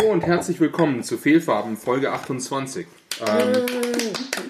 Hallo 0.00 0.12
und 0.12 0.24
herzlich 0.24 0.60
willkommen 0.60 1.02
zu 1.02 1.18
Fehlfarben 1.18 1.76
Folge 1.76 2.10
28. 2.10 2.86
Ähm, 3.20 3.66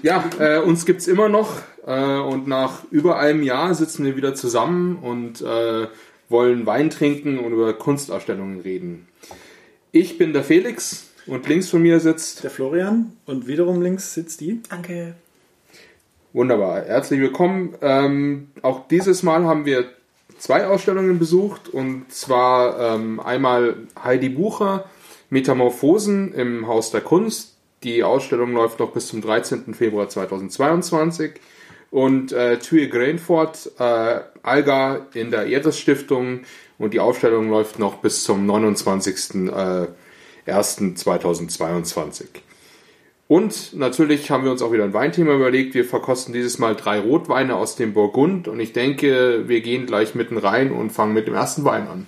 ja, 0.00 0.30
äh, 0.38 0.60
uns 0.60 0.86
gibt's 0.86 1.08
immer 1.08 1.28
noch 1.28 1.60
äh, 1.84 2.18
und 2.18 2.46
nach 2.46 2.84
über 2.92 3.18
einem 3.18 3.42
Jahr 3.42 3.74
sitzen 3.74 4.04
wir 4.04 4.16
wieder 4.16 4.36
zusammen 4.36 4.98
und 5.02 5.40
äh, 5.40 5.88
wollen 6.28 6.66
Wein 6.66 6.88
trinken 6.88 7.40
und 7.40 7.52
über 7.52 7.72
Kunstausstellungen 7.72 8.60
reden. 8.60 9.08
Ich 9.90 10.18
bin 10.18 10.32
der 10.32 10.44
Felix 10.44 11.08
und 11.26 11.48
links 11.48 11.68
von 11.68 11.82
mir 11.82 11.98
sitzt 11.98 12.44
Der 12.44 12.50
Florian 12.50 13.16
und 13.26 13.48
wiederum 13.48 13.82
links 13.82 14.14
sitzt 14.14 14.40
die. 14.40 14.62
Danke. 14.68 15.16
Wunderbar, 16.32 16.82
herzlich 16.82 17.18
willkommen. 17.18 17.74
Ähm, 17.80 18.52
auch 18.62 18.86
dieses 18.86 19.24
Mal 19.24 19.44
haben 19.46 19.64
wir 19.64 19.86
zwei 20.38 20.68
Ausstellungen 20.68 21.18
besucht 21.18 21.68
und 21.68 22.12
zwar 22.12 22.94
ähm, 22.94 23.18
einmal 23.18 23.78
Heidi 24.00 24.28
Bucher 24.28 24.84
Metamorphosen 25.30 26.34
im 26.34 26.66
Haus 26.66 26.90
der 26.90 27.00
Kunst. 27.00 27.56
Die 27.82 28.04
Ausstellung 28.04 28.52
läuft 28.52 28.78
noch 28.78 28.92
bis 28.92 29.06
zum 29.06 29.22
13. 29.22 29.74
Februar 29.74 30.08
2022 30.08 31.40
und 31.90 32.32
äh, 32.32 32.58
Thuy 32.58 32.88
Grainfort 32.88 33.72
äh, 33.78 34.20
Alga 34.42 35.06
in 35.14 35.30
der 35.30 35.46
Erdes 35.46 35.78
Stiftung 35.78 36.40
und 36.78 36.94
die 36.94 37.00
Ausstellung 37.00 37.48
läuft 37.48 37.78
noch 37.78 37.96
bis 37.96 38.22
zum 38.24 38.44
29. 38.46 39.48
Äh, 39.48 39.86
1.2022. 40.46 42.24
Und 43.28 43.74
natürlich 43.76 44.30
haben 44.32 44.42
wir 44.42 44.50
uns 44.50 44.60
auch 44.60 44.72
wieder 44.72 44.82
ein 44.82 44.92
Weinthema 44.92 45.32
überlegt. 45.34 45.74
Wir 45.74 45.84
verkosten 45.84 46.34
dieses 46.34 46.58
Mal 46.58 46.74
drei 46.74 46.98
Rotweine 46.98 47.54
aus 47.54 47.76
dem 47.76 47.92
Burgund 47.92 48.48
und 48.48 48.58
ich 48.58 48.72
denke, 48.72 49.44
wir 49.46 49.60
gehen 49.60 49.86
gleich 49.86 50.16
mitten 50.16 50.36
rein 50.36 50.72
und 50.72 50.90
fangen 50.90 51.14
mit 51.14 51.28
dem 51.28 51.34
ersten 51.34 51.64
Wein 51.64 51.86
an. 51.86 52.06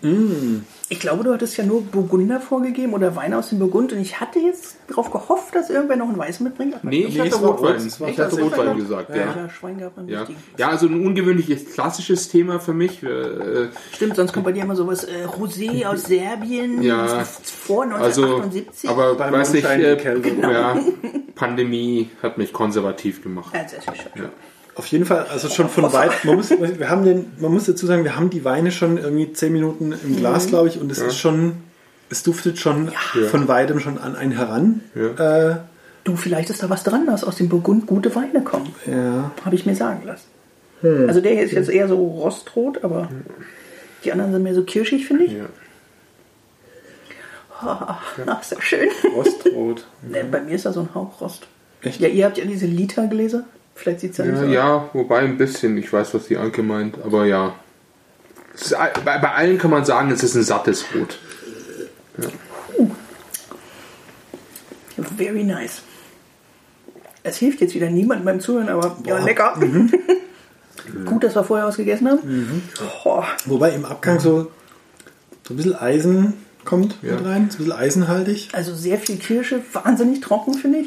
Ich 0.92 1.00
glaube, 1.00 1.24
du 1.24 1.32
hattest 1.32 1.56
ja 1.56 1.64
nur 1.64 1.80
Burgunder 1.80 2.38
vorgegeben 2.38 2.92
oder 2.92 3.16
Wein 3.16 3.32
aus 3.32 3.48
dem 3.48 3.58
Burgund 3.58 3.94
und 3.94 3.98
ich 3.98 4.20
hatte 4.20 4.38
jetzt 4.40 4.76
darauf 4.88 5.10
gehofft, 5.10 5.54
dass 5.54 5.70
irgendwer 5.70 5.96
noch 5.96 6.06
einen 6.06 6.18
Weiß 6.18 6.40
mitbringt. 6.40 6.74
Aber 6.74 6.86
Nee, 6.86 7.06
ich 7.06 7.18
hatte 7.18 7.34
Rotwein. 7.36 7.76
Ich 7.86 8.20
hatte 8.20 8.38
Rotwein 8.38 8.68
Rot. 8.68 8.76
gesagt, 8.76 9.08
ja. 9.08 9.16
ja. 9.16 9.36
ja, 9.36 9.48
Schwein 9.48 9.78
gehabt 9.78 9.96
Ja. 10.06 10.26
Ja, 10.58 10.68
also 10.68 10.88
ein 10.88 11.06
ungewöhnliches 11.06 11.72
klassisches 11.72 12.28
Thema 12.28 12.60
für 12.60 12.74
mich. 12.74 13.02
Äh, 13.02 13.68
Stimmt, 13.94 14.16
sonst 14.16 14.34
kommt 14.34 14.44
bei 14.44 14.52
dir 14.52 14.64
immer 14.64 14.76
sowas 14.76 15.04
äh, 15.04 15.24
Rosé 15.24 15.86
aus 15.86 16.02
Serbien 16.02 16.82
Ja. 16.82 17.24
vor 17.24 17.84
also, 17.84 18.22
1978. 18.24 18.90
aber 18.90 19.14
Beim 19.14 19.32
weiß 19.32 19.54
nicht, 19.54 19.62
Mondschein 19.64 19.80
äh, 19.82 19.96
gekältet. 19.96 20.42
ja, 20.42 20.78
Pandemie 21.34 22.10
hat 22.22 22.36
mich 22.36 22.52
konservativ 22.52 23.22
gemacht. 23.22 23.54
ja, 23.54 23.66
sehr 23.66 23.80
schön. 23.80 23.94
Ja. 24.14 24.30
Auf 24.74 24.86
jeden 24.86 25.04
Fall, 25.04 25.26
also 25.30 25.48
schon 25.48 25.68
von 25.68 25.92
weit. 25.92 26.24
Man 26.24 26.36
muss, 26.36 26.50
wir 26.50 26.88
haben 26.88 27.04
den, 27.04 27.26
man 27.38 27.52
muss 27.52 27.64
dazu 27.66 27.86
sagen, 27.86 28.04
wir 28.04 28.16
haben 28.16 28.30
die 28.30 28.44
Weine 28.44 28.72
schon 28.72 28.96
irgendwie 28.96 29.32
zehn 29.32 29.52
Minuten 29.52 29.92
im 29.92 30.16
Glas, 30.16 30.46
glaube 30.46 30.68
ich, 30.68 30.80
und 30.80 30.90
es 30.90 30.98
ist 30.98 31.18
schon, 31.18 31.54
es 32.08 32.22
duftet 32.22 32.58
schon 32.58 32.90
von 33.30 33.48
weitem 33.48 33.80
schon 33.80 33.98
an 33.98 34.16
einen 34.16 34.32
heran. 34.32 34.80
Ja. 34.94 35.50
Äh, 35.50 35.56
Du, 36.04 36.16
vielleicht 36.16 36.50
ist 36.50 36.60
da 36.64 36.68
was 36.68 36.82
dran, 36.82 37.06
dass 37.06 37.22
aus 37.22 37.36
dem 37.36 37.48
Burgund 37.48 37.86
gute 37.86 38.12
Weine 38.16 38.42
kommen. 38.42 38.74
ja. 38.86 39.30
Habe 39.44 39.54
ich 39.54 39.66
mir 39.66 39.76
sagen 39.76 40.02
lassen. 40.04 40.26
Also 41.06 41.20
der 41.20 41.34
hier 41.34 41.44
ist 41.44 41.52
jetzt 41.52 41.68
eher 41.70 41.86
so 41.86 41.94
rostrot, 41.94 42.82
aber 42.82 43.08
die 44.04 44.10
anderen 44.10 44.32
sind 44.32 44.42
mehr 44.42 44.54
so 44.54 44.64
kirschig, 44.64 45.06
finde 45.06 45.24
ich. 45.26 45.32
Ja. 45.34 45.44
Ach, 47.60 48.18
ist 48.40 48.50
ja 48.50 48.60
schön. 48.60 48.88
Rostrot. 49.14 49.86
Bei 50.32 50.40
mir 50.40 50.56
ist 50.56 50.66
da 50.66 50.72
so 50.72 50.80
ein 50.80 50.88
Hauch 50.94 51.20
Rost. 51.20 51.46
Echt? 51.82 52.00
Ja, 52.00 52.08
ihr 52.08 52.24
habt 52.24 52.36
ja 52.38 52.44
diese 52.44 52.66
Litergläser. 52.66 53.44
Vielleicht 53.82 54.00
sieht 54.00 54.12
es 54.12 54.18
ja 54.18 54.24
nicht 54.24 54.38
so 54.38 54.44
Ja, 54.44 54.76
aus. 54.76 54.82
ja, 54.84 54.90
wobei 54.92 55.18
ein 55.20 55.36
bisschen. 55.36 55.76
Ich 55.76 55.92
weiß, 55.92 56.14
was 56.14 56.26
die 56.28 56.36
Anke 56.36 56.62
meint, 56.62 56.98
aber 57.04 57.26
ja. 57.26 57.54
Ist, 58.54 58.76
bei, 59.04 59.18
bei 59.18 59.32
allen 59.32 59.58
kann 59.58 59.70
man 59.72 59.84
sagen, 59.84 60.10
es 60.12 60.22
ist 60.22 60.36
ein 60.36 60.44
sattes 60.44 60.84
Rot. 60.94 61.18
Very 65.16 65.42
nice. 65.44 65.82
Es 67.24 67.38
hilft 67.38 67.60
jetzt 67.60 67.74
wieder 67.74 67.88
niemandem 67.90 68.24
beim 68.24 68.40
Zuhören, 68.40 68.68
aber 68.68 68.96
ja, 69.04 69.18
lecker. 69.18 69.56
Mhm. 69.56 69.90
Gut, 71.06 71.24
dass 71.24 71.34
wir 71.34 71.44
vorher 71.44 71.66
was 71.66 71.76
gegessen 71.76 72.08
haben. 72.08 72.62
Boah. 73.04 73.26
Wobei 73.46 73.70
im 73.70 73.84
Abgang 73.84 74.18
so, 74.20 74.50
so 75.46 75.54
ein 75.54 75.56
bisschen 75.56 75.76
Eisen 75.76 76.34
kommt 76.64 76.96
Ja. 77.02 77.12
mit 77.14 77.24
rein, 77.24 77.48
so 77.50 77.56
ein 77.56 77.64
bisschen 77.64 77.72
eisenhaltig. 77.72 78.48
Also 78.52 78.74
sehr 78.74 78.98
viel 78.98 79.16
Kirsche, 79.16 79.60
wahnsinnig 79.72 80.20
trocken, 80.20 80.54
finde 80.54 80.78
ich. 80.80 80.86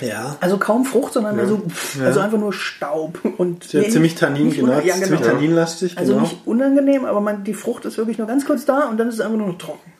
Ja. 0.00 0.36
Also 0.40 0.58
kaum 0.58 0.84
Frucht, 0.84 1.12
sondern 1.14 1.36
mehr 1.36 1.46
so, 1.46 1.58
pff, 1.68 2.00
also 2.02 2.20
einfach 2.20 2.38
nur 2.38 2.52
Staub. 2.52 3.18
Und 3.38 3.72
Ja, 3.72 3.80
nee, 3.80 3.88
ziemlich 3.88 4.14
Tannin, 4.14 4.50
genau. 4.52 4.72
ja, 4.80 4.94
Ziemlich 4.94 5.20
genau. 5.20 5.32
tanninlastig, 5.32 5.96
Also 5.98 6.12
genau. 6.14 6.24
nicht 6.24 6.38
unangenehm, 6.46 7.04
aber 7.04 7.20
man, 7.20 7.44
die 7.44 7.54
Frucht 7.54 7.84
ist 7.84 7.96
wirklich 7.98 8.18
nur 8.18 8.26
ganz 8.26 8.44
kurz 8.46 8.64
da 8.64 8.88
und 8.88 8.98
dann 8.98 9.08
ist 9.08 9.14
es 9.14 9.20
einfach 9.20 9.36
nur 9.38 9.48
noch 9.48 9.58
trocken. 9.58 9.90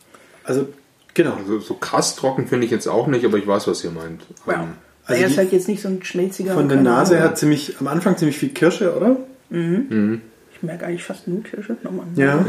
Also, 0.45 0.69
genau. 1.15 1.35
Also 1.37 1.59
so 1.61 1.75
krass 1.75 2.15
trocken 2.17 2.47
finde 2.47 2.67
ich 2.67 2.71
jetzt 2.71 2.87
auch 2.87 3.07
nicht, 3.07 3.25
aber 3.25 3.39
ich 3.39 3.47
weiß, 3.47 3.67
was 3.69 3.83
ihr 3.85 3.91
meint. 3.91 4.23
Ja. 4.47 4.55
Ähm, 4.55 4.69
Also 5.07 5.23
er 5.23 5.29
ist 5.29 5.39
halt 5.39 5.53
jetzt 5.53 5.69
nicht 5.69 5.83
so 5.83 5.89
ein 5.89 6.03
schmelziger. 6.03 6.55
Von 6.55 6.69
der 6.69 6.81
Nase 6.81 7.15
Ahnung. 7.17 7.29
her 7.29 7.35
ziemlich, 7.37 7.77
am 7.81 7.87
Anfang 7.89 8.17
ziemlich 8.17 8.39
viel 8.39 8.49
Kirsche, 8.51 8.97
oder? 8.97 9.17
Ich 9.51 10.63
merke 10.63 10.87
eigentlich 10.87 11.05
fast 11.05 11.29
nur 11.29 11.43
Kirsche. 11.45 11.77
Nochmal. 11.83 12.07
Ja. 12.17 12.45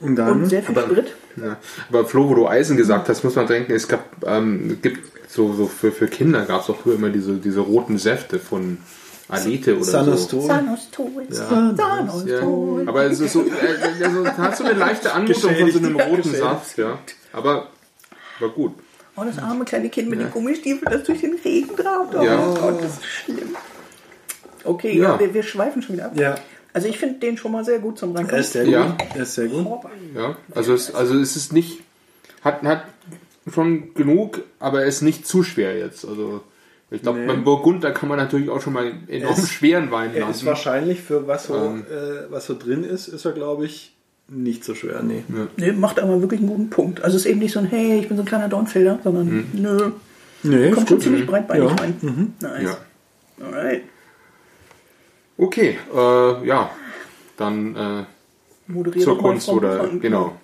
Ja. 0.00 0.06
Und 0.06 0.16
dann. 0.16 0.42
Und 0.42 0.46
sehr 0.48 0.62
viel 0.62 0.76
Aber- 0.76 0.88
Sprit. 0.88 1.12
Ja. 1.36 1.56
Aber 1.90 2.04
Flo, 2.06 2.28
wo 2.30 2.34
du 2.34 2.48
Eisen 2.48 2.76
gesagt 2.76 3.08
hast, 3.08 3.22
muss 3.24 3.34
man 3.34 3.46
denken, 3.46 3.72
es 3.72 3.86
gab, 3.88 4.04
ähm, 4.26 4.70
es 4.76 4.82
gibt 4.82 5.00
so, 5.30 5.52
so 5.52 5.66
für, 5.66 5.92
für 5.92 6.06
Kinder 6.08 6.44
gab 6.46 6.62
es 6.62 6.70
auch 6.70 6.78
früher 6.78 6.94
immer 6.94 7.10
diese, 7.10 7.34
diese 7.34 7.60
roten 7.60 7.98
Säfte 7.98 8.38
von 8.38 8.78
Alete 9.28 9.74
oder 9.74 9.84
so. 9.84 9.90
Sanostol. 9.90 10.42
Sanostol. 10.42 11.10
Ja. 11.28 11.74
Sanostol. 11.76 12.82
Ja. 12.84 12.88
Aber 12.88 13.04
es 13.04 13.20
ist 13.20 13.32
so, 13.32 13.42
äh, 13.42 14.04
also, 14.04 14.22
es 14.24 14.32
hat 14.38 14.56
so 14.56 14.64
eine 14.64 14.74
leichte 14.78 15.12
Anmutung 15.12 15.54
von 15.56 15.70
so 15.70 15.78
einem 15.78 15.96
roten. 16.00 16.32
Saft, 16.34 16.78
ja. 16.78 16.98
Aber 17.32 17.66
war 18.40 18.48
gut. 18.50 18.72
Oh, 19.16 19.24
das 19.24 19.38
arme 19.38 19.64
kleine 19.64 19.88
Kind 19.88 20.08
mit 20.10 20.20
den 20.20 20.30
Gummistiefeln, 20.30 20.90
das 20.92 21.02
durch 21.04 21.20
den 21.22 21.34
Regen 21.44 21.74
trabt. 21.76 22.14
Oh 22.14 22.22
Ja. 22.22 22.36
Gott, 22.54 22.82
das 22.82 22.92
ist 22.98 23.04
schlimm. 23.04 23.56
Okay, 24.64 24.96
Ja. 24.98 25.12
ja. 25.14 25.20
wir, 25.20 25.34
wir 25.34 25.42
schweifen 25.42 25.82
schon 25.82 25.96
wieder 25.96 26.06
ab. 26.06 26.12
Ja, 26.16 26.34
Also 26.76 26.88
ich 26.88 26.98
finde 26.98 27.18
den 27.20 27.38
schon 27.38 27.52
mal 27.52 27.64
sehr 27.64 27.78
gut 27.78 27.98
zum 27.98 28.10
er 28.10 28.18
Reinkommen. 28.18 28.40
ist 28.42 28.52
sehr 28.52 28.64
gut. 28.64 28.72
Ja. 28.74 28.96
Er 29.14 29.22
ist 29.22 29.34
sehr 29.34 29.46
gut. 29.46 29.66
Ja, 30.14 30.36
also 30.54 30.74
es, 30.74 30.94
also 30.94 31.18
es 31.18 31.34
ist 31.34 31.52
nicht, 31.54 31.80
hat, 32.42 32.62
hat 32.64 32.84
schon 33.50 33.94
genug, 33.94 34.42
aber 34.58 34.82
er 34.82 34.86
ist 34.86 35.00
nicht 35.00 35.26
zu 35.26 35.42
schwer 35.42 35.78
jetzt. 35.78 36.04
Also 36.06 36.42
ich 36.90 37.00
glaube, 37.00 37.20
Nee. 37.20 37.26
beim 37.28 37.44
Burgund, 37.44 37.82
da 37.82 37.92
kann 37.92 38.10
man 38.10 38.18
natürlich 38.18 38.50
auch 38.50 38.60
schon 38.60 38.74
mal 38.74 38.84
einen 38.86 39.08
enorm 39.08 39.32
Er 39.32 39.38
ist- 39.42 39.50
schweren 39.52 39.90
Wein 39.90 40.10
Er 40.14 40.22
ist 40.22 40.26
lassen. 40.28 40.46
wahrscheinlich 40.46 41.00
für 41.00 41.26
was 41.26 41.46
so, 41.46 41.54
Ähm. 41.56 41.84
äh, 41.90 42.30
was 42.30 42.44
so 42.46 42.54
drin 42.58 42.84
ist, 42.84 43.08
ist 43.08 43.24
er, 43.24 43.32
glaube 43.32 43.64
ich, 43.64 43.94
nicht 44.28 44.62
so 44.62 44.74
schwer. 44.74 45.02
Nee. 45.02 45.22
Nee, 45.56 45.72
macht 45.72 45.98
aber 45.98 46.20
wirklich 46.20 46.40
einen 46.40 46.48
guten 46.50 46.68
Punkt. 46.68 47.02
Also 47.02 47.16
es 47.16 47.24
ist 47.24 47.30
eben 47.30 47.38
nicht 47.40 47.52
so 47.52 47.60
ein, 47.60 47.66
hey, 47.66 48.00
ich 48.00 48.08
bin 48.08 48.16
so 48.18 48.22
ein 48.22 48.26
kleiner 48.26 48.48
Dornfelder, 48.50 48.98
sondern 49.02 49.26
Mhm. 49.28 49.46
nö, 49.54 49.90
Nee, 50.42 50.70
kommt 50.72 50.88
schon 50.90 51.00
ziemlich 51.00 51.26
breitbeinig 51.26 51.70
Ja. 51.70 51.74
rein. 51.76 52.32
Nice. 52.40 52.62
Ja. 52.64 52.76
Alright. 53.46 53.82
Okay, 55.38 55.78
äh, 55.94 56.46
ja, 56.46 56.70
dann 57.36 58.06
äh, 58.68 59.00
zur 59.00 59.18
Kunst 59.18 59.48
oder 59.48 59.88
genau. 60.00 60.36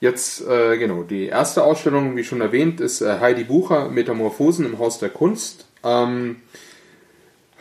Jetzt, 0.00 0.46
äh, 0.46 0.78
genau, 0.78 1.02
die 1.02 1.26
erste 1.26 1.62
Ausstellung, 1.62 2.16
wie 2.16 2.24
schon 2.24 2.40
erwähnt, 2.40 2.80
ist 2.80 3.02
äh, 3.02 3.18
Heidi 3.20 3.44
Bucher, 3.44 3.90
Metamorphosen 3.90 4.64
im 4.64 4.78
Haus 4.78 4.98
der 4.98 5.10
Kunst. 5.10 5.66
Ähm, 5.84 6.36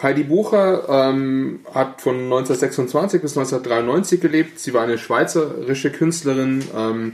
Heidi 0.01 0.23
Bucher 0.23 0.87
ähm, 0.87 1.59
hat 1.73 2.01
von 2.01 2.15
1926 2.15 3.21
bis 3.21 3.37
1993 3.37 4.21
gelebt. 4.21 4.59
Sie 4.59 4.73
war 4.73 4.83
eine 4.83 4.97
schweizerische 4.97 5.91
Künstlerin, 5.91 6.63
ähm, 6.73 7.13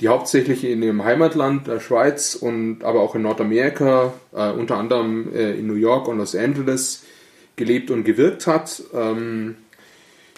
die 0.00 0.08
hauptsächlich 0.08 0.64
in 0.64 0.82
ihrem 0.82 1.04
Heimatland, 1.04 1.66
der 1.66 1.78
Schweiz 1.78 2.34
und 2.34 2.82
aber 2.82 3.00
auch 3.00 3.14
in 3.14 3.22
Nordamerika, 3.22 4.14
äh, 4.32 4.50
unter 4.50 4.78
anderem 4.78 5.34
äh, 5.34 5.52
in 5.52 5.66
New 5.66 5.74
York 5.74 6.08
und 6.08 6.16
Los 6.16 6.34
Angeles, 6.34 7.02
gelebt 7.56 7.90
und 7.90 8.04
gewirkt 8.04 8.46
hat. 8.46 8.82
Ähm, 8.94 9.56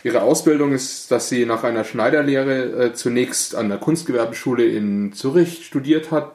Ihre 0.05 0.21
Ausbildung 0.21 0.73
ist, 0.73 1.11
dass 1.11 1.31
sie 1.31 1.47
nach 1.47 1.65
einer 1.65 1.83
Schneiderlehre 1.83 2.89
äh, 2.89 2.93
zunächst 2.93 3.55
an 3.55 3.71
der 3.71 3.79
Kunstgewerbeschule 3.79 4.67
in 4.67 5.15
Zürich 5.15 5.65
studiert 5.65 6.11
hat, 6.11 6.33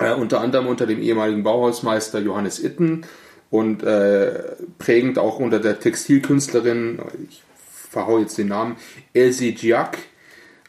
äh, 0.00 0.12
unter 0.12 0.40
anderem 0.40 0.66
unter 0.66 0.84
dem 0.84 1.00
ehemaligen 1.00 1.44
Bauhausmeister 1.44 2.18
Johannes 2.18 2.58
Itten 2.58 3.06
und 3.50 3.84
äh, 3.84 4.56
prägend 4.80 5.20
auch 5.20 5.38
unter 5.38 5.60
der 5.60 5.78
Textilkünstlerin, 5.78 6.98
ich 7.30 7.44
verhau 7.90 8.18
jetzt 8.18 8.38
den 8.38 8.48
Namen, 8.48 8.74
Elsie 9.12 9.52
Giac. 9.52 9.96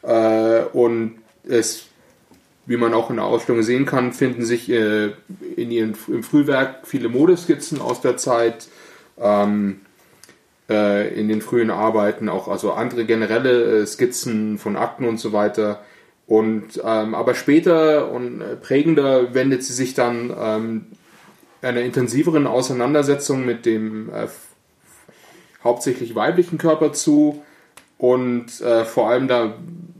Äh, 0.02 0.60
und 0.72 1.18
es, 1.42 1.86
wie 2.66 2.76
man 2.76 2.94
auch 2.94 3.10
in 3.10 3.16
der 3.16 3.24
Ausstellung 3.24 3.64
sehen 3.64 3.84
kann, 3.84 4.12
finden 4.12 4.44
sich 4.44 4.70
äh, 4.70 5.10
in 5.56 5.72
ihren, 5.72 5.96
im 6.06 6.22
Frühwerk 6.22 6.86
viele 6.86 7.08
Modeskizzen 7.08 7.80
aus 7.80 8.00
der 8.00 8.16
Zeit. 8.16 8.68
Ähm, 9.20 9.80
äh, 10.68 11.14
in 11.18 11.28
den 11.28 11.42
frühen 11.42 11.70
Arbeiten 11.70 12.28
auch 12.28 12.48
also 12.48 12.72
andere 12.72 13.04
generelle 13.04 13.82
äh, 13.82 13.86
Skizzen 13.86 14.58
von 14.58 14.76
Akten 14.76 15.06
und 15.06 15.18
so 15.18 15.32
weiter. 15.32 15.82
Und 16.26 16.80
ähm, 16.84 17.14
aber 17.14 17.34
später 17.34 18.10
und 18.10 18.40
äh, 18.40 18.56
prägender 18.56 19.32
wendet 19.32 19.62
sie 19.62 19.72
sich 19.72 19.94
dann 19.94 20.34
ähm, 20.36 20.86
einer 21.62 21.82
intensiveren 21.82 22.46
Auseinandersetzung 22.46 23.46
mit 23.46 23.64
dem 23.64 24.10
äh, 24.10 24.26
hauptsächlich 25.62 26.14
weiblichen 26.14 26.58
Körper 26.58 26.92
zu 26.92 27.42
und 27.98 28.60
äh, 28.60 28.84
vor 28.84 29.08
allem 29.08 29.28
da 29.28 29.54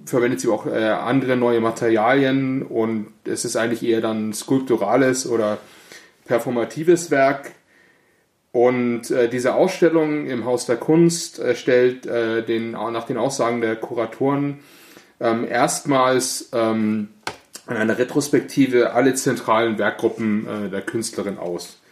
verwendet 0.04 0.40
sie 0.40 0.48
auch 0.48 0.66
äh, 0.66 0.84
andere 0.84 1.36
neue 1.36 1.60
Materialien 1.60 2.62
und 2.62 3.08
es 3.24 3.44
ist 3.44 3.56
eigentlich 3.56 3.84
eher 3.84 4.00
dann 4.00 4.32
skulpturales 4.32 5.28
oder 5.28 5.58
performatives 6.26 7.10
Werk. 7.10 7.52
Und 8.56 9.10
äh, 9.10 9.28
diese 9.28 9.54
Ausstellung 9.54 10.24
im 10.28 10.46
Haus 10.46 10.64
der 10.64 10.78
Kunst 10.78 11.38
äh, 11.38 11.54
stellt 11.54 12.06
äh, 12.06 12.42
den, 12.42 12.70
nach 12.70 13.04
den 13.04 13.18
Aussagen 13.18 13.60
der 13.60 13.76
Kuratoren 13.76 14.60
ähm, 15.20 15.46
erstmals 15.46 16.48
ähm, 16.54 17.08
in 17.68 17.76
einer 17.76 17.98
Retrospektive 17.98 18.94
alle 18.94 19.12
zentralen 19.12 19.76
Werkgruppen 19.76 20.46
äh, 20.48 20.70
der 20.70 20.80
Künstlerin 20.80 21.36
aus. 21.36 21.82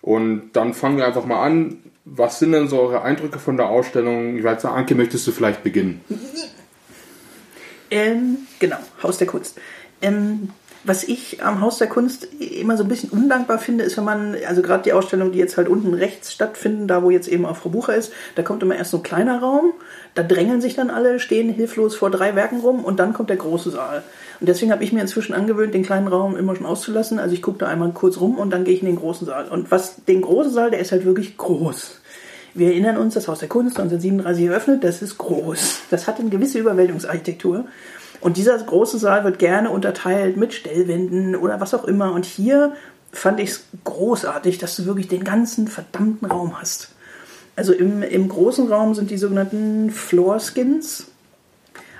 Und 0.00 0.52
dann 0.52 0.74
fangen 0.74 0.96
wir 0.96 1.08
einfach 1.08 1.26
mal 1.26 1.44
an. 1.44 1.78
Was 2.04 2.38
sind 2.38 2.52
denn 2.52 2.68
so 2.68 2.80
eure 2.82 3.02
Eindrücke 3.02 3.40
von 3.40 3.56
der 3.56 3.68
Ausstellung? 3.68 4.38
Ich 4.38 4.44
weiß, 4.44 4.66
Anke, 4.66 4.94
möchtest 4.94 5.26
du 5.26 5.32
vielleicht 5.32 5.64
beginnen? 5.64 6.04
Ähm, 7.90 8.46
genau, 8.60 8.78
Haus 9.02 9.18
der 9.18 9.26
Kunst. 9.26 9.58
Ähm, 10.00 10.50
was 10.84 11.04
ich 11.04 11.42
am 11.44 11.60
Haus 11.60 11.78
der 11.78 11.88
Kunst 11.88 12.28
immer 12.40 12.76
so 12.76 12.84
ein 12.84 12.88
bisschen 12.88 13.10
undankbar 13.10 13.58
finde, 13.58 13.84
ist, 13.84 13.96
wenn 13.96 14.04
man, 14.04 14.36
also 14.46 14.62
gerade 14.62 14.82
die 14.82 14.92
Ausstellung, 14.92 15.32
die 15.32 15.38
jetzt 15.38 15.56
halt 15.56 15.68
unten 15.68 15.92
rechts 15.92 16.32
stattfinden, 16.32 16.88
da 16.88 17.02
wo 17.02 17.10
jetzt 17.10 17.28
eben 17.28 17.44
auch 17.44 17.56
Frau 17.56 17.68
Bucher 17.68 17.94
ist, 17.94 18.12
da 18.34 18.42
kommt 18.42 18.62
immer 18.62 18.76
erst 18.76 18.92
so 18.92 18.98
ein 18.98 19.02
kleiner 19.02 19.40
Raum, 19.40 19.72
da 20.14 20.22
drängeln 20.22 20.60
sich 20.60 20.74
dann 20.74 20.90
alle, 20.90 21.20
stehen 21.20 21.52
hilflos 21.52 21.96
vor 21.96 22.10
drei 22.10 22.34
Werken 22.34 22.60
rum 22.60 22.84
und 22.84 22.98
dann 22.98 23.12
kommt 23.12 23.28
der 23.28 23.36
große 23.36 23.70
Saal. 23.70 24.02
Und 24.40 24.48
deswegen 24.48 24.72
habe 24.72 24.82
ich 24.82 24.92
mir 24.92 25.02
inzwischen 25.02 25.34
angewöhnt, 25.34 25.74
den 25.74 25.82
kleinen 25.82 26.08
Raum 26.08 26.34
immer 26.36 26.56
schon 26.56 26.66
auszulassen. 26.66 27.18
Also 27.18 27.34
ich 27.34 27.42
gucke 27.42 27.58
da 27.58 27.68
einmal 27.68 27.92
kurz 27.92 28.18
rum 28.18 28.38
und 28.38 28.50
dann 28.50 28.64
gehe 28.64 28.74
ich 28.74 28.80
in 28.80 28.86
den 28.86 28.96
großen 28.96 29.26
Saal. 29.26 29.48
Und 29.48 29.70
was 29.70 30.04
den 30.06 30.22
großen 30.22 30.52
Saal, 30.52 30.70
der 30.70 30.80
ist 30.80 30.92
halt 30.92 31.04
wirklich 31.04 31.36
groß. 31.36 32.00
Wir 32.54 32.68
erinnern 32.68 32.96
uns, 32.96 33.14
das 33.14 33.28
Haus 33.28 33.38
der 33.38 33.48
Kunst 33.48 33.78
1937 33.78 34.46
eröffnet, 34.46 34.82
das 34.82 35.02
ist 35.02 35.18
groß. 35.18 35.82
Das 35.90 36.08
hat 36.08 36.18
eine 36.18 36.30
gewisse 36.30 36.58
Überwältigungsarchitektur. 36.58 37.66
Und 38.20 38.36
dieser 38.36 38.58
große 38.58 38.98
Saal 38.98 39.24
wird 39.24 39.38
gerne 39.38 39.70
unterteilt 39.70 40.36
mit 40.36 40.52
Stellwänden 40.52 41.36
oder 41.36 41.60
was 41.60 41.74
auch 41.74 41.84
immer. 41.84 42.12
Und 42.12 42.26
hier 42.26 42.74
fand 43.12 43.40
ich 43.40 43.50
es 43.50 43.64
großartig, 43.84 44.58
dass 44.58 44.76
du 44.76 44.86
wirklich 44.86 45.08
den 45.08 45.24
ganzen 45.24 45.68
verdammten 45.68 46.30
Raum 46.30 46.60
hast. 46.60 46.90
Also 47.56 47.72
im, 47.72 48.02
im 48.02 48.28
großen 48.28 48.68
Raum 48.68 48.94
sind 48.94 49.10
die 49.10 49.18
sogenannten 49.18 49.90
Floor 49.90 50.38
Skins. 50.38 51.06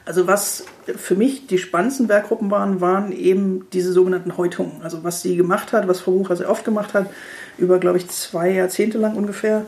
Also 0.05 0.27
was 0.27 0.65
für 0.97 1.15
mich 1.15 1.47
die 1.47 1.59
spannendsten 1.59 2.09
Werkgruppen 2.09 2.51
waren, 2.51 2.81
waren 2.81 3.13
eben 3.13 3.67
diese 3.73 3.93
sogenannten 3.93 4.37
Häutungen. 4.37 4.83
Also 4.83 5.05
was 5.05 5.23
sie 5.23 5.37
gemacht 5.37 5.73
hat, 5.73 5.89
was 5.89 6.01
Frau 6.01 6.13
Bucher 6.13 6.37
sehr 6.37 6.51
oft 6.51 6.65
gemacht 6.65 6.95
hat, 6.95 7.11
über, 7.59 7.79
glaube 7.79 7.99
ich, 7.99 8.09
zwei 8.09 8.51
Jahrzehnte 8.51 8.99
lang 8.99 9.17
ungefähr, 9.17 9.67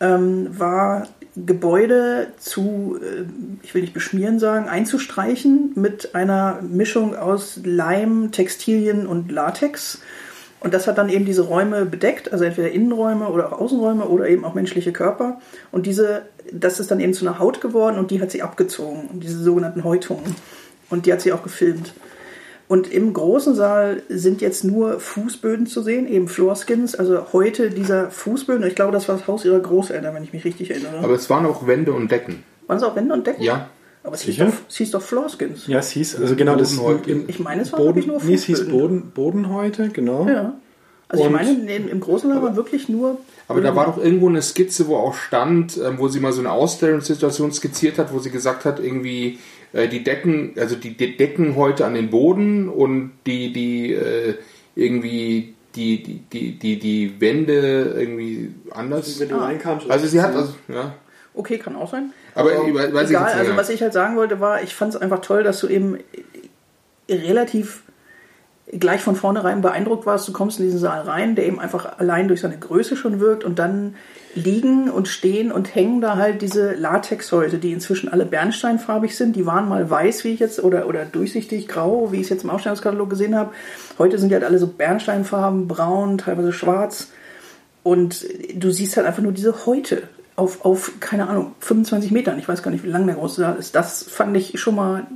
ähm, 0.00 0.58
war 0.58 1.08
Gebäude 1.36 2.28
zu, 2.38 2.98
äh, 3.02 3.24
ich 3.62 3.74
will 3.74 3.82
nicht 3.82 3.94
beschmieren 3.94 4.38
sagen, 4.38 4.68
einzustreichen 4.68 5.72
mit 5.74 6.14
einer 6.14 6.60
Mischung 6.62 7.16
aus 7.16 7.60
Leim, 7.64 8.30
Textilien 8.30 9.06
und 9.06 9.32
Latex. 9.32 10.00
Und 10.60 10.72
das 10.72 10.86
hat 10.86 10.96
dann 10.96 11.10
eben 11.10 11.26
diese 11.26 11.42
Räume 11.42 11.84
bedeckt, 11.84 12.32
also 12.32 12.44
entweder 12.44 12.70
Innenräume 12.70 13.28
oder 13.28 13.52
auch 13.52 13.60
Außenräume 13.60 14.06
oder 14.06 14.28
eben 14.28 14.44
auch 14.44 14.54
menschliche 14.54 14.92
Körper. 14.92 15.40
Und 15.72 15.86
diese, 15.86 16.22
das 16.52 16.80
ist 16.80 16.90
dann 16.90 17.00
eben 17.00 17.12
zu 17.12 17.26
einer 17.26 17.38
Haut 17.38 17.60
geworden 17.60 17.98
und 17.98 18.10
die 18.10 18.20
hat 18.22 18.30
sie 18.30 18.42
abgezogen, 18.42 19.20
diese 19.20 19.42
sogenannten 19.42 19.84
Häutungen. 19.84 20.36
Und 20.88 21.06
die 21.06 21.12
hat 21.12 21.20
sie 21.20 21.32
auch 21.32 21.42
gefilmt. 21.42 21.92
Und 22.66 22.90
im 22.90 23.12
großen 23.12 23.54
Saal 23.54 24.02
sind 24.08 24.40
jetzt 24.40 24.64
nur 24.64 24.98
Fußböden 24.98 25.66
zu 25.66 25.82
sehen, 25.82 26.08
eben 26.08 26.28
Floorskins, 26.28 26.94
also 26.94 27.32
heute 27.32 27.70
dieser 27.70 28.10
Fußböden. 28.10 28.66
Ich 28.66 28.74
glaube, 28.74 28.92
das 28.92 29.06
war 29.08 29.16
das 29.18 29.26
Haus 29.26 29.44
ihrer 29.44 29.60
Großeltern, 29.60 30.14
wenn 30.14 30.24
ich 30.24 30.32
mich 30.32 30.44
richtig 30.44 30.70
erinnere. 30.70 30.98
Aber 31.02 31.14
es 31.14 31.28
waren 31.28 31.44
auch 31.44 31.66
Wände 31.66 31.92
und 31.92 32.10
Decken. 32.10 32.42
Waren 32.66 32.78
es 32.78 32.82
auch 32.82 32.96
Wände 32.96 33.12
und 33.14 33.26
Decken? 33.26 33.42
Ja. 33.42 33.68
Aber 34.02 34.14
es 34.14 34.22
hieß 34.22 34.36
doch, 34.38 34.52
es 34.68 34.76
hieß 34.76 34.90
doch 34.92 35.02
Floorskins. 35.02 35.66
Ja, 35.66 35.78
es 35.78 35.90
hieß, 35.90 36.20
also 36.20 36.36
genau, 36.36 36.56
das 36.56 36.72
im, 37.06 37.24
Ich 37.28 37.38
meine, 37.38 37.62
es 37.62 37.72
war 37.72 37.78
Boden, 37.80 37.88
wirklich 37.96 38.06
nur 38.06 38.22
nee, 38.22 38.34
es 38.34 38.44
hieß 38.44 38.58
Fußböden. 38.60 38.80
Boden, 38.80 39.10
Bodenhäute, 39.14 39.88
genau. 39.90 40.26
Ja. 40.28 40.54
Also 41.08 41.24
ich 41.24 41.30
Und- 41.30 41.36
meine, 41.36 41.74
im, 41.74 41.88
im 41.88 42.00
großen 42.00 42.30
Saal 42.30 42.42
war 42.42 42.56
wirklich 42.56 42.88
nur. 42.88 43.18
Aber 43.46 43.60
da 43.60 43.76
war 43.76 43.86
doch 43.86 43.98
irgendwo 44.02 44.28
eine 44.28 44.40
Skizze, 44.40 44.88
wo 44.88 44.96
auch 44.96 45.14
stand, 45.14 45.76
ähm, 45.76 45.98
wo 45.98 46.08
sie 46.08 46.18
mal 46.18 46.32
so 46.32 46.40
eine 46.40 46.50
Ausstellungssituation 46.50 47.52
skizziert 47.52 47.98
hat, 47.98 48.12
wo 48.12 48.18
sie 48.18 48.30
gesagt 48.30 48.64
hat, 48.64 48.80
irgendwie 48.80 49.38
äh, 49.74 49.88
die 49.88 50.04
Decken, 50.04 50.54
also 50.56 50.76
die, 50.76 50.96
die 50.96 51.16
Decken 51.16 51.56
heute 51.56 51.84
an 51.84 51.94
den 51.94 52.08
Boden 52.08 52.68
und 52.68 53.12
die, 53.26 53.52
die 53.52 53.92
äh, 53.92 54.36
irgendwie 54.76 55.54
die, 55.74 56.02
die, 56.02 56.20
die, 56.32 56.58
die, 56.58 56.78
die 56.78 57.20
Wände 57.20 57.94
irgendwie 57.98 58.54
anders. 58.70 59.18
Wenn 59.18 59.28
du 59.28 59.36
reinkamst. 59.36 59.90
Also 59.90 60.06
sie 60.06 60.22
hat, 60.22 60.34
also, 60.34 60.54
ja. 60.68 60.94
Okay, 61.34 61.58
kann 61.58 61.74
auch 61.74 61.90
sein. 61.90 62.12
Aber 62.36 62.52
ich 62.52 62.72
weiß 62.72 63.10
ich 63.10 63.10
Egal, 63.10 63.26
jetzt, 63.26 63.36
also 63.36 63.50
ja. 63.50 63.56
was 63.56 63.68
ich 63.68 63.82
halt 63.82 63.92
sagen 63.92 64.16
wollte, 64.16 64.38
war, 64.38 64.62
ich 64.62 64.74
fand 64.74 64.94
es 64.94 65.00
einfach 65.00 65.20
toll, 65.20 65.42
dass 65.42 65.58
du 65.58 65.66
eben 65.66 65.98
relativ 67.10 67.82
gleich 68.70 69.00
von 69.00 69.16
vornherein 69.16 69.60
beeindruckt 69.60 70.06
warst. 70.06 70.28
Du 70.28 70.32
kommst 70.32 70.60
in 70.60 70.66
diesen 70.66 70.78
Saal 70.78 71.02
rein, 71.02 71.34
der 71.34 71.46
eben 71.46 71.58
einfach 71.58 71.98
allein 71.98 72.28
durch 72.28 72.40
seine 72.40 72.58
Größe 72.58 72.96
schon 72.96 73.18
wirkt 73.18 73.42
und 73.42 73.58
dann 73.58 73.96
liegen 74.34 74.90
und 74.90 75.08
stehen 75.08 75.52
und 75.52 75.74
hängen 75.74 76.00
da 76.00 76.16
halt 76.16 76.42
diese 76.42 76.74
Latexhäute, 76.74 77.58
die 77.58 77.72
inzwischen 77.72 78.08
alle 78.08 78.26
bernsteinfarbig 78.26 79.16
sind. 79.16 79.36
Die 79.36 79.46
waren 79.46 79.68
mal 79.68 79.88
weiß, 79.88 80.24
wie 80.24 80.32
ich 80.32 80.40
jetzt, 80.40 80.62
oder, 80.62 80.88
oder 80.88 81.04
durchsichtig 81.04 81.68
grau, 81.68 82.10
wie 82.10 82.16
ich 82.16 82.24
es 82.24 82.28
jetzt 82.30 82.44
im 82.44 82.50
Ausstellungskatalog 82.50 83.10
gesehen 83.10 83.36
habe. 83.36 83.52
Heute 83.98 84.18
sind 84.18 84.30
die 84.30 84.34
halt 84.34 84.44
alle 84.44 84.58
so 84.58 84.66
Bernsteinfarben, 84.66 85.68
braun, 85.68 86.18
teilweise 86.18 86.52
schwarz. 86.52 87.08
Und 87.82 88.24
du 88.54 88.70
siehst 88.70 88.96
halt 88.96 89.06
einfach 89.06 89.22
nur 89.22 89.32
diese 89.32 89.66
Häute 89.66 90.04
auf, 90.36 90.64
auf, 90.64 90.92
keine 91.00 91.28
Ahnung, 91.28 91.54
25 91.60 92.10
Metern. 92.10 92.38
Ich 92.38 92.48
weiß 92.48 92.62
gar 92.62 92.70
nicht, 92.70 92.84
wie 92.84 92.90
lang 92.90 93.06
der 93.06 93.16
große 93.16 93.40
Saal 93.40 93.56
ist. 93.56 93.74
Das 93.74 94.02
fand 94.02 94.36
ich 94.36 94.58
schon 94.58 94.74
mal. 94.74 95.06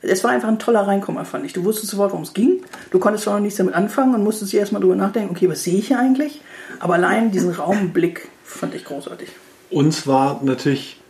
Es 0.00 0.22
war 0.22 0.30
einfach 0.30 0.48
ein 0.48 0.58
toller 0.58 0.86
Reinkommer, 0.86 1.24
fand 1.24 1.46
ich. 1.46 1.54
Du 1.54 1.64
wusstest 1.64 1.90
sofort, 1.90 2.12
worum 2.12 2.24
es 2.24 2.34
ging. 2.34 2.62
Du 2.90 2.98
konntest 2.98 3.24
zwar 3.24 3.34
noch 3.34 3.40
nichts 3.40 3.56
damit 3.56 3.74
anfangen 3.74 4.14
und 4.14 4.22
musstest 4.22 4.52
dir 4.52 4.60
erstmal 4.60 4.80
drüber 4.80 4.96
nachdenken, 4.96 5.30
okay, 5.30 5.48
was 5.48 5.64
sehe 5.64 5.78
ich 5.78 5.88
hier 5.88 5.98
eigentlich? 5.98 6.42
Aber 6.78 6.94
allein 6.94 7.30
diesen 7.30 7.50
Raumblick 7.50 8.28
fand 8.44 8.74
ich 8.74 8.84
großartig. 8.84 9.28
Uns 9.70 10.06
war 10.06 10.40
natürlich, 10.44 11.00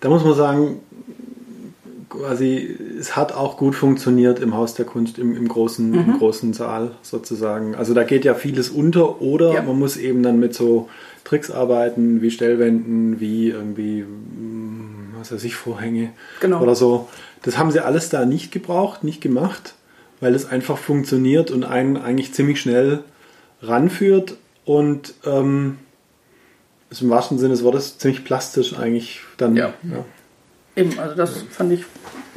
da 0.00 0.08
muss 0.08 0.24
man 0.24 0.34
sagen, 0.34 0.80
quasi, 2.08 2.76
es 2.98 3.16
hat 3.16 3.32
auch 3.32 3.56
gut 3.56 3.74
funktioniert 3.74 4.38
im 4.40 4.54
Haus 4.54 4.74
der 4.74 4.84
Kunst, 4.84 5.18
im, 5.18 5.36
im, 5.36 5.48
großen, 5.48 5.94
im 5.94 6.18
großen 6.18 6.52
Saal 6.52 6.92
sozusagen. 7.02 7.74
Also 7.74 7.94
da 7.94 8.04
geht 8.04 8.24
ja 8.24 8.34
vieles 8.34 8.68
unter 8.70 9.20
oder 9.22 9.54
Ja. 9.54 9.62
man 9.62 9.78
muss 9.78 9.96
eben 9.96 10.22
dann 10.22 10.38
mit 10.38 10.54
so 10.54 10.88
Tricks 11.24 11.50
arbeiten, 11.50 12.20
wie 12.20 12.30
Stellwänden, 12.30 13.18
wie 13.20 13.48
irgendwie, 13.50 14.02
mm, 14.02 15.14
was 15.18 15.32
weiß 15.32 15.42
ich, 15.44 15.54
Vorhänge 15.54 16.10
Genau. 16.40 16.60
oder 16.60 16.74
so. 16.74 17.08
Das 17.42 17.56
haben 17.58 17.70
sie 17.70 17.80
alles 17.80 18.08
da 18.10 18.24
nicht 18.26 18.52
gebraucht, 18.52 19.04
nicht 19.04 19.20
gemacht, 19.20 19.74
weil 20.20 20.34
es 20.34 20.46
einfach 20.46 20.78
funktioniert 20.78 21.50
und 21.50 21.64
einen 21.64 21.96
eigentlich 21.96 22.34
ziemlich 22.34 22.60
schnell 22.60 23.00
ranführt 23.62 24.36
und 24.64 25.14
ähm, 25.24 25.78
ist 26.92 27.02
im 27.02 27.10
wahrsten 27.10 27.38
Sinne 27.38 27.54
des 27.54 27.64
Wortes 27.64 27.98
ziemlich 27.98 28.24
plastisch 28.24 28.76
eigentlich 28.78 29.20
dann. 29.38 29.56
Ja. 29.56 29.72
Eben, 30.76 30.98
also 30.98 31.14
das 31.14 31.42
fand 31.50 31.72
ich, 31.72 31.84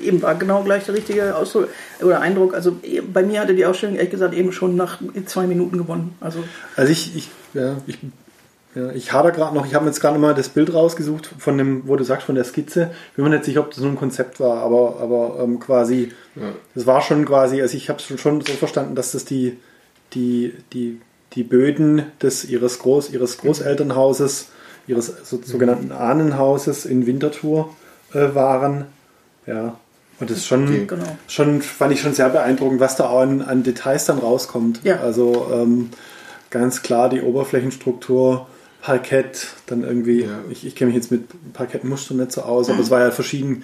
eben 0.01 0.21
war 0.21 0.35
genau 0.35 0.63
gleich 0.63 0.85
der 0.85 0.95
richtige 0.95 1.35
Ausdruck 1.35 1.69
oder 2.01 2.19
Eindruck. 2.21 2.53
Also 2.53 2.77
eh, 2.83 3.01
bei 3.01 3.23
mir 3.23 3.41
hatte 3.41 3.55
die 3.55 3.65
Ausstellung 3.65 3.95
ehrlich 3.95 4.11
gesagt 4.11 4.33
eben 4.33 4.51
schon 4.51 4.75
nach 4.75 4.99
zwei 5.25 5.47
Minuten 5.47 5.77
gewonnen. 5.77 6.15
Also 6.19 6.43
Also 6.75 6.91
ich, 6.91 7.15
ich, 7.15 7.29
ja, 7.53 7.77
ich, 7.87 7.97
ja, 8.75 8.91
ich 8.91 9.13
hader 9.13 9.31
gerade 9.31 9.55
noch, 9.55 9.65
ich 9.65 9.73
habe 9.73 9.85
mir 9.85 9.91
jetzt 9.91 10.01
gerade 10.01 10.19
mal 10.19 10.33
das 10.33 10.49
Bild 10.49 10.73
rausgesucht 10.73 11.29
von 11.37 11.57
dem, 11.57 11.87
wo 11.87 11.95
du 11.95 12.03
sagst, 12.03 12.25
von 12.25 12.35
der 12.35 12.43
Skizze. 12.43 12.91
Ich 13.11 13.15
bin 13.15 13.23
mir 13.23 13.31
nicht 13.31 13.45
sicher, 13.45 13.61
ob 13.61 13.71
das 13.71 13.79
nur 13.79 13.91
ein 13.91 13.97
Konzept 13.97 14.41
war, 14.41 14.57
aber, 14.57 14.97
aber 15.01 15.41
ähm, 15.41 15.59
quasi, 15.59 16.11
das 16.73 16.85
war 16.85 17.01
schon 17.01 17.25
quasi, 17.25 17.61
also 17.61 17.77
ich 17.77 17.89
habe 17.89 17.99
es 17.99 18.19
schon 18.19 18.41
so 18.41 18.51
verstanden, 18.53 18.95
dass 18.95 19.13
das 19.13 19.23
die, 19.23 19.57
die, 20.13 20.53
die, 20.73 20.99
die 21.35 21.43
Böden 21.43 22.03
des 22.21 22.45
ihres 22.45 22.79
Groß, 22.79 23.11
ihres 23.11 23.37
Großelternhauses, 23.37 24.47
ihres 24.87 25.07
so, 25.23 25.39
sogenannten 25.43 25.91
Ahnenhauses 25.91 26.85
in 26.85 27.05
Winterthur 27.05 27.75
äh, 28.13 28.33
waren. 28.33 28.85
Ja. 29.45 29.77
Und 30.19 30.29
das 30.29 30.37
ist 30.37 30.47
schon, 30.47 30.63
Okay. 30.63 30.85
Genau. 30.87 31.17
schon, 31.27 31.61
fand 31.61 31.91
ich 31.93 31.99
schon 32.01 32.13
sehr 32.13 32.29
beeindruckend, 32.29 32.79
was 32.79 32.95
da 32.95 33.09
auch 33.09 33.19
an, 33.21 33.41
an 33.41 33.63
Details 33.63 34.05
dann 34.05 34.17
rauskommt. 34.19 34.79
Ja. 34.83 35.01
Also 35.01 35.47
ähm, 35.53 35.89
ganz 36.51 36.81
klar 36.83 37.09
die 37.09 37.21
Oberflächenstruktur, 37.21 38.47
Parkett, 38.81 39.47
dann 39.65 39.83
irgendwie, 39.83 40.21
Ja. 40.23 40.39
ich, 40.49 40.65
ich 40.65 40.75
kenne 40.75 40.89
mich 40.91 40.95
jetzt 40.95 41.11
mit 41.11 41.23
Parkettmustern 41.53 42.17
nicht 42.17 42.31
so 42.31 42.43
aus, 42.43 42.69
aber 42.69 42.79
es 42.79 42.91
war 42.91 43.01
ja 43.01 43.11
verschieden. 43.11 43.63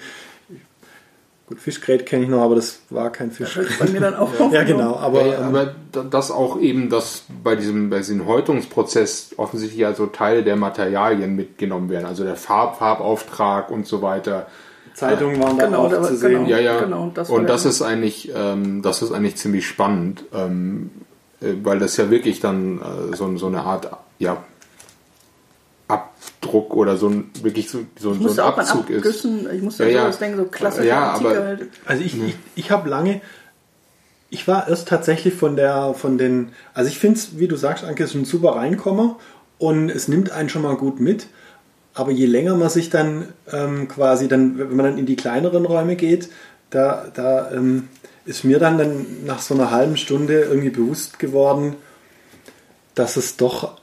Gut, 1.52 1.60
Fischgrät 1.60 2.06
kenne 2.06 2.24
ich 2.24 2.30
noch, 2.30 2.40
aber 2.40 2.54
das 2.54 2.80
war 2.88 3.10
kein 3.10 3.30
Fisch. 3.30 3.58
bei 3.78 3.86
mir 3.90 4.00
dann 4.00 4.14
auch. 4.14 4.30
Ja, 4.52 4.62
genau, 4.64 4.96
aber, 4.96 5.26
Ja, 5.26 5.34
ähm, 5.40 5.44
aber 5.44 5.74
da- 5.92 6.02
das 6.04 6.30
auch 6.30 6.58
eben, 6.58 6.88
dass 6.88 7.24
bei 7.44 7.56
diesem, 7.56 7.90
bei 7.90 7.98
diesem 7.98 8.26
Häutungsprozess 8.26 9.34
offensichtlich 9.36 9.78
ja 9.80 9.92
so 9.92 10.06
Teile 10.06 10.42
der 10.44 10.56
Materialien 10.56 11.36
mitgenommen 11.36 11.90
werden, 11.90 12.06
also 12.06 12.24
der 12.24 12.36
Farb, 12.36 12.78
Farbauftrag 12.78 13.70
und 13.70 13.86
so 13.86 14.00
weiter. 14.00 14.46
Zeitungen 14.94 15.42
waren 15.42 15.58
da 15.58 15.66
Genau, 15.66 15.86
auch 15.86 16.02
zu 16.02 16.16
sehen. 16.16 16.44
genau. 16.46 16.48
Ja, 16.48 16.58
ja. 16.58 16.80
Genau, 16.80 17.10
das 17.14 17.28
und 17.28 17.48
das 17.50 17.66
ist 17.66 17.82
eigentlich, 17.82 18.32
ähm, 18.34 18.80
das 18.82 19.02
ist 19.02 19.12
eigentlich 19.12 19.36
ziemlich 19.36 19.66
spannend, 19.66 20.24
ähm, 20.34 20.90
äh, 21.42 21.48
weil 21.62 21.78
das 21.78 21.96
ja 21.98 22.10
wirklich 22.10 22.40
dann 22.40 22.78
äh, 22.80 23.14
so, 23.14 23.36
so 23.36 23.46
eine 23.48 23.60
Art, 23.62 23.90
ja, 24.18 24.38
Ab 25.92 26.14
Druck 26.40 26.74
oder 26.74 26.96
so 26.96 27.08
ein 27.08 27.30
wirklich 27.42 27.68
so, 27.68 27.80
so, 27.98 28.12
ich 28.12 28.18
so 28.20 28.42
ein 28.42 28.48
Abzug 28.48 28.90
ist. 28.90 29.24
Ich 29.24 29.62
musste 29.62 29.84
ja, 29.84 30.08
ja. 30.08 30.10
denken, 30.10 30.38
so 30.38 30.44
klassisch. 30.44 30.86
Ja, 30.86 31.12
aber, 31.12 31.36
halt. 31.36 31.68
Also 31.84 32.02
ich, 32.02 32.20
ich, 32.20 32.34
ich 32.54 32.70
habe 32.70 32.88
lange, 32.88 33.20
ich 34.30 34.48
war 34.48 34.68
erst 34.68 34.88
tatsächlich 34.88 35.34
von 35.34 35.56
der, 35.56 35.92
von 35.94 36.16
den, 36.16 36.52
also 36.72 36.88
ich 36.88 36.98
finde 36.98 37.18
es, 37.18 37.38
wie 37.38 37.48
du 37.48 37.56
sagst, 37.56 37.84
Anke, 37.84 38.04
ist 38.04 38.14
ein 38.14 38.24
super 38.24 38.56
Reinkommer 38.56 39.18
und 39.58 39.90
es 39.90 40.08
nimmt 40.08 40.30
einen 40.30 40.48
schon 40.48 40.62
mal 40.62 40.76
gut 40.76 41.00
mit. 41.00 41.26
Aber 41.94 42.10
je 42.10 42.24
länger 42.24 42.56
man 42.56 42.70
sich 42.70 42.88
dann 42.88 43.28
ähm, 43.52 43.88
quasi, 43.88 44.28
dann, 44.28 44.58
wenn 44.58 44.74
man 44.74 44.86
dann 44.86 44.98
in 44.98 45.04
die 45.04 45.16
kleineren 45.16 45.66
Räume 45.66 45.96
geht, 45.96 46.30
da, 46.70 47.06
da 47.12 47.50
ähm, 47.52 47.88
ist 48.24 48.44
mir 48.44 48.58
dann, 48.58 48.78
dann 48.78 49.06
nach 49.26 49.40
so 49.40 49.52
einer 49.52 49.70
halben 49.70 49.98
Stunde 49.98 50.40
irgendwie 50.40 50.70
bewusst 50.70 51.18
geworden, 51.18 51.76
dass 52.94 53.16
es 53.16 53.36
doch 53.36 53.81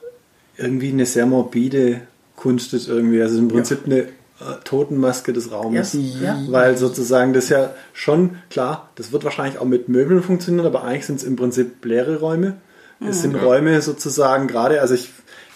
irgendwie 0.59 0.89
eine 0.89 1.05
sehr 1.05 1.25
morbide 1.25 2.01
Kunst 2.35 2.73
ist 2.73 2.87
irgendwie. 2.87 3.21
Also 3.21 3.37
im 3.39 3.47
Prinzip 3.47 3.79
ja. 3.85 3.93
eine 3.93 4.01
äh, 4.01 4.59
Totenmaske 4.63 5.33
des 5.33 5.51
Raumes. 5.51 5.93
Ja. 5.93 6.39
Weil 6.47 6.77
sozusagen 6.77 7.33
das 7.33 7.49
ja 7.49 7.71
schon, 7.93 8.37
klar, 8.49 8.89
das 8.95 9.11
wird 9.11 9.23
wahrscheinlich 9.23 9.59
auch 9.59 9.65
mit 9.65 9.89
Möbeln 9.89 10.23
funktionieren, 10.23 10.65
aber 10.65 10.83
eigentlich 10.83 11.05
sind 11.05 11.17
es 11.17 11.23
im 11.23 11.35
Prinzip 11.35 11.83
leere 11.83 12.19
Räume. 12.19 12.55
Es 13.01 13.17
mhm. 13.17 13.21
sind. 13.21 13.35
Räume 13.35 13.81
sozusagen 13.81 14.47
gerade, 14.47 14.81
also 14.81 14.93
ich, 14.93 15.11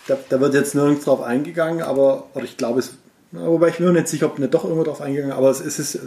da, 0.08 0.18
da, 0.30 0.40
wird 0.40 0.54
jetzt 0.54 0.76
nirgends 0.76 1.06
drauf 1.06 1.22
eingegangen, 1.22 1.82
aber, 1.82 2.28
oder 2.34 2.46
ich 2.46 2.58
glaube 2.58 2.80
es, 2.80 2.96
wobei 3.32 3.70
ich 3.70 3.80
mir 3.80 3.92
nicht 3.92 4.08
sicher, 4.08 4.28
ob 4.28 4.40
nicht 4.40 4.54
doch 4.54 4.64
irgendwo 4.64 4.84
drauf 4.84 5.02
eingegangen, 5.02 5.36
aber 5.36 5.50
es 5.50 5.60
ist, 5.60 6.00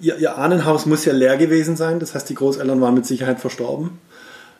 ihr, 0.00 0.16
ihr 0.16 0.38
Ahnenhaus 0.38 0.86
muss 0.86 1.04
ja 1.04 1.12
leer 1.12 1.36
gewesen 1.36 1.76
sein, 1.76 2.00
das 2.00 2.14
heißt, 2.14 2.28
die 2.28 2.34
Großeltern 2.34 2.80
waren 2.80 2.94
mit 2.94 3.06
Sicherheit 3.06 3.40
verstorben. 3.40 3.98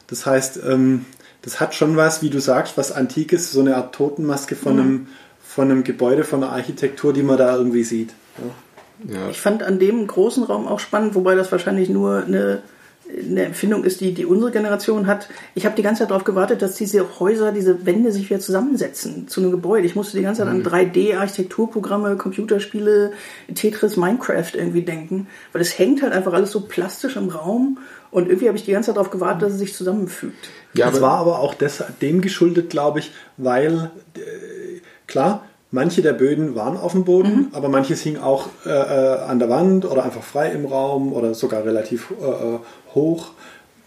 Das 0.09 0.25
heißt, 0.25 0.61
ähm, 0.65 1.05
das 1.47 1.61
hat 1.61 1.77
schon 1.77 1.97
was, 1.97 2.23
wie 2.23 2.31
du 2.31 2.41
sagst, 2.41 2.77
was 2.77 2.91
Antikes, 2.91 3.53
so 3.53 3.61
eine 3.61 3.77
Art 3.77 3.95
Totenmaske 3.95 4.57
von, 4.57 4.75
mhm. 4.75 4.81
einem, 4.81 5.07
von 5.41 5.71
einem 5.71 5.85
Gebäude, 5.85 6.25
von 6.25 6.43
einer 6.43 6.53
Architektur, 6.53 7.13
die 7.13 7.23
man 7.23 7.39
da 7.39 7.57
irgendwie 7.57 7.85
sieht. 7.85 8.13
Ja. 8.39 9.15
Ja. 9.15 9.29
Ich 9.31 9.41
fand 9.41 9.63
an 9.63 9.79
dem 9.79 10.07
großen 10.07 10.43
Raum 10.43 10.67
auch 10.67 10.81
spannend, 10.81 11.15
wobei 11.15 11.37
das 11.37 11.53
wahrscheinlich 11.53 11.89
nur 11.89 12.25
eine 12.25 12.63
eine 13.09 13.45
Empfindung 13.45 13.85
ist, 13.85 14.01
die, 14.01 14.13
die 14.13 14.27
unsere 14.27 14.51
Generation 14.51 15.07
hat. 15.07 15.29
Ich 15.55 15.65
habe 15.65 15.77
die 15.77 15.83
ganze 15.83 16.01
Zeit 16.01 16.11
darauf 16.11 16.25
gewartet, 16.25 16.63
dass 16.63 16.75
diese 16.75 17.21
Häuser, 17.21 17.53
diese 17.53 17.87
Wände 17.87 18.11
sich 18.11 18.29
wieder 18.29 18.41
zusammensetzen 18.41 19.29
zu 19.29 19.41
einem 19.41 19.53
Gebäude. 19.53 19.87
Ich 19.87 19.95
musste 19.95 20.17
die 20.17 20.23
ganze 20.23 20.43
Zeit 20.43 20.51
an 20.51 20.65
3D-Architekturprogramme, 20.65 22.15
mhm. 22.15 22.19
Computerspiele, 22.19 23.13
Tetris, 23.55 23.97
Minecraft 23.97 24.51
irgendwie 24.55 24.83
denken, 24.83 25.29
weil 25.53 25.63
es 25.63 25.79
hängt 25.79 26.03
halt 26.03 26.13
einfach 26.13 26.33
alles 26.33 26.51
so 26.51 26.63
plastisch 26.63 27.17
im 27.17 27.29
Raum 27.29 27.79
und 28.11 28.29
irgendwie 28.29 28.49
habe 28.49 28.59
ich 28.59 28.65
die 28.65 28.73
ganze 28.73 28.89
Zeit 28.89 28.97
darauf 28.97 29.11
gewartet, 29.11 29.43
dass 29.43 29.53
es 29.53 29.59
sich 29.59 29.75
zusammenfügt. 29.75 30.49
Ja, 30.75 30.91
es 30.91 31.01
war 31.01 31.19
aber 31.19 31.39
auch 31.39 31.55
des, 31.55 31.83
dem 32.01 32.21
geschuldet, 32.21 32.71
glaube 32.71 32.99
ich, 32.99 33.13
weil 33.37 33.91
äh, 34.15 34.81
klar, 35.07 35.43
Manche 35.73 36.01
der 36.01 36.13
Böden 36.13 36.55
waren 36.55 36.77
auf 36.77 36.93
dem 36.93 37.05
Boden, 37.05 37.37
mhm. 37.37 37.49
aber 37.53 37.69
manches 37.69 38.01
hing 38.01 38.19
auch 38.19 38.49
äh, 38.65 38.71
äh, 38.71 39.19
an 39.25 39.41
der 39.41 39.51
Wand 39.51 39.85
oder 39.85 40.05
einfach 40.05 40.23
frei 40.23 40.51
im 40.53 40.65
Raum 40.65 41.13
oder 41.13 41.35
sogar 41.35 41.65
relativ 41.65 42.13
äh, 42.21 42.25
äh, 42.25 42.59
hoch. 42.95 43.33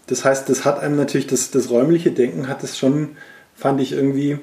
Das 0.06 0.24
heißt, 0.24 0.48
das 0.50 0.66
hat 0.66 0.78
einem 0.80 0.96
natürlich, 0.96 1.26
das, 1.26 1.50
das 1.50 1.70
räumliche 1.70 2.10
Denken 2.10 2.48
hat 2.48 2.62
es 2.62 2.76
schon, 2.76 3.16
fand 3.54 3.80
ich 3.80 3.92
irgendwie, 3.92 4.38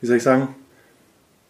wie 0.00 0.06
soll 0.06 0.16
ich 0.16 0.22
sagen, 0.22 0.54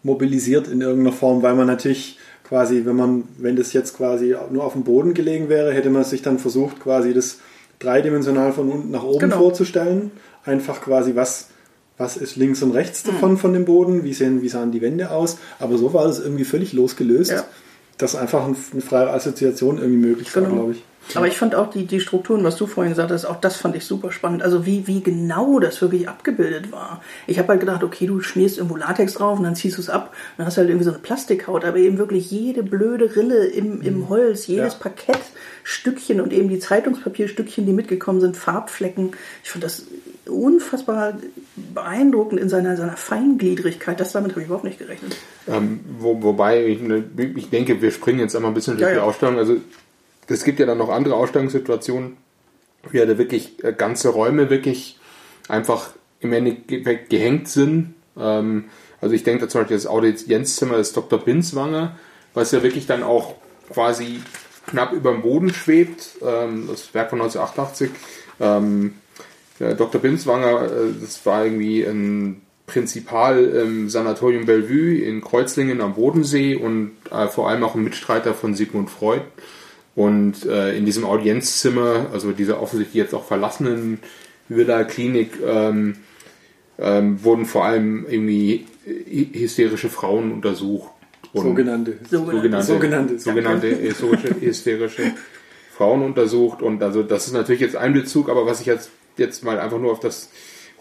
mobilisiert 0.01 0.67
in 0.67 0.81
irgendeiner 0.81 1.15
Form, 1.15 1.43
weil 1.43 1.53
man 1.53 1.67
natürlich 1.67 2.17
quasi, 2.47 2.85
wenn 2.85 2.95
man, 2.95 3.23
wenn 3.37 3.55
das 3.55 3.73
jetzt 3.73 3.97
quasi 3.97 4.35
nur 4.51 4.63
auf 4.63 4.73
dem 4.73 4.83
Boden 4.83 5.13
gelegen 5.13 5.49
wäre, 5.49 5.73
hätte 5.73 5.89
man 5.89 6.03
sich 6.03 6.21
dann 6.21 6.39
versucht, 6.39 6.79
quasi 6.79 7.13
das 7.13 7.39
dreidimensional 7.79 8.53
von 8.53 8.69
unten 8.69 8.91
nach 8.91 9.03
oben 9.03 9.19
genau. 9.19 9.37
vorzustellen. 9.37 10.11
Einfach 10.45 10.81
quasi, 10.81 11.15
was 11.15 11.47
was 11.97 12.17
ist 12.17 12.35
links 12.35 12.61
und 12.61 12.71
rechts 12.71 13.03
davon 13.03 13.31
mhm. 13.31 13.37
von 13.37 13.53
dem 13.53 13.65
Boden, 13.65 14.03
wie, 14.03 14.13
sehen, 14.13 14.41
wie 14.41 14.49
sahen 14.49 14.71
die 14.71 14.81
Wände 14.81 15.11
aus. 15.11 15.37
Aber 15.59 15.77
so 15.77 15.93
war 15.93 16.05
es 16.05 16.19
irgendwie 16.19 16.43
völlig 16.43 16.73
losgelöst, 16.73 17.31
ja. 17.31 17.45
dass 17.97 18.15
einfach 18.15 18.45
eine 18.45 18.81
freie 18.81 19.09
Assoziation 19.09 19.77
irgendwie 19.77 20.07
möglich 20.07 20.35
war, 20.35 20.43
genau. 20.43 20.55
glaube 20.55 20.71
ich. 20.73 20.83
Aber 21.13 21.27
ich 21.27 21.37
fand 21.37 21.55
auch 21.55 21.69
die, 21.69 21.85
die 21.85 21.99
Strukturen, 21.99 22.43
was 22.43 22.55
du 22.55 22.65
vorhin 22.65 22.91
gesagt 22.91 23.11
hast, 23.11 23.25
auch 23.25 23.39
das 23.39 23.57
fand 23.57 23.75
ich 23.75 23.85
super 23.85 24.11
spannend. 24.11 24.41
Also 24.41 24.65
wie, 24.65 24.87
wie 24.87 25.01
genau 25.01 25.59
das 25.59 25.81
wirklich 25.81 26.09
abgebildet 26.09 26.71
war. 26.71 27.01
Ich 27.27 27.37
habe 27.37 27.49
halt 27.49 27.59
gedacht, 27.59 27.83
okay, 27.83 28.07
du 28.07 28.21
schmierst 28.21 28.57
irgendwo 28.57 28.75
Latex 28.75 29.13
drauf 29.13 29.37
und 29.37 29.43
dann 29.43 29.55
ziehst 29.55 29.77
du 29.77 29.81
es 29.81 29.89
ab 29.89 30.09
und 30.11 30.39
dann 30.39 30.47
hast 30.47 30.57
du 30.57 30.61
halt 30.61 30.69
irgendwie 30.69 30.85
so 30.85 30.91
eine 30.91 30.99
Plastikhaut, 30.99 31.63
aber 31.63 31.77
eben 31.77 31.97
wirklich 31.97 32.31
jede 32.31 32.63
blöde 32.63 33.15
Rille 33.15 33.45
im, 33.45 33.81
im 33.81 33.99
mhm. 33.99 34.09
Holz, 34.09 34.47
jedes 34.47 34.73
ja. 34.73 34.79
Parkettstückchen 34.79 36.19
und 36.21 36.33
eben 36.33 36.49
die 36.49 36.59
Zeitungspapierstückchen, 36.59 37.65
die 37.65 37.73
mitgekommen 37.73 38.19
sind, 38.19 38.35
Farbflecken. 38.35 39.11
Ich 39.43 39.51
fand 39.51 39.63
das 39.63 39.85
unfassbar 40.27 41.13
beeindruckend 41.55 42.39
in 42.39 42.49
seiner, 42.49 42.77
seiner 42.77 42.97
Feingliedrigkeit. 42.97 43.99
Das 43.99 44.11
damit 44.11 44.31
habe 44.31 44.41
ich 44.41 44.47
überhaupt 44.47 44.65
nicht 44.65 44.79
gerechnet. 44.79 45.15
Ähm, 45.47 45.81
wo, 45.99 46.21
wobei, 46.23 46.65
ich, 46.65 46.79
ich, 47.35 47.49
denke, 47.49 47.81
wir 47.81 47.91
springen 47.91 48.19
jetzt 48.19 48.35
einmal 48.35 48.51
ein 48.51 48.55
bisschen 48.55 48.73
durch 48.73 48.87
ja, 48.87 48.89
die 48.89 48.97
ja. 48.97 49.03
Ausstellung. 49.03 49.37
Also 49.37 49.57
es 50.27 50.43
gibt 50.43 50.59
ja 50.59 50.65
dann 50.65 50.77
noch 50.77 50.89
andere 50.89 51.15
Ausstellungssituationen, 51.15 52.17
wie 52.89 52.97
ja 52.97 53.05
da 53.05 53.17
wirklich 53.17 53.63
äh, 53.63 53.73
ganze 53.73 54.09
Räume 54.09 54.49
wirklich 54.49 54.99
einfach 55.47 55.89
im 56.19 56.33
Endeffekt 56.33 57.09
gehängt 57.09 57.47
sind. 57.47 57.95
Ähm, 58.17 58.65
also 59.01 59.13
ich 59.13 59.23
denke 59.23 59.45
da 59.45 59.49
zum 59.49 59.61
Beispiel 59.61 59.77
das 59.77 59.87
Audienzzimmer 59.87 60.77
des 60.77 60.93
Dr. 60.93 61.19
Binswanger, 61.19 61.97
was 62.33 62.51
ja 62.51 62.63
wirklich 62.63 62.87
dann 62.87 63.03
auch 63.03 63.35
quasi 63.71 64.21
knapp 64.67 64.93
über 64.93 65.11
dem 65.11 65.21
Boden 65.21 65.53
schwebt. 65.53 66.17
Ähm, 66.21 66.67
das 66.69 66.93
Werk 66.93 67.09
von 67.09 67.21
1988. 67.21 67.91
Ähm, 68.39 68.95
Dr. 69.59 70.01
Binswanger, 70.01 70.65
äh, 70.65 70.69
das 71.01 71.25
war 71.25 71.45
irgendwie 71.45 71.83
ein 71.83 72.41
Prinzipal 72.67 73.43
im 73.43 73.89
Sanatorium 73.89 74.45
Bellevue 74.45 74.97
in 74.97 75.21
Kreuzlingen 75.21 75.81
am 75.81 75.93
Bodensee 75.93 76.55
und 76.55 76.93
äh, 77.11 77.27
vor 77.27 77.49
allem 77.49 77.63
auch 77.63 77.75
ein 77.75 77.83
Mitstreiter 77.83 78.33
von 78.33 78.55
Sigmund 78.55 78.89
Freud. 78.89 79.21
Und 79.95 80.45
äh, 80.45 80.75
in 80.77 80.85
diesem 80.85 81.05
Audienzzimmer, 81.05 82.07
also 82.11 82.31
dieser 82.31 82.61
offensichtlich 82.61 83.01
jetzt 83.01 83.13
auch 83.13 83.25
verlassenen 83.25 83.99
Villa 84.49 84.83
Klinik, 84.83 85.31
ähm, 85.45 85.95
ähm, 86.77 87.23
wurden 87.23 87.45
vor 87.45 87.65
allem 87.65 88.05
irgendwie 88.09 88.65
hysterische 88.85 89.89
Frauen 89.89 90.33
untersucht. 90.33 90.91
sogenannte. 91.33 91.97
Sogenannte. 92.09 92.63
Sogenannte. 92.63 93.19
Sogenannte 93.19 93.79
hysterische, 93.79 94.35
hysterische 94.41 95.13
Frauen 95.75 96.03
untersucht. 96.03 96.61
Und 96.61 96.83
also 96.83 97.01
das 97.01 97.27
ist 97.27 97.33
natürlich 97.33 97.61
jetzt 97.61 97.75
ein 97.75 97.93
Bezug, 97.93 98.29
aber 98.29 98.45
was 98.45 98.59
ich 98.59 98.67
jetzt, 98.67 98.89
jetzt 99.17 99.43
mal 99.43 99.59
einfach 99.59 99.79
nur 99.79 99.91
auf 99.91 99.99
das 99.99 100.29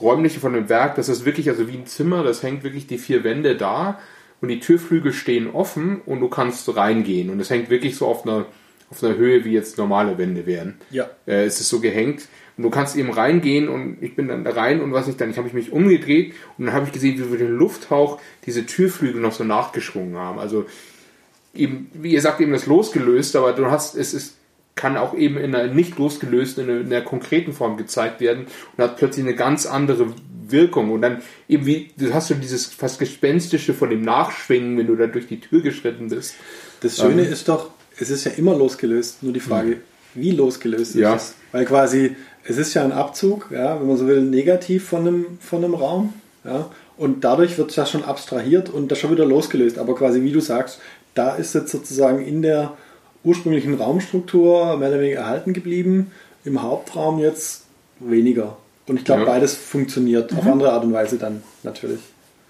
Räumliche 0.01 0.41
von 0.41 0.53
dem 0.53 0.69
Werk, 0.69 0.97
das 0.97 1.09
ist 1.09 1.25
wirklich 1.25 1.49
also 1.49 1.69
wie 1.69 1.77
ein 1.77 1.87
Zimmer, 1.87 2.25
das 2.25 2.43
hängt 2.43 2.65
wirklich 2.65 2.89
die 2.89 2.99
vier 2.99 3.23
Wände 3.23 3.57
da 3.57 4.01
und 4.41 4.49
die 4.49 4.59
Türflügel 4.59 5.13
stehen 5.13 5.49
offen 5.51 6.01
und 6.05 6.21
du 6.21 6.29
kannst 6.29 6.75
reingehen. 6.77 7.31
Und 7.31 7.41
es 7.41 7.51
hängt 7.51 7.71
wirklich 7.71 7.97
so 7.97 8.07
auf 8.07 8.27
einer 8.27 8.47
auf 8.95 9.05
einer 9.05 9.17
Höhe, 9.17 9.45
wie 9.45 9.53
jetzt 9.53 9.79
normale 9.79 10.19
Wände 10.19 10.47
wären. 10.47 10.75
Ja. 10.91 11.11
Äh, 11.27 11.45
es 11.45 11.61
ist 11.61 11.69
so 11.69 11.81
gehängt. 11.81 12.29
Und 12.57 12.63
du 12.63 12.71
kannst 12.71 12.97
eben 12.97 13.11
reingehen 13.11 13.69
und 13.69 13.99
ich 14.01 14.15
bin 14.15 14.29
dann 14.29 14.45
da 14.45 14.51
rein 14.51 14.81
und 14.81 14.93
was 14.93 15.09
ich 15.09 15.17
dann, 15.17 15.31
ich 15.31 15.39
habe 15.39 15.51
mich 15.53 15.73
umgedreht 15.73 16.35
und 16.57 16.67
dann 16.67 16.75
habe 16.75 16.87
ich 16.87 16.93
gesehen, 16.93 17.19
wie 17.19 17.33
wir 17.33 17.39
den 17.39 17.57
Lufthauch 17.57 18.21
diese 18.47 18.65
Türflügel 18.65 19.21
noch 19.21 19.33
so 19.33 19.43
nachgeschwungen 19.43 20.17
haben. 20.17 20.39
Also 20.39 20.67
eben, 21.53 21.91
wie 21.95 22.13
ihr 22.13 22.21
sagt, 22.21 22.41
eben 22.41 22.53
das 22.53 22.67
losgelöst, 22.67 23.35
aber 23.35 23.53
du 23.55 23.71
hast, 23.71 23.97
es 23.97 24.15
ist, 24.15 24.37
kann 24.77 24.97
auch 24.97 25.15
eben 25.15 25.37
in 25.37 25.55
einer 25.55 25.73
nicht 25.73 25.99
losgelösten, 25.99 26.65
in 26.65 26.71
einer, 26.71 26.81
in 26.81 26.93
einer 26.93 27.05
konkreten 27.05 27.53
Form 27.53 27.77
gezeigt 27.77 28.21
werden 28.21 28.47
und 28.77 28.85
hat 28.85 28.99
plötzlich 28.99 29.25
eine 29.25 29.35
ganz 29.35 29.67
andere 29.67 30.15
Wirkung. 30.47 30.93
Und 30.93 31.03
dann 31.03 31.23
eben 31.49 31.67
wie, 31.67 31.91
du 31.97 32.13
hast 32.13 32.29
so 32.29 32.35
dieses 32.35 32.67
fast 32.67 32.99
Gespenstische 33.01 33.75
von 33.75 33.91
dem 33.91 34.03
Nachschwingen, 34.03 34.79
wenn 34.79 34.87
du 34.87 34.97
da 34.97 35.07
durch 35.07 35.27
die 35.27 35.41
Tür 35.41 35.61
geschritten 35.61 36.09
bist. 36.09 36.37
Das 36.81 36.99
Schöne 36.99 37.25
ähm, 37.25 37.33
ist 37.33 37.49
doch, 37.49 37.71
es 37.99 38.11
ist 38.11 38.25
ja 38.25 38.33
immer 38.33 38.57
losgelöst, 38.57 39.23
nur 39.23 39.33
die 39.33 39.41
Frage, 39.41 39.69
mhm. 39.69 39.81
wie 40.15 40.31
losgelöst 40.33 40.95
ja. 40.95 41.15
ist 41.15 41.23
es? 41.23 41.35
Weil 41.53 41.65
quasi, 41.65 42.17
es 42.45 42.59
ist 42.59 42.75
ja 42.75 42.85
ein 42.85 42.93
Abzug, 42.93 43.49
ja, 43.51 43.79
wenn 43.79 43.87
man 43.87 43.97
so 43.97 44.07
will, 44.07 44.23
negativ 44.23 44.89
von 44.89 45.07
einem, 45.07 45.27
von 45.41 45.65
einem 45.65 45.75
Raum. 45.75 46.13
Ja, 46.45 46.71
und 46.97 47.25
dadurch 47.25 47.57
wird 47.59 47.71
es 47.71 47.77
ja 47.77 47.87
schon 47.87 48.05
abstrahiert 48.05 48.69
und 48.69 48.91
das 48.91 48.99
schon 48.99 49.11
wieder 49.11 49.25
losgelöst. 49.25 49.79
Aber 49.79 49.95
quasi, 49.95 50.23
wie 50.23 50.33
du 50.33 50.41
sagst, 50.41 50.79
da 51.15 51.35
ist 51.35 51.55
jetzt 51.55 51.73
sozusagen 51.73 52.25
in 52.25 52.43
der 52.43 52.77
ursprünglichen 53.25 53.75
Raumstruktur 53.75 54.77
mehr 54.77 54.91
oder 54.91 55.01
weniger 55.01 55.21
erhalten 55.21 55.53
geblieben, 55.53 56.11
im 56.45 56.63
Hauptraum 56.63 57.19
jetzt 57.19 57.63
weniger. 57.99 58.59
Und 58.87 58.99
ich 58.99 59.05
glaube, 59.05 59.23
ja. 59.23 59.29
beides 59.29 59.55
funktioniert 59.55 60.33
mhm. 60.33 60.39
auf 60.39 60.47
andere 60.47 60.73
Art 60.73 60.85
und 60.85 60.93
Weise 60.93 61.17
dann 61.17 61.43
natürlich 61.63 62.01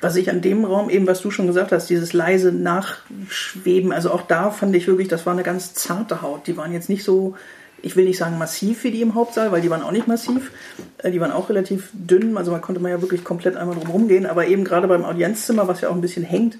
was 0.05 0.17
ich 0.17 0.29
an 0.29 0.43
dem 0.43 0.67
Raum 0.67 0.91
eben, 0.91 1.07
was 1.07 1.23
du 1.23 1.31
schon 1.31 1.47
gesagt 1.47 1.73
hast, 1.73 1.89
dieses 1.89 2.13
leise 2.13 2.53
Nachschweben, 2.53 3.91
also 3.91 4.11
auch 4.11 4.21
da 4.21 4.51
fand 4.51 4.77
ich 4.77 4.87
wirklich, 4.87 5.09
das 5.09 5.25
war 5.25 5.33
eine 5.33 5.43
ganz 5.43 5.73
zarte 5.73 6.21
Haut. 6.21 6.47
Die 6.47 6.59
waren 6.59 6.75
jetzt 6.75 6.91
nicht 6.91 7.05
so, 7.05 7.37
ich 7.81 7.97
will 7.97 8.05
nicht 8.05 8.19
sagen 8.19 8.37
massiv 8.37 8.85
wie 8.85 8.91
die 8.91 9.01
im 9.01 9.15
Hauptsaal, 9.15 9.51
weil 9.51 9.63
die 9.63 9.71
waren 9.71 9.83
auch 9.83 9.93
nicht 9.93 10.07
massiv. 10.07 10.53
Äh, 10.99 11.11
die 11.11 11.23
waren 11.23 11.33
auch 11.33 11.49
relativ 11.49 11.89
dünn, 11.95 12.37
also 12.37 12.53
man 12.53 12.61
konnte 12.61 12.83
man 12.83 12.91
ja 12.91 13.01
wirklich 13.01 13.25
komplett 13.25 13.57
einmal 13.57 13.77
drum 13.77 13.89
rumgehen, 13.89 14.27
aber 14.27 14.47
eben 14.47 14.65
gerade 14.65 14.89
beim 14.89 15.07
Audienzzimmer, 15.07 15.69
was 15.69 15.81
ja 15.81 15.89
auch 15.89 15.95
ein 15.95 16.03
bisschen 16.03 16.23
hängt, 16.23 16.59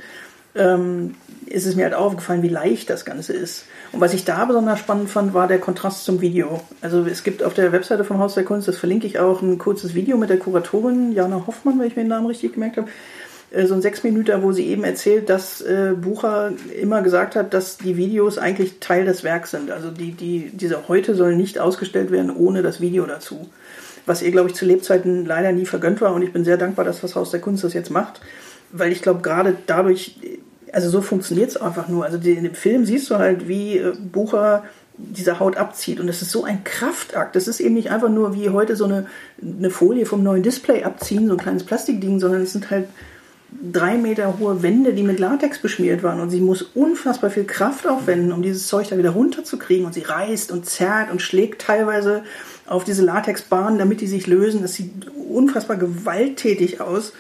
ähm, 0.55 1.15
ist 1.45 1.67
es 1.67 1.77
mir 1.77 1.85
halt 1.85 1.95
aufgefallen, 1.95 2.43
wie 2.43 2.49
leicht 2.49 2.89
das 2.89 3.05
Ganze 3.05 3.35
ist. 3.35 3.67
Und 3.93 4.01
was 4.01 4.15
ich 4.15 4.25
da 4.25 4.47
besonders 4.47 4.79
spannend 4.79 5.11
fand, 5.11 5.35
war 5.35 5.49
der 5.49 5.59
Kontrast 5.59 6.07
zum 6.07 6.23
Video. 6.23 6.63
Also 6.81 7.05
es 7.05 7.23
gibt 7.23 7.43
auf 7.43 7.53
der 7.53 7.73
Webseite 7.73 8.05
vom 8.05 8.19
Haus 8.21 8.35
der 8.35 8.45
Kunst, 8.45 8.69
das 8.69 8.79
verlinke 8.79 9.07
ich 9.07 9.19
auch, 9.19 9.43
ein 9.43 9.59
kurzes 9.59 9.95
Video 9.95 10.17
mit 10.17 10.31
der 10.31 10.39
Kuratorin 10.39 11.13
Jana 11.13 11.47
Hoffmann, 11.47 11.79
wenn 11.79 11.89
ich 11.89 11.97
mir 11.97 12.05
den 12.05 12.09
Namen 12.09 12.27
richtig 12.27 12.55
gemerkt 12.55 12.79
habe, 12.79 12.89
so 13.67 13.75
ein 13.75 13.83
Sechsminüter, 13.83 14.43
wo 14.43 14.53
sie 14.53 14.67
eben 14.67 14.85
erzählt, 14.85 15.31
dass 15.31 15.61
äh, 15.61 15.93
Bucher 15.97 16.53
immer 16.81 17.03
gesagt 17.03 17.37
hat, 17.37 17.55
dass 17.55 17.79
die 17.79 17.97
Videos 17.97 18.39
eigentlich 18.39 18.81
Teil 18.81 19.05
des 19.05 19.23
Werks 19.23 19.53
sind. 19.53 19.71
Also 19.71 19.91
die, 19.91 20.13
die, 20.13 20.51
diese 20.53 20.89
heute 20.89 21.15
sollen 21.15 21.37
nicht 21.37 21.59
ausgestellt 21.59 22.11
werden 22.11 22.35
ohne 22.35 22.63
das 22.63 22.81
Video 22.81 23.07
dazu. 23.07 23.49
Was 24.07 24.23
ihr, 24.23 24.33
glaube 24.33 24.51
ich, 24.51 24.55
zu 24.55 24.65
Lebzeiten 24.65 25.25
leider 25.25 25.53
nie 25.53 25.67
vergönnt 25.67 26.01
war. 26.01 26.15
Und 26.15 26.23
ich 26.23 26.33
bin 26.33 26.45
sehr 26.45 26.57
dankbar, 26.57 26.85
dass 26.85 27.01
das 27.01 27.15
Haus 27.15 27.31
der 27.31 27.41
Kunst 27.41 27.65
das 27.65 27.75
jetzt 27.75 27.91
macht. 27.91 28.21
Weil 28.73 28.93
ich 28.93 29.03
glaube, 29.03 29.23
gerade 29.23 29.57
dadurch, 29.67 30.17
also 30.73 30.91
so 30.91 31.01
funktioniert 31.01 31.51
es 31.51 31.57
einfach 31.57 31.89
nur. 31.89 32.05
Also 32.05 32.19
in 32.19 32.45
dem 32.45 32.55
Film 32.55 32.85
siehst 32.85 33.09
du 33.11 33.19
halt, 33.19 33.49
wie 33.49 33.79
äh, 33.79 33.93
Bucher 33.97 34.65
diese 34.97 35.41
Haut 35.41 35.57
abzieht. 35.57 36.01
Und 36.01 36.07
das 36.07 36.23
ist 36.23 36.31
so 36.31 36.45
ein 36.45 36.65
Kraftakt. 36.65 37.37
Das 37.37 37.49
ist 37.49 37.61
eben 37.61 37.75
nicht 37.75 37.91
einfach 37.91 38.09
nur 38.09 38.35
wie 38.35 38.51
heute 38.51 38.77
so 38.77 38.85
eine, 38.85 39.07
eine 39.43 39.71
Folie 39.71 40.07
vom 40.07 40.23
neuen 40.23 40.43
Display 40.43 40.85
abziehen, 40.85 41.27
so 41.27 41.35
ein 41.35 41.41
kleines 41.41 41.65
Plastikding, 41.65 42.21
sondern 42.21 42.43
es 42.43 42.53
sind 42.53 42.71
halt 42.71 42.87
drei 43.73 43.97
Meter 43.97 44.39
hohe 44.39 44.63
Wände, 44.63 44.93
die 44.95 45.03
mit 45.03 45.19
Latex 45.19 45.59
beschmiert 45.59 46.03
waren. 46.03 46.21
Und 46.21 46.31
sie 46.31 46.41
muss 46.41 46.63
unfassbar 46.63 47.31
viel 47.31 47.45
Kraft 47.45 47.87
aufwenden, 47.87 48.33
um 48.33 48.43
dieses 48.43 48.67
Zeug 48.67 48.89
da 48.89 48.99
wieder 48.99 49.11
runterzukriegen. 49.11 49.87
Und 49.87 49.95
sie 49.95 50.03
reißt 50.03 50.53
und 50.53 50.67
zerrt 50.67 51.11
und 51.11 51.23
schlägt 51.23 51.63
teilweise 51.63 52.23
auf 52.67 52.85
diese 52.85 53.03
Latexbahnen, 53.03 53.79
damit 53.79 54.01
die 54.01 54.07
sich 54.07 54.27
lösen. 54.27 54.63
Das 54.63 54.75
sieht 54.75 54.91
unfassbar 55.29 55.77
gewalttätig 55.77 56.81
aus. 56.81 57.13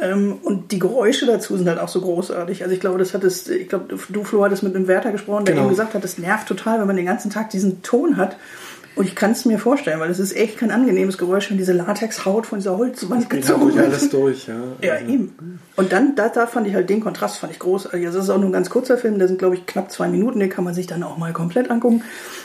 Ähm, 0.00 0.38
und 0.42 0.72
die 0.72 0.78
Geräusche 0.78 1.26
dazu 1.26 1.56
sind 1.56 1.68
halt 1.68 1.78
auch 1.78 1.88
so 1.88 2.00
großartig. 2.00 2.62
Also 2.62 2.74
ich 2.74 2.80
glaube, 2.80 2.98
das 2.98 3.14
hat 3.14 3.22
es, 3.22 3.48
ich 3.48 3.68
glaube, 3.68 3.96
du 4.08 4.24
Flo 4.24 4.44
hattest 4.44 4.62
mit 4.62 4.74
einem 4.74 4.88
Wärter 4.88 5.12
gesprochen, 5.12 5.44
der 5.44 5.54
genau. 5.54 5.66
eben 5.66 5.70
gesagt 5.70 5.94
hat, 5.94 6.02
das 6.02 6.18
nervt 6.18 6.48
total, 6.48 6.80
wenn 6.80 6.86
man 6.86 6.96
den 6.96 7.06
ganzen 7.06 7.30
Tag 7.30 7.50
diesen 7.50 7.82
Ton 7.82 8.16
hat. 8.16 8.36
Und 8.96 9.06
ich 9.06 9.16
kann 9.16 9.32
es 9.32 9.44
mir 9.44 9.58
vorstellen, 9.58 9.98
weil 9.98 10.10
es 10.10 10.20
ist 10.20 10.36
echt 10.36 10.58
kein 10.58 10.70
angenehmes 10.70 11.18
Geräusch, 11.18 11.50
wenn 11.50 11.58
diese 11.58 11.72
Latexhaut 11.72 12.46
von 12.46 12.60
dieser 12.60 12.78
Holzwand 12.78 13.28
gezogen 13.28 13.74
wird. 13.74 13.86
alles 13.86 14.08
durch, 14.08 14.46
ja. 14.46 14.54
Ja, 14.82 15.00
eben. 15.00 15.58
Und 15.74 15.92
dann, 15.92 16.14
da, 16.14 16.28
da 16.28 16.46
fand 16.46 16.68
ich 16.68 16.74
halt 16.74 16.88
den 16.88 17.00
Kontrast, 17.00 17.38
fand 17.38 17.52
ich 17.52 17.58
großartig. 17.58 18.06
Also 18.06 18.18
das 18.18 18.26
ist 18.26 18.30
auch 18.30 18.38
nur 18.38 18.50
ein 18.50 18.52
ganz 18.52 18.70
kurzer 18.70 18.96
Film, 18.96 19.18
der 19.18 19.26
sind, 19.26 19.40
glaube 19.40 19.56
ich, 19.56 19.66
knapp 19.66 19.90
zwei 19.90 20.06
Minuten, 20.08 20.38
den 20.38 20.48
kann 20.48 20.62
man 20.62 20.74
sich 20.74 20.86
dann 20.86 21.02
auch 21.02 21.18
mal 21.18 21.32
komplett 21.32 21.70
angucken, 21.70 22.02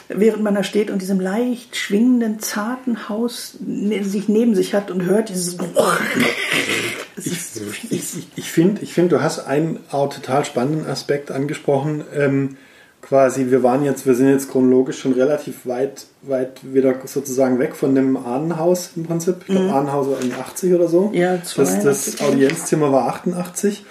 während 0.07 0.41
man 0.41 0.55
da 0.55 0.63
steht 0.63 0.89
und 0.89 1.03
diesem 1.03 1.19
leicht 1.19 1.75
schwingenden, 1.75 2.39
zarten 2.39 3.09
Haus 3.09 3.57
ne, 3.59 4.03
sich 4.03 4.27
neben 4.27 4.55
sich 4.55 4.73
hat 4.73 4.89
und 4.89 5.05
hört 5.05 5.29
dieses... 5.29 5.55
ich, 7.17 7.37
ich, 7.91 8.27
ich 8.35 8.51
finde, 8.51 8.81
ich 8.81 8.93
find, 8.93 9.11
du 9.11 9.21
hast 9.21 9.39
einen 9.39 9.79
auch 9.91 10.11
total 10.11 10.45
spannenden 10.45 10.87
Aspekt 10.87 11.29
angesprochen, 11.29 12.03
ähm, 12.15 12.57
quasi, 13.09 13.49
wir 13.49 13.63
waren 13.63 13.83
jetzt, 13.83 14.05
wir 14.05 14.13
sind 14.13 14.29
jetzt 14.29 14.51
chronologisch 14.51 14.99
schon 14.99 15.13
relativ 15.13 15.65
weit, 15.65 16.05
weit 16.21 16.59
wieder 16.61 16.93
sozusagen 17.05 17.57
weg 17.57 17.75
von 17.75 17.95
dem 17.95 18.15
Ahnenhaus 18.15 18.91
im 18.95 19.03
Prinzip. 19.03 19.37
Ich 19.39 19.45
glaube, 19.47 19.63
mhm. 19.63 19.73
Ahnenhaus 19.73 20.07
war 20.07 20.21
in 20.21 20.31
80 20.31 20.75
oder 20.75 20.87
so. 20.87 21.09
Ja, 21.13 21.37
das, 21.37 21.83
das 21.83 22.21
Audienzzimmer 22.21 22.91
war 22.91 23.07
88. 23.07 23.83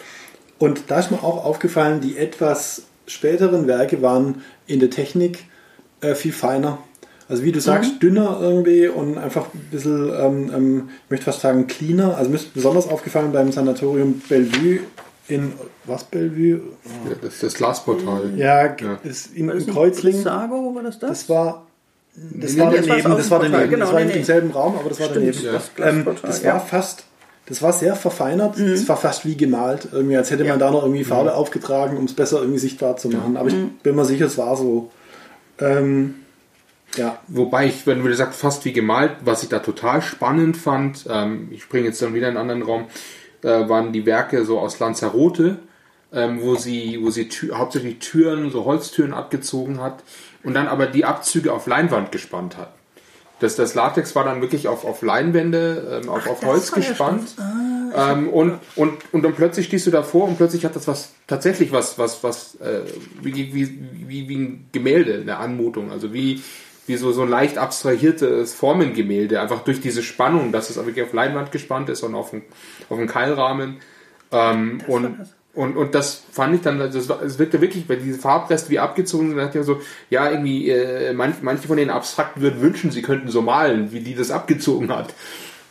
Und 0.61 0.85
da 0.87 1.01
ist 1.01 1.11
mir 1.11 1.19
auch 1.19 1.45
aufgefallen, 1.45 2.01
die 2.01 2.17
etwas 2.17 2.83
späteren 3.09 3.67
Werke 3.67 4.03
waren 4.03 4.43
in 4.69 4.79
der 4.79 4.91
Technik 4.91 5.45
äh, 6.01 6.15
viel 6.15 6.33
feiner. 6.33 6.79
Also 7.29 7.43
wie 7.43 7.53
du 7.53 7.61
sagst, 7.61 7.95
mhm. 7.95 7.99
dünner 7.99 8.39
irgendwie 8.41 8.87
und 8.87 9.19
einfach 9.19 9.47
ein 9.53 9.69
bisschen, 9.73 10.11
ähm, 10.11 10.53
ähm, 10.55 10.89
ich 11.07 11.11
möchte 11.11 11.25
fast 11.25 11.41
sagen, 11.41 11.67
cleaner. 11.67 12.17
Also 12.17 12.31
mir 12.31 12.37
ist 12.37 12.55
besonders 12.55 12.89
aufgefallen 12.89 13.33
beim 13.33 13.51
Sanatorium 13.51 14.23
Bellevue 14.29 14.79
in 15.29 15.53
was 15.85 16.05
Bellevue? 16.05 16.61
Ja, 17.09 17.17
das 17.21 17.35
ist 17.35 17.43
das 17.43 17.55
Glasportal. 17.55 18.33
Ja, 18.37 18.65
ja. 18.65 18.99
Ist 19.05 19.35
in, 19.35 19.49
in 19.51 19.67
Kreuzlingen. 19.67 20.23
Sago, 20.23 20.75
war 20.75 20.83
das 20.83 20.99
das? 20.99 21.11
Das 21.11 21.29
war 21.29 21.67
das 22.33 22.53
nee, 22.55 22.61
war 22.61 22.71
daneben, 22.73 23.11
das 23.11 23.31
war 23.31 23.41
daneben. 23.41 23.71
Genau, 23.71 23.85
das 23.85 23.95
war 23.95 24.05
nee, 24.05 24.13
im 24.13 24.25
selben 24.25 24.51
Raum, 24.51 24.77
aber 24.77 24.89
das 24.89 25.01
war 25.01 25.09
Stimmt, 25.09 25.37
daneben. 25.37 25.53
Das, 25.53 25.71
ähm, 25.95 26.17
das 26.23 26.45
war 26.45 26.61
fast, 26.61 27.05
das 27.47 27.63
war 27.63 27.73
sehr 27.73 27.95
verfeinert. 27.95 28.59
Mhm. 28.59 28.71
Das 28.73 28.89
war 28.89 28.97
fast 28.97 29.25
wie 29.25 29.37
gemalt, 29.37 29.89
irgendwie, 29.93 30.17
als 30.17 30.31
hätte 30.31 30.45
man 30.45 30.59
da 30.59 30.71
noch 30.71 30.83
irgendwie 30.83 31.05
Farbe 31.05 31.31
mhm. 31.31 31.37
aufgetragen, 31.37 31.97
um 31.97 32.05
es 32.05 32.15
besser 32.15 32.41
irgendwie 32.41 32.59
sichtbar 32.59 32.97
zu 32.97 33.09
machen. 33.09 33.37
Aber 33.37 33.51
mhm. 33.51 33.71
ich 33.77 33.83
bin 33.83 33.95
mir 33.95 34.05
sicher, 34.05 34.27
es 34.27 34.39
war 34.39 34.57
so. 34.57 34.91
Ähm, 35.61 36.17
ja. 36.97 37.19
Wobei 37.29 37.67
ich, 37.67 37.87
wenn 37.87 38.03
du 38.03 38.15
sagst, 38.15 38.41
fast 38.41 38.65
wie 38.65 38.73
gemalt, 38.73 39.13
was 39.25 39.43
ich 39.43 39.49
da 39.49 39.59
total 39.59 40.03
spannend 40.03 40.57
fand, 40.57 41.07
ähm, 41.09 41.49
ich 41.51 41.63
springe 41.63 41.87
jetzt 41.87 42.01
dann 42.01 42.15
wieder 42.15 42.29
in 42.29 42.37
einen 42.37 42.51
anderen 42.51 42.63
Raum, 42.63 42.87
äh, 43.43 43.69
waren 43.69 43.93
die 43.93 44.07
Werke 44.07 44.45
so 44.45 44.59
aus 44.59 44.79
Lanzarote, 44.79 45.59
ähm, 46.13 46.41
wo 46.43 46.57
sie, 46.57 46.99
wo 47.03 47.11
sie 47.11 47.29
tü 47.29 47.51
hauptsächlich 47.53 47.99
Türen, 47.99 48.51
so 48.51 48.65
Holztüren 48.65 49.13
abgezogen 49.13 49.81
hat 49.81 50.03
und 50.43 50.55
dann 50.55 50.69
aber 50.69 50.87
die 50.87 51.05
Abzüge 51.05 51.53
auf 51.53 51.67
Leinwand 51.67 52.13
gespannt 52.13 52.57
hat. 52.57 52.73
Das, 53.41 53.55
das 53.55 53.75
Latex 53.75 54.17
war 54.17 54.25
dann 54.25 54.41
wirklich 54.41 54.67
auf, 54.67 54.85
auf 54.85 55.03
Leinwände, 55.03 56.01
ähm, 56.03 56.09
auf, 56.09 56.23
Ach, 56.25 56.31
auf 56.31 56.45
Holz 56.45 56.73
gespannt. 56.73 57.37
Ah, 57.39 58.13
ähm, 58.13 58.29
und, 58.29 58.59
und, 58.75 58.93
und 59.13 59.23
dann 59.23 59.35
plötzlich 59.35 59.67
stehst 59.67 59.87
du 59.87 59.91
davor 59.91 60.27
und 60.27 60.37
plötzlich 60.37 60.65
hat 60.65 60.75
das 60.75 60.89
was 60.89 61.13
tatsächlich 61.27 61.71
was, 61.71 61.99
was, 61.99 62.25
was, 62.25 62.57
äh, 62.57 62.81
wie, 63.23 63.55
wie, 63.55 63.79
wie, 64.07 64.29
wie 64.29 64.37
ein 64.37 64.67
Gemälde, 64.73 65.21
eine 65.21 65.37
Anmutung. 65.37 65.93
Also 65.93 66.13
wie, 66.13 66.43
wie 66.89 66.97
so, 66.97 67.13
so 67.13 67.23
ein 67.23 67.29
leicht 67.29 67.59
abstrahiertes 67.59 68.55
Formengemälde, 68.55 69.41
einfach 69.41 69.61
durch 69.61 69.81
diese 69.81 70.03
Spannung, 70.03 70.53
dass 70.53 70.71
es 70.71 70.77
wirklich 70.77 71.05
auf 71.05 71.13
Leinwand 71.13 71.53
gespannt 71.53 71.89
ist 71.89 72.03
und 72.03 72.15
auf 72.15 72.31
dem, 72.31 72.43
auf 72.89 72.99
Keilrahmen. 73.07 73.77
Ähm, 74.33 74.81
und, 74.87 75.17
und, 75.55 75.77
und 75.77 75.95
das 75.95 76.25
fand 76.31 76.55
ich 76.55 76.61
dann, 76.63 76.79
das 76.79 77.09
war, 77.09 77.23
es 77.23 77.39
wirkte 77.39 77.61
wirklich, 77.61 77.89
weil 77.89 77.97
diese 77.97 78.19
Farbreste 78.19 78.71
wie 78.71 78.79
abgezogen 78.79 79.31
sind, 79.31 79.41
hat 79.41 79.55
ja 79.55 79.63
so, 79.63 79.81
ja, 80.11 80.31
irgendwie, 80.31 80.71
äh, 80.71 81.13
manch, 81.13 81.37
manche 81.43 81.67
von 81.67 81.77
den 81.77 81.91
Abstrakten 81.91 82.43
würden 82.43 82.61
wünschen, 82.61 82.91
sie 82.91 83.03
könnten 83.03 83.29
so 83.29 83.43
malen, 83.43 83.93
wie 83.93 84.01
die 84.01 84.15
das 84.15 84.31
abgezogen 84.31 84.91
hat. 84.91 85.15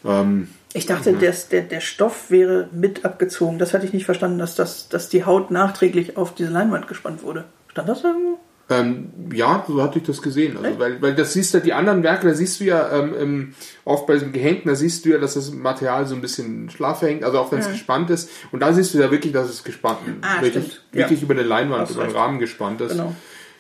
Ähm, 0.06 0.50
ich 0.74 0.86
dachte, 0.86 1.12
ja. 1.12 1.18
das, 1.20 1.50
der, 1.50 1.62
der 1.62 1.80
Stoff 1.80 2.30
wäre 2.30 2.70
mit 2.72 3.06
abgezogen. 3.06 3.58
Das 3.58 3.74
hatte 3.74 3.86
ich 3.86 3.94
nicht 3.94 4.06
verstanden, 4.06 4.38
dass, 4.38 4.56
das, 4.56 4.90
dass 4.90 5.10
die 5.10 5.26
Haut 5.26 5.50
nachträglich 5.50 6.18
auf 6.18 6.36
diese 6.36 6.52
Leinwand 6.52 6.88
gespannt 6.88 7.24
wurde. 7.24 7.46
Stand 7.70 7.90
das 7.90 8.04
irgendwo? 8.04 8.40
Ähm, 8.70 9.14
ja, 9.32 9.64
so 9.66 9.82
hatte 9.82 10.00
ich 10.00 10.06
das 10.06 10.22
gesehen. 10.22 10.58
Also, 10.58 10.78
weil, 10.78 11.02
weil 11.02 11.16
das 11.16 11.32
siehst 11.32 11.54
du, 11.54 11.62
die 11.62 11.72
anderen 11.72 12.04
Werke, 12.04 12.28
da 12.28 12.34
siehst 12.34 12.60
du 12.60 12.66
ja 12.66 12.92
ähm, 12.92 13.54
oft 13.86 14.06
bei 14.08 14.16
diesem 14.16 14.34
Gehängten, 14.34 14.68
da 14.68 14.76
siehst 14.76 15.06
du 15.06 15.10
ja, 15.10 15.20
dass 15.20 15.36
das 15.36 15.52
Material 15.52 16.06
so 16.06 16.16
ein 16.16 16.22
bisschen 16.22 16.70
schlaff 16.70 17.02
hängt, 17.02 17.24
also 17.24 17.40
auch 17.40 17.52
wenn 17.52 17.60
es 17.60 17.68
ja. 17.68 17.72
gespannt 17.72 18.10
ist. 18.10 18.30
Und 18.52 18.60
da 18.60 18.74
siehst 18.74 18.94
du 18.94 18.98
ja 18.98 19.10
wirklich, 19.10 19.32
dass 19.32 19.50
es 19.50 19.64
gespannt 19.64 20.00
ah, 20.22 20.42
wirklich, 20.42 20.82
wirklich 20.92 21.20
ja. 21.20 21.24
über 21.24 21.34
eine 21.34 21.44
Leinwand, 21.44 21.90
über 21.90 22.04
den 22.04 22.16
Rahmen 22.16 22.40
gespannt 22.40 22.82
ist. 22.82 22.92
Genau. 22.92 23.16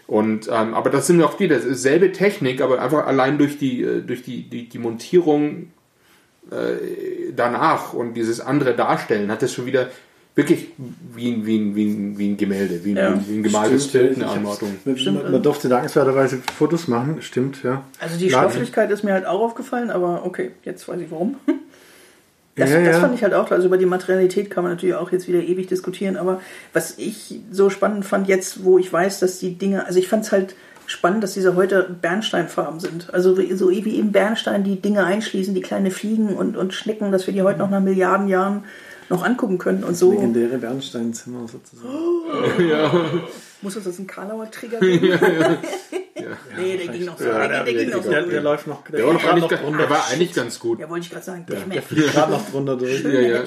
Und 0.08 0.48
ähm, 0.48 0.74
aber 0.74 0.90
das 0.90 1.08
sind 1.08 1.22
auch 1.22 1.36
die, 1.36 1.48
das 1.48 1.64
ist 1.64 1.82
selbe 1.82 2.12
Technik, 2.12 2.62
aber 2.62 2.82
einfach 2.82 3.06
allein 3.06 3.38
durch 3.38 3.58
die, 3.58 3.84
äh, 3.84 4.02
durch 4.02 4.24
die, 4.24 4.50
die, 4.50 4.68
die 4.68 4.80
Montierung 4.80 5.72
äh, 6.50 7.34
danach 7.36 7.94
und 7.94 8.14
dieses 8.14 8.40
andere 8.40 8.74
Darstellen 8.74 9.30
hat 9.32 9.42
das 9.42 9.54
schon 9.54 9.66
wieder 9.66 9.90
wirklich 10.38 10.68
wie 11.16 11.32
ein, 11.32 11.46
wie 11.48 11.58
ein, 11.58 11.76
wie 11.76 11.86
ein, 11.88 12.18
wie 12.18 12.30
ein 12.30 12.38
Gemälde, 12.38 12.86
wie, 12.86 12.94
ja. 12.94 13.20
wie 13.28 13.40
ein 13.40 13.44
gemaltes 13.44 13.88
Bild, 13.88 14.16
eine 14.16 14.28
Anordnung. 14.28 14.78
Man, 14.86 15.32
man 15.32 15.42
durfte 15.42 15.68
dankenswerterweise 15.68 16.40
Fotos 16.56 16.88
machen, 16.88 17.18
stimmt, 17.22 17.64
ja. 17.64 17.84
Also 18.00 18.20
die 18.20 18.30
Stofflichkeit 18.30 18.92
ist 18.92 19.04
mir 19.04 19.14
halt 19.14 19.26
auch 19.26 19.42
aufgefallen, 19.42 19.90
aber 19.90 20.26
okay, 20.26 20.52
jetzt 20.64 20.88
weiß 20.88 21.02
ich 21.02 21.12
warum. 21.12 21.36
Das, 22.60 22.72
ja, 22.72 22.84
das 22.84 22.98
fand 22.98 23.14
ich 23.14 23.22
halt 23.22 23.36
auch, 23.36 23.52
also 23.52 23.68
über 23.68 23.78
die 23.78 23.86
Materialität 23.86 24.50
kann 24.50 24.64
man 24.64 24.74
natürlich 24.74 24.96
auch 24.96 25.12
jetzt 25.12 25.28
wieder 25.28 25.38
ewig 25.44 25.68
diskutieren, 25.68 26.18
aber 26.18 26.42
was 26.74 26.98
ich 26.98 27.40
so 27.52 27.70
spannend 27.70 28.04
fand 28.04 28.28
jetzt, 28.28 28.64
wo 28.64 28.80
ich 28.80 28.92
weiß, 28.92 29.20
dass 29.20 29.38
die 29.38 29.60
Dinge, 29.60 29.86
also 29.86 30.00
ich 30.00 30.08
fand 30.08 30.26
es 30.26 30.32
halt 30.32 30.56
spannend, 30.88 31.24
dass 31.24 31.36
diese 31.36 31.56
heute 31.56 31.84
Bernsteinfarben 32.02 32.80
sind. 32.80 33.14
Also 33.14 33.36
so 33.36 33.70
wie 33.70 33.96
eben 34.00 34.12
Bernstein 34.12 34.64
die 34.64 34.82
Dinge 34.82 35.06
einschließen, 35.06 35.54
die 35.54 35.62
kleine 35.62 35.92
Fliegen 35.92 36.30
und, 36.30 36.58
und 36.58 36.74
Schnecken, 36.74 37.12
dass 37.12 37.28
wir 37.28 37.34
die 37.36 37.44
heute 37.44 37.60
noch 37.60 37.70
nach 37.70 37.80
Milliarden 37.80 38.28
Jahren 38.28 38.64
noch 39.10 39.24
angucken 39.24 39.58
können 39.58 39.84
und 39.84 39.96
so. 39.96 40.12
Legendäre 40.12 40.58
Bernsteinzimmer 40.58 41.48
sozusagen. 41.48 41.90
Oh. 41.90 42.62
ja. 42.62 42.92
Muss 43.62 43.76
uns 43.76 43.86
das 43.86 44.00
ein 44.00 44.08
Karlauer 44.08 44.52
Trigger 44.52 44.80
geben? 44.80 45.06
ja, 45.08 45.16
ja. 45.16 45.58
ja. 46.16 46.38
Nee, 46.58 46.78
der 46.78 46.88
ging 46.88 47.06
noch 47.06 47.18
so. 47.18 47.26
Ja, 47.26 47.48
der, 47.48 47.64
der, 47.64 47.74
ging 47.74 47.90
noch 47.90 48.04
so. 48.04 48.10
Der, 48.10 48.24
der, 48.24 48.42
läuft 48.42 48.68
noch. 48.68 48.84
Der, 48.84 49.00
der, 49.00 49.08
war, 49.08 49.32
eigentlich, 49.32 49.60
drunter. 49.60 49.78
der 49.78 49.90
war 49.90 50.08
eigentlich 50.12 50.34
ganz 50.34 50.60
gut. 50.60 50.80
Ja, 50.80 50.90
wollte 50.90 51.06
ich 51.06 51.12
gerade 51.12 51.26
sagen. 51.26 51.46
Der, 51.50 51.62
der 51.62 51.82
fliegt 51.82 52.14
gerade 52.14 52.32
noch 52.32 52.50
drunter 52.50 52.76
durch. 52.76 53.04
Ja, 53.04 53.10
ja. 53.10 53.44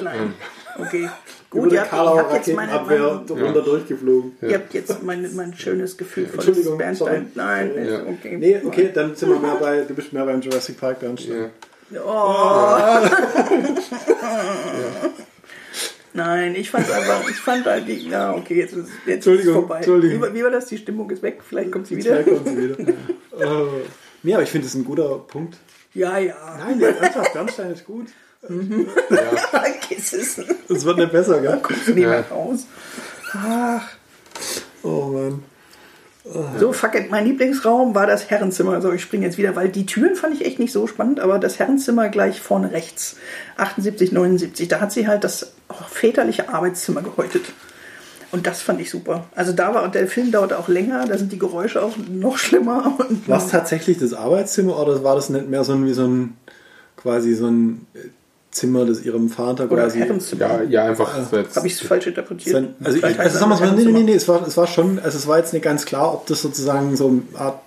Okay. 0.78 1.08
Gut, 1.50 1.72
ihr 1.72 1.90
habt 1.90 2.32
jetzt 2.32 2.54
meine, 2.54 2.72
Abwehr 2.72 3.22
drunter 3.26 3.62
durchgeflogen. 3.62 4.36
Ihr 4.40 4.54
habt 4.54 4.72
jetzt 4.72 5.02
mein, 5.02 5.28
mein 5.34 5.52
schönes 5.54 5.96
Gefühl 5.96 6.28
von 6.28 6.78
Bernstein. 6.78 7.32
Nein, 7.34 7.72
ja. 7.86 8.02
okay. 8.04 8.36
Nee, 8.38 8.60
okay, 8.64 8.90
dann 8.94 9.16
sind 9.16 9.30
wir 9.30 9.40
mehr 9.40 9.56
bei, 9.56 9.82
du 9.82 9.94
bist 9.94 10.12
mehr 10.12 10.24
beim 10.24 10.40
Jurassic 10.40 10.78
Park 10.78 11.00
Bernstein. 11.00 11.50
Oh. 11.92 11.98
ja. 16.14 16.24
Nein, 16.24 16.54
ich 16.54 16.70
fand 16.70 16.90
einfach, 16.90 17.22
ich 17.30 17.36
fand 17.36 17.66
halt 17.66 17.88
die, 17.88 18.08
ja, 18.08 18.32
okay, 18.32 18.58
jetzt 18.58 18.74
ist 18.74 18.88
jetzt 19.06 19.26
Entschuldigung, 19.26 19.54
ist 19.54 19.60
vorbei. 19.60 19.76
Entschuldigung. 19.76 20.22
Wie, 20.22 20.34
wie, 20.34 20.44
war 20.44 20.50
das? 20.50 20.66
Die 20.66 20.78
Stimmung 20.78 21.10
ist 21.10 21.22
weg, 21.22 21.40
vielleicht 21.46 21.72
kommt 21.72 21.86
sie 21.86 21.96
wieder. 21.96 22.22
Vielleicht 22.22 22.28
kommt 22.28 22.48
sie 22.48 22.56
wieder. 22.56 22.78
uh, 23.38 23.68
ja, 24.22 24.36
aber 24.36 24.42
ich 24.42 24.50
finde, 24.50 24.66
das 24.66 24.74
ist 24.74 24.80
ein 24.80 24.84
guter 24.84 25.18
Punkt. 25.18 25.56
Ja, 25.94 26.18
ja. 26.18 26.34
Nein, 26.58 26.78
der 26.78 26.96
ernsthaft, 27.00 27.32
Bernstein 27.32 27.72
ist 27.72 27.84
gut. 27.84 28.06
Mhm. 28.48 28.86
Ja. 29.10 29.18
das 30.68 30.84
wird 30.84 30.98
nicht 30.98 31.12
besser, 31.12 31.40
gell? 31.40 31.60
Kommst 31.62 31.88
du 31.88 31.92
nicht 31.92 32.02
ja. 32.02 32.10
mehr 32.10 32.28
raus. 32.30 32.66
Ach. 33.32 33.88
Oh 34.82 35.06
Mann. 35.06 35.42
So, 36.58 36.72
fuck 36.72 36.94
it. 36.94 37.10
Mein 37.10 37.24
Lieblingsraum 37.26 37.94
war 37.94 38.06
das 38.06 38.30
Herrenzimmer. 38.30 38.74
Also 38.74 38.92
ich 38.92 39.02
springe 39.02 39.26
jetzt 39.26 39.38
wieder, 39.38 39.56
weil 39.56 39.68
die 39.68 39.86
Türen 39.86 40.14
fand 40.14 40.34
ich 40.34 40.44
echt 40.44 40.58
nicht 40.58 40.72
so 40.72 40.86
spannend, 40.86 41.18
aber 41.18 41.38
das 41.38 41.58
Herrenzimmer 41.58 42.08
gleich 42.08 42.40
vorne 42.40 42.72
rechts. 42.72 43.16
78, 43.56 44.12
79. 44.12 44.68
Da 44.68 44.80
hat 44.80 44.92
sie 44.92 45.08
halt 45.08 45.24
das 45.24 45.54
auch 45.70 45.88
väterliche 45.88 46.48
Arbeitszimmer 46.48 47.02
gehäutet. 47.02 47.52
Und 48.32 48.46
das 48.46 48.62
fand 48.62 48.80
ich 48.80 48.90
super. 48.90 49.26
Also 49.34 49.52
da 49.52 49.74
war 49.74 49.88
der 49.88 50.06
Film 50.06 50.30
dauerte 50.30 50.58
auch 50.58 50.68
länger, 50.68 51.06
da 51.06 51.18
sind 51.18 51.32
die 51.32 51.38
Geräusche 51.38 51.82
auch 51.82 51.96
noch 52.08 52.38
schlimmer. 52.38 52.96
War 53.26 53.38
es 53.38 53.48
tatsächlich 53.48 53.98
das 53.98 54.12
Arbeitszimmer 54.12 54.78
oder 54.78 55.02
war 55.02 55.16
das 55.16 55.30
nicht 55.30 55.48
mehr 55.48 55.64
so 55.64 55.72
ein, 55.72 55.84
wie 55.84 55.92
so 55.92 56.06
ein 56.06 56.36
quasi 56.96 57.34
so 57.34 57.48
ein 57.48 57.86
Zimmer 58.50 58.84
des 58.84 59.04
ihrem 59.04 59.28
Vater 59.28 59.70
Oder 59.70 59.84
quasi? 59.84 59.98
Herrenzimmer. 59.98 60.40
Ja, 60.40 60.62
ja 60.62 60.84
einfach. 60.86 61.12
Habe 61.14 61.66
ich 61.66 61.74
es 61.74 61.80
falsch 61.80 62.08
interpretiert? 62.08 62.54
Sein, 62.54 62.74
also, 62.82 62.98
ich, 62.98 63.04
also 63.04 63.38
sagen 63.38 63.50
wir 63.50 63.54
es 63.54 63.60
mal, 63.60 63.72
nee, 63.72 63.84
nee, 63.84 64.02
nee, 64.02 64.14
es 64.14 64.28
war, 64.28 64.46
es 64.46 64.56
war 64.56 64.66
schon, 64.66 64.98
also 64.98 65.18
es 65.18 65.26
war 65.26 65.38
jetzt 65.38 65.52
nicht 65.52 65.62
ganz 65.62 65.84
klar, 65.84 66.12
ob 66.12 66.26
das 66.26 66.42
sozusagen 66.42 66.96
so 66.96 67.08
eine 67.08 67.22
Art, 67.38 67.60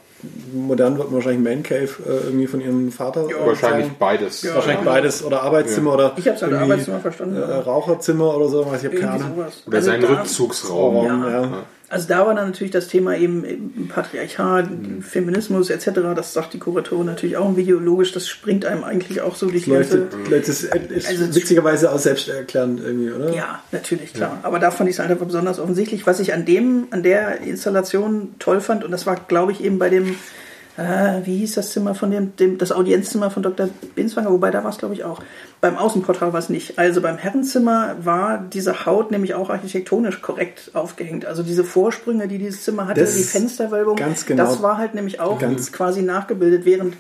modern 0.53 0.97
wird 0.97 1.07
man 1.09 1.15
wahrscheinlich 1.15 1.43
Man 1.43 1.63
Cave 1.63 1.89
äh, 2.05 2.25
irgendwie 2.25 2.47
von 2.47 2.62
ihrem 2.62 2.91
Vater. 2.91 3.27
äh, 3.27 3.45
Wahrscheinlich 3.45 3.88
sein. 3.88 3.95
beides. 3.99 4.45
Wahrscheinlich 4.55 4.86
beides 4.86 5.23
oder 5.23 5.43
Arbeitszimmer 5.43 5.93
oder 5.93 6.13
Ich 6.15 6.27
hab's 6.27 6.41
irgendwie, 6.41 6.59
Arbeitszimmer 6.59 6.99
verstanden. 6.99 7.36
Äh, 7.38 7.43
Raucherzimmer 7.53 8.36
oder 8.36 8.47
so, 8.49 8.65
weiß 8.65 8.83
ich 8.83 8.89
habe 8.89 8.99
keine 8.99 9.12
Ahnung. 9.13 9.45
Oder 9.67 9.75
Also 9.77 9.89
sein 9.91 10.03
Rückzugsraum. 10.03 11.05
Ja. 11.05 11.63
Ja. 11.93 11.95
Also 11.95 12.08
da 12.08 12.25
war 12.25 12.34
dann 12.36 12.47
natürlich 12.47 12.71
das 12.71 12.88
Thema 12.88 13.15
eben, 13.15 13.45
eben 13.45 13.88
Patriarchat, 13.88 14.69
Mhm. 14.69 15.01
Feminismus 15.01 15.69
etc. 15.69 15.91
Das 16.15 16.34
sagt 16.34 16.53
die 16.53 16.60
Kuratorin 16.60 17.06
natürlich 17.06 17.38
auch 17.38 17.47
im 17.47 17.56
Video. 17.56 17.77
Logisch, 17.79 18.12
das 18.12 18.27
springt 18.27 18.65
einem 18.65 18.84
eigentlich 18.84 19.21
auch 19.21 19.36
so 19.36 19.47
durch 19.49 19.65
die. 19.65 19.69
Leute, 19.69 20.08
das 20.29 20.49
ist, 20.49 20.63
ist 20.63 21.08
Also- 21.08 21.36
witzigerweise 21.36 21.91
auch 21.91 21.99
selbsterklärend 21.99 22.79
irgendwie, 22.84 23.12
oder? 23.12 23.34
Ja, 23.34 23.62
natürlich, 23.71 24.13
klar. 24.13 24.39
Aber 24.43 24.60
da 24.60 24.71
fand 24.71 24.89
ich 24.89 24.95
es 24.95 24.99
einfach 24.99 25.25
besonders 25.25 25.60
offensichtlich. 25.60 26.08
Was 26.08 26.19
ich 26.19 26.34
an 26.34 26.45
dem, 26.45 26.88
an 26.91 27.03
der 27.03 27.41
Installation 27.41 28.36
toll 28.39 28.60
fand, 28.62 28.84
und 28.84 28.91
das 28.91 29.06
war, 29.06 29.15
glaube 29.27 29.51
ich, 29.51 29.63
eben 29.63 29.77
bei 29.79 29.89
dem, 29.89 30.15
äh, 30.77 31.25
wie 31.25 31.38
hieß 31.38 31.53
das 31.55 31.71
Zimmer 31.71 31.93
von 31.95 32.09
dem, 32.12 32.36
dem 32.36 32.57
das 32.57 32.71
Audienzzimmer 32.71 33.29
von 33.29 33.43
Dr. 33.43 33.69
Binswanger, 33.95 34.31
wobei 34.31 34.49
da 34.51 34.63
war 34.63 34.71
es, 34.71 34.77
glaube 34.77 34.93
ich, 34.95 35.03
auch. 35.03 35.21
Beim 35.62 35.77
Außenportal 35.77 36.33
war 36.33 36.39
es 36.39 36.49
nicht. 36.49 36.77
Also 36.79 36.99
beim 37.01 37.17
Herrenzimmer 37.17 37.95
war 38.03 38.39
diese 38.51 38.86
Haut 38.86 39.12
nämlich 39.12 39.33
auch 39.36 39.49
architektonisch 39.49 40.21
korrekt 40.21 40.71
aufgehängt. 40.73 41.25
Also 41.25 41.43
diese 41.43 41.63
Vorsprünge, 41.63 42.27
die 42.27 42.38
dieses 42.38 42.63
Zimmer 42.63 42.88
hatte, 42.88 43.01
Das- 43.01 43.15
die 43.15 43.23
Fensterwölbung, 43.23 43.95
genau. 43.95 44.43
das 44.43 44.62
war 44.62 44.77
halt 44.77 44.95
nämlich 44.95 45.19
auch 45.19 45.39
Ganz- 45.39 45.71
quasi 45.71 46.01
nachgebildet, 46.01 46.65
während 46.65 46.95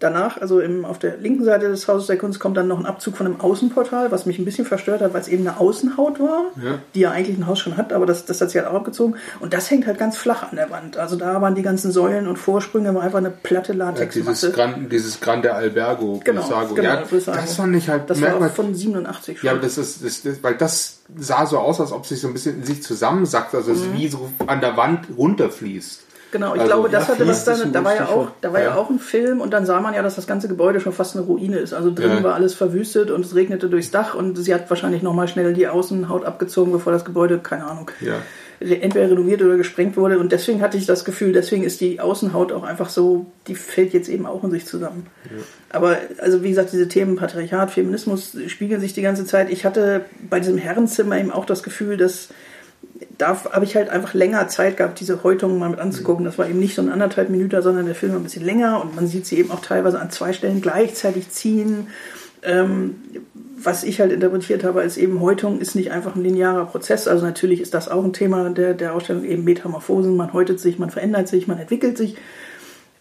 danach, 0.00 0.40
also 0.40 0.60
im, 0.60 0.84
auf 0.84 0.98
der 0.98 1.16
linken 1.18 1.44
Seite 1.44 1.68
des 1.68 1.86
Hauses 1.88 2.08
der 2.08 2.18
Kunst, 2.18 2.40
kommt 2.40 2.56
dann 2.56 2.68
noch 2.68 2.78
ein 2.78 2.84
Abzug 2.84 3.16
von 3.16 3.26
einem 3.26 3.40
Außenportal, 3.40 4.10
was 4.10 4.26
mich 4.26 4.38
ein 4.38 4.44
bisschen 4.44 4.66
verstört 4.66 5.00
hat, 5.00 5.14
weil 5.14 5.20
es 5.20 5.28
eben 5.28 5.46
eine 5.46 5.58
Außenhaut 5.60 6.20
war, 6.20 6.44
Ja. 6.62 6.78
die 6.94 7.00
ja 7.00 7.10
eigentlich 7.12 7.38
ein 7.38 7.46
Haus 7.46 7.60
schon 7.60 7.76
hat, 7.76 7.92
aber 7.92 8.04
das, 8.04 8.24
das 8.26 8.40
hat 8.40 8.50
sie 8.50 8.58
halt 8.58 8.68
auch 8.68 8.74
abgezogen. 8.74 9.14
Und 9.40 9.54
das 9.54 9.70
hängt 9.70 9.86
halt 9.86 9.98
ganz 9.98 10.16
flach 10.16 10.42
an 10.50 10.56
der 10.56 10.68
Wand. 10.70 10.96
Also 10.98 11.16
da 11.16 11.40
waren 11.40 11.54
die 11.54 11.62
ganzen 11.62 11.92
Säulen 11.92 12.26
und 12.28 12.36
Vorsprünge, 12.38 12.94
war 12.94 13.02
einfach 13.02 13.18
eine 13.18 13.30
platte 13.30 13.72
Ja, 13.72 13.78
Latexmasse. 13.78 14.46
dieses, 14.48 14.52
Gran, 14.54 14.88
dieses 14.88 15.20
Grande 15.20 15.54
Albergo, 15.54 16.20
Genau, 16.24 16.40
Brissago. 16.42 16.74
genau, 16.74 16.88
ja, 16.88 17.02
das 17.26 17.54
fand 17.54 17.76
ich 17.76 17.88
halt 17.88 18.10
das 18.10 18.20
war 18.20 18.36
auch 18.36 18.50
von 18.50 18.74
87 18.74 19.38
schon. 19.38 19.46
Ja, 19.46 19.52
aber 19.52 19.62
das 19.62 19.78
ist, 19.78 20.04
das, 20.04 20.22
das, 20.22 20.42
weil 20.42 20.54
das 20.56 20.98
sah 21.16 21.46
so 21.46 21.58
aus, 21.58 21.80
als 21.80 21.92
ob 21.92 22.04
sich 22.04 22.20
so 22.20 22.26
ein 22.28 22.32
bisschen 22.34 22.56
in 22.60 22.64
sich 22.64 22.82
zusammensackt, 22.82 23.54
also 23.54 23.72
es 23.72 23.92
wie 23.92 24.08
so 24.08 24.28
an 24.46 24.60
der 24.60 24.76
Wand 24.76 25.06
runterfließt. 25.16 26.00
Genau, 26.34 26.56
ich 26.56 26.62
Also, 26.62 26.72
glaube, 26.72 26.88
das 26.88 27.06
ja, 27.06 27.14
hatte 27.14 27.28
was 27.28 27.44
dann, 27.44 27.62
ein 27.62 27.72
da 27.72 27.84
war 27.84 27.94
ja 27.94 28.06
auch, 28.08 28.26
da 28.40 28.52
war 28.52 28.58
ja. 28.58 28.70
Ja. 28.70 28.74
auch 28.74 28.90
ein 28.90 28.98
Film 28.98 29.40
und 29.40 29.52
dann 29.52 29.64
sah 29.66 29.80
man 29.80 29.94
ja, 29.94 30.02
dass 30.02 30.16
das 30.16 30.26
ganze 30.26 30.48
Gebäude 30.48 30.80
schon 30.80 30.92
fast 30.92 31.14
eine 31.14 31.24
Ruine 31.24 31.58
ist. 31.58 31.72
Also 31.72 31.94
drinnen 31.94 32.16
Ja. 32.16 32.24
war 32.24 32.34
alles 32.34 32.54
verwüstet 32.54 33.12
und 33.12 33.24
es 33.24 33.36
regnete 33.36 33.68
durchs 33.68 33.92
Dach 33.92 34.16
und 34.16 34.34
sie 34.36 34.52
hat 34.52 34.68
wahrscheinlich 34.68 35.00
nochmal 35.00 35.28
schnell 35.28 35.52
die 35.54 35.68
Außenhaut 35.68 36.24
abgezogen, 36.24 36.72
bevor 36.72 36.92
das 36.92 37.04
Gebäude, 37.04 37.38
keine 37.38 37.66
Ahnung, 37.66 37.88
entweder 38.58 39.08
renoviert 39.10 39.42
oder 39.42 39.56
gesprengt 39.56 39.96
wurde. 39.96 40.18
Und 40.18 40.32
deswegen 40.32 40.60
hatte 40.60 40.76
ich 40.76 40.86
das 40.86 41.04
Gefühl, 41.04 41.32
deswegen 41.32 41.62
ist 41.62 41.80
die 41.80 42.00
Außenhaut 42.00 42.50
auch 42.50 42.64
einfach 42.64 42.88
so, 42.88 43.26
die 43.46 43.54
fällt 43.54 43.92
jetzt 43.92 44.08
eben 44.08 44.26
auch 44.26 44.42
in 44.42 44.50
sich 44.50 44.66
zusammen. 44.66 45.06
Aber 45.70 45.98
also 46.18 46.42
wie 46.42 46.48
gesagt, 46.48 46.72
diese 46.72 46.88
Themen 46.88 47.14
Patriarchat, 47.14 47.70
Feminismus 47.70 48.36
spiegeln 48.48 48.80
sich 48.80 48.92
die 48.92 49.02
ganze 49.02 49.24
Zeit. 49.24 49.50
Ich 49.50 49.64
hatte 49.64 50.04
bei 50.28 50.40
diesem 50.40 50.58
Herrenzimmer 50.58 51.16
eben 51.16 51.30
auch 51.30 51.44
das 51.46 51.62
Gefühl, 51.62 51.96
dass 51.96 52.30
da 53.18 53.44
habe 53.52 53.64
ich 53.64 53.76
halt 53.76 53.90
einfach 53.90 54.14
länger 54.14 54.48
Zeit 54.48 54.76
gehabt, 54.76 55.00
diese 55.00 55.22
Häutungen 55.22 55.58
mal 55.58 55.68
mit 55.68 55.78
anzugucken. 55.78 56.24
Das 56.24 56.38
war 56.38 56.48
eben 56.48 56.58
nicht 56.58 56.74
so 56.74 56.82
ein 56.82 56.90
anderthalb 56.90 57.30
Minuten, 57.30 57.60
sondern 57.62 57.86
der 57.86 57.94
Film 57.94 58.12
war 58.12 58.20
ein 58.20 58.24
bisschen 58.24 58.44
länger 58.44 58.82
und 58.82 58.96
man 58.96 59.06
sieht 59.06 59.26
sie 59.26 59.38
eben 59.38 59.50
auch 59.50 59.60
teilweise 59.60 60.00
an 60.00 60.10
zwei 60.10 60.32
Stellen 60.32 60.60
gleichzeitig 60.60 61.30
ziehen. 61.30 61.88
Ähm, 62.42 62.96
was 63.56 63.84
ich 63.84 64.00
halt 64.00 64.12
interpretiert 64.12 64.64
habe 64.64 64.82
als 64.82 64.98
eben 64.98 65.20
Häutung 65.20 65.60
ist 65.60 65.74
nicht 65.74 65.90
einfach 65.90 66.14
ein 66.14 66.22
linearer 66.22 66.66
Prozess. 66.66 67.08
Also 67.08 67.24
natürlich 67.24 67.60
ist 67.60 67.72
das 67.72 67.88
auch 67.88 68.04
ein 68.04 68.12
Thema 68.12 68.50
der, 68.50 68.74
der 68.74 68.94
Ausstellung, 68.94 69.24
eben 69.24 69.44
Metamorphosen. 69.44 70.16
Man 70.16 70.32
häutet 70.32 70.60
sich, 70.60 70.78
man 70.78 70.90
verändert 70.90 71.28
sich, 71.28 71.46
man 71.46 71.58
entwickelt 71.58 71.96
sich. 71.96 72.16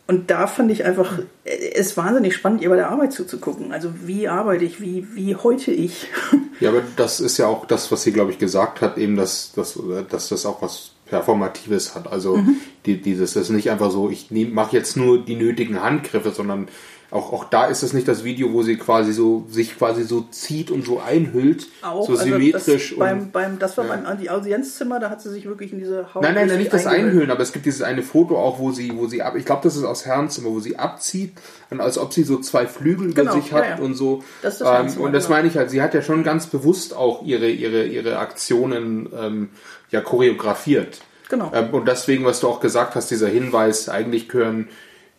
Und 0.05 0.29
da 0.31 0.47
fand 0.47 0.69
ich 0.69 0.83
einfach 0.83 1.19
äh, 1.45 1.73
es 1.73 1.95
wahnsinnig 1.95 2.35
spannend, 2.35 2.61
ihr 2.61 2.69
bei 2.69 2.75
der 2.75 2.89
Arbeit 2.89 3.13
zuzugucken. 3.13 3.71
Also 3.71 3.93
wie 4.05 4.27
arbeite 4.27 4.65
ich, 4.65 4.81
wie, 4.81 5.07
wie 5.13 5.35
häute 5.35 5.71
ich? 5.71 6.07
Ja, 6.59 6.69
aber 6.69 6.83
das 6.95 7.19
ist 7.19 7.39
ja 7.39 7.47
auch 7.47 7.65
das, 7.65 7.91
was 7.91 8.03
sie, 8.03 8.13
glaube 8.13 8.31
ich, 8.31 8.37
gesagt 8.37 8.79
hat, 8.79 8.97
eben, 8.97 9.17
dass, 9.17 9.51
dass, 9.53 9.77
dass 10.09 10.29
das 10.29 10.45
auch 10.45 10.61
was 10.61 10.91
Performatives 11.07 11.93
hat. 11.93 12.09
Also 12.09 12.39
die, 12.85 13.01
dieses, 13.01 13.33
das 13.33 13.43
ist 13.43 13.49
nicht 13.49 13.69
einfach 13.69 13.91
so, 13.91 14.09
ich 14.09 14.31
mache 14.31 14.77
jetzt 14.77 14.95
nur 14.95 15.17
die 15.17 15.35
nötigen 15.35 15.81
Handgriffe, 15.81 16.31
sondern 16.31 16.69
auch, 17.13 17.31
auch 17.31 17.43
da 17.45 17.65
ist 17.65 17.83
es 17.83 17.93
nicht 17.93 18.07
das 18.07 18.23
Video, 18.23 18.51
wo 18.53 18.63
sie 18.63 18.75
quasi 18.75 19.13
so 19.13 19.45
sich 19.47 19.77
quasi 19.77 20.03
so 20.03 20.25
zieht 20.31 20.71
und 20.71 20.83
so 20.83 20.99
einhüllt, 20.99 21.67
Auch, 21.83 22.07
so 22.07 22.13
also 22.13 22.23
symmetrisch 22.23 22.89
das, 22.89 22.99
beim, 22.99 23.31
beim, 23.31 23.59
das 23.59 23.77
war 23.77 23.85
ja. 23.85 23.95
beim 23.95 24.17
die 24.17 24.31
Audienzzimmer, 24.31 24.99
da 24.99 25.09
hat 25.11 25.21
sie 25.21 25.29
sich 25.29 25.45
wirklich 25.45 25.73
in 25.73 25.79
diese 25.79 26.13
Haut. 26.13 26.23
Nein, 26.23 26.33
nein, 26.33 26.47
nein, 26.47 26.57
nicht 26.57 26.73
das. 26.73 26.87
Einhüllen, 26.87 27.29
aber 27.29 27.41
es 27.41 27.53
gibt 27.53 27.65
dieses 27.65 27.83
eine 27.83 28.01
Foto 28.01 28.37
auch, 28.37 28.59
wo 28.59 28.71
sie, 28.71 28.97
wo 28.97 29.07
sie 29.07 29.21
ab, 29.21 29.35
ich 29.37 29.45
glaube, 29.45 29.61
das 29.63 29.75
ist 29.75 29.83
aus 29.83 30.05
Herrenzimmer, 30.05 30.49
wo 30.49 30.59
sie 30.59 30.77
abzieht, 30.77 31.33
und 31.69 31.81
als 31.81 31.97
ob 31.97 32.13
sie 32.13 32.23
so 32.23 32.39
zwei 32.39 32.65
Flügel 32.65 33.07
über 33.11 33.21
Genau, 33.21 33.33
sich 33.33 33.53
hat 33.53 33.77
ja, 33.77 33.77
und 33.77 33.93
so. 33.93 34.23
Das 34.41 34.53
ist 34.53 34.61
das 34.61 34.95
ähm, 34.95 35.01
und 35.01 35.13
das 35.13 35.25
genau. 35.25 35.37
meine 35.37 35.47
ich 35.47 35.57
halt, 35.57 35.69
sie 35.69 35.81
hat 35.81 35.93
ja 35.93 36.01
schon 36.01 36.23
ganz 36.23 36.47
bewusst 36.47 36.95
auch 36.95 37.23
ihre, 37.23 37.49
ihre, 37.49 37.85
ihre 37.85 38.17
Aktionen 38.17 39.09
ähm, 39.15 39.49
ja 39.91 40.01
choreografiert. 40.01 41.01
Genau. 41.29 41.51
Ähm, 41.53 41.69
und 41.71 41.87
deswegen, 41.87 42.25
was 42.25 42.39
du 42.39 42.47
auch 42.47 42.59
gesagt 42.59 42.95
hast, 42.95 43.11
dieser 43.11 43.27
Hinweis, 43.27 43.87
eigentlich 43.87 44.29
gehören 44.29 44.69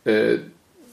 äh, 0.05 0.39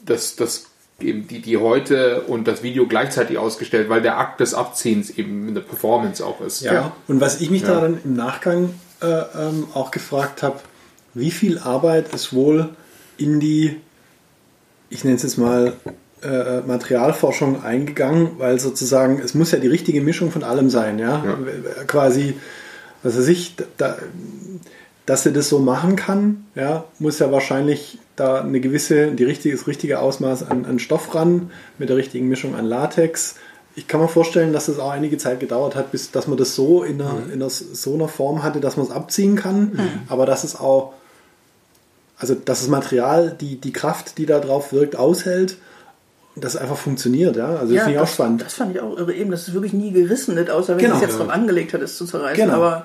das, 0.04 0.36
das 0.36 0.71
eben 1.00 1.26
die, 1.26 1.40
die 1.40 1.56
heute 1.56 2.22
und 2.22 2.46
das 2.46 2.62
Video 2.62 2.86
gleichzeitig 2.86 3.38
ausgestellt, 3.38 3.88
weil 3.88 4.02
der 4.02 4.18
Akt 4.18 4.40
des 4.40 4.54
Abziehens 4.54 5.10
eben 5.10 5.48
eine 5.48 5.60
Performance 5.60 6.24
auch 6.24 6.40
ist. 6.40 6.60
Ja. 6.62 6.92
Und 7.08 7.20
was 7.20 7.40
ich 7.40 7.50
mich 7.50 7.62
Ja. 7.62 7.74
da 7.74 7.80
dann 7.80 7.98
im 8.04 8.14
Nachgang 8.14 8.74
äh, 9.00 9.06
ähm, 9.06 9.66
auch 9.74 9.90
gefragt 9.90 10.42
habe, 10.42 10.60
wie 11.14 11.30
viel 11.30 11.58
Arbeit 11.58 12.14
ist 12.14 12.32
wohl 12.32 12.68
in 13.18 13.40
die, 13.40 13.76
ich 14.90 15.02
nenne 15.04 15.16
es 15.16 15.22
jetzt 15.24 15.38
mal, 15.38 15.72
äh, 16.22 16.60
Materialforschung 16.60 17.64
eingegangen, 17.64 18.38
weil 18.38 18.60
sozusagen, 18.60 19.18
es 19.18 19.34
muss 19.34 19.50
ja 19.50 19.58
die 19.58 19.66
richtige 19.66 20.00
Mischung 20.00 20.30
von 20.30 20.44
allem 20.44 20.70
sein, 20.70 21.00
ja. 21.00 21.24
Ja. 21.24 21.36
Quasi, 21.88 22.34
was 23.02 23.18
weiß 23.18 23.26
ich, 23.26 23.56
da, 23.76 23.96
dass 25.04 25.24
sie 25.24 25.32
das 25.32 25.48
so 25.48 25.58
machen 25.58 25.96
kann, 25.96 26.46
ja, 26.54 26.84
muss 27.00 27.18
ja 27.18 27.32
wahrscheinlich 27.32 27.98
da 28.16 28.40
eine 28.40 28.60
gewisse, 28.60 29.12
die 29.12 29.24
richtige, 29.24 29.56
das 29.56 29.66
richtige 29.66 29.98
Ausmaß 30.00 30.50
an, 30.50 30.64
an 30.64 30.78
Stoff 30.78 31.14
ran, 31.14 31.50
mit 31.78 31.88
der 31.88 31.96
richtigen 31.96 32.28
Mischung 32.28 32.54
an 32.54 32.66
Latex. 32.66 33.36
Ich 33.74 33.88
kann 33.88 34.00
mir 34.02 34.08
vorstellen, 34.08 34.52
dass 34.52 34.68
es 34.68 34.78
auch 34.78 34.90
einige 34.90 35.16
Zeit 35.16 35.40
gedauert 35.40 35.74
hat, 35.74 35.92
bis 35.92 36.10
dass 36.10 36.26
man 36.26 36.36
das 36.36 36.54
so 36.54 36.82
in, 36.82 37.00
einer, 37.00 37.14
in 37.32 37.40
einer, 37.40 37.48
so 37.48 37.94
einer 37.94 38.08
Form 38.08 38.42
hatte, 38.42 38.60
dass 38.60 38.76
man 38.76 38.84
es 38.86 38.92
abziehen 38.92 39.34
kann, 39.34 39.78
aber 40.08 40.26
dass 40.26 40.44
es 40.44 40.56
auch, 40.60 40.92
also 42.18 42.34
dass 42.34 42.60
das 42.60 42.68
Material 42.68 43.34
die, 43.40 43.56
die 43.56 43.72
Kraft, 43.72 44.18
die 44.18 44.26
da 44.26 44.40
drauf 44.40 44.72
wirkt, 44.74 44.94
aushält 44.96 45.56
und 46.34 46.44
das 46.44 46.54
einfach 46.56 46.76
funktioniert, 46.76 47.36
ja. 47.36 47.56
Also 47.56 47.72
das 47.74 47.84
finde 47.84 47.96
ich 47.96 48.02
auch 48.02 48.08
spannend. 48.08 48.42
Das 48.42 48.54
fand 48.54 48.74
ich 48.74 48.80
auch 48.82 48.96
irre. 48.96 49.14
Eben, 49.14 49.30
dass 49.30 49.48
es 49.48 49.54
wirklich 49.54 49.72
nie 49.72 49.90
gerissen 49.90 50.36
wird, 50.36 50.50
außer 50.50 50.76
wenn 50.76 50.84
Genau. 50.84 50.96
es 50.96 51.00
jetzt 51.00 51.12
Ja. 51.12 51.18
drauf 51.20 51.30
angelegt 51.30 51.72
hat, 51.72 51.80
es 51.80 51.96
zu 51.96 52.04
zerreißen. 52.04 52.44
Genau. 52.44 52.56
Aber 52.56 52.84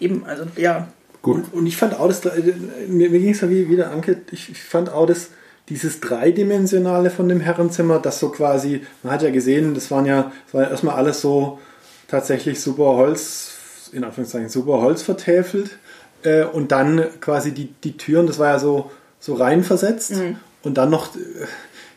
eben, 0.00 0.24
also 0.26 0.44
ja, 0.56 0.88
Gut. 1.24 1.36
Und, 1.36 1.54
und 1.54 1.66
ich 1.66 1.76
fand 1.76 1.98
auch, 1.98 2.06
das, 2.06 2.22
mir, 2.86 3.08
mir 3.10 3.18
ging 3.18 3.30
es 3.30 3.40
ja 3.40 3.48
wie, 3.48 3.68
wie 3.70 3.76
der 3.76 3.90
Anke, 3.90 4.18
ich, 4.30 4.50
ich 4.50 4.62
fand 4.62 4.90
auch 4.90 5.06
das, 5.06 5.30
dieses 5.70 6.00
Dreidimensionale 6.00 7.08
von 7.10 7.28
dem 7.30 7.40
Herrenzimmer, 7.40 7.98
das 7.98 8.20
so 8.20 8.28
quasi, 8.28 8.82
man 9.02 9.14
hat 9.14 9.22
ja 9.22 9.30
gesehen, 9.30 9.72
das 9.74 9.90
waren 9.90 10.04
ja, 10.04 10.30
das 10.44 10.54
war 10.54 10.62
ja 10.64 10.68
erstmal 10.70 10.96
alles 10.96 11.22
so 11.22 11.58
tatsächlich 12.08 12.60
super 12.60 12.94
Holz, 12.96 13.88
in 13.92 14.04
Anführungszeichen 14.04 14.50
super 14.50 14.82
Holz 14.82 15.00
vertäfelt. 15.02 15.78
Äh, 16.24 16.44
und 16.44 16.72
dann 16.72 17.02
quasi 17.22 17.52
die, 17.52 17.68
die 17.82 17.96
Türen, 17.96 18.26
das 18.26 18.38
war 18.38 18.48
ja 18.48 18.58
so, 18.58 18.90
so 19.18 19.32
rein 19.32 19.64
versetzt. 19.64 20.12
Und 20.62 20.76
dann 20.76 20.90
noch 20.90 21.16
äh, 21.16 21.20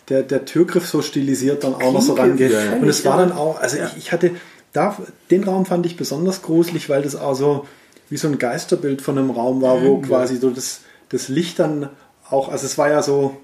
der, 0.07 0.23
der 0.23 0.45
Türgriff 0.45 0.87
so 0.87 1.01
stilisiert 1.01 1.65
dann 1.65 1.75
auch 1.75 1.91
noch 1.91 2.01
so 2.01 2.13
Klinke, 2.13 2.45
rangeht. 2.45 2.51
ja, 2.53 2.63
ja. 2.63 2.81
Und 2.81 2.87
es 2.87 3.03
war 3.03 3.17
dann 3.17 3.33
auch, 3.33 3.59
also 3.59 3.75
Ja. 3.75 3.87
ich, 3.87 3.97
ich 3.97 4.11
hatte, 4.13 4.31
da, 4.71 4.97
den 5.31 5.43
Raum 5.43 5.65
fand 5.65 5.85
ich 5.85 5.97
besonders 5.97 6.41
gruselig, 6.41 6.87
weil 6.87 7.01
das 7.01 7.17
auch 7.17 7.35
so 7.35 7.65
wie 8.09 8.17
so 8.17 8.27
ein 8.27 8.37
Geisterbild 8.37 9.01
von 9.01 9.17
einem 9.17 9.31
Raum 9.31 9.61
war, 9.61 9.83
wo 9.83 9.99
quasi 9.99 10.37
so 10.37 10.49
das, 10.49 10.81
das 11.09 11.27
Licht 11.27 11.59
dann 11.59 11.89
auch, 12.29 12.49
also 12.49 12.65
es 12.65 12.77
war 12.77 12.89
ja 12.89 13.01
so, 13.01 13.37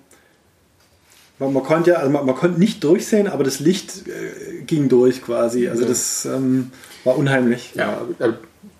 man, 1.39 1.63
konnte 1.63 1.91
ja, 1.91 1.97
also 1.97 2.09
man, 2.09 2.25
man 2.25 2.35
konnte 2.35 2.59
nicht 2.59 2.83
durchsehen, 2.83 3.27
aber 3.27 3.43
das 3.43 3.59
Licht 3.59 4.07
äh, 4.07 4.61
ging 4.63 4.89
durch 4.89 5.21
quasi. 5.23 5.67
Also 5.67 5.85
das 5.85 6.25
ähm, 6.25 6.71
war 7.03 7.17
unheimlich. 7.17 7.73
Ja, 7.75 8.01
äh, 8.19 8.33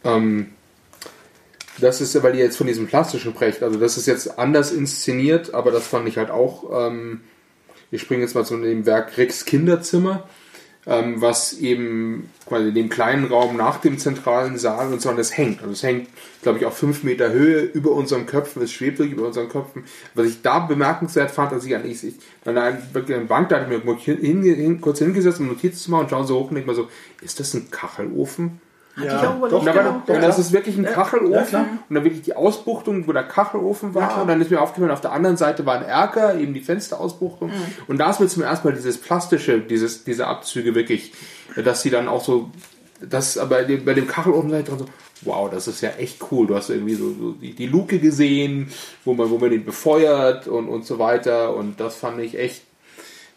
ähm, 0.03 0.47
das 1.79 2.01
ist, 2.01 2.13
ja, 2.13 2.23
weil 2.23 2.35
ihr 2.35 2.43
jetzt 2.43 2.57
von 2.57 2.67
diesem 2.67 2.87
plastischen 2.87 3.31
sprecht, 3.31 3.63
also 3.63 3.79
das 3.79 3.97
ist 3.97 4.05
jetzt 4.05 4.37
anders 4.37 4.71
inszeniert, 4.71 5.53
aber 5.53 5.71
das 5.71 5.87
fand 5.87 6.07
ich 6.07 6.17
halt 6.17 6.29
auch, 6.29 6.87
ähm, 6.87 7.21
ich 7.91 8.01
springe 8.01 8.21
jetzt 8.21 8.35
mal 8.35 8.45
zu 8.45 8.57
dem 8.57 8.85
Werk 8.85 9.17
Rex 9.17 9.45
Kinderzimmer. 9.45 10.27
Ähm, 10.85 11.21
was 11.21 11.53
eben 11.53 12.29
quasi 12.45 12.69
in 12.69 12.75
dem 12.75 12.89
kleinen 12.89 13.25
Raum 13.25 13.55
nach 13.55 13.77
dem 13.77 13.97
zentralen 13.97 14.57
Saal 14.57 14.91
und 14.91 15.01
so 15.01 15.09
und 15.09 15.17
das 15.17 15.37
hängt. 15.37 15.63
Und 15.63 15.71
es 15.71 15.83
hängt, 15.83 16.09
glaube 16.41 16.59
ich, 16.59 16.65
auf 16.65 16.77
fünf 16.77 17.03
Meter 17.03 17.31
Höhe 17.31 17.61
über 17.61 17.91
unseren 17.91 18.25
Köpfen, 18.25 18.61
es 18.61 18.71
schwebt 18.71 18.99
wirklich 18.99 19.17
über 19.17 19.27
unseren 19.27 19.49
Köpfen. 19.49 19.85
Was 20.13 20.27
ich 20.27 20.41
da 20.41 20.59
bemerkenswert 20.59 21.31
fand, 21.31 21.51
dass 21.51 21.65
ich 21.65 21.75
eigentlich, 21.75 22.03
ich, 22.03 22.15
an 22.45 22.57
einer 22.57 22.77
Bank, 23.27 23.49
da 23.49 23.59
hatte 23.59 23.73
ich 23.73 23.83
mir 23.83 23.95
hin, 23.97 24.43
hin, 24.43 24.81
kurz 24.81 24.99
hingesetzt, 24.99 25.39
um 25.39 25.47
Notizen 25.47 25.77
zu 25.77 25.91
machen 25.91 26.03
und 26.03 26.09
schauen 26.09 26.27
so 26.27 26.39
hoch 26.39 26.49
und 26.49 26.55
denke 26.55 26.67
mal 26.67 26.75
so, 26.75 26.89
ist 27.21 27.39
das 27.39 27.53
ein 27.53 27.71
Kachelofen? 27.71 28.59
Hatte 28.95 29.07
ja, 29.07 29.21
ich 29.21 29.27
auch 29.27 29.49
doch, 29.49 29.65
genau. 29.65 30.03
Und 30.05 30.21
das 30.21 30.37
ist 30.37 30.51
wirklich 30.51 30.77
ein 30.77 30.85
Kachelofen 30.85 31.51
ja, 31.51 31.61
und 31.89 31.95
dann 31.95 32.03
wirklich 32.03 32.21
die 32.21 32.35
Ausbuchtung, 32.35 33.07
wo 33.07 33.11
der 33.11 33.23
Kachelofen 33.23 33.95
war. 33.95 34.17
Ja, 34.17 34.21
und 34.21 34.27
dann 34.27 34.39
ist 34.39 34.51
mir 34.51 34.61
aufgefallen, 34.61 34.91
auf 34.91 35.01
der 35.01 35.13
anderen 35.13 35.35
Seite 35.35 35.65
war 35.65 35.75
ein 35.75 35.83
Erker, 35.83 36.35
eben 36.37 36.53
die 36.53 36.59
Fensterausbuchtung. 36.59 37.49
Mhm. 37.49 37.63
Und 37.87 37.97
da 37.97 38.11
ist 38.11 38.19
mir 38.19 38.27
zum 38.27 38.43
ersten 38.43 38.67
Mal 38.67 38.75
dieses 38.75 38.99
plastische, 38.99 39.59
dieses, 39.59 40.03
diese 40.03 40.27
Abzüge 40.27 40.75
wirklich, 40.75 41.11
dass 41.55 41.81
sie 41.81 41.89
dann 41.89 42.07
auch 42.07 42.23
so, 42.23 42.51
das 43.01 43.39
aber 43.39 43.63
bei 43.63 43.93
dem 43.95 44.07
Kachelofen 44.07 44.51
seid 44.51 44.69
dran 44.69 44.77
so, 44.77 44.85
wow, 45.21 45.49
das 45.49 45.67
ist 45.67 45.81
ja 45.81 45.89
echt 45.97 46.19
cool. 46.31 46.45
Du 46.45 46.55
hast 46.55 46.69
irgendwie 46.69 46.93
so, 46.93 47.09
so 47.13 47.31
die, 47.31 47.55
die, 47.55 47.67
Luke 47.67 47.97
gesehen, 47.97 48.71
wo 49.05 49.15
man, 49.15 49.31
wo 49.31 49.39
man 49.39 49.49
den 49.49 49.65
befeuert 49.65 50.47
und, 50.47 50.67
und 50.67 50.85
so 50.85 50.99
weiter. 50.99 51.55
Und 51.55 51.79
das 51.79 51.95
fand 51.95 52.19
ich 52.19 52.37
echt. 52.37 52.63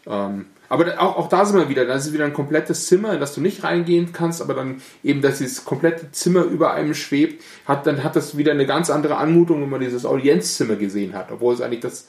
Ähm, 0.05 0.45
aber 0.69 0.99
auch, 1.01 1.17
auch 1.17 1.29
da 1.29 1.45
sind 1.45 1.57
wir 1.57 1.69
wieder, 1.69 1.85
da 1.85 1.95
ist 1.95 2.13
wieder 2.13 2.25
ein 2.25 2.33
komplettes 2.33 2.87
Zimmer, 2.87 3.13
in 3.13 3.19
das 3.19 3.33
du 3.33 3.41
nicht 3.41 3.63
reingehen 3.63 4.11
kannst, 4.11 4.41
aber 4.41 4.53
dann 4.53 4.81
eben, 5.03 5.21
dass 5.21 5.37
dieses 5.37 5.63
komplette 5.65 6.11
Zimmer 6.11 6.43
über 6.43 6.73
einem 6.73 6.93
schwebt, 6.93 7.43
hat, 7.65 7.87
dann 7.87 8.03
hat 8.03 8.15
das 8.15 8.37
wieder 8.37 8.51
eine 8.51 8.65
ganz 8.65 8.89
andere 8.89 9.17
Anmutung, 9.17 9.61
wenn 9.61 9.69
man 9.69 9.79
dieses 9.79 10.05
Audienzzimmer 10.05 10.75
gesehen 10.75 11.13
hat, 11.13 11.31
obwohl 11.31 11.53
es 11.53 11.61
eigentlich 11.61 11.81
das, 11.81 12.07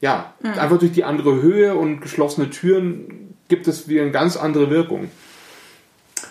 ja, 0.00 0.34
mhm. 0.42 0.58
einfach 0.58 0.78
durch 0.78 0.92
die 0.92 1.04
andere 1.04 1.40
Höhe 1.42 1.74
und 1.74 2.00
geschlossene 2.00 2.50
Türen 2.50 3.36
gibt 3.48 3.68
es 3.68 3.88
wieder 3.88 4.02
eine 4.02 4.10
ganz 4.10 4.36
andere 4.36 4.70
Wirkung. 4.70 5.10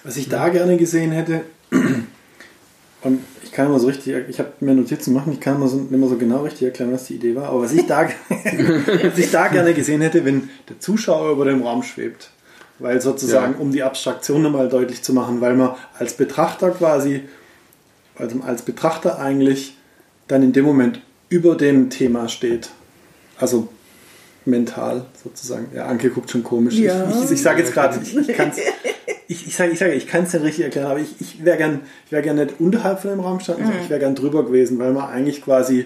Was 0.04 0.18
ich 0.18 0.30
da 0.30 0.50
gerne 0.50 0.78
gesehen 0.78 1.12
hätte, 1.12 1.42
und 3.02 3.24
kann 3.60 3.68
immer 3.68 3.80
so 3.80 3.88
richtig, 3.88 4.16
ich 4.30 4.40
habe 4.40 4.54
mir 4.62 4.74
Notizen 4.74 5.14
machen, 5.14 5.34
ich 5.34 5.42
kann 5.42 5.58
immer 5.58 5.68
so, 5.68 5.76
nicht 5.76 5.92
mehr 5.92 6.08
so 6.08 6.16
genau 6.16 6.44
richtig 6.44 6.64
erklären, 6.64 6.94
was 6.94 7.08
die 7.08 7.16
Idee 7.16 7.36
war, 7.36 7.50
aber 7.50 7.64
was 7.64 7.74
ich 7.74 7.86
da, 7.86 8.08
was 8.30 9.18
ich 9.18 9.32
da 9.32 9.50
gerne 9.50 9.74
gesehen 9.74 10.00
hätte, 10.00 10.24
wenn 10.24 10.50
der 10.70 10.80
Zuschauer 10.80 11.34
über 11.34 11.44
dem 11.44 11.62
Raum 11.62 11.84
schwebt, 11.84 12.30
weil 12.80 13.02
sozusagen, 13.02 13.56
ja. 13.56 13.60
um 13.60 13.74
die 13.74 13.84
Abstraktion 13.84 14.44
nochmal 14.44 14.70
deutlich 14.70 15.04
zu 15.04 15.12
machen, 15.12 15.42
weil 15.42 15.56
man 15.56 15.72
als 15.98 16.14
Betrachter 16.14 16.70
quasi, 16.70 17.24
also 18.16 18.40
als 18.48 18.62
Betrachter 18.62 19.20
eigentlich 19.20 19.76
dann 20.30 20.42
in 20.42 20.54
dem 20.54 20.64
Moment 20.64 21.02
über 21.28 21.56
dem 21.56 21.90
Thema 21.90 22.30
steht. 22.30 22.70
Also 23.38 23.68
mental 24.46 25.06
sozusagen. 25.22 25.68
Ja, 25.76 25.88
Anke 25.88 26.12
guckt 26.12 26.32
schon 26.32 26.46
komisch. 26.46 26.76
Ja. 26.76 27.10
Ich, 27.10 27.26
ich, 27.26 27.32
ich 27.32 27.42
sage 27.42 27.60
jetzt 27.60 27.74
gerade, 27.74 28.00
ich, 28.02 28.16
ich 28.16 28.38
kann 28.38 28.52
es 28.52 28.58
ich, 29.30 29.46
ich 29.46 29.56
sage, 29.56 29.72
ich, 29.72 29.78
sag, 29.78 29.94
ich 29.94 30.08
kann 30.08 30.24
es 30.24 30.34
nicht 30.34 30.44
richtig 30.44 30.66
erklären, 30.66 30.88
aber 30.88 31.00
ich, 31.00 31.22
ich 31.22 31.46
wäre 31.46 31.58
gern, 31.58 31.82
wär 32.10 32.24
gern 32.24 32.38
nicht 32.38 32.60
unterhalb 32.60 33.00
von 33.00 33.12
dem 33.12 33.20
Raum 33.20 33.38
gestanden, 33.38 33.68
mhm. 33.68 33.74
ich 33.84 33.90
wäre 33.90 34.00
gern 34.00 34.16
drüber 34.16 34.44
gewesen, 34.44 34.80
weil 34.80 34.92
man 34.92 35.08
eigentlich 35.08 35.44
quasi 35.44 35.86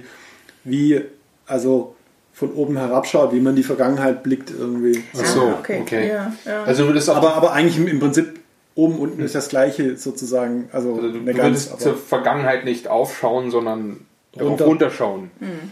wie, 0.63 1.01
also 1.45 1.93
von 2.31 2.53
oben 2.53 2.77
herabschaut, 2.77 3.33
wie 3.33 3.41
man 3.41 3.57
die 3.57 3.63
Vergangenheit 3.63 4.23
blickt 4.23 4.49
irgendwie. 4.49 5.03
Ach 5.13 5.25
so, 5.25 5.41
ah, 5.41 5.57
okay. 5.59 5.79
okay. 5.81 6.07
Ja, 6.07 6.33
ja. 6.45 6.63
Also 6.63 6.91
das 6.93 7.09
aber, 7.09 7.35
aber 7.35 7.51
eigentlich 7.51 7.77
im, 7.77 7.87
im 7.89 7.99
Prinzip 7.99 8.39
oben 8.75 8.97
unten 8.97 9.21
ist 9.21 9.35
das 9.35 9.49
gleiche 9.49 9.97
sozusagen. 9.97 10.69
Also, 10.71 10.95
also 10.95 11.11
du, 11.11 11.19
du 11.19 11.33
ganz, 11.33 11.77
zur 11.77 11.97
Vergangenheit 11.97 12.63
nicht 12.63 12.87
aufschauen, 12.87 13.51
sondern 13.51 14.05
runter. 14.39 14.65
runterschauen. 14.65 15.31
Mhm. 15.41 15.71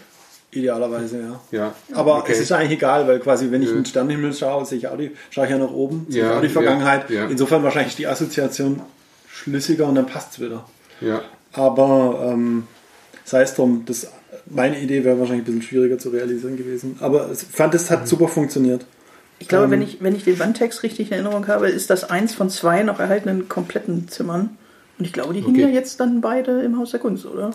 Idealerweise, 0.53 1.21
ja. 1.21 1.57
ja. 1.57 1.75
Aber 1.93 2.17
okay. 2.17 2.33
es 2.33 2.41
ist 2.41 2.51
eigentlich 2.51 2.73
egal, 2.73 3.07
weil 3.07 3.19
quasi, 3.19 3.51
wenn 3.51 3.61
ich 3.61 3.69
in 3.69 3.75
den 3.75 3.85
Sternenhimmel 3.85 4.33
schaue, 4.33 4.65
sehe 4.65 4.79
ich 4.79 4.87
auch 4.87 4.97
die, 4.97 5.11
schaue 5.29 5.45
ich 5.45 5.51
ja 5.51 5.57
nach 5.57 5.71
oben, 5.71 6.07
sehe 6.09 6.23
ja, 6.23 6.31
ich 6.31 6.37
auch 6.37 6.41
die 6.41 6.49
Vergangenheit. 6.49 7.09
Ja, 7.09 7.21
ja. 7.21 7.27
Insofern 7.27 7.63
wahrscheinlich 7.63 7.95
die 7.95 8.07
Assoziation 8.07 8.81
schlüssiger 9.31 9.87
und 9.87 9.95
dann 9.95 10.07
passt 10.07 10.33
es 10.33 10.39
wieder. 10.41 10.65
Ja. 10.99 11.21
Aber 11.53 12.31
ähm, 12.31 12.67
sei 13.23 13.43
es 13.43 13.53
drum, 13.53 13.83
das, 13.85 14.11
meine 14.45 14.79
Idee 14.79 15.05
wäre 15.05 15.19
wahrscheinlich 15.19 15.43
ein 15.43 15.45
bisschen 15.45 15.61
schwieriger 15.61 15.97
zu 15.97 16.09
realisieren 16.09 16.57
gewesen. 16.57 16.97
Aber 16.99 17.29
ich 17.31 17.39
fand, 17.39 17.73
es 17.73 17.89
hat 17.89 18.01
mhm. 18.01 18.07
super 18.07 18.27
funktioniert. 18.27 18.85
Ich 19.39 19.47
glaube, 19.47 19.65
ähm, 19.65 19.71
wenn, 19.71 19.81
ich, 19.81 20.03
wenn 20.03 20.15
ich 20.15 20.25
den 20.25 20.37
Wandtext 20.37 20.83
richtig 20.83 21.07
in 21.07 21.13
Erinnerung 21.13 21.47
habe, 21.47 21.69
ist 21.69 21.89
das 21.89 22.09
eins 22.09 22.33
von 22.33 22.49
zwei 22.49 22.83
noch 22.83 22.99
erhaltenen 22.99 23.47
kompletten 23.47 24.09
Zimmern. 24.09 24.57
Und 24.99 25.05
ich 25.05 25.13
glaube, 25.13 25.33
die 25.33 25.39
okay. 25.39 25.51
hingen 25.51 25.61
ja 25.61 25.73
jetzt 25.73 25.99
dann 26.01 26.21
beide 26.21 26.61
im 26.61 26.77
Haus 26.77 26.91
der 26.91 26.99
Kunst, 26.99 27.25
oder? 27.25 27.51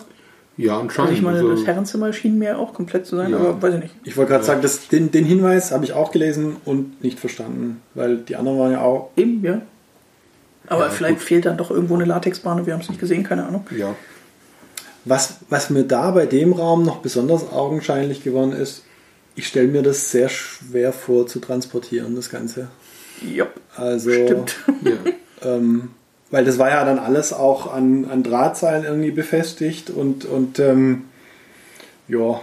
Ja, 0.57 0.79
anscheinend. 0.79 1.11
Also 1.11 1.13
ich 1.13 1.21
meine, 1.21 1.47
das 1.47 1.65
Herrenzimmer 1.65 2.11
schien 2.13 2.39
mir 2.39 2.57
auch 2.57 2.73
komplett 2.73 3.05
zu 3.05 3.15
sein, 3.15 3.31
ja. 3.31 3.37
aber 3.37 3.61
weiß 3.61 3.75
ich 3.75 3.83
nicht. 3.83 3.95
Ich 4.03 4.17
wollte 4.17 4.31
gerade 4.31 4.43
ja. 4.43 4.47
sagen, 4.47 4.61
das, 4.63 4.87
den, 4.87 5.11
den 5.11 5.23
Hinweis 5.23 5.71
habe 5.71 5.85
ich 5.85 5.93
auch 5.93 6.11
gelesen 6.11 6.57
und 6.65 7.03
nicht 7.03 7.19
verstanden, 7.19 7.81
weil 7.93 8.17
die 8.17 8.35
anderen 8.35 8.57
waren 8.57 8.71
ja 8.71 8.81
auch. 8.81 9.11
Eben, 9.15 9.43
ja. 9.43 9.61
Aber 10.65 10.85
ja, 10.85 10.89
vielleicht 10.89 11.19
gut. 11.19 11.27
fehlt 11.27 11.45
dann 11.45 11.57
doch 11.57 11.69
irgendwo 11.69 11.93
eine 11.93 12.05
Latexbahn 12.05 12.59
und 12.59 12.65
wir 12.65 12.73
haben 12.73 12.81
es 12.81 12.89
nicht 12.89 12.99
gesehen, 12.99 13.23
keine 13.23 13.45
Ahnung. 13.45 13.65
Ja. 13.77 13.95
Was, 15.05 15.37
was 15.49 15.69
mir 15.69 15.83
da 15.83 16.11
bei 16.11 16.25
dem 16.25 16.53
Raum 16.53 16.83
noch 16.83 16.97
besonders 16.97 17.51
augenscheinlich 17.51 18.23
geworden 18.23 18.51
ist, 18.51 18.83
ich 19.35 19.47
stelle 19.47 19.67
mir 19.67 19.83
das 19.83 20.11
sehr 20.11 20.27
schwer 20.27 20.91
vor 20.91 21.27
zu 21.27 21.39
transportieren, 21.39 22.15
das 22.15 22.29
Ganze. 22.29 22.67
Ja. 23.21 23.47
Also, 23.75 24.11
Stimmt. 24.11 24.55
Ja. 24.81 24.97
ähm, 25.55 25.91
weil 26.29 26.45
das 26.45 26.57
war 26.57 26.69
ja 26.69 26.83
dann 26.83 26.99
alles 26.99 27.33
auch 27.33 27.73
an, 27.73 28.05
an 28.05 28.23
Drahtseilen 28.23 28.83
irgendwie 28.83 29.11
befestigt 29.11 29.89
und, 29.89 30.25
und 30.25 30.59
ähm, 30.59 31.05
ja, 32.07 32.41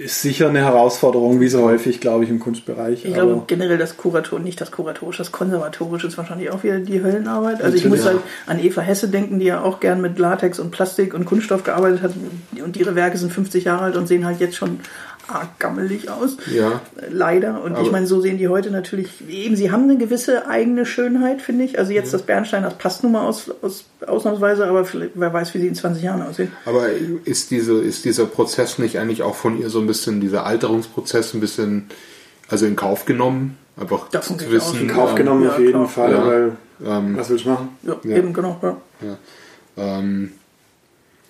ist 0.00 0.22
sicher 0.22 0.48
eine 0.48 0.60
Herausforderung, 0.60 1.40
wie 1.40 1.48
so 1.48 1.62
häufig, 1.62 2.00
glaube 2.00 2.24
ich, 2.24 2.30
im 2.30 2.40
Kunstbereich. 2.40 3.04
Ich 3.04 3.12
glaube 3.12 3.42
generell 3.46 3.76
das 3.76 3.98
Kurator, 3.98 4.38
nicht 4.38 4.58
das 4.58 4.70
Kuratorische, 4.70 5.18
das 5.18 5.30
Konservatorische 5.30 6.06
ist 6.06 6.16
wahrscheinlich 6.16 6.50
auch 6.50 6.62
wieder 6.62 6.78
die 6.78 7.02
Höllenarbeit. 7.02 7.62
Also 7.62 7.76
ich 7.76 7.84
muss 7.84 8.06
halt 8.06 8.18
an 8.46 8.58
Eva 8.58 8.80
Hesse 8.80 9.08
denken, 9.08 9.38
die 9.38 9.46
ja 9.46 9.62
auch 9.62 9.78
gern 9.78 10.00
mit 10.00 10.18
Latex 10.18 10.58
und 10.58 10.70
Plastik 10.70 11.12
und 11.12 11.26
Kunststoff 11.26 11.64
gearbeitet 11.64 12.00
hat 12.00 12.12
und 12.64 12.78
ihre 12.78 12.94
Werke 12.94 13.18
sind 13.18 13.30
50 13.30 13.64
Jahre 13.64 13.84
alt 13.84 13.96
und 13.96 14.06
sehen 14.06 14.24
halt 14.24 14.40
jetzt 14.40 14.56
schon 14.56 14.80
arg 15.34 15.48
gammelig 15.58 16.10
aus. 16.10 16.36
Ja. 16.52 16.80
Leider. 17.08 17.62
Und 17.62 17.74
Aber 17.74 17.82
ich 17.82 17.92
meine, 17.92 18.06
so 18.06 18.20
sehen 18.20 18.38
die 18.38 18.48
heute 18.48 18.70
natürlich 18.70 19.28
eben, 19.28 19.56
sie 19.56 19.70
haben 19.70 19.84
eine 19.84 19.96
gewisse 19.96 20.46
eigene 20.48 20.86
Schönheit, 20.86 21.42
finde 21.42 21.64
ich. 21.64 21.78
Also 21.78 21.92
jetzt 21.92 22.12
ja. 22.12 22.18
das 22.18 22.22
Bernstein, 22.22 22.62
das 22.62 22.74
passt 22.74 23.02
nun 23.02 23.12
mal 23.12 23.26
aus, 23.26 23.50
aus, 23.62 23.84
ausnahmsweise, 24.06 24.66
aber 24.66 24.86
wer 25.14 25.32
weiß, 25.32 25.54
wie 25.54 25.60
sie 25.60 25.68
in 25.68 25.74
20 25.74 26.02
Jahren 26.02 26.22
aussehen. 26.22 26.52
Aber 26.64 26.86
ist, 27.24 27.50
diese, 27.50 27.74
ist 27.74 28.04
dieser 28.04 28.26
Prozess 28.26 28.78
nicht 28.78 28.98
eigentlich 28.98 29.22
auch 29.22 29.34
von 29.34 29.58
ihr 29.60 29.70
so 29.70 29.80
ein 29.80 29.86
bisschen, 29.86 30.20
dieser 30.20 30.46
Alterungsprozess 30.46 31.34
ein 31.34 31.40
bisschen, 31.40 31.86
also 32.48 32.66
in 32.66 32.76
Kauf 32.76 33.04
genommen? 33.04 33.56
Einfach 33.80 34.08
Davon 34.10 34.38
zu 34.38 34.50
wissen. 34.50 34.80
In 34.80 34.88
Kauf 34.88 35.14
genommen 35.14 35.44
ähm, 35.44 35.50
auf 35.50 35.58
jeden 35.58 35.72
klar. 35.72 35.88
Fall, 35.88 36.12
ja. 36.12 36.26
weil, 36.26 36.52
ähm, 36.84 37.16
was 37.16 37.30
willst 37.30 37.44
du 37.44 37.50
machen? 37.50 37.68
Ja, 37.82 37.96
eben, 38.04 38.32
genau. 38.32 38.58
Ja. 39.00 39.16
Ähm, 39.76 40.32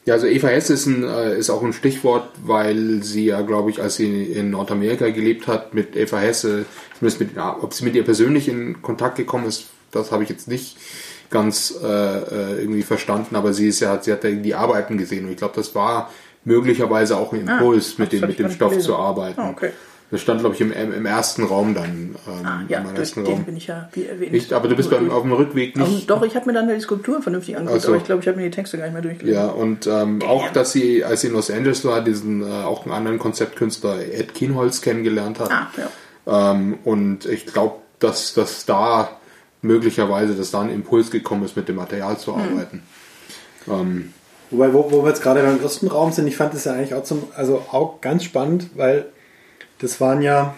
ja, 0.06 0.14
also 0.14 0.26
Eva 0.26 0.48
Hess 0.48 0.70
ist, 0.70 0.86
ein, 0.86 1.04
äh, 1.04 1.38
ist 1.38 1.50
auch 1.50 1.62
ein 1.62 1.72
Stichwort, 1.72 2.30
weil 2.42 3.02
sie 3.02 3.26
ja, 3.26 3.42
glaube 3.42 3.70
ich, 3.70 3.82
als 3.82 3.96
sie 3.96 4.24
in 4.24 4.50
Nordamerika 4.50 5.10
gelebt 5.10 5.46
hat, 5.46 5.74
mit 5.74 5.94
Eva 5.94 6.18
Hesse, 6.18 6.64
zumindest 6.98 7.20
mit, 7.20 7.30
ob 7.36 7.74
sie 7.74 7.84
mit 7.84 7.94
ihr 7.94 8.04
persönlich 8.04 8.48
in 8.48 8.80
Kontakt 8.80 9.16
gekommen 9.16 9.46
ist, 9.46 9.66
das 9.90 10.10
habe 10.10 10.22
ich 10.22 10.28
jetzt 10.28 10.48
nicht 10.48 10.76
ganz 11.28 11.74
äh, 11.82 11.86
äh 11.86 12.60
irgendwie 12.60 12.82
verstanden, 12.82 13.36
aber 13.36 13.52
sie 13.52 13.68
ist 13.68 13.80
ja, 13.80 14.00
sie 14.02 14.12
hat 14.12 14.24
ja 14.24 14.30
die 14.30 14.54
Arbeiten 14.54 14.96
gesehen 14.96 15.26
und 15.26 15.32
ich 15.32 15.36
glaube, 15.36 15.54
das 15.54 15.74
war 15.74 16.10
möglicherweise 16.44 17.16
auch 17.16 17.32
ein 17.32 17.48
ah, 17.48 17.58
Impuls, 17.58 17.94
ah, 17.96 18.02
mit 18.02 18.12
dem, 18.12 18.20
mit 18.26 18.38
dem 18.38 18.50
Stoff 18.50 18.70
gelesen. 18.70 18.86
zu 18.86 18.96
arbeiten. 18.96 19.40
Ah, 19.40 19.50
okay. 19.50 19.70
Das 20.10 20.20
stand, 20.20 20.40
glaube 20.40 20.56
ich, 20.56 20.60
im, 20.60 20.72
im 20.72 21.06
ersten 21.06 21.44
Raum 21.44 21.72
dann. 21.72 22.16
Ähm, 22.26 22.44
ah, 22.44 22.60
ja, 22.68 22.80
durch 22.80 23.14
den 23.14 23.24
Raum. 23.24 23.44
bin 23.44 23.56
ich 23.56 23.68
ja, 23.68 23.88
wie 23.92 24.06
erwähnt. 24.06 24.32
Nicht, 24.32 24.52
aber 24.52 24.66
du 24.66 24.74
bist 24.74 24.90
beim, 24.90 25.08
auf 25.08 25.22
dem 25.22 25.32
Rückweg 25.32 25.76
nicht. 25.76 25.86
Also, 25.86 26.06
doch, 26.06 26.22
ich 26.22 26.34
habe 26.34 26.46
mir 26.46 26.52
dann 26.52 26.68
die 26.68 26.80
Skulptur 26.80 27.22
vernünftig 27.22 27.56
angeguckt, 27.56 27.82
so. 27.82 27.88
aber 27.88 27.98
ich 27.98 28.04
glaube, 28.04 28.20
ich 28.20 28.26
habe 28.26 28.36
mir 28.36 28.44
die 28.44 28.50
Texte 28.50 28.76
gar 28.76 28.84
nicht 28.84 28.94
mehr 28.94 29.02
durchgelesen. 29.02 29.40
Ja, 29.40 29.48
und 29.48 29.86
ähm, 29.86 30.20
auch, 30.22 30.50
dass 30.50 30.72
sie, 30.72 31.04
als 31.04 31.20
sie 31.20 31.28
in 31.28 31.34
Los 31.34 31.48
Angeles 31.48 31.84
war, 31.84 32.02
diesen 32.02 32.42
äh, 32.42 32.46
auch 32.46 32.84
einen 32.84 32.92
anderen 32.92 33.20
Konzeptkünstler 33.20 34.00
Ed 34.00 34.34
Kienholz 34.34 34.80
kennengelernt 34.80 35.38
hat. 35.38 35.52
Ah, 35.52 35.68
ja. 35.76 36.52
Ähm, 36.52 36.78
und 36.84 37.26
ich 37.26 37.46
glaube, 37.46 37.76
dass, 38.00 38.34
dass 38.34 38.66
da 38.66 39.10
möglicherweise, 39.62 40.34
dass 40.34 40.50
da 40.50 40.62
ein 40.62 40.70
Impuls 40.70 41.12
gekommen 41.12 41.44
ist, 41.44 41.56
mit 41.56 41.68
dem 41.68 41.76
Material 41.76 42.18
zu 42.18 42.32
mhm. 42.32 42.40
arbeiten. 42.40 42.82
Mhm. 43.66 43.72
Ähm, 43.72 44.14
Wobei, 44.50 44.72
wo, 44.72 44.90
wo 44.90 45.04
wir 45.04 45.10
jetzt 45.10 45.22
gerade 45.22 45.42
beim 45.42 45.62
ersten 45.62 45.86
Raum 45.86 46.10
sind, 46.10 46.26
ich 46.26 46.36
fand 46.36 46.52
das 46.52 46.64
ja 46.64 46.72
eigentlich 46.72 46.94
auch 46.94 47.04
zum, 47.04 47.28
also 47.36 47.62
auch 47.70 48.00
ganz 48.00 48.24
spannend, 48.24 48.70
weil 48.74 49.06
das 49.80 50.00
waren 50.00 50.22
ja, 50.22 50.54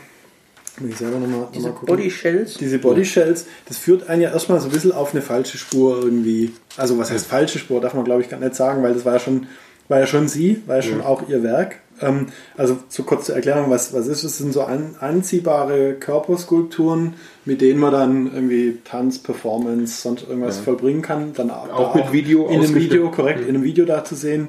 muss 0.81 0.91
ich 0.91 0.97
selber 0.97 1.19
nochmal 1.19 1.49
Diese 1.55 1.69
noch 1.69 1.85
Body 1.85 2.11
Shells. 2.11 2.55
Diese 2.55 2.79
Body 2.79 3.05
Shells, 3.05 3.47
das 3.69 3.79
führt 3.79 4.09
einen 4.09 4.23
ja 4.23 4.33
erstmal 4.33 4.61
so 4.61 4.69
ein 4.69 4.73
bisschen 4.73 4.93
auf 4.93 5.13
eine 5.13 5.23
falsche 5.23 5.59
Spur 5.59 6.03
irgendwie. 6.03 6.53
Also 6.77 6.99
was 6.99 7.11
heißt 7.11 7.27
falsche 7.27 7.59
Spur, 7.59 7.81
darf 7.81 7.95
man 7.95 8.05
glaube 8.05 8.23
ich 8.23 8.29
gar 8.29 8.41
nicht 8.41 8.55
sagen, 8.55 8.83
weil 8.83 8.95
das 8.95 9.05
war 9.05 9.15
ja 9.15 9.19
schon, 9.19 9.47
war 9.89 10.01
ja 10.01 10.07
schon 10.07 10.29
sie, 10.29 10.63
war 10.67 10.77
ja 10.77 10.83
schon 10.83 11.01
ja. 11.01 11.07
auch 11.07 11.29
ihr 11.29 11.43
Werk. 11.43 11.77
Ähm, 12.01 12.27
also 12.57 12.79
zu 12.89 13.05
kurz 13.05 13.27
zur 13.27 13.37
Erklärung, 13.37 13.71
was, 13.71 13.93
was 13.93 14.07
ist 14.07 14.25
es? 14.25 14.39
sind 14.39 14.53
so 14.53 14.63
an, 14.63 14.97
anziehbare 14.99 15.95
Körperskulpturen, 15.95 17.15
mit 17.45 17.61
denen 17.61 17.79
man 17.79 17.93
dann 17.93 18.33
irgendwie 18.33 18.79
Tanz, 18.85 19.19
Performance, 19.19 20.01
sonst 20.01 20.23
irgendwas 20.29 20.57
ja. 20.57 20.63
vollbringen 20.63 21.03
kann. 21.03 21.33
Dann 21.35 21.51
auch, 21.51 21.69
auch 21.69 21.95
mit 21.95 22.13
Video 22.13 22.49
in 22.49 22.61
einem 22.61 22.75
Video, 22.75 23.11
korrekt, 23.11 23.41
ja. 23.41 23.47
in 23.47 23.55
einem 23.55 23.65
Video 23.65 23.85
da 23.85 24.05
zu 24.05 24.15
sehen. 24.15 24.49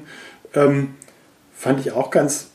Ähm, 0.54 0.94
fand 1.52 1.80
ich 1.80 1.92
auch 1.92 2.10
ganz 2.10 2.48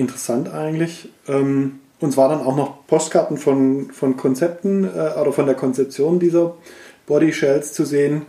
interessant 0.00 0.52
eigentlich. 0.52 1.10
Ähm, 1.28 1.80
uns 2.00 2.16
war 2.16 2.28
dann 2.28 2.40
auch 2.40 2.56
noch 2.56 2.86
Postkarten 2.86 3.36
von, 3.36 3.90
von 3.92 4.16
Konzepten 4.16 4.84
äh, 4.84 5.20
oder 5.20 5.32
von 5.32 5.46
der 5.46 5.54
Konzeption 5.54 6.18
dieser 6.18 6.54
Body 7.06 7.32
Shells 7.32 7.72
zu 7.72 7.84
sehen. 7.84 8.22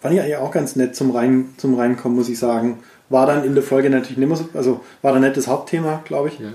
Fand 0.00 0.14
ich 0.14 0.20
eigentlich 0.20 0.36
auch 0.36 0.52
ganz 0.52 0.76
nett 0.76 0.96
zum, 0.96 1.10
Rein, 1.10 1.50
zum 1.56 1.74
Reinkommen, 1.74 2.16
muss 2.16 2.28
ich 2.28 2.38
sagen. 2.38 2.78
War 3.08 3.26
dann 3.26 3.44
in 3.44 3.54
der 3.54 3.64
Folge 3.64 3.90
natürlich 3.90 4.18
nicht 4.18 4.28
mehr 4.28 4.36
so, 4.36 4.48
also 4.54 4.80
war 5.02 5.12
dann 5.12 5.22
nicht 5.22 5.36
das 5.36 5.48
Hauptthema, 5.48 6.00
glaube 6.04 6.28
ich. 6.28 6.38
Ja. 6.38 6.52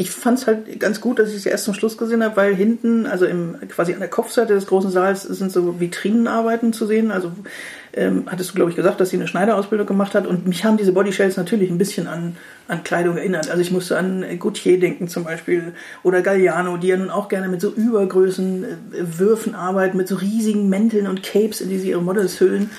Ich 0.00 0.12
fand 0.12 0.38
es 0.38 0.46
halt 0.46 0.78
ganz 0.78 1.00
gut, 1.00 1.18
dass 1.18 1.30
ich 1.30 1.34
es 1.34 1.46
erst 1.46 1.64
zum 1.64 1.74
Schluss 1.74 1.98
gesehen 1.98 2.22
habe, 2.22 2.36
weil 2.36 2.54
hinten, 2.54 3.04
also 3.04 3.26
im, 3.26 3.56
quasi 3.68 3.92
an 3.92 3.98
der 3.98 4.08
Kopfseite 4.08 4.54
des 4.54 4.68
großen 4.68 4.92
Saals, 4.92 5.24
sind 5.24 5.50
so 5.50 5.80
Vitrinenarbeiten 5.80 6.72
zu 6.72 6.86
sehen. 6.86 7.10
Also 7.10 7.32
ähm, 7.94 8.26
hattest 8.26 8.50
du, 8.50 8.54
glaube 8.54 8.70
ich, 8.70 8.76
gesagt, 8.76 9.00
dass 9.00 9.10
sie 9.10 9.16
eine 9.16 9.26
Schneiderausbildung 9.26 9.88
gemacht 9.88 10.14
hat. 10.14 10.28
Und 10.28 10.46
mich 10.46 10.64
haben 10.64 10.76
diese 10.76 10.92
Bodyshells 10.92 11.36
natürlich 11.36 11.68
ein 11.68 11.78
bisschen 11.78 12.06
an, 12.06 12.36
an 12.68 12.84
Kleidung 12.84 13.16
erinnert. 13.16 13.50
Also 13.50 13.60
ich 13.60 13.72
musste 13.72 13.98
an 13.98 14.24
Gautier 14.38 14.78
denken 14.78 15.08
zum 15.08 15.24
Beispiel 15.24 15.72
oder 16.04 16.22
Galliano, 16.22 16.76
die 16.76 16.86
ja 16.86 16.96
nun 16.96 17.10
auch 17.10 17.28
gerne 17.28 17.48
mit 17.48 17.60
so 17.60 17.70
Übergrößen 17.70 18.64
äh, 18.64 18.68
Würfen 19.18 19.56
arbeiten, 19.56 19.96
mit 19.96 20.06
so 20.06 20.14
riesigen 20.14 20.68
Mänteln 20.68 21.08
und 21.08 21.24
Capes, 21.24 21.60
in 21.60 21.70
die 21.70 21.78
sie 21.78 21.90
ihre 21.90 22.02
Models 22.02 22.38
hüllen. 22.38 22.70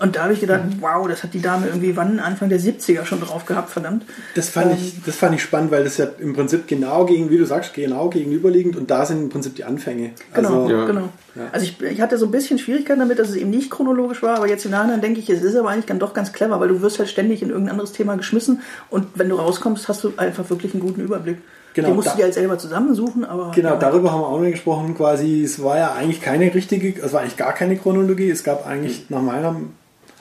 Und 0.00 0.16
da 0.16 0.24
habe 0.24 0.32
ich 0.32 0.40
gedacht, 0.40 0.64
mhm. 0.64 0.80
wow, 0.80 1.06
das 1.06 1.22
hat 1.22 1.34
die 1.34 1.40
Dame 1.40 1.68
irgendwie 1.68 1.96
wann 1.96 2.18
Anfang 2.18 2.48
der 2.48 2.58
70er 2.58 3.04
schon 3.04 3.20
drauf 3.20 3.46
gehabt, 3.46 3.70
verdammt. 3.70 4.04
Das 4.34 4.48
fand, 4.48 4.72
ähm, 4.72 4.78
ich, 4.80 5.02
das 5.04 5.16
fand 5.16 5.34
ich 5.36 5.42
spannend, 5.42 5.70
weil 5.70 5.84
das 5.84 5.98
ja 5.98 6.06
im 6.18 6.34
Prinzip 6.34 6.66
genau 6.66 7.04
gegen, 7.04 7.30
wie 7.30 7.38
du 7.38 7.46
sagst, 7.46 7.74
genau 7.74 8.08
gegenüberliegend 8.08 8.76
und 8.76 8.90
da 8.90 9.06
sind 9.06 9.22
im 9.22 9.28
Prinzip 9.28 9.54
die 9.54 9.64
Anfänge. 9.64 10.10
Genau, 10.34 10.64
also, 10.64 10.74
ja. 10.74 10.84
genau. 10.86 11.08
Ja. 11.36 11.42
Also 11.52 11.66
ich, 11.66 11.80
ich 11.80 12.00
hatte 12.00 12.18
so 12.18 12.26
ein 12.26 12.32
bisschen 12.32 12.58
Schwierigkeiten 12.58 13.00
damit, 13.00 13.18
dass 13.18 13.28
es 13.28 13.36
eben 13.36 13.50
nicht 13.50 13.70
chronologisch 13.70 14.22
war, 14.22 14.36
aber 14.36 14.48
jetzt 14.48 14.64
im 14.64 14.72
Nachhinein 14.72 15.00
denke 15.00 15.20
ich, 15.20 15.30
es 15.30 15.42
ist 15.42 15.56
aber 15.56 15.70
eigentlich 15.70 15.86
dann 15.86 16.00
doch 16.00 16.12
ganz 16.12 16.32
clever, 16.32 16.58
weil 16.58 16.68
du 16.68 16.80
wirst 16.80 16.98
halt 16.98 17.08
ständig 17.08 17.42
in 17.42 17.50
irgendein 17.50 17.72
anderes 17.72 17.92
Thema 17.92 18.16
geschmissen 18.16 18.62
und 18.90 19.06
wenn 19.14 19.28
du 19.28 19.36
rauskommst, 19.36 19.88
hast 19.88 20.02
du 20.02 20.12
einfach 20.16 20.50
wirklich 20.50 20.74
einen 20.74 20.82
guten 20.82 21.02
Überblick. 21.02 21.38
Genau, 21.74 21.88
Den 21.88 21.96
musst 21.96 22.06
da, 22.06 22.12
du 22.12 22.18
dir 22.18 22.24
halt 22.24 22.34
selber 22.34 22.56
zusammensuchen, 22.56 23.24
aber. 23.24 23.50
Genau, 23.52 23.70
ja. 23.70 23.76
darüber 23.76 24.12
haben 24.12 24.20
wir 24.20 24.28
auch 24.28 24.40
noch 24.40 24.48
gesprochen, 24.48 24.94
quasi, 24.96 25.42
es 25.42 25.62
war 25.62 25.76
ja 25.76 25.92
eigentlich 25.92 26.20
keine 26.20 26.54
richtige, 26.54 27.00
es 27.02 27.12
war 27.12 27.22
eigentlich 27.22 27.36
gar 27.36 27.52
keine 27.52 27.76
Chronologie, 27.76 28.30
es 28.30 28.44
gab 28.44 28.64
eigentlich 28.64 29.10
nach 29.10 29.22
meiner 29.22 29.56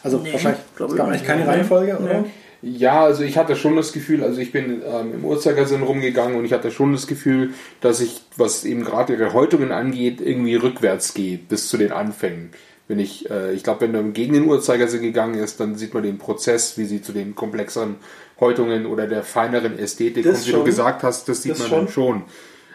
also 0.04 0.18
nee, 0.18 0.34
wahrscheinlich 0.34 0.62
es 0.78 0.96
gab 0.96 1.08
eigentlich 1.08 1.24
keine 1.24 1.48
Reihenfolge, 1.48 1.98
oder? 1.98 2.26
Ja, 2.62 3.04
also 3.04 3.24
ich 3.24 3.38
hatte 3.38 3.58
schon 3.58 3.76
das 3.76 3.92
Gefühl, 3.92 4.24
also 4.24 4.40
ich 4.40 4.54
bin 4.54 4.82
ähm, 4.86 5.14
im 5.16 5.26
Uhrzeigersinn 5.26 5.84
rumgegangen 5.84 6.38
und 6.38 6.46
ich 6.46 6.54
hatte 6.54 6.72
schon 6.72 6.94
das 6.94 7.08
Gefühl, 7.08 7.54
dass 7.82 8.00
ich, 8.00 8.22
was 8.38 8.64
eben 8.64 8.86
gerade 8.86 9.14
ihre 9.14 9.34
Häutungen 9.34 9.74
angeht, 9.74 10.22
irgendwie 10.22 10.56
rückwärts 10.56 11.14
gehe 11.14 11.38
bis 11.38 11.68
zu 11.68 11.78
den 11.78 11.92
Anfängen. 11.92 12.52
Wenn 12.88 13.00
ich, 13.00 13.30
äh, 13.30 13.54
ich 13.54 13.64
glaube, 13.64 13.82
wenn 13.82 13.92
man 13.92 14.14
gegen 14.14 14.34
den 14.34 14.46
Uhrzeigersinn 14.46 15.02
gegangen 15.02 15.36
ist, 15.36 15.60
dann 15.60 15.76
sieht 15.76 15.94
man 15.94 16.04
den 16.04 16.18
Prozess, 16.18 16.78
wie 16.78 16.86
sie 16.86 17.02
zu 17.02 17.12
den 17.12 17.36
komplexeren 17.36 17.96
Häutungen 18.40 18.86
oder 18.86 19.08
der 19.08 19.24
feineren 19.24 19.78
Ästhetik 19.78 20.26
kommt, 20.26 20.48
wie 20.48 20.52
du 20.52 20.64
gesagt 20.64 21.04
hast, 21.04 21.28
das 21.28 21.42
sieht 21.42 21.54
das 21.54 21.60
man 21.60 21.68
schon. 21.68 21.80
dann 21.80 21.88
schon. 21.90 22.24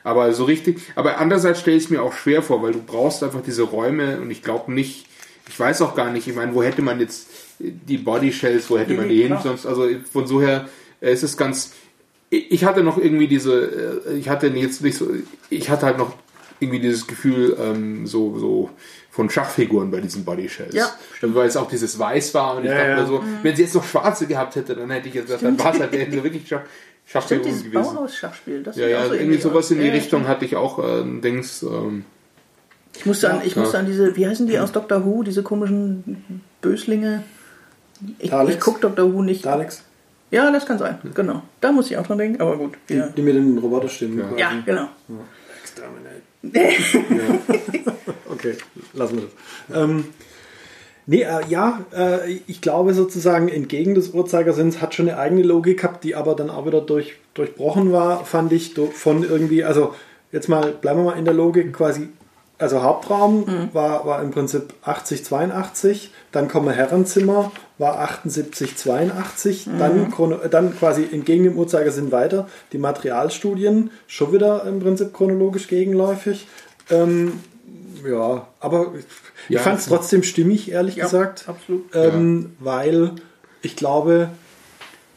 Aber 0.05 0.33
so 0.33 0.45
richtig, 0.45 0.81
aber 0.97 1.19
andererseits 1.19 1.61
stelle 1.61 1.77
ich 1.77 1.85
es 1.85 1.91
mir 1.91 2.03
auch 2.03 2.12
schwer 2.12 2.43
vor, 2.43 2.62
weil 2.62 2.73
du 2.73 2.83
brauchst 2.83 3.23
einfach 3.23 3.43
diese 3.43 3.62
Räume 3.62 4.21
und 4.21 4.31
ich 4.31 4.43
glaube 4.43 4.73
nicht, 4.73 5.07
ich 5.49 5.59
weiß 5.59 5.83
auch 5.83 5.95
gar 5.95 6.11
nicht, 6.11 6.27
ich 6.29 6.35
meine, 6.35 6.55
wo 6.55 6.63
hätte 6.63 6.83
man 6.83 7.01
jetzt 7.01 7.29
die 7.59 7.99
Body 7.99 8.33
Shells, 8.33 8.71
wo 8.71 8.79
hätte 8.79 8.95
man 8.95 9.09
die 9.09 9.23
hin? 9.23 9.37
Sonst, 9.43 9.67
also 9.67 9.89
von 10.11 10.27
so 10.27 10.41
her 10.41 10.69
äh, 11.01 11.13
ist 11.13 11.23
es 11.23 11.37
ganz. 11.37 11.73
Ich 12.31 12.65
hatte 12.65 12.83
noch 12.83 12.99
irgendwie 12.99 13.27
diese, 13.27 14.03
äh, 14.07 14.15
ich 14.19 14.29
hatte 14.29 14.49
jetzt 14.49 14.83
nicht 14.83 14.97
so, 14.97 15.09
ich 15.49 15.71
hatte 15.71 15.87
halt 15.87 15.99
noch 15.99 16.15
irgendwie 16.61 16.81
dieses 16.81 17.07
Gefühl, 17.07 17.57
ähm, 17.59 18.07
so, 18.07 18.39
so 18.39 18.71
von 19.11 19.31
Schachfiguren 19.31 19.91
bei 19.91 20.01
diesen 20.01 20.25
Body 20.25 20.49
Shells. 20.49 20.75
Ja. 20.75 20.91
Weil 21.23 21.49
es 21.49 21.57
auch 21.57 21.69
dieses 21.69 21.99
Weiß 21.99 22.35
war 22.35 22.57
und 22.57 22.65
ich 22.65 22.71
dachte 22.71 22.89
ja. 22.89 23.07
so, 23.07 23.19
mhm. 23.21 23.39
wenn 23.43 23.57
sie 23.57 23.63
jetzt 23.63 23.75
noch 23.75 23.85
schwarze 23.85 24.27
gehabt 24.27 24.57
hätte, 24.57 24.77
dann 24.77 24.91
hätte 24.91 25.09
ich 25.09 25.15
jetzt 25.15 25.27
gesagt, 25.27 25.43
dann 25.43 25.59
war 25.59 25.75
es 25.75 25.81
halt, 25.81 25.93
wirklich 25.93 26.47
Schach, 26.47 26.63
Schachfiguren 27.07 27.57
Stimmt, 27.57 27.73
gewesen. 27.73 27.95
Bauhaus-Schachspiel, 27.95 28.63
das 28.63 28.77
ja, 28.77 28.87
ja, 28.87 29.13
irgendwie 29.13 29.39
sowas 29.39 29.71
in 29.71 29.81
die 29.81 29.89
Richtung 29.89 30.29
hatte 30.29 30.45
ich 30.45 30.57
auch 30.57 30.79
äh, 30.79 31.03
Dings. 31.21 31.63
Ähm, 31.63 32.05
ich 32.99 33.07
musste, 33.07 33.31
an, 33.31 33.43
ich 33.45 33.55
musste 33.55 33.79
an 33.79 33.87
diese, 33.87 34.17
wie 34.17 34.27
heißen 34.27 34.49
die 34.49 34.59
aus 34.59 34.73
Dr. 34.73 35.05
Who, 35.05 35.23
diese 35.23 35.45
komischen 35.45 36.43
Böslinge? 36.61 37.23
Ich, 38.19 38.33
ich 38.33 38.61
gucke 38.61 38.81
Dr. 38.81 39.13
Who 39.13 39.23
nicht. 39.23 39.47
Daleks? 39.47 39.85
Ja, 40.33 40.51
das 40.51 40.67
kann 40.67 40.79
sein, 40.79 40.99
genau. 41.15 41.43
Da 41.61 41.71
muss 41.71 41.91
ich 41.91 41.97
auch 41.97 42.07
dran 42.07 42.19
denken, 42.19 42.43
aber 42.43 42.57
gut. 42.57 42.75
Die, 42.89 42.95
ja. 42.95 43.07
die 43.07 43.23
mit 43.23 43.37
den 43.37 43.57
Roboterstimmen. 43.57 44.19
Ja, 44.19 44.37
ja 44.37 44.63
genau. 44.65 44.89
Ja. 45.09 45.17
ja. 46.53 46.63
okay, 48.29 48.55
lassen 48.95 49.17
wir 49.17 49.23
das. 49.23 49.83
Ähm, 49.83 50.07
nee, 51.07 51.23
äh, 51.23 51.41
ja, 51.49 51.85
äh, 51.97 52.33
ich 52.47 52.61
glaube 52.61 52.95
sozusagen 52.95 53.49
entgegen 53.49 53.95
des 53.95 54.11
Uhrzeigersinns 54.11 54.83
hat 54.83 54.95
schon 54.95 55.09
eine 55.09 55.19
eigene 55.19 55.43
Logik 55.43 55.81
gehabt, 55.81 56.03
die 56.03 56.17
aber 56.17 56.35
dann 56.35 56.51
auch 56.51 56.67
wieder 56.67 56.81
durch, 56.81 57.15
durchbrochen 57.35 57.93
war, 57.93 58.25
fand 58.25 58.53
ich, 58.53 58.75
von 58.75 59.23
irgendwie, 59.23 59.63
also 59.63 59.95
jetzt 60.33 60.49
mal, 60.49 60.73
bleiben 60.73 61.01
wir 61.01 61.13
mal 61.13 61.19
in 61.19 61.25
der 61.25 61.35
Logik, 61.35 61.73
quasi 61.73 62.09
also 62.59 62.83
Hauptraum 62.83 63.44
mhm. 63.47 63.68
war, 63.73 64.05
war 64.05 64.23
im 64.23 64.33
Prinzip 64.33 64.75
80, 64.83 65.25
82, 65.25 66.11
dann 66.33 66.49
kommen 66.49 66.71
Herrenzimmer, 66.71 67.53
war 67.79 68.01
78, 68.01 68.77
82, 68.77 69.66
mhm. 69.66 69.79
dann, 69.79 70.40
dann 70.51 70.77
quasi 70.77 71.09
entgegen 71.11 71.44
dem 71.44 71.57
Uhrzeigersinn 71.57 72.11
weiter, 72.11 72.49
die 72.73 72.79
Materialstudien, 72.79 73.90
schon 74.09 74.33
wieder 74.33 74.64
im 74.64 74.81
Prinzip 74.81 75.14
chronologisch 75.14 75.68
gegenläufig. 75.68 76.49
Ähm, 76.90 77.40
ja, 78.05 78.47
aber 78.61 78.92
ich 79.49 79.55
ja, 79.55 79.61
fand 79.61 79.79
es 79.79 79.87
trotzdem 79.87 80.23
stimmig, 80.23 80.71
ehrlich 80.71 80.97
ja, 80.97 81.05
gesagt. 81.05 81.44
Absolut. 81.49 81.85
Ähm, 81.94 82.42
ja. 82.42 82.64
Weil 82.64 83.12
ich 83.62 83.77
glaube, 83.77 84.31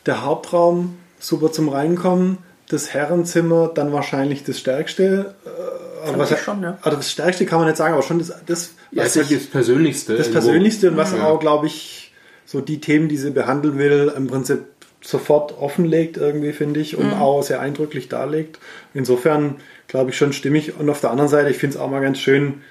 der 0.05 0.23
Hauptraum 0.23 0.97
super 1.19 1.51
zum 1.51 1.69
Reinkommen, 1.69 2.37
das 2.69 2.93
Herrenzimmer 2.93 3.69
dann 3.73 3.91
wahrscheinlich 3.93 4.43
das 4.43 4.59
stärkste. 4.59 5.35
Äh, 5.45 5.90
aber 6.01 6.19
was, 6.19 6.39
schon, 6.39 6.61
ja. 6.63 6.77
Also 6.81 6.97
das 6.97 7.11
Stärkste 7.11 7.45
kann 7.45 7.59
man 7.59 7.67
nicht 7.67 7.77
sagen, 7.77 7.93
aber 7.93 8.03
schon 8.03 8.19
das, 8.19 8.33
das 8.45 8.73
ja, 8.91 9.03
was 9.03 9.15
ist 9.15 9.29
halt 9.29 9.41
das 9.41 9.47
Persönlichste. 9.47 10.15
Das 10.15 10.31
Persönlichste 10.31 10.91
und 10.91 10.97
was 10.97 11.13
ja. 11.13 11.25
auch, 11.25 11.39
glaube 11.39 11.67
ich, 11.67 12.13
so 12.45 12.61
die 12.61 12.81
Themen, 12.81 13.07
die 13.07 13.17
sie 13.17 13.31
behandeln 13.31 13.77
will, 13.77 14.11
im 14.15 14.27
Prinzip 14.27 14.59
sofort 15.01 15.57
offenlegt 15.59 16.17
irgendwie, 16.17 16.53
finde 16.53 16.79
ich, 16.79 16.95
und 16.95 17.07
mhm. 17.07 17.13
auch 17.13 17.41
sehr 17.41 17.59
eindrücklich 17.59 18.07
darlegt. 18.09 18.59
Insofern, 18.93 19.55
glaube 19.87 20.11
ich, 20.11 20.17
schon 20.17 20.33
stimmig. 20.33 20.77
Und 20.79 20.89
auf 20.89 21.01
der 21.01 21.11
anderen 21.11 21.29
Seite, 21.29 21.49
ich 21.49 21.57
finde 21.57 21.75
es 21.75 21.81
auch 21.81 21.89
mal 21.89 22.01
ganz 22.01 22.19
schön, 22.19 22.61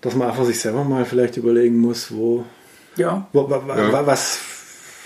dass 0.00 0.14
man 0.14 0.28
einfach 0.28 0.44
sich 0.44 0.60
selber 0.60 0.84
mal 0.84 1.04
vielleicht 1.04 1.36
überlegen 1.36 1.78
muss, 1.78 2.12
wo, 2.12 2.44
ja. 2.96 3.26
Wo, 3.32 3.48
ja. 3.48 4.06
was, 4.06 4.40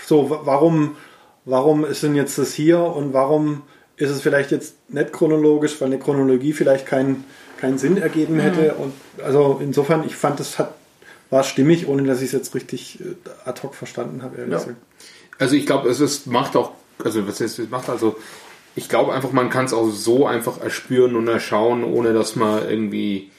so, 0.05 0.29
warum, 0.43 0.97
warum 1.45 1.85
ist 1.85 2.03
denn 2.03 2.15
jetzt 2.15 2.37
das 2.37 2.53
hier 2.53 2.79
und 2.79 3.13
warum 3.13 3.63
ist 4.03 4.11
es 4.11 4.21
vielleicht 4.21 4.51
jetzt 4.51 4.75
nicht 4.89 5.13
chronologisch, 5.13 5.79
weil 5.79 5.87
eine 5.87 5.99
Chronologie 5.99 6.53
vielleicht 6.53 6.85
keinen 6.85 7.23
keinen 7.63 7.77
Sinn 7.77 7.95
ergeben 7.95 8.39
hätte. 8.39 8.73
Mhm. 8.73 8.83
Und 8.83 8.93
also 9.23 9.61
insofern, 9.63 10.05
ich 10.05 10.17
fand, 10.17 10.37
das 10.41 10.59
hat, 10.59 10.73
war 11.29 11.45
stimmig, 11.45 11.87
ohne 11.87 12.03
dass 12.03 12.19
ich 12.19 12.25
es 12.25 12.31
jetzt 12.33 12.53
richtig 12.55 12.99
äh, 12.99 13.15
ad 13.45 13.63
hoc 13.63 13.73
verstanden 13.73 14.21
habe, 14.21 14.37
ehrlich 14.37 14.51
ja. 14.51 14.59
gesagt. 14.59 14.77
Also 15.39 15.55
ich 15.55 15.65
glaube, 15.65 15.89
es 15.89 16.01
ist, 16.01 16.27
macht 16.27 16.57
auch, 16.57 16.71
also 17.03 17.25
was 17.25 17.39
heißt, 17.39 17.59
es 17.59 17.69
macht 17.69 17.89
also, 17.89 18.17
ich 18.75 18.89
glaube 18.89 19.13
einfach, 19.13 19.31
man 19.31 19.49
kann 19.49 19.63
es 19.63 19.73
auch 19.73 19.89
so 19.89 20.27
einfach 20.27 20.59
erspüren 20.59 21.15
und 21.15 21.27
erschauen, 21.29 21.85
ohne 21.85 22.11
dass 22.11 22.35
man 22.35 22.69
irgendwie 22.69 23.31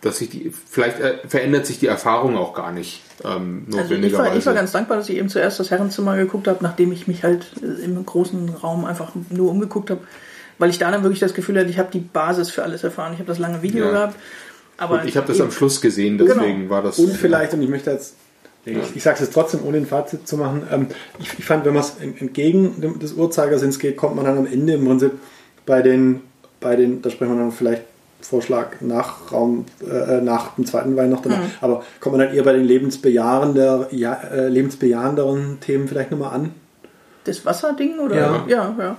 dass 0.00 0.18
sich 0.18 0.30
die, 0.30 0.52
vielleicht 0.68 1.00
äh, 1.00 1.18
verändert 1.26 1.66
sich 1.66 1.78
die 1.78 1.86
Erfahrung 1.86 2.36
auch 2.36 2.54
gar 2.54 2.72
nicht. 2.72 3.02
Ähm, 3.24 3.66
also 3.76 3.94
ich 3.94 4.12
war, 4.12 4.36
ich 4.36 4.46
war 4.46 4.54
ganz 4.54 4.72
dankbar, 4.72 4.98
dass 4.98 5.08
ich 5.08 5.16
eben 5.16 5.28
zuerst 5.28 5.58
das 5.60 5.70
Herrenzimmer 5.70 6.16
geguckt 6.16 6.48
habe, 6.48 6.58
nachdem 6.62 6.92
ich 6.92 7.08
mich 7.08 7.24
halt 7.24 7.46
äh, 7.62 7.84
im 7.84 8.04
großen 8.04 8.50
Raum 8.50 8.84
einfach 8.84 9.12
nur 9.30 9.50
umgeguckt 9.50 9.90
habe, 9.90 10.00
weil 10.58 10.70
ich 10.70 10.78
da 10.78 10.90
dann 10.90 11.02
wirklich 11.02 11.20
das 11.20 11.34
Gefühl 11.34 11.58
hatte, 11.58 11.70
ich 11.70 11.78
habe 11.78 11.90
die 11.92 12.00
Basis 12.00 12.50
für 12.50 12.62
alles 12.62 12.84
erfahren. 12.84 13.12
Ich 13.12 13.18
habe 13.18 13.28
das 13.28 13.38
lange 13.38 13.62
Video 13.62 13.86
ja. 13.86 13.90
gehabt. 13.90 14.16
Aber 14.76 15.00
und 15.00 15.08
ich 15.08 15.16
habe 15.16 15.26
das 15.26 15.40
am 15.40 15.50
Schluss 15.50 15.80
gesehen, 15.80 16.18
deswegen 16.18 16.62
genau. 16.62 16.70
war 16.70 16.82
das. 16.82 16.98
Und 16.98 17.12
vielleicht, 17.12 17.54
und 17.54 17.62
ich 17.62 17.68
möchte 17.68 17.90
jetzt, 17.90 18.16
ich, 18.64 18.76
ich 18.94 19.02
sage 19.02 19.14
es 19.14 19.20
jetzt 19.20 19.32
trotzdem, 19.32 19.64
ohne 19.64 19.78
ein 19.78 19.86
Fazit 19.86 20.26
zu 20.26 20.36
machen, 20.36 20.66
ähm, 20.70 20.88
ich, 21.20 21.38
ich, 21.38 21.44
fand, 21.44 21.64
wenn 21.64 21.74
man 21.74 21.82
es 21.82 21.94
entgegen 22.00 22.98
des 23.00 23.12
Uhrzeigersinns 23.12 23.78
geht, 23.78 23.96
kommt 23.96 24.16
man 24.16 24.24
dann 24.24 24.38
am 24.38 24.46
Ende 24.46 24.74
im 24.74 24.84
Prinzip 24.84 25.12
bei 25.64 25.80
den, 25.80 26.22
bei 26.60 26.74
den, 26.76 27.02
da 27.02 27.10
sprechen 27.10 27.36
wir 27.36 27.38
dann 27.38 27.52
vielleicht 27.52 27.82
Vorschlag 28.24 28.80
nach 28.80 29.32
Raum, 29.32 29.66
äh, 29.80 30.20
nach 30.20 30.54
dem 30.54 30.64
zweiten 30.64 30.96
Weihnachten. 30.96 31.28
Mhm. 31.28 31.50
Aber 31.60 31.82
kommt 32.00 32.16
man 32.16 32.26
dann 32.26 32.34
eher 32.34 32.42
bei 32.42 32.54
den 32.54 32.64
lebensbejahender, 32.64 33.88
ja, 33.90 34.14
äh, 34.14 34.48
lebensbejahenderen 34.48 35.58
Themen 35.60 35.88
vielleicht 35.88 36.10
nochmal 36.10 36.34
an? 36.34 36.54
Das 37.24 37.44
Wasserding 37.44 37.98
oder? 37.98 38.16
Ja, 38.16 38.44
ja. 38.46 38.74
ja. 38.78 38.98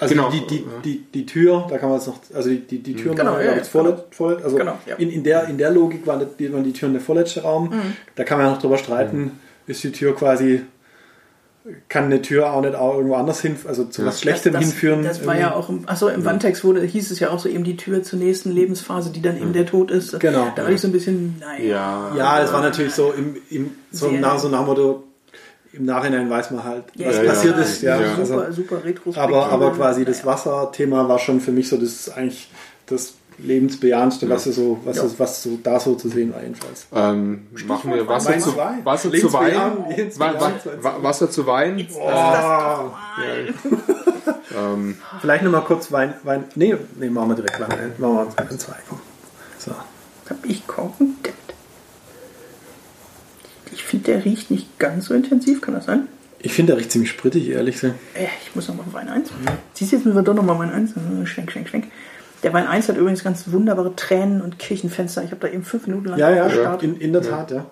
Also 0.00 0.14
genau. 0.14 0.30
die, 0.30 0.46
die, 0.46 0.64
die, 0.84 0.98
die 1.12 1.26
Tür, 1.26 1.66
da 1.68 1.76
kann 1.78 1.88
man 1.88 1.98
jetzt 1.98 2.06
noch, 2.06 2.18
also 2.32 2.50
die, 2.50 2.60
die, 2.60 2.78
die 2.78 2.94
Türen 2.94 3.16
genau, 3.16 3.32
waren, 3.32 3.44
ja, 3.44 3.56
ja, 3.56 3.64
vorlet, 3.64 4.04
vorlet, 4.12 4.44
also 4.44 4.56
genau, 4.56 4.78
ja. 4.86 4.94
in, 4.94 5.10
in, 5.10 5.24
der, 5.24 5.48
in 5.48 5.58
der 5.58 5.72
Logik 5.72 6.06
waren 6.06 6.24
die, 6.38 6.52
waren 6.52 6.62
die 6.62 6.72
Türen 6.72 6.92
der 6.92 7.02
vorletzte 7.02 7.42
Raum. 7.42 7.70
Mhm. 7.70 7.96
Da 8.14 8.22
kann 8.22 8.38
man 8.38 8.46
ja 8.46 8.52
noch 8.52 8.60
drüber 8.60 8.78
streiten, 8.78 9.18
mhm. 9.18 9.30
ist 9.66 9.82
die 9.82 9.90
Tür 9.90 10.14
quasi 10.14 10.62
kann 11.88 12.04
eine 12.04 12.22
Tür 12.22 12.52
auch 12.52 12.60
nicht 12.60 12.74
auch 12.74 12.96
irgendwo 12.96 13.14
anders 13.16 13.40
hin, 13.40 13.56
also 13.66 13.84
zu 13.84 14.02
ja. 14.02 14.08
was 14.08 14.20
Schlechtem 14.20 14.52
das, 14.52 14.62
hinführen. 14.62 15.04
Das 15.04 15.26
war 15.26 15.38
ja 15.38 15.54
auch, 15.54 15.68
im, 15.68 15.88
achso, 15.88 16.08
im 16.08 16.24
Wandtext 16.24 16.64
wurde, 16.64 16.82
hieß 16.82 17.10
es 17.10 17.20
ja 17.20 17.30
auch 17.30 17.38
so 17.38 17.48
eben 17.48 17.64
die 17.64 17.76
Tür 17.76 18.02
zur 18.02 18.18
nächsten 18.18 18.50
Lebensphase, 18.50 19.10
die 19.10 19.22
dann 19.22 19.36
eben 19.36 19.52
der 19.52 19.66
Tod 19.66 19.90
ist. 19.90 20.18
Genau. 20.20 20.52
Da 20.54 20.64
war 20.64 20.70
ich 20.70 20.80
so 20.80 20.88
ein 20.88 20.92
bisschen, 20.92 21.36
nein. 21.40 21.66
Ja, 21.66 22.12
ja 22.16 22.42
es 22.42 22.52
war 22.52 22.62
natürlich 22.62 22.94
so 22.94 23.12
im, 23.12 23.36
im 23.50 23.72
so 23.90 24.10
nach 24.10 24.38
so 24.38 24.48
nach 24.48 24.64
Motto, 24.64 25.04
im 25.72 25.84
Nachhinein 25.84 26.30
weiß 26.30 26.50
man 26.50 26.64
halt, 26.64 26.84
Ja, 26.94 27.08
was 27.08 27.16
ja, 27.16 27.24
passiert 27.24 27.56
ja, 27.56 27.62
ist. 27.62 27.82
Ja, 27.82 28.00
ja. 28.00 28.24
Super, 28.24 28.42
Also, 28.44 28.62
super 28.62 28.84
Retrospektive. 28.84 29.20
aber, 29.20 29.48
aber 29.50 29.72
quasi 29.72 30.04
das. 30.04 30.24
Wasserthema 30.24 31.08
war 31.08 31.18
schon 31.18 31.40
für 31.40 31.52
mich 31.52 31.68
so 31.68 31.76
das 31.76 32.10
eigentlich 32.10 32.50
das 32.86 33.14
lebensbejahendste, 33.38 34.28
was, 34.28 34.44
so, 34.44 34.78
was, 34.84 34.96
Ja. 34.96 35.02
so, 35.08 35.18
was 35.18 35.42
so 35.42 35.58
da 35.62 35.78
so 35.78 35.94
zu 35.94 36.08
sehen 36.08 36.32
war 36.34 36.42
jedenfalls. 36.42 36.86
Ähm, 36.94 37.46
machen 37.66 37.92
wir 37.94 38.06
Wasser 38.08 38.30
Wein 38.30 38.40
zu, 38.40 38.56
Wein. 38.56 38.84
Wasser 38.84 39.12
zu 39.12 39.32
Wein. 39.32 39.54
Wa- 40.16 40.40
wa- 40.40 40.52
wa- 40.82 41.02
Wasser 41.02 41.30
zu 41.30 41.46
Wein. 41.46 41.78
Äh, 41.80 43.52
ähm, 44.56 44.96
Vielleicht 45.20 45.44
nochmal 45.44 45.62
kurz 45.64 45.90
Wein, 45.92 46.14
Wein. 46.24 46.44
Nee, 46.54 46.76
nee, 46.98 47.10
machen 47.10 47.28
wir 47.30 47.36
direkt 47.36 47.60
Wein. 47.60 47.70
ein. 47.72 47.92
Machen 47.98 48.14
wir 48.16 48.20
uns 48.26 48.36
Wein 48.38 48.58
zwei. 48.58 48.76
Komm. 48.88 49.00
So. 49.58 49.72
Hab 49.72 50.44
ich 50.44 50.66
Korken 50.66 51.14
entdeckt. 51.16 51.34
Ich 53.72 53.84
finde, 53.84 54.06
der 54.12 54.24
riecht 54.24 54.50
nicht 54.50 54.78
ganz 54.78 55.06
so 55.06 55.14
intensiv, 55.14 55.60
kann 55.60 55.74
das 55.74 55.84
sein? 55.86 56.08
Ich 56.40 56.52
finde, 56.52 56.72
der 56.72 56.80
riecht 56.80 56.92
ziemlich 56.92 57.10
sprittig, 57.10 57.48
ehrlich 57.48 57.76
gesagt. 57.80 57.98
Äh, 58.14 58.26
ich 58.46 58.54
muss 58.54 58.68
noch 58.68 58.76
mal 58.76 58.84
Wein 58.92 59.08
1. 59.08 59.30
Siehst 59.74 59.92
du, 59.92 59.96
jetzt 59.96 60.04
müssen 60.04 60.16
wir 60.16 60.22
doch 60.22 60.34
noch 60.34 60.44
mal 60.44 60.58
Wein 60.58 60.70
1. 60.72 60.92
Schwenk, 61.28 61.50
schwenk, 61.52 61.68
schwenk. 61.68 61.86
Der 62.42 62.52
Wein 62.52 62.66
1 62.66 62.88
hat 62.88 62.96
übrigens 62.96 63.24
ganz 63.24 63.50
wunderbare 63.50 63.96
Tränen 63.96 64.40
und 64.42 64.58
Kirchenfenster. 64.58 65.24
Ich 65.24 65.30
habe 65.32 65.40
da 65.40 65.48
eben 65.52 65.64
fünf 65.64 65.86
Minuten 65.86 66.06
lang 66.06 66.18
Ja, 66.18 66.30
ja, 66.30 66.46
gestarrt. 66.46 66.82
in, 66.84 66.96
in 67.00 67.12
der 67.12 67.22
Tat, 67.22 67.50
ja. 67.50 67.66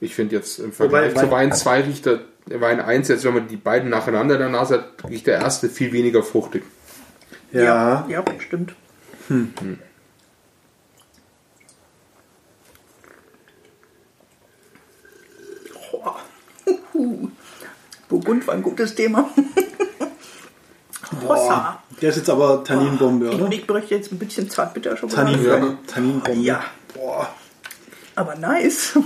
ich 0.00 0.14
finde 0.14 0.34
jetzt 0.36 0.58
im 0.58 0.72
Vergleich 0.72 1.12
Wobei- 1.14 1.20
zu 1.24 1.30
Wein 1.30 1.52
2 1.52 1.80
riecht 1.82 2.06
der 2.06 2.20
Wein 2.46 2.80
1, 2.80 3.06
jetzt 3.08 3.24
wenn 3.24 3.34
man 3.34 3.46
die 3.48 3.56
beiden 3.56 3.90
nacheinander 3.90 4.34
in 4.34 4.40
der 4.40 4.48
Nase 4.48 4.74
hat, 4.74 5.08
riecht 5.08 5.26
der 5.28 5.38
erste 5.38 5.68
viel 5.68 5.92
weniger 5.92 6.22
fruchtig. 6.22 6.64
Ja. 7.52 8.06
ja, 8.08 8.24
stimmt. 8.38 8.74
Oh. 15.92 16.14
Burgund 18.08 18.46
war 18.46 18.54
ein 18.54 18.62
gutes 18.62 18.94
Thema. 18.94 19.28
Hossa. 21.22 21.79
Der 22.00 22.10
ist 22.10 22.16
jetzt 22.16 22.30
aber 22.30 22.64
Tanninbombe, 22.64 23.30
oder? 23.30 23.48
Ich, 23.48 23.60
ich 23.60 23.66
bräuchte 23.66 23.94
jetzt 23.94 24.10
ein 24.12 24.18
bisschen 24.18 24.48
Zartbitterschokolade. 24.48 25.32
Tannin, 25.32 25.46
Ja. 25.46 25.76
Tanninbombe. 25.86 26.40
Ja. 26.40 26.60
Boah, 26.94 27.28
Aber 28.14 28.34
nice. 28.36 28.98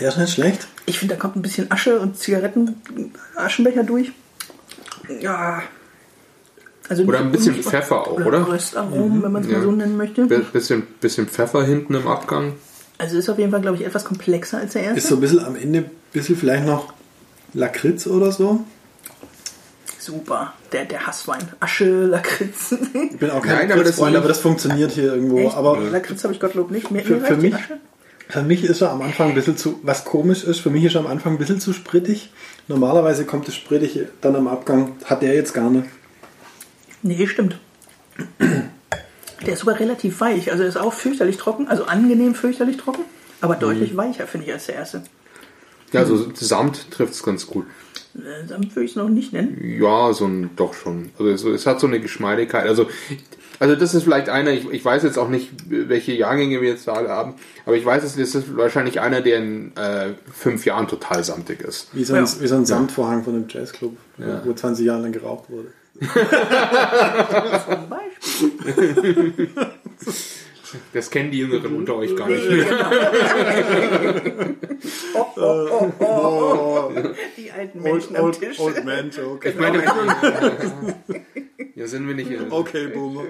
der 0.00 0.08
ist 0.08 0.18
nicht 0.18 0.32
schlecht. 0.32 0.66
Ich 0.86 0.98
finde, 0.98 1.14
da 1.14 1.20
kommt 1.20 1.36
ein 1.36 1.42
bisschen 1.42 1.70
Asche 1.70 1.98
und 2.00 2.18
Zigaretten, 2.18 2.76
Aschenbecher 3.36 3.84
durch. 3.84 4.12
Ja. 5.20 5.62
Also 6.88 7.04
Oder 7.04 7.20
ein 7.20 7.32
bisschen 7.32 7.54
Pfeffer 7.62 8.06
auch, 8.06 8.12
oder? 8.20 8.46
Röstaromen, 8.46 9.22
wenn 9.22 9.32
man 9.32 9.42
es 9.42 9.48
Ja. 9.50 9.58
mal 9.58 9.64
so 9.64 9.72
nennen 9.72 9.96
möchte. 9.96 10.26
Bi- 10.26 10.44
Bisschen, 10.52 10.82
bisschen 11.00 11.26
Pfeffer 11.28 11.64
hinten 11.64 11.94
im 11.94 12.06
Abgang. 12.06 12.54
Also 12.98 13.16
ist 13.16 13.28
auf 13.30 13.38
jeden 13.38 13.50
Fall, 13.50 13.62
glaube 13.62 13.76
ich, 13.78 13.84
etwas 13.86 14.04
komplexer 14.04 14.58
als 14.58 14.74
der 14.74 14.82
erste. 14.82 14.98
Ist 14.98 15.08
so 15.08 15.14
ein 15.14 15.20
bisschen 15.20 15.44
am 15.44 15.56
Ende, 15.56 15.78
ein 15.80 15.90
bisschen 16.12 16.36
vielleicht 16.36 16.66
noch 16.66 16.92
Lakritz 17.54 18.06
oder 18.06 18.32
so. 18.32 18.64
Super. 20.04 20.52
Der, 20.72 20.84
der 20.84 21.06
Hasswein. 21.06 21.48
Asche, 21.60 22.04
Lakritz. 22.04 22.72
Ich 23.10 23.18
bin 23.18 23.30
auch 23.30 23.40
kein 23.42 23.56
Nein, 23.56 23.72
aber 23.72 23.84
das 23.84 23.94
ist- 23.96 24.02
aber 24.02 24.28
das 24.28 24.38
funktioniert 24.40 24.92
hier 24.92 25.14
irgendwo. 25.14 25.38
Echt? 25.38 25.56
Aber 25.56 25.78
Lakritz 25.80 26.22
habe 26.24 26.34
ich 26.34 26.40
Gottlob 26.40 26.70
nicht. 26.70 26.90
Mir, 26.90 27.02
Für- 27.02 27.16
mir 27.16 27.24
für 27.26 27.36
mich- 27.36 27.54
Asche. 27.54 27.78
für 28.28 28.42
mich 28.42 28.64
ist 28.64 28.82
er 28.82 28.90
am 28.90 29.00
Anfang 29.00 29.28
ein 29.30 29.34
bisschen 29.34 29.56
zu, 29.56 29.80
was 29.82 30.04
komisch 30.04 30.44
ist, 30.44 30.60
für 30.60 30.68
mich 30.68 30.84
ist 30.84 30.94
er 30.94 31.00
am 31.00 31.06
Anfang 31.06 31.32
ein 31.32 31.38
bisschen 31.38 31.58
zu 31.58 31.72
sprittig. 31.72 32.30
Normalerweise 32.68 33.24
kommt 33.24 33.48
das 33.48 33.54
Sprittige 33.54 34.08
dann 34.20 34.36
am 34.36 34.46
Abgang, 34.46 34.96
hat 35.06 35.22
der 35.22 35.34
jetzt 35.34 35.54
gar 35.54 35.70
nicht. 35.70 35.86
Nee, 37.02 37.26
stimmt. 37.26 37.58
Der 39.46 39.52
ist 39.54 39.60
sogar 39.60 39.78
relativ 39.80 40.20
weich. 40.20 40.50
Also 40.50 40.62
er 40.64 40.68
ist 40.68 40.76
auch 40.76 40.92
fürchterlich 40.92 41.36
trocken. 41.38 41.68
Also 41.68 41.84
angenehm 41.86 42.34
fürchterlich 42.34 42.76
trocken. 42.76 43.02
Aber 43.40 43.56
deutlich 43.56 43.92
Mhm. 43.92 43.96
weicher, 43.98 44.26
finde 44.26 44.46
ich, 44.46 44.52
als 44.52 44.66
der 44.66 44.74
erste. 44.76 45.02
Ja, 45.92 46.00
also 46.00 46.30
Samt 46.34 46.90
trifft 46.90 47.12
es 47.14 47.22
ganz 47.22 47.46
gut. 47.46 47.66
Äh, 48.16 48.46
Dann 48.48 48.64
würde 48.74 48.84
ich 48.84 48.90
es 48.92 48.96
noch 48.96 49.08
nicht 49.08 49.32
nennen. 49.32 49.78
Ja, 49.80 50.12
so 50.12 50.26
ein, 50.26 50.50
doch 50.56 50.74
schon. 50.74 51.10
Also 51.18 51.30
es, 51.30 51.44
es 51.44 51.66
hat 51.66 51.80
so 51.80 51.86
eine 51.86 52.00
Geschmeidigkeit. 52.00 52.66
Also, 52.66 52.86
also 53.58 53.74
das 53.76 53.94
ist 53.94 54.02
vielleicht 54.04 54.28
einer, 54.28 54.50
ich, 54.52 54.68
ich 54.70 54.84
weiß 54.84 55.02
jetzt 55.04 55.18
auch 55.18 55.28
nicht, 55.28 55.50
welche 55.68 56.12
Jahrgänge 56.12 56.60
wir 56.60 56.68
jetzt 56.68 56.86
da 56.88 56.92
alle 56.94 57.08
haben, 57.08 57.34
aber 57.66 57.76
ich 57.76 57.84
weiß, 57.84 58.02
es 58.04 58.16
das 58.16 58.34
ist 58.34 58.56
wahrscheinlich 58.56 59.00
einer, 59.00 59.20
der 59.20 59.38
in 59.38 59.76
äh, 59.76 60.10
fünf 60.32 60.64
Jahren 60.64 60.86
total 60.88 61.22
samtig 61.24 61.60
ist. 61.62 61.88
Wie 61.92 62.04
so 62.04 62.14
ein, 62.14 62.24
Ja. 62.24 62.30
wie 62.40 62.46
so 62.46 62.54
ein 62.56 62.66
Samtvorhang 62.66 63.24
von 63.24 63.34
einem 63.34 63.46
Jazzclub, 63.48 63.96
wo 64.44 64.52
20 64.52 64.86
Jahre 64.86 65.02
lang 65.02 65.12
geraucht 65.12 65.44
wurde. 65.50 65.68
Zum 67.66 67.88
Beispiel. 67.88 69.48
Das 70.92 71.10
kennen 71.10 71.30
die 71.30 71.38
Jüngeren 71.38 71.74
unter 71.76 71.96
euch 71.96 72.14
gar 72.16 72.28
nicht. 72.28 72.48
Genau. 72.48 72.66
oh, 75.14 75.26
oh, 75.36 75.92
oh, 75.98 76.04
oh. 76.04 76.92
Die 77.36 77.50
alten 77.50 77.82
Menschen 77.82 78.16
am 78.16 78.32
Tisch. 78.32 78.58
man 78.84 79.10
joke. 79.10 79.48
Ich 79.48 79.56
meine, 79.56 79.82
ja, 81.74 81.86
sind 81.86 82.06
wir 82.08 82.14
nicht. 82.14 82.30
äh, 82.30 82.38
Okay, 82.50 82.86
Boomer. 82.88 83.24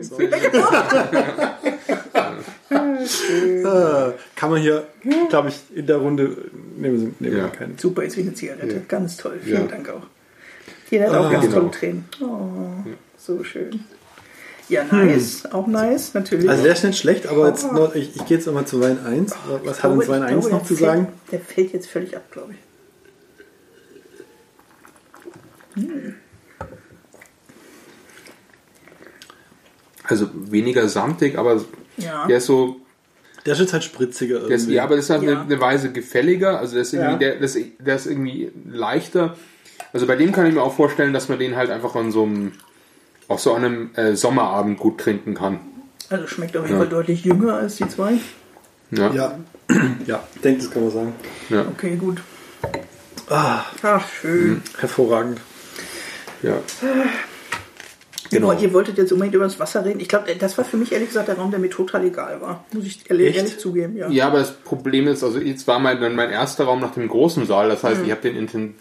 Äh, 2.70 4.12
Kann 4.36 4.50
man 4.50 4.60
hier, 4.60 4.86
glaube 5.28 5.48
ich, 5.48 5.56
in 5.76 5.86
der 5.86 5.96
Runde 5.96 6.36
nehmen 6.76 7.00
wir, 7.00 7.12
nehmen 7.28 7.36
Ja. 7.38 7.44
wir 7.44 7.50
keinen. 7.50 7.78
Super, 7.78 8.04
ist 8.04 8.16
wie 8.16 8.22
eine 8.22 8.34
Zigarette. 8.34 8.74
Ja. 8.74 8.80
Ganz 8.88 9.16
toll. 9.16 9.38
Vielen 9.42 9.62
Ja. 9.62 9.66
Dank 9.68 9.88
auch. 9.90 10.02
Jeder 10.90 11.10
hat 11.10 11.14
auch 11.18 11.24
Ah, 11.26 11.32
ganz 11.32 11.44
genau. 11.46 11.58
tolle 11.60 11.70
Tränen. 11.70 12.04
Oh, 12.20 12.90
so 13.18 13.42
schön. 13.44 13.84
Ja, 14.68 14.84
nice. 14.84 15.44
Auch 15.52 15.66
nice, 15.66 16.14
natürlich. 16.14 16.48
Also 16.48 16.62
der 16.62 16.72
ist 16.72 16.84
nicht 16.84 16.98
schlecht, 16.98 17.26
aber 17.26 17.48
jetzt 17.48 17.70
noch, 17.70 17.94
ich, 17.94 18.16
ich 18.16 18.24
gehe 18.24 18.38
jetzt 18.38 18.46
nochmal 18.46 18.66
zu 18.66 18.80
Wein 18.80 18.98
1. 19.04 19.34
Was 19.64 19.82
hat 19.82 19.90
uns 19.92 20.08
Wein 20.08 20.20
glaube, 20.26 20.34
1 20.36 20.48
noch 20.50 20.62
zu 20.64 20.74
fällt- 20.74 20.78
sagen? 20.90 21.08
Der 21.30 21.40
fällt 21.40 21.72
jetzt 21.74 21.86
völlig 21.88 22.16
ab, 22.16 22.22
glaube 22.30 22.52
ich. 22.52 22.58
Also 30.06 30.28
weniger 30.34 30.86
samtig, 30.88 31.38
aber 31.38 31.64
Ja. 31.96 32.26
der 32.26 32.38
ist 32.38 32.46
so, 32.46 32.76
Der 33.46 33.52
ist 33.54 33.60
jetzt 33.60 33.72
halt 33.74 33.84
spritziger 33.84 34.40
der 34.40 34.56
ist, 34.56 34.62
irgendwie. 34.62 34.74
ja, 34.76 34.84
aber 34.84 34.96
das 34.96 35.04
ist 35.06 35.10
halt 35.10 35.22
Ja. 35.22 35.32
eine, 35.32 35.40
eine 35.42 35.60
Weise 35.60 35.92
gefälliger. 35.92 36.58
Also 36.58 36.74
der 36.74 36.82
ist 36.82 36.92
irgendwie, 36.94 37.12
Ja. 37.12 37.18
der, 37.18 37.40
das, 37.40 37.58
der 37.78 37.96
ist 37.96 38.06
irgendwie 38.06 38.50
leichter. 38.66 39.36
Also 39.92 40.06
bei 40.06 40.16
dem 40.16 40.32
kann 40.32 40.46
ich 40.46 40.54
mir 40.54 40.62
auch 40.62 40.74
vorstellen, 40.74 41.12
dass 41.12 41.28
man 41.28 41.38
den 41.38 41.54
halt 41.56 41.70
einfach 41.70 41.94
an 41.94 42.10
so 42.10 42.22
einem, 42.24 42.52
auch 43.28 43.38
so 43.38 43.54
an 43.54 43.64
einem 43.64 43.90
äh, 43.94 44.14
Sommerabend 44.16 44.78
gut 44.78 44.98
trinken 44.98 45.34
kann. 45.34 45.60
Also 46.10 46.26
schmeckt 46.26 46.56
auf 46.56 46.66
jeden 46.66 46.78
Fall 46.78 46.88
deutlich 46.88 47.24
jünger 47.24 47.54
als 47.54 47.76
die 47.76 47.88
zwei. 47.88 48.14
Ja. 48.90 49.12
ja. 49.12 49.38
ja, 50.06 50.22
ich 50.34 50.40
denke, 50.42 50.62
das 50.62 50.70
kann 50.70 50.82
man 50.82 50.90
sagen. 50.92 51.12
Ja. 51.48 51.62
Okay, 51.62 51.96
gut. 51.96 52.20
Ah, 53.30 53.62
Ach, 53.82 54.06
schön. 54.20 54.62
hervorragend. 54.78 55.40
ja. 56.42 56.58
Genau. 58.30 58.48
Genau. 58.48 58.60
ihr 58.62 58.72
wolltet 58.72 58.98
jetzt 58.98 59.12
unbedingt 59.12 59.34
über 59.34 59.44
das 59.44 59.60
Wasser 59.60 59.84
reden. 59.84 60.00
Ich 60.00 60.08
glaube, 60.08 60.34
das 60.34 60.58
war 60.58 60.64
für 60.64 60.76
mich 60.76 60.92
ehrlich 60.92 61.08
gesagt 61.08 61.28
der 61.28 61.36
Raum, 61.36 61.50
der 61.50 61.60
mir 61.60 61.70
total 61.70 62.04
egal 62.04 62.40
war. 62.40 62.64
Muss 62.72 62.84
ich 62.84 63.08
ehrlich, 63.08 63.36
ehrlich 63.36 63.58
zugeben, 63.58 63.96
ja. 63.96 64.08
Ja, 64.08 64.26
aber 64.26 64.38
das 64.38 64.52
Problem 64.56 65.06
ist, 65.06 65.22
also 65.22 65.38
jetzt 65.38 65.66
war 65.68 65.78
mein, 65.78 66.00
mein 66.16 66.30
erster 66.30 66.64
Raum 66.64 66.80
nach 66.80 66.94
dem 66.94 67.06
großen 67.08 67.46
Saal, 67.46 67.68
das 67.68 67.82
Mhm. 67.82 67.88
heißt, 67.88 68.00
ich 68.04 68.10
habe 68.10 68.22
den 68.22 68.36
inten 68.36 68.74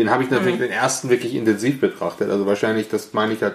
den 0.00 0.10
habe 0.10 0.22
ich 0.24 0.30
natürlich 0.30 0.58
den 0.58 0.70
ersten 0.70 1.10
wirklich 1.10 1.34
intensiv 1.34 1.80
betrachtet. 1.80 2.30
Also 2.30 2.46
wahrscheinlich, 2.46 2.88
das 2.88 3.12
meine 3.12 3.32
ich 3.34 3.42
halt, 3.42 3.54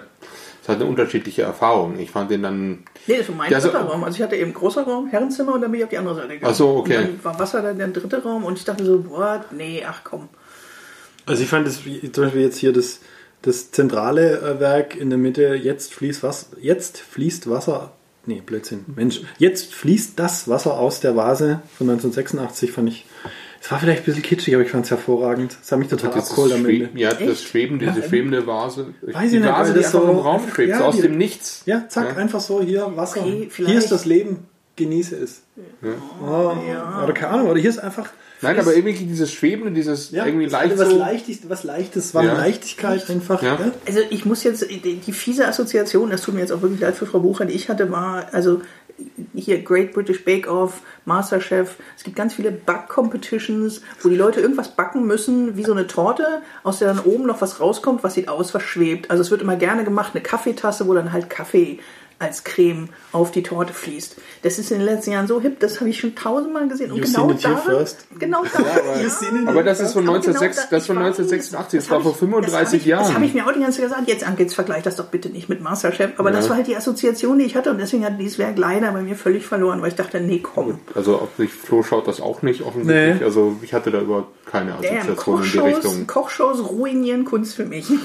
das 0.62 0.68
hat 0.74 0.80
eine 0.80 0.88
unterschiedliche 0.90 1.42
Erfahrung. 1.42 1.98
Ich 1.98 2.10
fand 2.10 2.30
den 2.30 2.42
dann, 2.42 2.84
Nee, 3.06 3.18
das 3.18 3.28
war 3.28 3.36
mein 3.36 3.50
dritter 3.52 3.80
Raum. 3.80 4.02
Also 4.04 4.16
ich 4.16 4.22
hatte 4.22 4.36
eben 4.36 4.52
großer 4.54 4.82
Raum, 4.84 5.06
Herrenzimmer 5.08 5.54
und 5.54 5.60
dann 5.60 5.70
bin 5.70 5.78
ich 5.80 5.84
auf 5.84 5.90
die 5.90 5.98
andere 5.98 6.14
Seite 6.16 6.28
gegangen. 6.28 6.50
Ach 6.52 6.56
so, 6.56 6.76
okay. 6.76 6.96
Und 6.96 7.04
dann 7.04 7.24
war 7.24 7.38
Wasser 7.38 7.62
dann 7.62 7.78
der 7.78 7.88
dritte 7.88 8.22
Raum 8.22 8.44
und 8.44 8.58
ich 8.58 8.64
dachte 8.64 8.84
so, 8.84 9.08
what? 9.10 9.52
Nee, 9.52 9.84
ach 9.88 10.00
komm. 10.04 10.28
Also 11.26 11.42
ich 11.42 11.48
fand 11.48 11.66
das 11.66 11.84
wie- 11.84 12.10
zum 12.12 12.24
Beispiel 12.24 12.42
jetzt 12.42 12.58
hier 12.58 12.72
das, 12.72 13.00
das 13.42 13.70
zentrale 13.70 14.38
äh, 14.40 14.60
Werk 14.60 14.96
in 14.96 15.10
der 15.10 15.18
Mitte, 15.18 15.54
jetzt 15.54 15.92
fließt 15.94 16.22
Wasser, 16.22 16.46
jetzt 16.60 16.98
fließt 16.98 17.48
Wasser, 17.50 17.92
nee, 18.26 18.42
Blödsinn, 18.44 18.84
Mensch, 18.94 19.20
jetzt 19.38 19.74
fließt 19.74 20.18
das 20.18 20.48
Wasser 20.48 20.74
aus 20.78 21.00
der 21.00 21.16
Vase 21.16 21.60
von 21.78 21.88
1986, 21.90 22.70
fand 22.72 22.88
ich, 22.90 23.06
es 23.66 23.72
war 23.72 23.80
vielleicht 23.80 24.02
ein 24.02 24.04
bisschen 24.04 24.22
kitschig, 24.22 24.54
aber 24.54 24.62
ich 24.62 24.70
fand 24.70 24.84
es 24.84 24.90
hervorragend. 24.92 25.56
Es 25.60 25.72
hat 25.72 25.78
mich 25.80 25.88
total 25.88 26.12
abgeholt 26.12 26.52
am 26.52 26.64
Ende. 26.66 26.88
ja, 26.94 27.10
das 27.10 27.20
Echt? 27.20 27.48
Schweben, 27.48 27.80
diese 27.80 28.00
schwebende 28.00 28.46
Vase. 28.46 28.94
Weiß 29.02 29.30
die 29.30 29.36
ich 29.38 29.42
nicht, 29.42 29.50
Vase, 29.52 29.72
die 29.72 29.78
das 29.80 29.86
einfach 29.92 30.06
so- 30.06 30.12
im 30.12 30.18
Raum 30.18 30.42
schwebt, 30.48 30.68
ja, 30.70 30.78
so 30.78 30.84
aus 30.84 30.96
die- 30.96 31.02
dem 31.02 31.18
Nichts. 31.18 31.62
Ja, 31.66 31.84
zack, 31.88 32.10
Ja. 32.12 32.16
einfach 32.16 32.38
so 32.40 32.62
hier 32.62 32.92
Wasser. 32.94 33.22
Okay, 33.22 33.48
hier 33.56 33.76
ist 33.76 33.90
das 33.90 34.04
Leben, 34.04 34.46
genieße 34.76 35.16
es. 35.16 35.42
Oh, 36.22 36.52
Oder 37.02 37.12
keine 37.12 37.32
Ahnung, 37.32 37.48
oder 37.50 37.60
hier 37.60 37.70
ist 37.70 37.78
einfach. 37.80 38.08
Nein, 38.42 38.58
aber 38.60 38.74
irgendwie 38.76 38.92
dieses 38.92 39.32
Schwebende, 39.32 39.72
dieses 39.72 40.10
Ja, 40.10 40.26
irgendwie 40.26 40.44
leicht 40.46 40.78
was 40.78 40.90
so. 40.90 40.98
Leichtes, 40.98 41.38
was 41.48 41.64
Leichtes, 41.64 42.14
war 42.14 42.22
Ja. 42.22 42.32
eine 42.32 42.40
Leichtigkeit 42.40 43.08
einfach. 43.08 43.42
Ja. 43.42 43.54
Ja. 43.54 43.70
Also 43.86 44.00
ich 44.10 44.26
muss 44.26 44.44
jetzt, 44.44 44.68
die, 44.70 44.96
die 44.98 45.12
fiese 45.12 45.48
Assoziation, 45.48 46.10
das 46.10 46.20
tut 46.20 46.34
mir 46.34 46.40
jetzt 46.40 46.52
auch 46.52 46.60
wirklich 46.60 46.80
leid 46.80 46.94
für 46.96 47.06
Frau 47.06 47.20
Bucher, 47.20 47.46
die 47.46 47.54
ich 47.54 47.70
hatte, 47.70 47.90
war, 47.90 48.26
also 48.32 48.60
hier 49.34 49.62
Great 49.62 49.92
British 49.92 50.24
Bake 50.24 50.48
Off, 50.48 50.82
Masterchef, 51.04 51.76
es 51.96 52.04
gibt 52.04 52.16
ganz 52.16 52.34
viele 52.34 52.50
Back-Competitions, 52.50 53.82
wo 54.00 54.08
die 54.08 54.16
Leute 54.16 54.40
irgendwas 54.40 54.74
backen 54.74 55.06
müssen, 55.06 55.56
wie 55.56 55.64
so 55.64 55.72
eine 55.72 55.86
Torte, 55.86 56.42
aus 56.62 56.78
der 56.78 56.88
dann 56.88 57.04
oben 57.04 57.26
noch 57.26 57.40
was 57.40 57.60
rauskommt, 57.60 58.02
was 58.02 58.14
sieht 58.14 58.28
aus, 58.28 58.54
was 58.54 58.62
schwebt. 58.62 59.10
Also 59.10 59.22
es 59.22 59.30
wird 59.30 59.42
immer 59.42 59.56
gerne 59.56 59.84
gemacht, 59.84 60.12
eine 60.14 60.22
Kaffeetasse, 60.22 60.86
wo 60.86 60.94
dann 60.94 61.12
halt 61.12 61.28
Kaffee 61.28 61.78
als 62.18 62.44
Creme 62.44 62.88
auf 63.12 63.30
die 63.30 63.42
Torte 63.42 63.74
fließt. 63.74 64.16
Das 64.42 64.58
ist 64.58 64.70
in 64.70 64.78
den 64.78 64.86
letzten 64.86 65.12
Jahren 65.12 65.26
so 65.26 65.40
hip, 65.40 65.60
das 65.60 65.80
habe 65.80 65.90
ich 65.90 66.00
schon 66.00 66.14
tausendmal 66.14 66.66
gesehen. 66.68 66.90
Und 66.92 67.02
genau 67.02 67.32
da, 67.32 67.84
genau 68.18 68.42
da. 68.44 68.60
Ja, 68.60 69.08
aber, 69.42 69.50
aber, 69.50 69.62
das 69.62 69.80
ist 69.80 69.92
von, 69.92 70.08
1906, 70.08 70.56
genau 70.56 70.70
das 70.70 70.86
von 70.86 70.98
1986, 70.98 71.80
das, 71.80 71.90
war 71.90 72.00
vor 72.00 72.14
35 72.14 72.80
das 72.80 72.86
Jahren. 72.86 73.04
Das 73.04 73.14
habe 73.14 73.24
ich 73.26 73.34
mir 73.34 73.46
auch 73.46 73.52
die 73.52 73.60
ganze 73.60 73.80
Zeit 73.80 73.90
gesagt. 73.90 74.08
Jetzt, 74.08 74.26
Anke, 74.26 74.42
jetzt 74.42 74.54
vergleich 74.54 74.82
das 74.82 74.96
doch 74.96 75.06
bitte 75.06 75.28
nicht 75.28 75.48
mit 75.48 75.60
Masterchef. 75.60 76.12
Aber 76.16 76.30
ja. 76.30 76.36
das 76.36 76.48
war 76.48 76.56
halt 76.56 76.66
die 76.66 76.76
Assoziation, 76.76 77.38
die 77.38 77.44
ich 77.44 77.54
hatte 77.54 77.70
und 77.70 77.78
deswegen 77.78 78.04
hat 78.04 78.18
dieses 78.18 78.38
Werk 78.38 78.56
leider 78.56 78.92
bei 78.92 79.02
mir 79.02 79.16
völlig 79.16 79.46
verloren, 79.46 79.82
weil 79.82 79.88
ich 79.88 79.96
dachte, 79.96 80.20
nee, 80.20 80.40
komm. 80.42 80.78
Also 80.94 81.16
auf 81.16 81.28
sich 81.36 81.52
Flo 81.52 81.82
schaut 81.82 82.08
das 82.08 82.20
auch 82.20 82.40
nicht 82.40 82.62
offensichtlich. 82.62 83.20
Nee. 83.20 83.24
Also 83.24 83.56
ich 83.60 83.74
hatte 83.74 83.90
da 83.90 84.00
überhaupt 84.00 84.46
keine 84.46 84.74
Assoziation 84.74 85.42
in 85.42 85.50
die 85.50 85.58
Richtung. 85.58 86.06
Kochshows 86.06 86.70
ruinieren 86.70 87.24
Kunst 87.24 87.54
für 87.54 87.66
mich. 87.66 87.90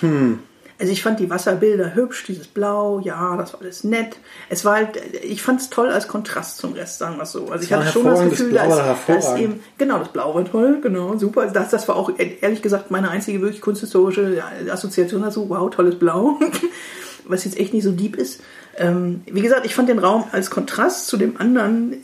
Hm. 0.00 0.38
Also 0.80 0.92
ich 0.92 1.02
fand 1.02 1.20
die 1.20 1.28
Wasserbilder 1.28 1.94
hübsch, 1.94 2.24
dieses 2.26 2.46
Blau, 2.46 3.00
ja, 3.00 3.36
das 3.36 3.52
war 3.52 3.60
alles 3.60 3.84
nett. 3.84 4.16
Es 4.48 4.64
war 4.64 4.76
halt, 4.76 4.98
ich 5.22 5.42
fand 5.42 5.60
es 5.60 5.68
toll 5.68 5.90
als 5.90 6.08
Kontrast 6.08 6.56
zum 6.56 6.72
Rest, 6.72 6.98
sagen 6.98 7.16
wir 7.16 7.24
es 7.24 7.32
so. 7.32 7.48
Also 7.48 7.64
ich 7.64 7.72
hatte 7.72 7.92
schon 7.92 8.04
das 8.04 8.24
Gefühl, 8.30 8.52
das 8.52 8.68
dass, 8.68 9.06
dass 9.06 9.38
eben, 9.38 9.60
genau, 9.76 9.98
das 9.98 10.08
Blau 10.08 10.34
war 10.34 10.44
toll, 10.44 10.80
genau, 10.80 11.18
super. 11.18 11.46
Das, 11.48 11.68
das 11.68 11.86
war 11.86 11.96
auch 11.96 12.10
ehrlich 12.18 12.62
gesagt 12.62 12.90
meine 12.90 13.10
einzige 13.10 13.42
wirklich 13.42 13.60
kunsthistorische 13.60 14.42
Assoziation 14.70 15.20
dazu. 15.20 15.50
Wow, 15.50 15.68
tolles 15.70 15.98
Blau. 15.98 16.38
Was 17.26 17.44
jetzt 17.44 17.60
echt 17.60 17.74
nicht 17.74 17.84
so 17.84 17.92
deep 17.92 18.16
ist. 18.16 18.40
Ähm, 18.76 19.20
wie 19.30 19.42
gesagt, 19.42 19.66
ich 19.66 19.74
fand 19.74 19.88
den 19.90 19.98
Raum 19.98 20.24
als 20.32 20.50
Kontrast 20.50 21.06
zu 21.06 21.18
dem 21.18 21.36
anderen 21.36 21.96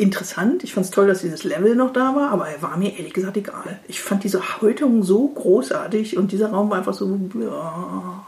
interessant. 0.00 0.64
Ich 0.64 0.74
fand 0.74 0.86
es 0.86 0.90
toll, 0.90 1.06
dass 1.06 1.20
dieses 1.20 1.44
Level 1.44 1.76
noch 1.76 1.92
da 1.92 2.14
war, 2.14 2.30
aber 2.30 2.48
er 2.48 2.62
war 2.62 2.76
mir 2.76 2.96
ehrlich 2.96 3.12
gesagt 3.12 3.36
egal. 3.36 3.78
Ich 3.86 4.00
fand 4.00 4.24
diese 4.24 4.60
Häutung 4.60 5.02
so 5.02 5.28
großartig 5.28 6.16
und 6.16 6.32
dieser 6.32 6.50
Raum 6.50 6.70
war 6.70 6.78
einfach 6.78 6.94
so. 6.94 7.18
Ja, 7.34 8.26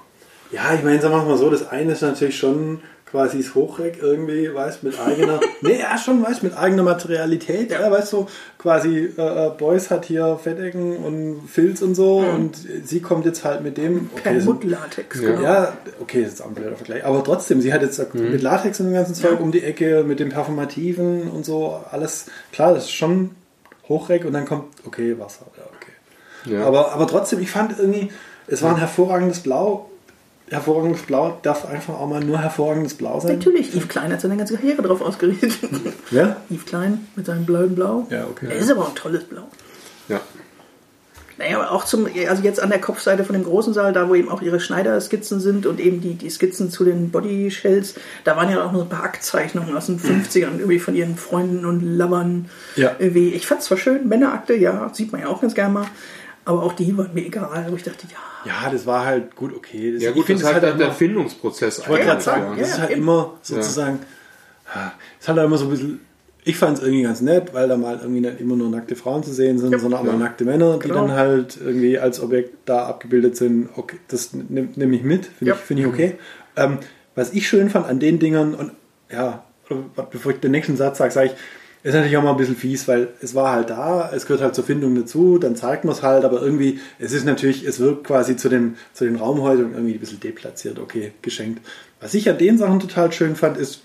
ja 0.50 0.74
ich 0.74 0.84
meine, 0.84 1.00
sagen 1.00 1.14
wir 1.14 1.24
mal 1.24 1.38
so, 1.38 1.50
das 1.50 1.68
eine 1.68 1.92
ist 1.92 2.02
natürlich 2.02 2.36
schon 2.38 2.80
quasi 3.12 3.42
das 3.42 3.54
Hochreck 3.54 3.98
irgendwie, 4.00 4.52
weißt 4.52 4.82
mit 4.82 4.98
eigener, 4.98 5.38
nee, 5.60 5.78
ja 5.78 5.98
schon, 5.98 6.22
weißt 6.22 6.42
mit 6.42 6.56
eigener 6.56 6.82
Materialität, 6.82 7.70
ja, 7.70 7.90
weißt 7.90 8.14
du, 8.14 8.26
quasi 8.58 9.12
äh, 9.16 9.46
äh, 9.46 9.50
Boys 9.50 9.90
hat 9.90 10.06
hier 10.06 10.38
Fettecken 10.42 10.96
und 10.96 11.42
Filz 11.46 11.82
und 11.82 11.94
so 11.94 12.22
mhm. 12.22 12.34
und 12.34 12.56
sie 12.84 13.00
kommt 13.00 13.26
jetzt 13.26 13.44
halt 13.44 13.62
mit 13.62 13.76
dem, 13.76 14.08
okay, 14.14 14.22
Kein 14.22 14.44
Mutlatex, 14.44 15.20
ja. 15.20 15.30
genau. 15.30 15.42
Ja, 15.42 15.72
okay, 16.00 16.22
das 16.22 16.32
ist 16.32 16.40
auch 16.42 16.46
ein 16.46 16.54
blöder 16.54 16.74
Vergleich, 16.74 17.04
aber 17.04 17.22
trotzdem, 17.22 17.60
sie 17.60 17.72
hat 17.72 17.82
jetzt 17.82 18.14
mhm. 18.14 18.32
mit 18.32 18.40
Latex 18.40 18.80
und 18.80 18.86
dem 18.86 18.94
ganzen 18.94 19.14
Zeug 19.14 19.32
ja. 19.32 19.38
um 19.40 19.52
die 19.52 19.62
Ecke, 19.62 20.04
mit 20.04 20.18
dem 20.18 20.30
Performativen 20.30 21.28
und 21.28 21.44
so, 21.44 21.80
alles, 21.90 22.26
klar, 22.50 22.72
das 22.72 22.84
ist 22.84 22.92
schon 22.92 23.32
Hochreck 23.90 24.24
und 24.24 24.32
dann 24.32 24.46
kommt, 24.46 24.64
okay, 24.86 25.18
Wasser, 25.18 25.46
ja, 25.58 25.64
okay. 25.76 26.56
Ja. 26.56 26.66
Aber, 26.66 26.92
aber 26.92 27.06
trotzdem, 27.06 27.40
ich 27.40 27.50
fand 27.50 27.78
irgendwie, 27.78 28.10
es 28.46 28.62
war 28.62 28.70
ein 28.70 28.78
hervorragendes 28.78 29.40
Blau, 29.40 29.90
hervorragendes 30.52 31.02
Blau 31.02 31.38
darf 31.42 31.64
einfach 31.68 31.94
auch 31.94 32.08
mal 32.08 32.20
nur 32.20 32.38
hervorragendes 32.38 32.94
Blau 32.94 33.20
sein. 33.20 33.38
Natürlich, 33.38 33.74
Yves 33.74 33.88
Klein 33.88 34.12
hat 34.12 34.20
seine 34.20 34.36
ganze 34.36 34.56
Karriere 34.56 34.82
drauf 34.82 35.00
ausgerichtet. 35.00 35.58
Ja? 36.10 36.36
Yves 36.50 36.66
Klein 36.66 37.06
mit 37.16 37.26
seinem 37.26 37.46
blauen 37.46 37.74
Blau. 37.74 38.06
Ja, 38.10 38.26
okay. 38.30 38.46
Er 38.50 38.56
ist 38.56 38.70
aber 38.70 38.82
auch 38.82 38.90
ein 38.90 38.94
tolles 38.94 39.24
Blau. 39.24 39.42
Ja. 40.08 40.20
Naja, 41.38 41.58
aber 41.58 41.72
auch 41.72 41.84
zum, 41.84 42.06
also 42.28 42.42
jetzt 42.42 42.62
an 42.62 42.68
der 42.68 42.80
Kopfseite 42.80 43.24
von 43.24 43.32
dem 43.32 43.44
großen 43.44 43.72
Saal, 43.72 43.92
da 43.92 44.08
wo 44.08 44.14
eben 44.14 44.28
auch 44.28 44.42
ihre 44.42 44.60
Schneiderskizzen 44.60 45.40
sind 45.40 45.66
und 45.66 45.80
eben 45.80 46.00
die, 46.00 46.14
die 46.14 46.30
Skizzen 46.30 46.70
zu 46.70 46.84
den 46.84 47.10
Bodyshells, 47.10 47.94
da 48.24 48.36
waren 48.36 48.50
ja 48.50 48.64
auch 48.64 48.72
noch 48.72 48.82
ein 48.82 48.88
paar 48.88 49.02
Aktzeichnungen 49.02 49.74
aus 49.76 49.86
den 49.86 49.98
50ern, 49.98 50.58
irgendwie 50.58 50.78
von 50.78 50.94
ihren 50.94 51.16
Freunden 51.16 51.64
und 51.64 51.82
Lovern. 51.82 52.50
Ja. 52.76 52.94
Irgendwie. 52.98 53.30
Ich 53.30 53.46
fand 53.46 53.62
es 53.62 53.66
zwar 53.66 53.78
schön, 53.78 54.08
Männerakte, 54.08 54.54
ja, 54.54 54.90
sieht 54.92 55.10
man 55.12 55.22
ja 55.22 55.28
auch 55.28 55.40
ganz 55.40 55.54
gerne 55.54 55.72
mal, 55.72 55.86
aber 56.44 56.62
auch 56.62 56.72
die 56.72 56.96
waren 56.96 57.14
mir 57.14 57.24
egal, 57.24 57.66
wo 57.70 57.76
ich 57.76 57.82
dachte, 57.82 58.06
ja, 58.10 58.18
ja, 58.44 58.70
das 58.70 58.86
war 58.86 59.04
halt 59.04 59.36
gut, 59.36 59.54
okay. 59.54 59.92
Das, 59.92 60.02
ja, 60.02 60.10
gut, 60.10 60.28
das 60.28 60.40
ist 60.40 60.46
halt, 60.46 60.62
halt 60.62 60.80
der 60.80 60.92
Findungsprozess. 60.92 61.78
Ich 61.78 61.88
wollte 61.88 62.04
gerade 62.04 62.20
sagen, 62.20 62.56
das 62.58 62.70
ist 62.70 62.80
halt 62.80 62.90
immer 62.90 63.34
sozusagen, 63.42 64.00
ja. 64.74 64.92
ist 65.20 65.28
halt 65.28 65.38
immer 65.38 65.58
so 65.58 65.66
ein 65.66 65.70
bisschen, 65.70 66.00
ich 66.44 66.56
fand 66.56 66.78
es 66.78 66.82
irgendwie 66.82 67.04
ganz 67.04 67.20
nett, 67.20 67.54
weil 67.54 67.68
da 67.68 67.76
mal 67.76 67.98
irgendwie 68.00 68.20
nicht 68.20 68.40
immer 68.40 68.56
nur 68.56 68.68
nackte 68.68 68.96
Frauen 68.96 69.22
zu 69.22 69.32
sehen 69.32 69.58
sind, 69.58 69.70
ja, 69.70 69.78
sondern 69.78 70.00
auch 70.00 70.04
mal 70.04 70.16
nackte 70.16 70.44
Männer, 70.44 70.74
die 70.74 70.88
genau. 70.88 71.06
dann 71.06 71.12
halt 71.12 71.56
irgendwie 71.60 71.98
als 71.98 72.20
Objekt 72.20 72.68
da 72.68 72.86
abgebildet 72.86 73.36
sind. 73.36 73.68
Okay, 73.76 73.98
das 74.08 74.32
nehme 74.32 74.68
nehm 74.74 74.92
ich 74.92 75.02
mit, 75.02 75.26
finde 75.26 75.50
ja. 75.50 75.54
ich, 75.54 75.60
find 75.60 75.80
ich 75.80 75.86
okay. 75.86 76.16
Ähm, 76.56 76.78
was 77.14 77.32
ich 77.32 77.46
schön 77.48 77.70
fand 77.70 77.86
an 77.86 78.00
den 78.00 78.18
Dingern, 78.18 78.54
und 78.54 78.72
ja, 79.10 79.44
bevor 80.10 80.32
ich 80.32 80.40
den 80.40 80.50
nächsten 80.50 80.76
Satz 80.76 80.98
sage, 80.98 81.12
sage 81.12 81.26
ich, 81.28 81.34
ist 81.82 81.94
natürlich 81.94 82.16
auch 82.16 82.22
mal 82.22 82.30
ein 82.30 82.36
bisschen 82.36 82.56
fies, 82.56 82.86
weil 82.86 83.08
es 83.20 83.34
war 83.34 83.52
halt 83.52 83.70
da, 83.70 84.10
es 84.14 84.26
gehört 84.26 84.42
halt 84.42 84.54
zur 84.54 84.64
Findung 84.64 84.94
dazu, 84.94 85.38
dann 85.38 85.56
zeigt 85.56 85.84
man 85.84 85.94
es 85.94 86.02
halt, 86.02 86.24
aber 86.24 86.40
irgendwie, 86.40 86.80
es 86.98 87.12
ist 87.12 87.24
natürlich, 87.24 87.64
es 87.64 87.80
wirkt 87.80 88.04
quasi 88.04 88.36
zu, 88.36 88.48
dem, 88.48 88.76
zu 88.92 89.04
den 89.04 89.16
Raumhäusern 89.16 89.72
irgendwie 89.72 89.94
ein 89.94 90.00
bisschen 90.00 90.20
deplatziert, 90.20 90.78
okay, 90.78 91.12
geschenkt. 91.22 91.60
Was 92.00 92.14
ich 92.14 92.28
an 92.28 92.38
den 92.38 92.56
Sachen 92.56 92.78
total 92.78 93.10
schön 93.12 93.34
fand, 93.34 93.56
ist, 93.56 93.82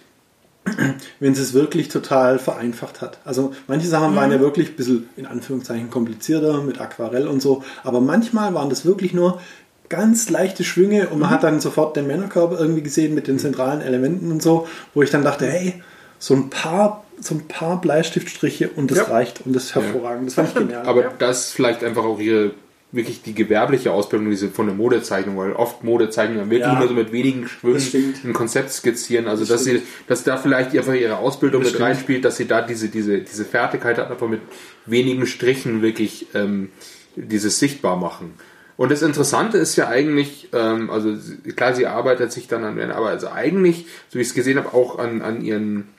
wenn 1.20 1.34
sie 1.34 1.42
es 1.42 1.54
wirklich 1.54 1.88
total 1.88 2.38
vereinfacht 2.38 3.02
hat. 3.02 3.20
Also 3.26 3.54
manche 3.68 3.88
Sachen 3.88 4.12
mhm. 4.12 4.16
waren 4.16 4.32
ja 4.32 4.40
wirklich 4.40 4.70
ein 4.70 4.76
bisschen 4.76 5.10
in 5.18 5.26
Anführungszeichen 5.26 5.90
komplizierter 5.90 6.62
mit 6.62 6.80
Aquarell 6.80 7.28
und 7.28 7.42
so, 7.42 7.64
aber 7.84 8.00
manchmal 8.00 8.54
waren 8.54 8.70
das 8.70 8.86
wirklich 8.86 9.14
nur 9.14 9.42
ganz 9.90 10.30
leichte 10.30 10.64
Schwünge 10.64 11.10
und 11.10 11.20
man 11.20 11.30
mhm. 11.30 11.34
hat 11.34 11.44
dann 11.44 11.62
sofort 11.62 11.96
den 11.96 12.06
Männerkörper 12.06 12.60
irgendwie 12.60 12.84
gesehen 12.84 13.16
mit 13.16 13.28
den 13.28 13.40
zentralen 13.40 13.82
Elementen 13.82 14.32
und 14.32 14.44
so, 14.44 14.68
wo 14.94 15.02
ich 15.02 15.10
dann 15.10 15.24
dachte, 15.24 15.48
hey, 15.48 15.82
so 16.20 16.36
ein 16.36 16.50
paar 16.50 17.04
so 17.20 17.36
ein 17.36 17.48
paar 17.48 17.82
Bleistiftstriche 17.82 18.70
und 18.70 18.92
das 18.92 19.00
ja. 19.00 19.04
reicht 19.06 19.46
und 19.46 19.56
das 19.56 19.66
ist 19.66 19.76
hervorragend. 19.76 20.22
Ja. 20.22 20.26
Das 20.26 20.34
fand 20.36 20.50
ich 20.50 20.56
genial. 20.56 20.86
Aber 20.86 21.02
ja. 21.02 21.14
das 21.18 21.48
ist 21.48 21.52
vielleicht 21.54 21.84
einfach 21.84 22.04
auch 22.04 22.20
ihre 22.20 22.52
wirklich 22.92 23.22
die 23.22 23.34
gewerbliche 23.34 23.92
Ausbildung 23.92 24.30
diese 24.30 24.48
von 24.48 24.66
der 24.66 24.76
Modezeichnung, 24.76 25.38
weil 25.38 25.52
oft 25.52 25.84
Modezeichnungen 25.84 26.50
wirklich 26.50 26.72
ja, 26.72 26.80
nur 26.80 26.88
so 26.88 26.94
mit 26.94 27.12
wenigen 27.12 27.48
Schwüngen 27.48 28.16
ein 28.24 28.34
Konzept 28.34 28.72
skizzieren. 28.72 29.28
Also 29.28 29.42
das 29.42 29.50
dass 29.50 29.62
stimmt. 29.64 29.82
sie, 29.82 29.88
dass 30.08 30.24
da 30.24 30.38
vielleicht 30.38 30.76
einfach 30.76 30.94
ihre 30.94 31.18
Ausbildung 31.18 31.62
das 31.62 31.72
mit 31.72 31.76
stimmt. 31.76 31.90
reinspielt, 31.90 32.24
dass 32.26 32.38
sie 32.38 32.48
da 32.48 32.62
diese 32.62 32.88
diese 32.88 33.20
diese 33.20 33.44
Fertigkeit 33.44 33.98
hat, 33.98 34.10
einfach 34.10 34.30
mit 34.30 34.42
wenigen 34.86 35.28
Strichen 35.28 35.82
wirklich 35.82 36.28
ähm, 36.34 36.70
dieses 37.16 37.60
sichtbar 37.60 37.98
machen. 37.98 38.36
Und 38.78 38.92
das 38.92 39.02
Interessante 39.02 39.58
ist 39.58 39.76
ja 39.76 39.88
eigentlich, 39.88 40.50
ähm, 40.54 40.92
also 40.92 41.16
klar, 41.56 41.74
sie 41.74 41.88
arbeitet 41.88 42.32
sich 42.32 42.48
dann 42.48 42.64
an, 42.64 42.80
aber 42.92 43.08
also 43.08 43.30
eigentlich, 43.30 43.88
so 44.08 44.20
wie 44.20 44.22
ich 44.22 44.30
es 44.30 44.34
gesehen 44.36 44.60
habe, 44.60 44.74
auch 44.74 45.00
an, 45.00 45.24
an 45.24 45.42
ihren 45.42 45.90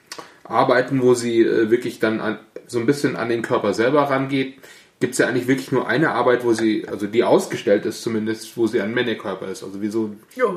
Arbeiten, 0.49 1.03
wo 1.03 1.15
sie 1.15 1.43
äh, 1.43 1.71
wirklich 1.71 1.99
dann 1.99 2.21
an, 2.21 2.39
so 2.67 2.79
ein 2.79 2.87
bisschen 2.87 3.17
an 3.17 3.29
den 3.29 3.43
Körper 3.43 3.75
selber 3.75 4.03
rangeht, 4.03 4.55
gibt 5.01 5.13
es 5.13 5.19
ja 5.19 5.29
eigentlich 5.29 5.47
wirklich 5.47 5.71
nur 5.73 5.87
eine 5.89 6.11
Arbeit, 6.11 6.45
wo 6.45 6.53
sie, 6.53 6.87
also 6.89 7.07
die 7.07 7.23
ausgestellt 7.23 7.87
ist 7.87 8.03
zumindest, 8.03 8.57
wo 8.57 8.67
sie 8.67 8.81
ein 8.81 8.93
Männerkörper 8.93 9.49
ist. 9.49 9.63
Also 9.63 9.81
wie 9.81 9.89
so, 9.89 10.11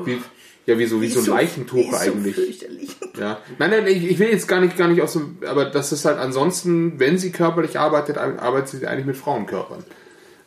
wie, 0.04 0.18
ja, 0.66 0.78
wie 0.78 0.86
so, 0.86 1.00
wie 1.00 1.08
so 1.08 1.20
ein 1.20 1.26
Leichentuch 1.26 1.92
so 1.92 1.96
eigentlich. 1.96 2.34
Fürchterlich. 2.34 2.96
Ja. 3.18 3.38
Nein, 3.58 3.70
nein, 3.70 3.86
ich, 3.86 4.10
ich 4.10 4.18
will 4.18 4.30
jetzt 4.30 4.48
gar 4.48 4.60
nicht, 4.60 4.76
gar 4.76 4.88
nicht 4.88 5.02
aus 5.02 5.12
dem, 5.12 5.38
aber 5.46 5.66
das 5.66 5.92
ist 5.92 6.04
halt 6.04 6.18
ansonsten, 6.18 6.98
wenn 6.98 7.18
sie 7.18 7.30
körperlich 7.30 7.78
arbeitet, 7.78 8.18
arbeitet 8.18 8.80
sie 8.80 8.86
eigentlich 8.86 9.06
mit 9.06 9.16
Frauenkörpern. 9.16 9.84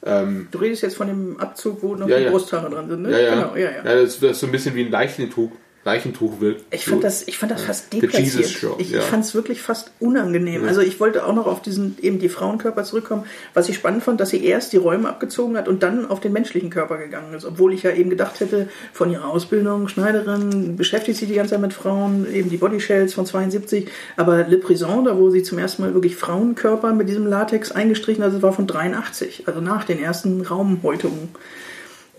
Ähm, 0.05 0.47
du 0.51 0.59
redest 0.59 0.83
jetzt 0.83 0.97
von 0.97 1.07
dem 1.07 1.39
Abzug, 1.39 1.81
wo 1.81 1.95
noch 1.95 2.07
ja, 2.07 2.17
die 2.17 2.25
ja. 2.25 2.31
Brusthaare 2.31 2.69
dran 2.69 2.87
sind, 2.87 3.01
ne? 3.03 3.11
Ja, 3.11 3.19
ja. 3.19 3.35
Genau, 3.35 3.55
ja, 3.55 3.71
ja. 3.71 3.77
ja 3.77 4.01
das, 4.01 4.19
das 4.19 4.31
ist 4.31 4.39
so 4.41 4.45
ein 4.45 4.51
bisschen 4.51 4.75
wie 4.75 4.85
ein 4.85 4.91
Leichentuch. 4.91 5.51
Leichentuch 5.85 6.41
wirkt. 6.41 6.63
Ich 6.71 6.85
fand 6.85 7.03
das, 7.03 7.27
ich 7.27 7.37
fand 7.37 7.51
das 7.51 7.61
fast 7.61 7.93
deplatziert. 7.93 8.49
Show, 8.49 8.75
ich, 8.79 8.89
ja. 8.89 8.99
ich 8.99 9.05
fand 9.05 9.23
es 9.23 9.35
wirklich 9.35 9.61
fast 9.61 9.91
unangenehm. 9.99 10.63
Ja. 10.63 10.67
Also 10.67 10.81
ich 10.81 10.99
wollte 10.99 11.23
auch 11.23 11.33
noch 11.33 11.45
auf 11.45 11.61
diesen 11.61 11.95
eben 12.01 12.17
die 12.17 12.27
Frauenkörper 12.27 12.83
zurückkommen. 12.83 13.25
Was 13.53 13.69
ich 13.69 13.75
spannend 13.75 14.03
fand, 14.03 14.19
dass 14.19 14.31
sie 14.31 14.43
erst 14.43 14.73
die 14.73 14.77
Räume 14.77 15.07
abgezogen 15.07 15.55
hat 15.55 15.67
und 15.67 15.83
dann 15.83 16.07
auf 16.07 16.19
den 16.19 16.33
menschlichen 16.33 16.71
Körper 16.71 16.97
gegangen 16.97 17.35
ist. 17.35 17.45
Obwohl 17.45 17.71
ich 17.71 17.83
ja 17.83 17.91
eben 17.91 18.09
gedacht 18.09 18.39
hätte, 18.39 18.67
von 18.93 19.11
ihrer 19.11 19.29
Ausbildung, 19.29 19.87
Schneiderin, 19.87 20.75
beschäftigt 20.75 21.19
sie 21.19 21.27
die 21.27 21.35
ganze 21.35 21.51
Zeit 21.51 21.61
mit 21.61 21.73
Frauen, 21.73 22.25
eben 22.33 22.49
die 22.49 22.57
Bodyshells 22.57 23.13
von 23.13 23.27
72. 23.27 23.87
Aber 24.17 24.43
Le 24.47 24.57
Prison, 24.57 25.05
da 25.05 25.15
wo 25.15 25.29
sie 25.29 25.43
zum 25.43 25.59
ersten 25.59 25.83
Mal 25.83 25.93
wirklich 25.93 26.15
Frauenkörper 26.15 26.93
mit 26.93 27.09
diesem 27.09 27.27
Latex 27.27 27.71
eingestrichen 27.71 28.23
hat, 28.23 28.33
das 28.33 28.41
war 28.41 28.53
von 28.53 28.65
83. 28.65 29.43
Also 29.45 29.61
nach 29.61 29.83
den 29.83 30.01
ersten 30.01 30.41
Raumhäutungen. 30.41 31.29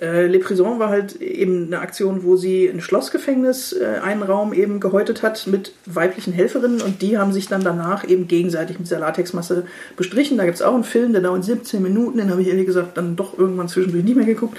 Äh, 0.01 0.27
Le 0.27 0.39
Prison 0.39 0.79
war 0.79 0.91
halt 0.91 1.21
eben 1.23 1.67
eine 1.67 1.81
Aktion, 1.81 2.23
wo 2.23 2.37
sie 2.37 2.69
ein 2.69 2.81
Schlossgefängnis 2.81 3.73
äh, 3.73 4.01
einen 4.03 4.23
Raum 4.23 4.53
eben 4.53 4.79
gehäutet 4.79 5.23
hat 5.23 5.47
mit 5.47 5.73
weiblichen 5.87 6.35
Helferinnen 6.35 6.83
und 6.83 7.01
die 7.01 7.17
haben 7.17 7.33
sich 7.33 7.49
dann 7.49 7.65
danach 7.65 8.07
eben 8.07 8.29
gegenseitig 8.29 8.79
mit 8.79 8.89
dieser 8.89 8.99
Latexmasse 8.99 9.67
bestrichen. 9.97 10.37
Da 10.37 10.45
gibt 10.45 10.57
es 10.57 10.63
auch 10.63 10.75
einen 10.75 10.85
Film, 10.85 11.13
der 11.13 11.23
dauert 11.23 11.45
17 11.45 11.83
Minuten, 11.83 12.19
den 12.19 12.31
habe 12.31 12.43
ich 12.43 12.49
ehrlich 12.49 12.67
gesagt 12.67 12.99
dann 12.99 13.17
doch 13.17 13.39
irgendwann 13.39 13.69
zwischendurch 13.69 14.05
nicht 14.05 14.17
mehr 14.17 14.27
geguckt, 14.27 14.59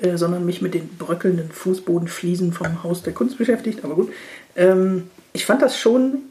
äh, 0.00 0.16
sondern 0.16 0.46
mich 0.46 0.62
mit 0.62 0.72
den 0.72 0.88
bröckelnden 0.96 1.50
Fußbodenfliesen 1.50 2.52
vom 2.52 2.82
Haus 2.82 3.02
der 3.02 3.12
Kunst 3.12 3.36
beschäftigt. 3.36 3.84
Aber 3.84 3.94
gut, 3.94 4.10
ähm, 4.56 5.10
ich 5.34 5.44
fand 5.44 5.60
das 5.60 5.78
schon 5.78 6.22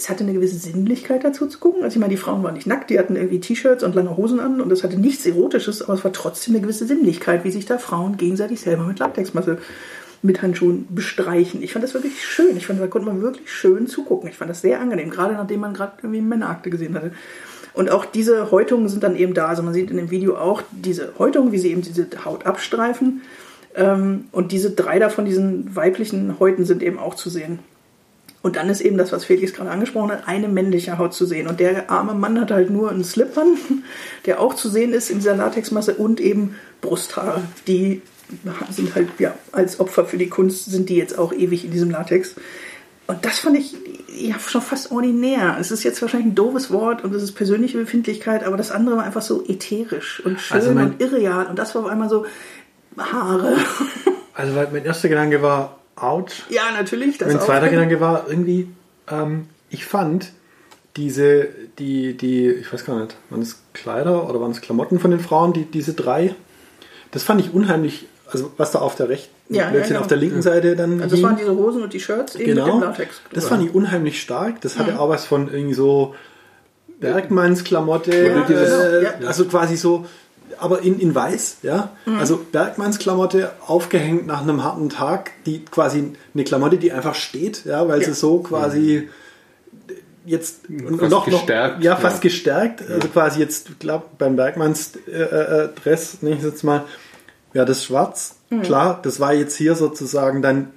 es 0.00 0.08
hatte 0.08 0.24
eine 0.24 0.32
gewisse 0.32 0.56
Sinnlichkeit 0.56 1.24
dazu 1.24 1.46
zu 1.46 1.58
gucken. 1.58 1.82
Also 1.82 1.96
ich 1.96 2.00
meine, 2.00 2.10
die 2.10 2.16
Frauen 2.16 2.42
waren 2.42 2.54
nicht 2.54 2.66
nackt, 2.66 2.90
die 2.90 2.98
hatten 2.98 3.16
irgendwie 3.16 3.40
T-Shirts 3.40 3.84
und 3.84 3.94
lange 3.94 4.16
Hosen 4.16 4.40
an 4.40 4.60
und 4.60 4.72
es 4.72 4.82
hatte 4.82 4.98
nichts 4.98 5.26
Erotisches, 5.26 5.82
aber 5.82 5.94
es 5.94 6.04
war 6.04 6.12
trotzdem 6.12 6.54
eine 6.54 6.62
gewisse 6.62 6.86
Sinnlichkeit, 6.86 7.44
wie 7.44 7.50
sich 7.50 7.66
da 7.66 7.78
Frauen 7.78 8.16
gegenseitig 8.16 8.60
selber 8.60 8.84
mit 8.84 8.98
Latexmasse 8.98 9.58
mit 10.22 10.42
Handschuhen 10.42 10.86
bestreichen. 10.90 11.62
Ich 11.62 11.72
fand 11.72 11.82
das 11.82 11.94
wirklich 11.94 12.22
schön. 12.22 12.56
Ich 12.56 12.66
fand, 12.66 12.80
da 12.80 12.86
konnte 12.86 13.06
man 13.06 13.22
wirklich 13.22 13.50
schön 13.50 13.86
zugucken. 13.86 14.28
Ich 14.28 14.36
fand 14.36 14.50
das 14.50 14.60
sehr 14.60 14.80
angenehm, 14.80 15.10
gerade 15.10 15.34
nachdem 15.34 15.60
man 15.60 15.72
gerade 15.72 15.92
irgendwie 16.02 16.20
Männerakte 16.20 16.68
gesehen 16.68 16.94
hatte. 16.94 17.12
Und 17.72 17.90
auch 17.90 18.04
diese 18.04 18.50
Häutungen 18.50 18.88
sind 18.88 19.02
dann 19.02 19.16
eben 19.16 19.32
da. 19.32 19.46
Also 19.46 19.62
man 19.62 19.72
sieht 19.72 19.90
in 19.90 19.96
dem 19.96 20.10
Video 20.10 20.36
auch 20.36 20.62
diese 20.72 21.14
Häutungen, 21.18 21.52
wie 21.52 21.58
sie 21.58 21.70
eben 21.70 21.82
diese 21.82 22.06
Haut 22.24 22.44
abstreifen. 22.44 23.22
Ähm, 23.74 24.26
und 24.32 24.52
diese 24.52 24.72
drei 24.72 24.98
davon, 24.98 25.24
diesen 25.24 25.74
weiblichen 25.74 26.38
Häuten, 26.38 26.64
sind 26.64 26.82
eben 26.82 26.98
auch 26.98 27.14
zu 27.14 27.30
sehen. 27.30 27.60
Und 28.42 28.56
dann 28.56 28.70
ist 28.70 28.80
eben 28.80 28.96
das, 28.96 29.12
was 29.12 29.24
Felix 29.24 29.52
gerade 29.52 29.70
angesprochen 29.70 30.12
hat, 30.12 30.26
eine 30.26 30.48
männliche 30.48 30.96
Haut 30.96 31.12
zu 31.12 31.26
sehen. 31.26 31.46
Und 31.46 31.60
der 31.60 31.90
arme 31.90 32.14
Mann 32.14 32.40
hat 32.40 32.50
halt 32.50 32.70
nur 32.70 32.90
einen 32.90 33.04
Slip 33.04 33.36
an, 33.36 33.58
der 34.26 34.40
auch 34.40 34.54
zu 34.54 34.68
sehen 34.68 34.92
ist 34.92 35.10
in 35.10 35.18
dieser 35.18 35.36
Latexmasse 35.36 35.94
und 35.94 36.20
eben 36.20 36.56
Brusthaare. 36.80 37.42
Die 37.66 38.00
sind 38.70 38.94
halt, 38.94 39.08
ja, 39.18 39.34
als 39.52 39.80
Opfer 39.80 40.06
für 40.06 40.16
die 40.16 40.28
Kunst 40.28 40.66
sind 40.66 40.88
die 40.88 40.96
jetzt 40.96 41.18
auch 41.18 41.32
ewig 41.32 41.64
in 41.64 41.70
diesem 41.72 41.90
Latex. 41.90 42.36
Und 43.06 43.24
das 43.24 43.40
fand 43.40 43.58
ich 43.58 43.76
ja 44.16 44.38
schon 44.38 44.62
fast 44.62 44.92
ordinär. 44.92 45.56
Es 45.60 45.70
ist 45.70 45.82
jetzt 45.82 46.00
wahrscheinlich 46.00 46.30
ein 46.30 46.34
doofes 46.36 46.70
Wort 46.70 47.02
und 47.02 47.12
es 47.12 47.22
ist 47.22 47.32
persönliche 47.32 47.76
Befindlichkeit, 47.76 48.44
aber 48.44 48.56
das 48.56 48.70
andere 48.70 48.98
war 48.98 49.04
einfach 49.04 49.22
so 49.22 49.44
ätherisch 49.46 50.22
und 50.24 50.40
schön 50.40 50.56
also 50.56 50.70
und 50.70 51.00
irreal. 51.00 51.46
Und 51.46 51.58
das 51.58 51.74
war 51.74 51.82
auf 51.82 51.88
einmal 51.88 52.08
so 52.08 52.24
Haare. 52.96 53.56
Also 54.32 54.54
mein 54.54 54.84
erster 54.84 55.08
Gedanke 55.08 55.42
war, 55.42 55.79
ouch. 56.02 56.48
Ja, 56.48 56.72
natürlich. 56.76 57.18
Das 57.18 57.28
mein 57.28 57.40
zweiter 57.40 57.68
Gedanke 57.68 58.00
war 58.00 58.26
irgendwie, 58.28 58.68
ähm, 59.10 59.48
ich 59.68 59.84
fand 59.84 60.32
diese, 60.96 61.48
die, 61.78 62.16
die, 62.16 62.48
ich 62.48 62.72
weiß 62.72 62.84
gar 62.84 62.98
nicht, 63.00 63.16
waren 63.30 63.42
es 63.42 63.62
Kleider 63.72 64.28
oder 64.28 64.40
waren 64.40 64.50
es 64.50 64.60
Klamotten 64.60 64.98
von 64.98 65.10
den 65.10 65.20
Frauen, 65.20 65.52
die, 65.52 65.64
diese 65.64 65.94
drei, 65.94 66.34
das 67.12 67.22
fand 67.22 67.40
ich 67.40 67.52
unheimlich, 67.52 68.06
also 68.30 68.52
was 68.56 68.72
da 68.72 68.80
auf 68.80 68.96
der 68.96 69.08
rechten, 69.08 69.34
ja, 69.54 69.72
ja 69.72 69.80
genau. 69.86 70.00
auf 70.00 70.06
der 70.06 70.16
linken 70.16 70.42
Seite 70.42 70.76
dann. 70.76 71.00
Also 71.00 71.16
das 71.16 71.24
waren 71.24 71.36
diese 71.36 71.54
Hosen 71.56 71.82
und 71.82 71.92
die 71.92 72.00
Shirts 72.00 72.36
eben 72.36 72.54
genau, 72.54 72.66
mit 72.66 72.74
dem 72.74 72.80
Latex. 72.82 73.20
Das 73.32 73.46
fand 73.46 73.64
ich 73.64 73.74
unheimlich 73.74 74.20
stark. 74.20 74.60
Das 74.60 74.78
hatte 74.78 74.92
mhm. 74.92 74.98
auch 74.98 75.08
was 75.08 75.24
von 75.24 75.52
irgendwie 75.52 75.74
so 75.74 76.14
Bergmanns 77.00 77.64
Klamotte, 77.64 78.46
ja, 78.48 79.20
äh, 79.20 79.26
also 79.26 79.46
quasi 79.46 79.76
so 79.76 80.06
aber 80.58 80.82
in, 80.82 80.98
in 80.98 81.14
weiß, 81.14 81.58
ja. 81.62 81.90
Mhm. 82.06 82.18
Also 82.18 82.36
Bergmanns 82.36 82.98
Klamotte 82.98 83.52
aufgehängt 83.66 84.26
nach 84.26 84.42
einem 84.42 84.64
harten 84.64 84.88
Tag, 84.88 85.32
die 85.46 85.64
quasi 85.64 86.12
eine 86.34 86.44
Klamotte, 86.44 86.78
die 86.78 86.92
einfach 86.92 87.14
steht, 87.14 87.64
ja, 87.64 87.88
weil 87.88 88.00
ja. 88.00 88.08
sie 88.08 88.14
so 88.14 88.40
quasi 88.40 89.08
mhm. 89.08 89.94
jetzt 90.26 90.62
fast 90.98 91.10
noch, 91.10 91.24
gestärkt, 91.24 91.78
noch 91.78 91.84
ja, 91.84 91.96
fast 91.96 92.16
ja. 92.16 92.22
gestärkt, 92.22 92.82
also 92.88 93.08
quasi 93.08 93.40
jetzt, 93.40 93.78
glaube 93.80 94.06
beim 94.18 94.36
Bergmanns 94.36 94.92
äh, 95.06 95.22
äh, 95.22 95.68
Dress, 95.82 96.22
nenne 96.22 96.36
ich 96.36 96.42
jetzt 96.42 96.64
mal, 96.64 96.84
ja, 97.52 97.64
das 97.64 97.84
Schwarz, 97.84 98.36
mhm. 98.50 98.62
klar, 98.62 99.00
das 99.02 99.20
war 99.20 99.32
jetzt 99.34 99.56
hier 99.56 99.74
sozusagen 99.74 100.42
dann 100.42 100.70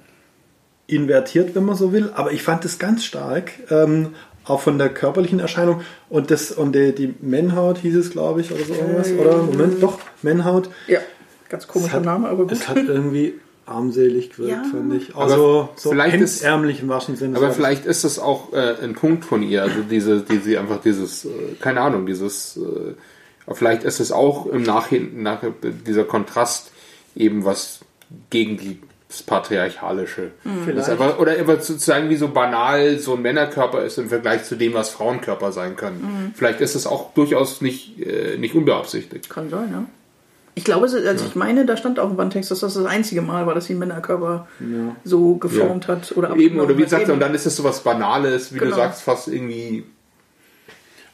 invertiert, 0.86 1.54
wenn 1.54 1.64
man 1.64 1.76
so 1.76 1.92
will, 1.92 2.12
aber 2.14 2.32
ich 2.32 2.42
fand 2.42 2.64
das 2.64 2.78
ganz 2.78 3.04
stark, 3.04 3.52
ähm, 3.70 4.14
auch 4.44 4.60
von 4.60 4.78
der 4.78 4.88
körperlichen 4.88 5.40
Erscheinung. 5.40 5.82
Und 6.08 6.30
das 6.30 6.52
und 6.52 6.74
die, 6.74 6.94
die 6.94 7.14
Männhaut 7.20 7.78
hieß 7.78 7.96
es, 7.96 8.10
glaube 8.10 8.40
ich, 8.40 8.52
oder 8.52 8.64
so 8.64 8.74
irgendwas. 8.74 9.10
Äh, 9.10 9.18
oder 9.18 9.38
Moment, 9.38 9.82
doch, 9.82 9.98
Männhaut. 10.22 10.68
Ja, 10.86 11.00
ganz 11.48 11.66
komischer 11.66 11.94
hat, 11.94 12.04
Name, 12.04 12.28
aber 12.28 12.44
gut. 12.44 12.52
Es 12.52 12.68
hat 12.68 12.76
irgendwie 12.76 13.34
armselig 13.66 14.30
gewirkt, 14.30 14.66
ja. 14.66 14.70
fand 14.70 14.94
ich. 14.94 15.16
Also 15.16 15.70
so 15.76 15.90
vielleicht 15.90 16.20
ist, 16.20 16.42
ärmlich 16.42 16.80
im 16.82 16.88
wahrsten 16.88 17.16
Sinne. 17.16 17.36
Aber 17.36 17.50
vielleicht 17.50 17.86
ist 17.86 18.04
das 18.04 18.18
auch 18.18 18.52
äh, 18.52 18.74
ein 18.82 18.94
Punkt 18.94 19.24
von 19.24 19.42
ihr, 19.42 19.62
also 19.62 19.80
diese, 19.88 20.20
die 20.20 20.38
sie 20.38 20.58
einfach 20.58 20.80
dieses, 20.80 21.24
äh, 21.24 21.28
keine 21.60 21.80
Ahnung, 21.80 22.06
dieses, 22.06 22.58
äh, 22.58 23.54
vielleicht 23.54 23.84
ist 23.84 24.00
es 24.00 24.12
auch 24.12 24.46
im 24.46 24.62
Nachhinein, 24.62 25.22
nach, 25.22 25.40
dieser 25.86 26.04
Kontrast 26.04 26.72
eben 27.16 27.44
was 27.44 27.80
gegen 28.30 28.58
die 28.58 28.80
das 29.14 29.22
Patriarchalische. 29.22 30.32
Mhm. 30.44 30.74
Das 30.74 30.88
einfach, 30.88 31.18
oder 31.18 31.32
einfach 31.32 31.60
sozusagen 31.60 32.10
wie 32.10 32.16
so 32.16 32.28
banal 32.28 32.98
so 32.98 33.14
ein 33.14 33.22
Männerkörper 33.22 33.84
ist 33.84 33.98
im 33.98 34.08
Vergleich 34.08 34.44
zu 34.44 34.56
dem, 34.56 34.74
was 34.74 34.90
Frauenkörper 34.90 35.52
sein 35.52 35.76
können. 35.76 36.00
Mhm. 36.02 36.34
Vielleicht 36.34 36.60
ist 36.60 36.74
es 36.74 36.86
auch 36.86 37.14
durchaus 37.14 37.60
nicht, 37.60 38.00
äh, 38.00 38.36
nicht 38.38 38.54
unbeabsichtigt. 38.54 39.30
Kann 39.30 39.48
sein, 39.50 39.68
ja. 39.70 39.84
Ich 40.56 40.64
glaube, 40.64 40.84
also 40.84 40.98
ja. 40.98 41.14
ich 41.14 41.34
meine, 41.34 41.66
da 41.66 41.76
stand 41.76 41.98
auch 41.98 42.10
im 42.10 42.16
Wandtext, 42.16 42.50
dass 42.50 42.60
das 42.60 42.74
das 42.74 42.86
einzige 42.86 43.22
Mal 43.22 43.46
war, 43.46 43.54
dass 43.54 43.66
sie 43.66 43.74
Männerkörper 43.74 44.46
ja. 44.60 44.96
so 45.02 45.34
geformt 45.36 45.86
ja. 45.88 45.94
hat. 45.94 46.12
Oder 46.16 46.36
eben, 46.36 46.60
oder 46.60 46.76
wie 46.78 46.82
gesagt, 46.82 47.08
und 47.08 47.20
dann 47.20 47.34
ist 47.34 47.46
es 47.46 47.56
so 47.56 47.64
was 47.64 47.80
Banales, 47.80 48.54
wie 48.54 48.58
genau. 48.58 48.70
du 48.70 48.76
sagst, 48.76 49.02
fast 49.02 49.28
irgendwie 49.28 49.84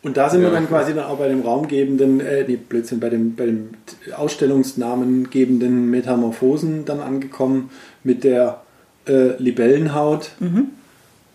und 0.02 0.16
da 0.16 0.30
sind 0.30 0.42
ja. 0.42 0.48
wir 0.48 0.52
dann 0.52 0.66
quasi 0.66 0.94
dann 0.94 1.04
auch 1.04 1.18
bei 1.18 1.28
dem 1.28 1.42
raumgebenden, 1.42 2.20
äh, 2.20 2.44
nee, 2.48 2.56
Blödsinn, 2.56 3.00
bei 3.00 3.10
dem, 3.10 3.34
bei 3.34 3.44
dem 3.46 3.70
Ausstellungsnamengebenden 4.16 5.90
Metamorphosen 5.90 6.86
dann 6.86 7.00
angekommen 7.00 7.70
mit 8.04 8.24
der 8.24 8.62
äh, 9.06 9.36
Libellenhaut. 9.36 10.30
Mhm. 10.40 10.70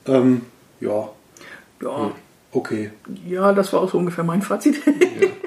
Ähm, 0.07 0.41
ja. 0.79 1.09
Ja. 1.81 2.05
Hm, 2.05 2.11
okay. 2.51 2.91
Ja, 3.27 3.53
das 3.53 3.73
war 3.73 3.81
auch 3.81 3.91
so 3.91 3.97
ungefähr 3.97 4.23
mein 4.23 4.41
Fazit. 4.41 4.85
Ja. 4.85 5.27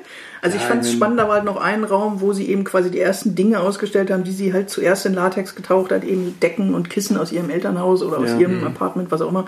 Also 0.40 0.56
ich 0.56 0.62
fand 0.62 0.84
es 0.84 0.92
spannend, 0.92 1.18
da 1.18 1.26
war 1.26 1.34
halt 1.34 1.44
noch 1.44 1.56
ein 1.56 1.84
Raum, 1.84 2.20
wo 2.20 2.32
sie 2.32 2.48
eben 2.48 2.64
quasi 2.64 2.90
die 2.90 3.00
ersten 3.00 3.34
Dinge 3.34 3.60
ausgestellt 3.60 4.10
haben, 4.10 4.24
die 4.24 4.32
sie 4.32 4.52
halt 4.52 4.70
zuerst 4.70 5.04
in 5.06 5.14
Latex 5.14 5.54
getaucht 5.54 5.90
hat, 5.90 6.04
eben 6.04 6.38
Decken 6.40 6.74
und 6.74 6.90
Kissen 6.90 7.16
aus 7.16 7.32
ihrem 7.32 7.50
Elternhaus 7.50 8.02
oder 8.02 8.18
aus 8.18 8.30
ja. 8.30 8.38
ihrem 8.38 8.60
mhm. 8.60 8.66
Apartment, 8.66 9.10
was 9.10 9.20
auch 9.20 9.30
immer. 9.30 9.46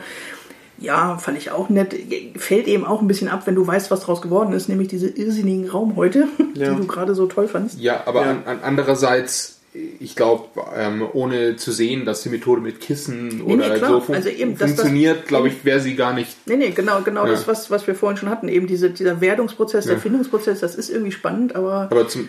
Ja, 0.79 1.19
fand 1.19 1.37
ich 1.37 1.51
auch 1.51 1.69
nett. 1.69 1.95
Fällt 2.37 2.67
eben 2.67 2.85
auch 2.85 3.03
ein 3.03 3.07
bisschen 3.07 3.29
ab, 3.29 3.43
wenn 3.45 3.55
du 3.55 3.67
weißt, 3.67 3.91
was 3.91 4.01
draus 4.01 4.23
geworden 4.23 4.53
ist, 4.53 4.69
nämlich 4.69 4.89
diese 4.89 5.09
irrsinnigen 5.09 5.69
Raumhäute, 5.69 6.27
ja. 6.55 6.71
die 6.71 6.77
du 6.77 6.87
gerade 6.87 7.15
so 7.15 7.27
toll 7.27 7.49
fandst. 7.49 7.79
Ja, 7.79 8.03
aber 8.07 8.23
ja. 8.23 8.31
An, 8.31 8.43
an 8.47 8.59
andererseits, 8.63 9.60
ich 9.73 10.17
glaube, 10.17 10.49
ähm, 10.77 11.07
ohne 11.13 11.57
zu 11.57 11.71
sehen, 11.71 12.05
dass 12.05 12.23
die 12.23 12.29
Methode 12.29 12.61
mit 12.61 12.81
Kissen 12.81 13.29
nee, 13.29 13.43
oder 13.43 13.69
nee, 13.69 13.79
so 13.79 14.01
fun 14.01 14.15
also 14.17 14.29
eben, 14.29 14.57
funktioniert, 14.57 15.29
glaube 15.29 15.49
ich, 15.49 15.65
wäre 15.65 15.79
sie 15.79 15.95
gar 15.95 16.13
nicht. 16.13 16.37
Nee, 16.47 16.57
nee, 16.57 16.71
genau, 16.71 17.03
genau 17.03 17.25
ja. 17.25 17.31
das, 17.31 17.47
was, 17.47 17.71
was 17.71 17.87
wir 17.87 17.95
vorhin 17.95 18.17
schon 18.17 18.31
hatten. 18.31 18.49
Eben 18.49 18.67
diese, 18.67 18.91
dieser 18.91 19.21
Werdungsprozess, 19.21 19.87
der 19.87 19.99
Findungsprozess, 19.99 20.61
das 20.61 20.75
ist 20.75 20.91
irgendwie 20.91 21.13
spannend, 21.13 21.55
aber. 21.55 21.89
Aber 21.91 22.09
zum, 22.09 22.29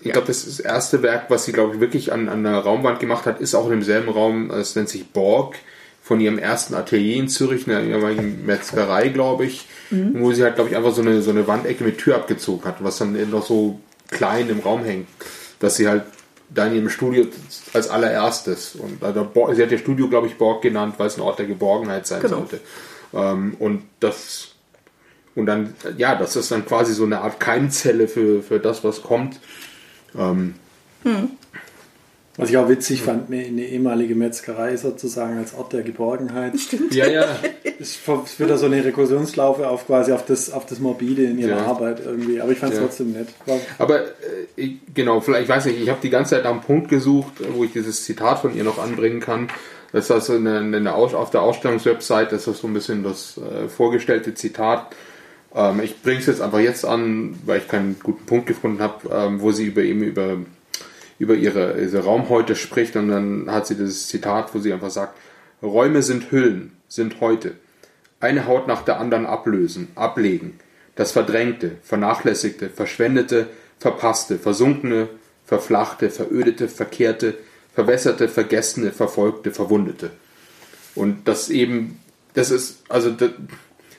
ich 0.00 0.06
ja. 0.06 0.12
glaube, 0.12 0.28
das, 0.28 0.46
das 0.46 0.58
erste 0.58 1.02
Werk, 1.02 1.26
was 1.28 1.44
sie, 1.44 1.52
glaube 1.52 1.74
ich, 1.74 1.80
wirklich 1.80 2.12
an, 2.12 2.30
an 2.30 2.46
einer 2.46 2.58
Raumwand 2.58 2.98
gemacht 2.98 3.26
hat, 3.26 3.40
ist 3.40 3.54
auch 3.54 3.66
in 3.66 3.72
demselben 3.72 4.08
Raum, 4.08 4.50
es 4.50 4.74
nennt 4.74 4.88
sich 4.88 5.06
Borg 5.06 5.56
von 6.02 6.18
ihrem 6.18 6.38
ersten 6.38 6.74
Atelier 6.74 7.16
in 7.16 7.28
Zürich, 7.28 7.68
einer 7.68 7.82
ehemaligen 7.82 8.46
Metzgerei, 8.46 9.08
glaube 9.08 9.44
ich, 9.44 9.66
mhm. 9.90 10.14
wo 10.20 10.32
sie 10.32 10.42
halt, 10.42 10.54
glaube 10.54 10.70
ich, 10.70 10.76
einfach 10.76 10.94
so 10.94 11.02
eine, 11.02 11.20
so 11.20 11.30
eine 11.30 11.46
Wandecke 11.46 11.84
mit 11.84 11.98
Tür 11.98 12.16
abgezogen 12.16 12.64
hat, 12.64 12.82
was 12.82 12.96
dann 12.96 13.30
noch 13.30 13.44
so 13.44 13.78
klein 14.10 14.48
im 14.48 14.60
Raum 14.60 14.82
hängt, 14.82 15.06
dass 15.60 15.76
sie 15.76 15.86
halt 15.86 16.04
da 16.52 16.66
in 16.66 16.74
ihrem 16.74 16.90
Studio 16.90 17.26
als 17.72 17.88
allererstes 17.88 18.74
und 18.74 19.02
also, 19.02 19.30
sie 19.54 19.62
hat 19.62 19.70
ihr 19.70 19.78
Studio, 19.78 20.08
glaube 20.08 20.26
ich, 20.26 20.36
Borg 20.36 20.62
genannt, 20.62 20.94
weil 20.98 21.06
es 21.06 21.16
ein 21.16 21.22
Ort 21.22 21.38
der 21.38 21.46
Geborgenheit 21.46 22.06
sein 22.06 22.20
genau. 22.20 22.38
sollte. 22.38 22.60
Ähm, 23.12 23.56
und 23.58 23.82
das 24.00 24.48
und 25.34 25.46
dann, 25.46 25.74
ja, 25.96 26.16
das 26.16 26.36
ist 26.36 26.50
dann 26.50 26.66
quasi 26.66 26.92
so 26.92 27.04
eine 27.04 27.20
Art 27.20 27.38
Keimzelle 27.38 28.08
für, 28.08 28.42
für 28.42 28.58
das, 28.58 28.82
was 28.82 29.02
kommt. 29.02 29.38
Ähm, 30.18 30.54
hm. 31.04 31.30
Was 32.36 32.48
ich 32.48 32.56
auch 32.56 32.68
witzig 32.68 33.02
fand, 33.02 33.30
eine, 33.30 33.44
ehemalige 33.44 34.14
Metzgerei 34.14 34.76
sozusagen 34.76 35.36
als 35.36 35.52
Ort 35.52 35.72
der 35.72 35.82
Geborgenheit. 35.82 36.58
Stimmt. 36.58 36.94
Ja, 36.94 37.08
ja. 37.08 37.26
Es 37.78 37.98
wird 38.06 38.50
da 38.50 38.56
so 38.56 38.66
eine 38.66 38.84
Rekursionslaufe 38.84 39.68
auf 39.68 39.86
quasi 39.86 40.12
auf 40.12 40.24
das, 40.24 40.52
auf 40.52 40.64
das 40.64 40.78
Morbide 40.78 41.24
in 41.24 41.38
ihrer 41.38 41.58
ja. 41.58 41.66
Arbeit 41.66 42.00
irgendwie. 42.04 42.40
Aber 42.40 42.52
ich 42.52 42.58
fand 42.58 42.72
es 42.72 42.78
ja. 42.78 42.84
trotzdem 42.84 43.12
nett. 43.12 43.28
War 43.46 43.58
Aber 43.78 44.04
äh, 44.56 44.76
genau, 44.94 45.20
vielleicht, 45.20 45.44
ich 45.44 45.48
weiß 45.48 45.66
nicht, 45.66 45.80
ich 45.80 45.88
habe 45.88 45.98
die 46.02 46.10
ganze 46.10 46.36
Zeit 46.36 46.46
am 46.46 46.60
Punkt 46.60 46.88
gesucht, 46.88 47.32
wo 47.52 47.64
ich 47.64 47.72
dieses 47.72 48.04
Zitat 48.04 48.38
von 48.38 48.54
ihr 48.54 48.64
noch 48.64 48.78
anbringen 48.78 49.20
kann. 49.20 49.48
Das 49.92 50.04
ist 50.04 50.10
also 50.12 50.34
eine, 50.34 50.58
eine 50.58 50.94
Aus, 50.94 51.14
auf 51.14 51.30
der 51.30 51.42
Ausstellungswebsite, 51.42 52.28
das 52.30 52.46
ist 52.46 52.60
so 52.60 52.68
ein 52.68 52.74
bisschen 52.74 53.02
das 53.02 53.38
äh, 53.38 53.68
vorgestellte 53.68 54.34
Zitat. 54.34 54.94
Ähm, 55.54 55.80
ich 55.82 56.00
bringe 56.00 56.20
es 56.20 56.26
jetzt 56.26 56.40
einfach 56.40 56.60
jetzt 56.60 56.84
an, 56.84 57.38
weil 57.44 57.58
ich 57.58 57.68
keinen 57.68 57.96
guten 58.00 58.24
Punkt 58.24 58.46
gefunden 58.46 58.80
habe, 58.80 59.08
ähm, 59.12 59.40
wo 59.40 59.50
sie 59.50 59.66
über 59.66 59.82
eben 59.82 60.02
über 60.02 60.36
über 61.20 61.34
ihre, 61.34 61.78
ihre 61.78 62.02
Raumhäute 62.02 62.56
spricht 62.56 62.96
und 62.96 63.08
dann 63.08 63.50
hat 63.50 63.66
sie 63.66 63.74
dieses 63.74 64.08
Zitat, 64.08 64.54
wo 64.54 64.58
sie 64.58 64.72
einfach 64.72 64.90
sagt, 64.90 65.18
Räume 65.62 66.02
sind 66.02 66.32
Hüllen, 66.32 66.72
sind 66.88 67.20
heute. 67.20 67.52
Eine 68.20 68.46
Haut 68.46 68.66
nach 68.66 68.82
der 68.82 68.98
anderen 68.98 69.26
ablösen, 69.26 69.88
ablegen. 69.96 70.58
Das 70.96 71.12
Verdrängte, 71.12 71.72
Vernachlässigte, 71.82 72.70
Verschwendete, 72.70 73.48
Verpasste, 73.78 74.38
Versunkene, 74.38 75.08
Verflachte, 75.44 76.08
Verödete, 76.08 76.68
Verkehrte, 76.68 77.34
Verwässerte, 77.74 78.26
Vergessene, 78.28 78.90
Verfolgte, 78.90 79.50
Verwundete. 79.50 80.10
Und 80.94 81.28
das 81.28 81.50
eben, 81.50 82.00
das 82.32 82.50
ist, 82.50 82.82
also, 82.88 83.10
das, 83.10 83.30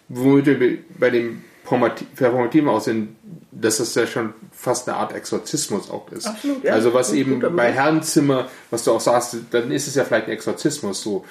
womit 0.09 0.47
wir 0.47 0.79
bei 0.97 1.11
dem 1.11 1.43
Performativen 2.15 2.69
aussehen, 2.69 3.15
dass 3.51 3.77
das 3.77 3.95
ja 3.95 4.07
schon 4.07 4.33
fast 4.51 4.87
eine 4.87 4.97
Art 4.97 5.13
Exorzismus 5.13 5.89
auch 5.89 6.11
ist. 6.11 6.27
Absolut, 6.27 6.63
ja. 6.63 6.73
Also 6.73 6.93
was 6.93 7.13
eben 7.13 7.39
gut, 7.39 7.55
bei 7.55 7.71
Herrenzimmer, 7.71 8.49
was 8.69 8.83
du 8.83 8.91
auch 8.91 8.99
sagst, 8.99 9.37
dann 9.51 9.71
ist 9.71 9.87
es 9.87 9.95
ja 9.95 10.03
vielleicht 10.03 10.27
ein 10.27 10.33
Exorzismus 10.33 11.01
so. 11.01 11.25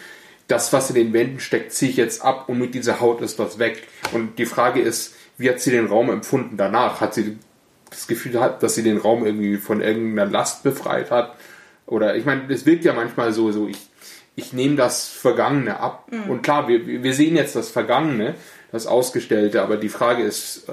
Das, 0.48 0.72
was 0.72 0.90
in 0.90 0.96
den 0.96 1.12
Wänden 1.12 1.38
steckt, 1.38 1.72
ziehe 1.72 1.92
ich 1.92 1.96
jetzt 1.96 2.22
ab 2.22 2.48
und 2.48 2.58
mit 2.58 2.74
dieser 2.74 3.00
Haut 3.00 3.20
ist 3.20 3.38
das 3.38 3.60
weg. 3.60 3.86
Und 4.12 4.38
die 4.38 4.46
Frage 4.46 4.80
ist, 4.80 5.14
wie 5.38 5.48
hat 5.48 5.60
sie 5.60 5.70
den 5.70 5.86
Raum 5.86 6.10
empfunden 6.10 6.56
danach? 6.56 7.00
Hat 7.00 7.14
sie 7.14 7.38
das 7.88 8.08
Gefühl 8.08 8.32
gehabt, 8.32 8.62
dass 8.62 8.74
sie 8.74 8.82
den 8.82 8.98
Raum 8.98 9.24
irgendwie 9.24 9.56
von 9.58 9.80
irgendeiner 9.80 10.30
Last 10.30 10.64
befreit 10.64 11.10
hat? 11.10 11.36
Oder 11.86 12.16
ich 12.16 12.24
meine, 12.24 12.52
es 12.52 12.66
wirkt 12.66 12.84
ja 12.84 12.92
manchmal 12.92 13.32
so, 13.32 13.52
so 13.52 13.68
ich, 13.68 13.78
ich 14.34 14.52
nehme 14.52 14.76
das 14.76 15.08
Vergangene 15.08 15.80
ab. 15.80 16.08
Mhm. 16.10 16.30
Und 16.30 16.42
klar, 16.42 16.68
wir, 16.68 16.86
wir 16.86 17.14
sehen 17.14 17.36
jetzt 17.36 17.54
das 17.56 17.70
Vergangene, 17.70 18.34
das 18.72 18.86
Ausgestellte. 18.86 19.62
Aber 19.62 19.76
die 19.76 19.88
Frage 19.88 20.22
ist, 20.22 20.68
äh, 20.68 20.72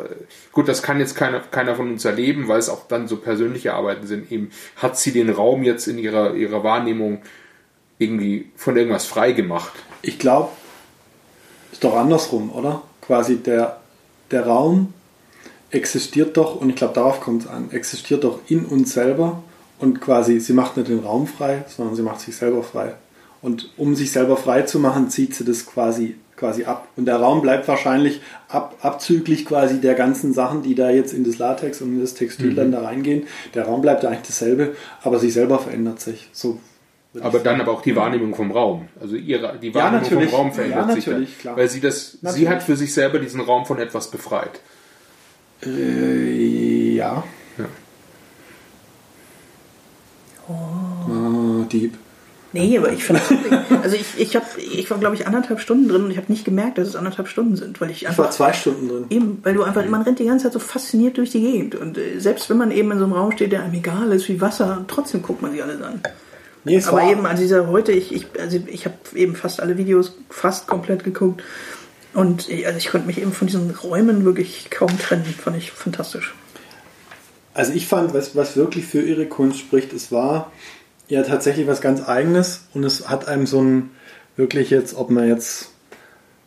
gut, 0.51 0.67
das 0.67 0.83
kann 0.83 0.99
jetzt 0.99 1.15
keiner, 1.15 1.39
keiner 1.39 1.75
von 1.75 1.89
uns 1.89 2.05
erleben, 2.05 2.47
weil 2.47 2.59
es 2.59 2.69
auch 2.69 2.87
dann 2.87 3.07
so 3.07 3.17
persönliche 3.17 3.73
Arbeiten 3.73 4.07
sind. 4.07 4.31
Eben 4.31 4.51
hat 4.75 4.97
sie 4.97 5.11
den 5.11 5.29
Raum 5.29 5.63
jetzt 5.63 5.87
in 5.87 5.97
ihrer, 5.97 6.33
ihrer 6.35 6.63
Wahrnehmung 6.63 7.21
irgendwie 7.99 8.51
von 8.55 8.77
irgendwas 8.77 9.05
frei 9.05 9.31
gemacht. 9.31 9.73
Ich 10.01 10.19
glaube, 10.19 10.49
ist 11.71 11.83
doch 11.83 11.95
andersrum, 11.95 12.51
oder? 12.51 12.83
Quasi 13.01 13.37
der, 13.37 13.81
der 14.31 14.45
Raum 14.45 14.93
existiert 15.71 16.37
doch, 16.37 16.59
und 16.59 16.69
ich 16.69 16.75
glaube, 16.75 16.93
darauf 16.93 17.19
kommt 17.21 17.43
es 17.43 17.47
an, 17.49 17.71
existiert 17.71 18.23
doch 18.23 18.39
in 18.47 18.65
uns 18.65 18.93
selber 18.93 19.43
und 19.79 20.01
quasi, 20.01 20.39
sie 20.39 20.53
macht 20.53 20.77
nicht 20.77 20.89
den 20.89 20.99
Raum 20.99 21.27
frei, 21.27 21.65
sondern 21.67 21.95
sie 21.95 22.01
macht 22.01 22.21
sich 22.21 22.35
selber 22.35 22.63
frei. 22.63 22.95
Und 23.41 23.71
um 23.77 23.95
sich 23.95 24.11
selber 24.11 24.37
frei 24.37 24.63
zu 24.63 24.79
machen, 24.79 25.09
zieht 25.09 25.35
sie 25.35 25.45
das 25.45 25.65
quasi, 25.65 26.15
quasi 26.37 26.63
ab. 26.63 26.87
Und 26.95 27.05
der 27.05 27.17
Raum 27.17 27.41
bleibt 27.41 27.67
wahrscheinlich 27.67 28.21
ab, 28.47 28.75
abzüglich 28.81 29.45
quasi 29.45 29.81
der 29.81 29.95
ganzen 29.95 30.33
Sachen, 30.33 30.63
die 30.63 30.75
da 30.75 30.89
jetzt 30.89 31.13
in 31.13 31.25
das 31.25 31.37
Latex 31.37 31.81
und 31.81 31.93
in 31.93 32.01
das 32.01 32.13
Textil 32.13 32.51
mhm. 32.51 32.55
dann 32.55 32.71
da 32.71 32.81
reingehen. 32.81 33.27
Der 33.53 33.65
Raum 33.65 33.81
bleibt 33.81 34.05
eigentlich 34.05 34.27
dasselbe, 34.27 34.75
aber 35.01 35.19
sie 35.19 35.31
selber 35.31 35.59
verändert 35.59 35.99
sich. 35.99 36.29
So 36.31 36.59
aber 37.21 37.39
dann 37.39 37.61
aber 37.61 37.71
auch 37.71 37.81
die 37.81 37.95
Wahrnehmung 37.95 38.35
vom 38.35 38.51
Raum. 38.51 38.87
Also 38.99 39.15
ihre, 39.15 39.57
die 39.57 39.73
Wahrnehmung 39.73 40.21
ja, 40.21 40.27
vom 40.27 40.39
Raum 40.39 40.51
verändert 40.51 40.89
ja, 40.89 40.95
sich 40.95 41.05
dann, 41.05 41.27
klar. 41.39 41.57
Weil 41.57 41.69
sie 41.69 41.79
das, 41.79 42.17
natürlich. 42.21 42.45
sie 42.45 42.49
hat 42.49 42.63
für 42.63 42.75
sich 42.75 42.93
selber 42.93 43.19
diesen 43.19 43.41
Raum 43.41 43.65
von 43.65 43.79
etwas 43.79 44.11
befreit. 44.11 44.61
Äh, 45.65 46.95
ja. 46.95 47.23
ja. 47.57 47.65
Oh. 50.47 50.53
oh, 50.53 51.63
Dieb. 51.71 51.97
Nee, 52.53 52.77
aber 52.77 52.91
ich 52.91 53.03
finde 53.03 53.21
also 53.83 53.95
ich, 53.95 54.05
ich, 54.17 54.35
hab, 54.35 54.43
ich 54.57 54.89
war 54.89 54.97
glaube 54.97 55.15
ich 55.15 55.27
anderthalb 55.27 55.59
Stunden 55.59 55.89
drin 55.89 56.05
und 56.05 56.11
ich 56.11 56.17
habe 56.17 56.31
nicht 56.31 56.45
gemerkt, 56.45 56.77
dass 56.77 56.87
es 56.87 56.95
anderthalb 56.95 57.27
Stunden 57.27 57.55
sind, 57.55 57.81
weil 57.81 57.91
ich 57.91 58.07
einfach. 58.07 58.23
Ich 58.23 58.25
war 58.25 58.31
zwei 58.31 58.53
Stunden 58.53 58.87
drin. 58.87 59.05
Eben, 59.09 59.39
weil 59.43 59.53
du 59.53 59.63
einfach, 59.63 59.85
man 59.87 60.01
rennt 60.03 60.19
die 60.19 60.25
ganze 60.25 60.45
Zeit 60.45 60.53
so 60.53 60.59
fasziniert 60.59 61.17
durch 61.17 61.31
die 61.31 61.41
Gegend 61.41 61.75
und 61.75 61.97
äh, 61.97 62.19
selbst 62.19 62.49
wenn 62.49 62.57
man 62.57 62.71
eben 62.71 62.91
in 62.91 62.99
so 62.99 63.03
einem 63.03 63.13
Raum 63.13 63.31
steht, 63.31 63.51
der 63.51 63.63
einem 63.63 63.73
egal 63.73 64.11
ist 64.13 64.29
wie 64.29 64.39
Wasser, 64.39 64.85
trotzdem 64.87 65.21
guckt 65.21 65.41
man 65.41 65.51
sie 65.51 65.61
alle 65.61 65.73
an. 65.73 66.01
Nee, 66.63 66.81
aber 66.85 67.03
eben, 67.03 67.25
also 67.25 67.41
dieser 67.41 67.67
heute, 67.67 67.93
ich, 67.93 68.13
ich, 68.13 68.27
also 68.39 68.59
ich 68.67 68.85
habe 68.85 68.95
eben 69.15 69.35
fast 69.35 69.61
alle 69.61 69.77
Videos 69.77 70.17
fast 70.29 70.67
komplett 70.67 71.03
geguckt 71.03 71.41
und 72.13 72.49
ich, 72.49 72.65
also 72.65 72.77
ich 72.77 72.89
konnte 72.89 73.07
mich 73.07 73.21
eben 73.21 73.31
von 73.31 73.47
diesen 73.47 73.71
Räumen 73.71 74.25
wirklich 74.25 74.69
kaum 74.69 74.89
trennen, 74.99 75.23
fand 75.25 75.55
ich 75.55 75.71
fantastisch. 75.71 76.33
Also 77.53 77.73
ich 77.73 77.87
fand, 77.87 78.13
was, 78.13 78.35
was 78.35 78.55
wirklich 78.55 78.85
für 78.85 79.01
ihre 79.01 79.25
Kunst 79.25 79.59
spricht, 79.59 79.93
es 79.93 80.11
war 80.11 80.51
ja 81.07 81.23
tatsächlich 81.23 81.67
was 81.67 81.81
ganz 81.81 82.07
Eigenes 82.07 82.61
und 82.73 82.83
es 82.83 83.09
hat 83.09 83.27
einem 83.27 83.47
so 83.47 83.61
ein 83.61 83.91
wirklich 84.35 84.69
jetzt, 84.69 84.95
ob 84.95 85.09
man 85.09 85.27
jetzt 85.27 85.71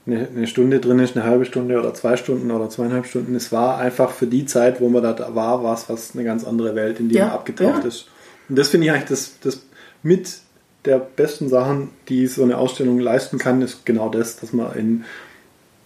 eine, 0.06 0.28
eine, 0.28 0.46
Stunde 0.46 0.80
drin 0.80 0.98
ist, 0.98 1.16
eine 1.16 1.24
halbe 1.24 1.44
Stunde 1.44 1.78
oder 1.78 1.92
zwei 1.94 2.16
Stunden 2.16 2.50
oder 2.50 2.70
zweieinhalb 2.70 3.06
Stunden, 3.06 3.34
es 3.34 3.52
war 3.52 3.78
einfach 3.78 4.10
für 4.10 4.26
die 4.26 4.46
Zeit, 4.46 4.80
wo 4.80 4.88
man 4.88 5.02
da 5.02 5.34
war, 5.34 5.62
war 5.62 5.74
es 5.74 5.88
was 5.88 6.14
eine 6.14 6.24
ganz 6.24 6.44
andere 6.44 6.74
Welt, 6.74 7.00
in 7.00 7.08
die 7.08 7.16
ja, 7.16 7.26
man 7.26 7.34
abgetaucht 7.34 7.82
ja. 7.82 7.88
ist. 7.88 8.06
Und 8.48 8.58
das 8.58 8.68
finde 8.68 8.86
ich 8.86 8.92
eigentlich 8.92 9.08
das, 9.08 9.38
das 9.40 9.62
mit 10.02 10.40
der 10.84 10.98
besten 10.98 11.48
Sachen, 11.48 11.90
die 12.08 12.26
so 12.26 12.42
eine 12.42 12.56
Ausstellung 12.56 12.98
leisten 12.98 13.38
kann, 13.38 13.60
ist 13.60 13.84
genau 13.84 14.08
das, 14.08 14.36
dass 14.36 14.52
man 14.52 14.74
in 14.74 15.04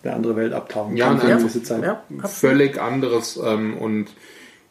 eine 0.02 0.14
andere 0.14 0.36
Welt 0.36 0.52
abtauchen 0.52 0.96
ja, 0.96 1.14
kann. 1.14 1.28
Ja, 1.28 1.62
Zeit. 1.62 1.82
Ja, 1.82 2.02
völlig 2.28 2.80
anderes 2.80 3.38
ähm, 3.42 3.76
und 3.76 4.08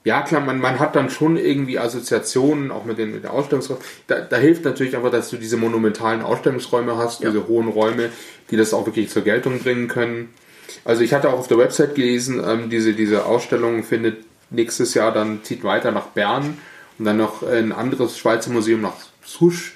ja, 0.05 0.21
klar, 0.21 0.41
man, 0.41 0.59
man 0.59 0.79
hat 0.79 0.95
dann 0.95 1.09
schon 1.09 1.37
irgendwie 1.37 1.79
Assoziationen, 1.79 2.71
auch 2.71 2.83
mit 2.83 2.97
den, 2.97 3.13
mit 3.13 3.23
den 3.23 3.31
Ausstellungsräumen. 3.31 3.83
Da, 4.07 4.19
da 4.19 4.35
hilft 4.35 4.65
natürlich 4.65 4.97
einfach, 4.97 5.11
dass 5.11 5.29
du 5.29 5.37
diese 5.37 5.55
monumentalen 5.55 6.21
Ausstellungsräume 6.21 6.97
hast, 6.97 7.21
ja. 7.21 7.29
diese 7.29 7.47
hohen 7.47 7.69
Räume, 7.69 8.09
die 8.51 8.57
das 8.57 8.73
auch 8.73 8.85
wirklich 8.85 9.09
zur 9.09 9.23
Geltung 9.23 9.59
bringen 9.59 9.87
können. 9.87 10.33
Also 10.83 11.03
ich 11.03 11.13
hatte 11.13 11.29
auch 11.29 11.39
auf 11.39 11.47
der 11.47 11.57
Website 11.57 11.95
gelesen, 11.95 12.43
ähm, 12.45 12.69
diese, 12.69 12.93
diese 12.93 13.25
Ausstellung 13.25 13.83
findet 13.83 14.25
nächstes 14.49 14.93
Jahr 14.93 15.13
dann, 15.13 15.43
zieht 15.43 15.63
weiter 15.63 15.91
nach 15.91 16.07
Bern 16.07 16.57
und 16.99 17.05
dann 17.05 17.17
noch 17.17 17.43
ein 17.43 17.71
anderes 17.71 18.17
Schweizer 18.17 18.51
Museum 18.51 18.81
nach 18.81 18.95
Susch, 19.23 19.73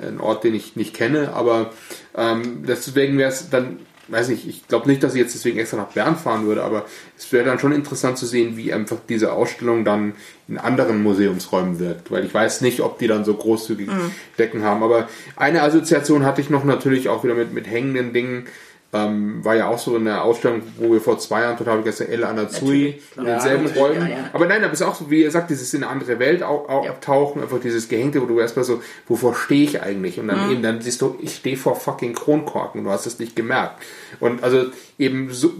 ein 0.00 0.20
Ort, 0.20 0.44
den 0.44 0.54
ich 0.54 0.76
nicht 0.76 0.94
kenne, 0.94 1.32
aber 1.34 1.72
ähm, 2.16 2.64
deswegen 2.66 3.18
wäre 3.18 3.30
es 3.30 3.50
dann, 3.50 3.80
weiß 4.08 4.28
nicht, 4.28 4.48
ich 4.48 4.66
glaube 4.66 4.88
nicht, 4.88 5.02
dass 5.02 5.14
ich 5.14 5.20
jetzt 5.20 5.34
deswegen 5.34 5.58
extra 5.58 5.76
nach 5.76 5.92
Bern 5.92 6.16
fahren 6.16 6.46
würde, 6.46 6.62
aber 6.62 6.86
es 7.16 7.30
wäre 7.32 7.44
dann 7.44 7.58
schon 7.58 7.72
interessant 7.72 8.18
zu 8.18 8.26
sehen, 8.26 8.56
wie 8.56 8.72
einfach 8.72 8.96
diese 9.08 9.32
Ausstellung 9.32 9.84
dann 9.84 10.14
in 10.48 10.58
anderen 10.58 11.02
Museumsräumen 11.02 11.78
wirkt, 11.78 12.10
weil 12.10 12.24
ich 12.24 12.32
weiß 12.32 12.62
nicht, 12.62 12.80
ob 12.80 12.98
die 12.98 13.06
dann 13.06 13.24
so 13.24 13.34
großzügig 13.34 13.88
mhm. 13.88 14.10
Decken 14.38 14.62
haben. 14.62 14.82
Aber 14.82 15.08
eine 15.36 15.62
Assoziation 15.62 16.24
hatte 16.24 16.40
ich 16.40 16.50
noch 16.50 16.64
natürlich 16.64 17.08
auch 17.08 17.24
wieder 17.24 17.34
mit, 17.34 17.52
mit 17.52 17.66
hängenden 17.66 18.12
Dingen. 18.12 18.46
Ähm, 18.90 19.44
war 19.44 19.54
ja 19.54 19.68
auch 19.68 19.78
so 19.78 19.96
eine 19.96 20.22
Ausstellung, 20.22 20.62
wo 20.78 20.90
wir 20.90 21.02
vor 21.02 21.18
zwei 21.18 21.42
Jahren 21.42 21.58
total 21.58 21.74
vergessen, 21.74 22.08
El 22.08 22.24
Anazui 22.24 22.98
in 23.18 23.24
denselben 23.24 23.66
ja, 23.66 23.74
Räumen. 23.74 24.08
Ja, 24.08 24.08
ja. 24.08 24.30
Aber 24.32 24.46
nein, 24.46 24.64
aber 24.64 24.72
es 24.72 24.80
ist 24.80 24.86
auch 24.86 24.94
so, 24.94 25.10
wie 25.10 25.22
ihr 25.22 25.30
sagt, 25.30 25.50
dieses 25.50 25.74
in 25.74 25.82
eine 25.82 25.92
andere 25.92 26.18
Welt 26.18 26.42
abtauchen, 26.42 27.42
einfach 27.42 27.60
dieses 27.60 27.90
Gehängte, 27.90 28.22
wo 28.22 28.24
du 28.24 28.40
erstmal 28.40 28.64
so, 28.64 28.80
wovor 29.06 29.34
stehe 29.34 29.64
ich 29.64 29.82
eigentlich? 29.82 30.18
Und 30.18 30.28
dann 30.28 30.46
mhm. 30.46 30.52
eben, 30.52 30.62
dann 30.62 30.80
siehst 30.80 31.02
du, 31.02 31.18
ich 31.20 31.36
stehe 31.36 31.58
vor 31.58 31.76
fucking 31.76 32.14
Kronkorken, 32.14 32.82
du 32.82 32.90
hast 32.90 33.04
es 33.04 33.18
nicht 33.18 33.36
gemerkt. 33.36 33.82
Und 34.20 34.42
also 34.42 34.64
eben 34.98 35.30
so, 35.32 35.52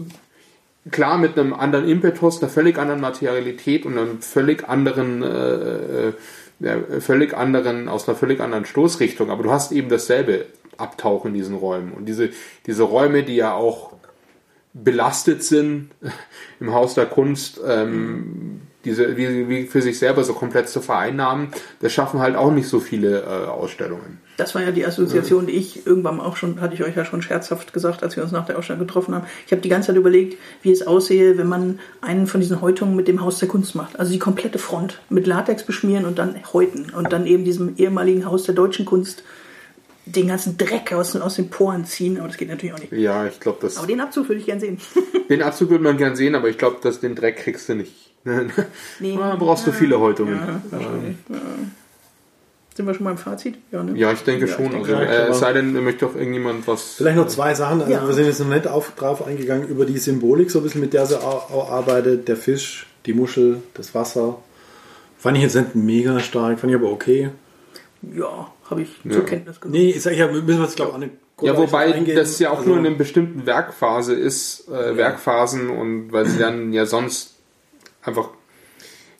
klar 0.89 1.19
mit 1.19 1.37
einem 1.37 1.53
anderen 1.53 1.87
Impetus, 1.87 2.41
einer 2.41 2.49
völlig 2.49 2.79
anderen 2.79 2.99
Materialität 2.99 3.85
und 3.85 3.95
einem 3.95 4.21
völlig 4.23 4.67
anderen 4.67 5.21
äh, 5.21 6.07
äh 6.07 6.13
ja, 6.59 6.75
völlig 6.99 7.33
anderen, 7.33 7.87
aus 7.87 8.07
einer 8.07 8.17
völlig 8.17 8.41
anderen 8.41 8.65
Stoßrichtung, 8.65 9.29
aber 9.29 9.43
du 9.43 9.51
hast 9.51 9.71
eben 9.71 9.87
dasselbe 9.87 10.45
Abtauchen 10.79 11.29
in 11.29 11.33
diesen 11.33 11.55
Räumen. 11.55 11.93
Und 11.93 12.05
diese, 12.05 12.29
diese 12.65 12.83
Räume, 12.83 13.23
die 13.23 13.35
ja 13.35 13.53
auch 13.53 13.93
belastet 14.73 15.43
sind 15.43 15.89
im 16.59 16.73
Haus 16.73 16.93
der 16.93 17.05
Kunst, 17.05 17.59
ähm, 17.65 18.61
diese, 18.85 19.17
wie, 19.17 19.49
wie 19.49 19.67
für 19.67 19.81
sich 19.81 19.99
selber 19.99 20.23
so 20.23 20.33
komplett 20.33 20.69
zu 20.69 20.81
vereinnahmen, 20.81 21.49
das 21.81 21.91
schaffen 21.91 22.21
halt 22.21 22.35
auch 22.35 22.51
nicht 22.51 22.67
so 22.67 22.79
viele 22.79 23.21
äh, 23.21 23.47
Ausstellungen. 23.47 24.19
Das 24.37 24.55
war 24.55 24.61
ja 24.61 24.71
die 24.71 24.85
Assoziation, 24.85 25.47
die 25.47 25.53
ich 25.53 25.85
irgendwann 25.85 26.21
auch 26.21 26.37
schon, 26.37 26.61
hatte 26.61 26.73
ich 26.73 26.83
euch 26.83 26.95
ja 26.95 27.03
schon 27.03 27.21
scherzhaft 27.21 27.73
gesagt, 27.73 28.03
als 28.03 28.15
wir 28.15 28.23
uns 28.23 28.31
nach 28.31 28.45
der 28.45 28.57
Ausstellung 28.57 28.79
getroffen 28.79 29.13
haben. 29.13 29.25
Ich 29.45 29.51
habe 29.51 29.61
die 29.61 29.67
ganze 29.67 29.87
Zeit 29.87 29.97
überlegt, 29.97 30.37
wie 30.61 30.71
es 30.71 30.87
aussehe, 30.87 31.37
wenn 31.37 31.47
man 31.47 31.79
einen 31.99 32.25
von 32.25 32.39
diesen 32.39 32.61
Häutungen 32.61 32.95
mit 32.95 33.09
dem 33.09 33.21
Haus 33.21 33.39
der 33.39 33.49
Kunst 33.49 33.75
macht. 33.75 33.99
Also 33.99 34.13
die 34.13 34.19
komplette 34.19 34.57
Front 34.57 35.01
mit 35.09 35.27
Latex 35.27 35.63
beschmieren 35.63 36.05
und 36.05 36.17
dann 36.17 36.35
häuten 36.53 36.89
und 36.91 37.11
dann 37.11 37.27
eben 37.27 37.43
diesem 37.43 37.75
ehemaligen 37.75 38.25
Haus 38.25 38.43
der 38.43 38.55
deutschen 38.55 38.85
Kunst 38.85 39.23
den 40.15 40.27
ganzen 40.27 40.57
Dreck 40.57 40.93
aus, 40.93 41.15
aus 41.15 41.35
den 41.35 41.49
Poren 41.49 41.85
ziehen, 41.85 42.17
aber 42.17 42.27
das 42.27 42.37
geht 42.37 42.49
natürlich 42.49 42.73
auch 42.73 42.79
nicht. 42.79 42.91
Ja, 42.91 43.25
ich 43.25 43.39
glaube, 43.39 43.59
das. 43.61 43.77
Aber 43.77 43.87
den 43.87 44.01
Abzug 44.01 44.29
würde 44.29 44.39
ich 44.39 44.45
gern 44.45 44.59
sehen. 44.59 44.79
den 45.29 45.41
Abzug 45.41 45.69
würde 45.69 45.83
man 45.83 45.97
gern 45.97 46.15
sehen, 46.15 46.35
aber 46.35 46.49
ich 46.49 46.57
glaube, 46.57 46.77
dass 46.81 46.99
den 46.99 47.15
Dreck 47.15 47.37
kriegst 47.37 47.69
du 47.69 47.75
nicht. 47.75 47.93
nee, 48.99 49.15
da 49.17 49.35
brauchst 49.35 49.65
du 49.65 49.71
viele 49.71 49.99
Häutungen. 49.99 50.35
Ja, 50.35 50.61
wahrscheinlich. 50.69 51.15
Ja. 51.29 51.37
Sind 52.75 52.85
wir 52.85 52.93
schon 52.93 53.05
beim 53.05 53.17
Fazit? 53.17 53.57
Ja, 53.71 53.83
ne? 53.83 53.97
ja 53.97 54.11
ich 54.11 54.21
denke 54.21 54.45
ja, 54.45 54.53
schon. 54.53 54.65
Ich 54.67 54.71
denke, 54.71 54.97
also, 54.97 55.11
äh, 55.11 55.27
es 55.29 55.39
sei 55.39 55.53
denn, 55.53 55.73
möchte 55.83 56.05
doch 56.05 56.15
irgendjemand 56.15 56.67
was. 56.67 56.95
Vielleicht 56.95 57.17
noch 57.17 57.27
zwei 57.27 57.53
Sachen. 57.53 57.81
Also, 57.81 58.07
Wir 58.07 58.13
sind 58.13 58.25
jetzt 58.25 58.39
noch 58.39 58.47
nicht 58.47 58.67
auf, 58.67 58.95
drauf 58.95 59.25
eingegangen 59.25 59.67
über 59.67 59.85
die 59.85 59.97
Symbolik, 59.97 60.51
so 60.51 60.59
ein 60.59 60.63
bisschen 60.63 60.81
mit 60.81 60.93
der 60.93 61.05
sie 61.05 61.21
auch, 61.21 61.51
auch 61.51 61.71
arbeitet. 61.71 62.27
Der 62.27 62.37
Fisch, 62.37 62.87
die 63.05 63.13
Muschel, 63.13 63.61
das 63.73 63.95
Wasser. 63.95 64.39
Fand 65.17 65.35
ich 65.35 65.43
jetzt 65.43 65.55
nicht 65.55 65.75
mega 65.75 66.19
stark, 66.21 66.59
fand 66.59 66.71
ich 66.71 66.79
aber 66.79 66.91
okay. 66.91 67.31
Ja, 68.01 68.51
habe 68.69 68.81
ich 68.81 68.89
ja. 69.03 69.11
zur 69.11 69.25
Kenntnis 69.25 69.59
genommen. 69.59 69.81
Nee, 69.81 69.89
ich 69.91 70.01
sage 70.01 70.15
ja, 70.15 70.27
müssen 70.27 70.47
wir 70.47 70.61
es 70.61 70.75
glaube 70.75 70.91
ich 70.91 70.95
auch 70.95 70.99
nicht 70.99 71.13
ja, 71.41 71.57
wobei 71.57 71.91
das 71.91 72.39
ja 72.39 72.51
auch 72.51 72.59
also, 72.59 72.69
nur 72.69 72.79
in 72.79 72.85
einer 72.85 72.95
bestimmten 72.95 73.45
Werkphase 73.45 74.13
ist, 74.13 74.67
äh, 74.69 74.89
ja. 74.89 74.97
Werkphasen 74.97 75.69
und 75.69 76.11
weil 76.11 76.25
sie 76.25 76.37
dann 76.37 76.73
ja 76.73 76.85
sonst 76.85 77.35
einfach 78.03 78.29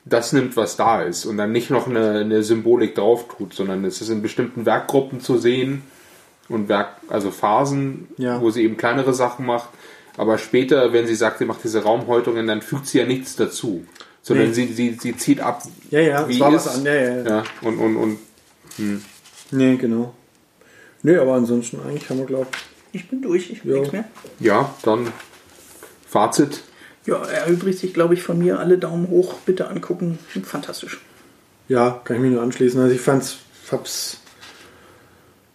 das 0.06 0.34
nimmt, 0.34 0.58
was 0.58 0.76
da 0.76 1.02
ist 1.02 1.26
und 1.26 1.38
dann 1.38 1.52
nicht 1.52 1.70
noch 1.70 1.88
eine, 1.88 2.20
eine 2.20 2.44
Symbolik 2.44 2.96
drauf 2.96 3.28
tut, 3.28 3.54
sondern 3.54 3.86
es 3.86 4.02
ist 4.02 4.10
in 4.10 4.22
bestimmten 4.22 4.66
Werkgruppen 4.66 5.22
zu 5.22 5.38
sehen 5.38 5.84
und 6.48 6.68
Werk, 6.68 6.96
also 7.10 7.32
Phasen, 7.32 8.08
ja. 8.18 8.42
wo 8.42 8.50
sie 8.50 8.64
eben 8.64 8.78
kleinere 8.78 9.14
Sachen 9.14 9.46
macht. 9.46 9.70
Aber 10.18 10.38
später, 10.38 10.92
wenn 10.94 11.06
sie 11.06 11.16
sagt, 11.16 11.38
sie 11.38 11.46
macht 11.46 11.64
diese 11.64 11.84
Raumhäutungen, 11.84 12.48
dann 12.48 12.62
fügt 12.62 12.88
sie 12.88 12.98
ja 12.98 13.06
nichts 13.06 13.36
dazu, 13.36 13.86
sondern 14.22 14.48
nee. 14.48 14.54
sie, 14.54 14.74
sie, 14.74 14.98
sie 15.00 15.16
zieht 15.16 15.42
ab, 15.42 15.62
ja, 15.92 16.00
ja, 16.00 16.28
wie 16.28 16.40
war 16.40 16.54
ist. 16.54 16.66
Was 16.66 16.78
an. 16.78 16.86
Ja, 16.86 16.96
ja, 16.96 17.16
ja. 17.18 17.24
ja 17.24 17.44
und, 17.62 17.78
und, 17.78 17.96
und 17.96 18.18
hm. 18.80 19.04
Nee, 19.52 19.78
genau. 19.78 20.14
Nee, 21.02 21.18
aber 21.18 21.34
ansonsten 21.34 21.80
eigentlich 21.82 22.10
haben 22.10 22.20
wir, 22.20 22.26
glaube 22.26 22.48
ich. 22.92 23.10
bin 23.10 23.22
durch, 23.22 23.50
ich 23.50 23.64
ja. 23.64 23.76
nichts 23.76 23.92
mehr. 23.92 24.06
Ja, 24.40 24.74
dann 24.84 25.12
Fazit. 26.08 26.64
Ja, 27.06 27.24
erübrigt 27.24 27.80
sich, 27.80 27.94
glaube 27.94 28.14
ich, 28.14 28.24
von 28.24 28.38
mir 28.38 28.60
alle 28.60 28.78
Daumen 28.78 29.10
hoch. 29.10 29.36
Bitte 29.46 29.68
angucken. 29.68 30.20
Fantastisch. 30.44 31.00
Ja, 31.68 32.02
kann 32.04 32.18
ich 32.18 32.22
mich 32.22 32.32
nur 32.32 32.42
anschließen. 32.42 32.80
Also 32.82 32.94
ich 32.94 33.02
fand's, 33.02 33.38
hab's, 33.72 34.18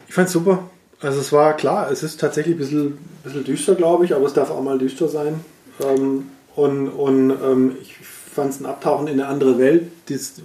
ich 0.09 0.15
fand's 0.15 0.33
super. 0.33 0.71
Also 1.01 1.21
es 1.21 1.33
war 1.33 1.57
klar, 1.57 1.91
es 1.91 2.03
ist 2.03 2.19
tatsächlich 2.19 2.55
ein 2.55 2.59
bisschen, 2.59 2.99
bisschen 3.23 3.45
düster, 3.45 3.75
glaube 3.75 4.05
ich, 4.05 4.15
aber 4.15 4.27
es 4.27 4.33
darf 4.33 4.51
auch 4.51 4.63
mal 4.63 4.79
düster 4.79 5.09
sein. 5.09 5.45
Ähm, 5.81 6.31
und 6.55 6.89
und 6.89 7.31
ähm, 7.31 7.77
ich 7.83 7.95
fand 7.97 8.51
es 8.51 8.61
ein 8.61 8.67
Abtauchen 8.67 9.09
in 9.09 9.21
eine 9.21 9.27
andere 9.29 9.59
Welt. 9.59 9.91
Dies, 10.09 10.39
äh, 10.39 10.45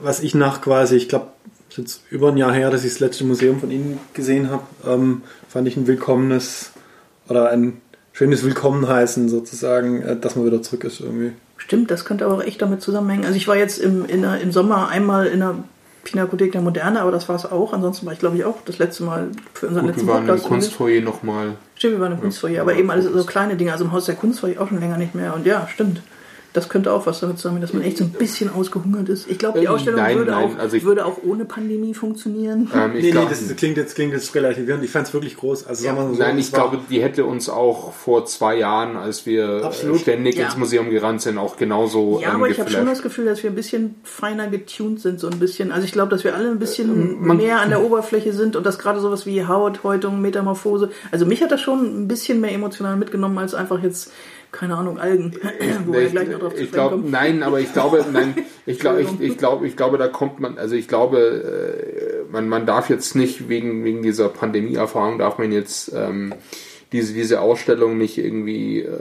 was 0.00 0.20
ich 0.20 0.34
nach 0.34 0.62
quasi, 0.62 0.96
ich 0.96 1.08
glaube, 1.08 1.26
ist 1.72 1.78
jetzt 1.78 2.02
über 2.10 2.28
ein 2.28 2.36
Jahr 2.36 2.52
her, 2.52 2.70
dass 2.70 2.84
ich 2.84 2.92
das 2.92 3.00
letzte 3.00 3.24
Museum 3.24 3.58
von 3.58 3.70
Ihnen 3.70 3.98
gesehen 4.14 4.50
habe, 4.50 4.64
ähm, 4.86 5.22
fand 5.48 5.66
ich 5.68 5.76
ein 5.76 5.86
willkommenes 5.86 6.72
oder 7.28 7.50
ein 7.50 7.80
schönes 8.12 8.44
Willkommen 8.44 8.86
heißen, 8.86 9.28
sozusagen, 9.28 10.02
äh, 10.02 10.16
dass 10.16 10.36
man 10.36 10.44
wieder 10.44 10.60
zurück 10.62 10.84
ist 10.84 11.00
irgendwie. 11.00 11.32
Stimmt, 11.56 11.90
das 11.90 12.04
könnte 12.04 12.26
aber 12.26 12.34
auch 12.34 12.42
echt 12.42 12.60
damit 12.60 12.82
zusammenhängen. 12.82 13.24
Also 13.24 13.36
ich 13.36 13.48
war 13.48 13.56
jetzt 13.56 13.78
im, 13.78 14.04
in 14.04 14.22
der, 14.22 14.40
im 14.40 14.52
Sommer 14.52 14.88
einmal 14.88 15.26
in 15.26 15.40
der 15.40 15.54
Pinakothek 16.04 16.52
der 16.52 16.60
Moderne, 16.60 17.00
aber 17.00 17.12
das 17.12 17.28
war 17.28 17.36
es 17.36 17.50
auch. 17.50 17.72
Ansonsten 17.72 18.04
war 18.04 18.12
ich, 18.12 18.18
glaube 18.18 18.36
ich, 18.36 18.44
auch 18.44 18.56
das 18.64 18.78
letzte 18.78 19.04
Mal 19.04 19.28
für 19.54 19.68
unseren 19.68 19.86
Gut, 19.86 19.92
letzten 19.92 20.06
wir 20.08 20.14
waren 20.14 20.22
im 20.22 20.28
Podcast. 20.28 20.48
Kunstfoyer 20.48 21.00
nochmal. 21.00 21.56
Stimmt, 21.76 21.94
wir 21.94 22.00
waren 22.00 22.12
im 22.12 22.20
Kunstfoyer, 22.20 22.60
aber 22.60 22.74
eben 22.74 22.90
alles 22.90 23.06
so 23.06 23.24
kleine 23.24 23.56
Dinge. 23.56 23.72
Also 23.72 23.84
im 23.84 23.92
Haus 23.92 24.04
der 24.04 24.16
Kunst 24.16 24.42
war 24.42 24.50
ich 24.50 24.58
auch 24.58 24.68
schon 24.68 24.80
länger 24.80 24.98
nicht 24.98 25.14
mehr. 25.14 25.34
Und 25.34 25.46
ja, 25.46 25.68
stimmt. 25.72 26.02
Das 26.54 26.68
könnte 26.68 26.92
auch 26.92 27.06
was 27.06 27.20
damit 27.20 27.38
zusammen, 27.38 27.62
dass 27.62 27.72
man 27.72 27.82
echt 27.82 27.96
so 27.96 28.04
ein 28.04 28.10
bisschen 28.10 28.50
ausgehungert 28.52 29.08
ist. 29.08 29.26
Ich 29.30 29.38
glaube, 29.38 29.60
die 29.60 29.66
Ähm, 29.66 29.72
Ausstellung 29.72 30.00
nein, 30.00 30.18
würde, 30.18 30.32
nein, 30.32 30.50
auch, 30.54 30.58
also 30.58 30.76
ich- 30.76 30.84
würde 30.84 31.06
auch 31.06 31.16
ohne 31.24 31.46
Pandemie 31.46 31.94
funktionieren. 31.94 32.70
Ähm, 32.74 32.94
ich 32.94 33.04
nee, 33.04 33.10
glaub, 33.10 33.24
nee, 33.24 33.30
das 33.30 33.56
klingt 33.56 33.76
jetzt, 33.78 33.94
klingt 33.94 34.12
jetzt 34.12 34.34
relativierend. 34.34 34.84
Ich 34.84 34.90
fand 34.90 35.06
es 35.06 35.14
wirklich 35.14 35.36
groß. 35.38 35.66
Also 35.66 35.82
sagen 35.82 35.96
wir 35.96 36.04
mal 36.04 36.14
so, 36.14 36.20
Nein, 36.22 36.38
ich 36.38 36.52
war- 36.52 36.68
glaube, 36.70 36.84
die 36.90 37.02
hätte 37.02 37.24
uns 37.24 37.48
auch 37.48 37.94
vor 37.94 38.26
zwei 38.26 38.56
Jahren, 38.58 38.96
als 38.96 39.24
wir 39.24 39.62
Absolut. 39.64 39.96
äh, 39.96 39.98
ständig 40.00 40.36
Ja. 40.36 40.44
ins 40.44 40.56
Museum 40.58 40.90
gerannt 40.90 41.22
sind, 41.22 41.38
auch 41.38 41.56
genauso 41.56 42.20
Ja, 42.20 42.28
ähm, 42.30 42.36
aber 42.36 42.50
ich 42.50 42.60
habe 42.60 42.70
schon 42.70 42.84
das 42.84 43.00
Gefühl, 43.02 43.24
dass 43.24 43.42
wir 43.42 43.48
ein 43.50 43.56
bisschen 43.56 43.94
feiner 44.02 44.48
getuned 44.48 45.00
sind, 45.00 45.20
so 45.20 45.28
ein 45.28 45.38
bisschen. 45.38 45.72
Also 45.72 45.86
ich 45.86 45.92
glaube, 45.92 46.10
dass 46.10 46.22
wir 46.22 46.34
alle 46.36 46.50
ein 46.50 46.58
bisschen 46.58 46.90
Ähm, 46.90 47.26
man- 47.26 47.36
mehr 47.38 47.60
an 47.60 47.70
der 47.70 47.82
Oberfläche 47.82 48.34
sind 48.34 48.56
und 48.56 48.66
dass 48.66 48.78
gerade 48.78 49.00
sowas 49.00 49.24
wie 49.24 49.46
Haut-Häutung, 49.46 50.20
Metamorphose. 50.20 50.90
Also 51.10 51.24
mich 51.24 51.42
hat 51.42 51.50
das 51.50 51.62
schon 51.62 52.02
ein 52.02 52.08
bisschen 52.08 52.40
mehr 52.42 52.52
emotional 52.52 52.96
mitgenommen 52.96 53.38
als 53.38 53.54
einfach 53.54 53.82
jetzt, 53.82 54.12
keine 54.52 54.76
Ahnung, 54.76 54.98
Algen, 54.98 55.34
wo 55.86 55.94
wir 55.94 56.02
ich, 56.02 56.12
gleich 56.12 56.28
noch 56.28 56.38
drauf 56.38 56.52
ich 56.56 56.70
glaube, 56.70 56.96
kommen. 56.96 57.10
nein, 57.10 57.42
aber 57.42 57.58
ich 57.58 57.72
glaube, 57.72 58.04
nein, 58.12 58.34
ich 58.66 58.78
glaube, 58.78 59.02
ich, 59.02 59.20
ich 59.20 59.38
glaube, 59.38 59.66
ich 59.66 59.76
glaube, 59.76 59.98
da 59.98 60.08
kommt 60.08 60.40
man, 60.40 60.58
also 60.58 60.76
ich 60.76 60.88
glaube, 60.88 61.18
äh, 61.18 62.32
man, 62.32 62.48
man 62.48 62.66
darf 62.66 62.90
jetzt 62.90 63.16
nicht 63.16 63.48
wegen, 63.48 63.82
wegen 63.84 64.02
dieser 64.02 64.28
Pandemieerfahrung 64.28 65.18
darf 65.18 65.38
man 65.38 65.50
jetzt 65.50 65.92
ähm, 65.94 66.34
diese, 66.92 67.14
diese 67.14 67.40
Ausstellung 67.40 67.96
nicht 67.96 68.18
irgendwie 68.18 68.80
äh, 68.80 68.92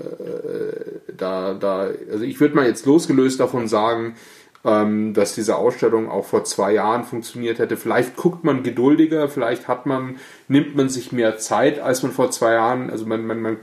da, 1.15 1.53
da, 1.53 1.89
also 2.11 2.23
ich 2.23 2.39
würde 2.39 2.55
mal 2.55 2.65
jetzt 2.65 2.85
losgelöst 2.85 3.39
davon 3.39 3.67
sagen, 3.67 4.15
ähm, 4.63 5.13
dass 5.13 5.35
diese 5.35 5.57
Ausstellung 5.57 6.09
auch 6.09 6.25
vor 6.25 6.43
zwei 6.43 6.73
Jahren 6.73 7.03
funktioniert 7.03 7.59
hätte. 7.59 7.77
Vielleicht 7.77 8.15
guckt 8.15 8.43
man 8.43 8.63
geduldiger, 8.63 9.27
vielleicht 9.27 9.67
hat 9.67 9.85
man, 9.85 10.17
nimmt 10.47 10.75
man 10.75 10.87
sich 10.87 11.11
mehr 11.11 11.37
Zeit, 11.37 11.79
als 11.79 12.03
man 12.03 12.11
vor 12.11 12.31
zwei 12.31 12.53
Jahren, 12.53 12.89
also 12.89 13.05
man, 13.05 13.25
man, 13.25 13.41
man 13.41 13.57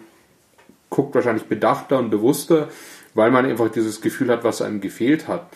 guckt 0.90 1.14
wahrscheinlich 1.14 1.44
bedachter 1.44 1.98
und 1.98 2.10
bewusster, 2.10 2.68
weil 3.14 3.30
man 3.30 3.46
einfach 3.46 3.70
dieses 3.70 4.00
Gefühl 4.00 4.28
hat, 4.30 4.44
was 4.44 4.62
einem 4.62 4.80
gefehlt 4.80 5.28
hat. 5.28 5.46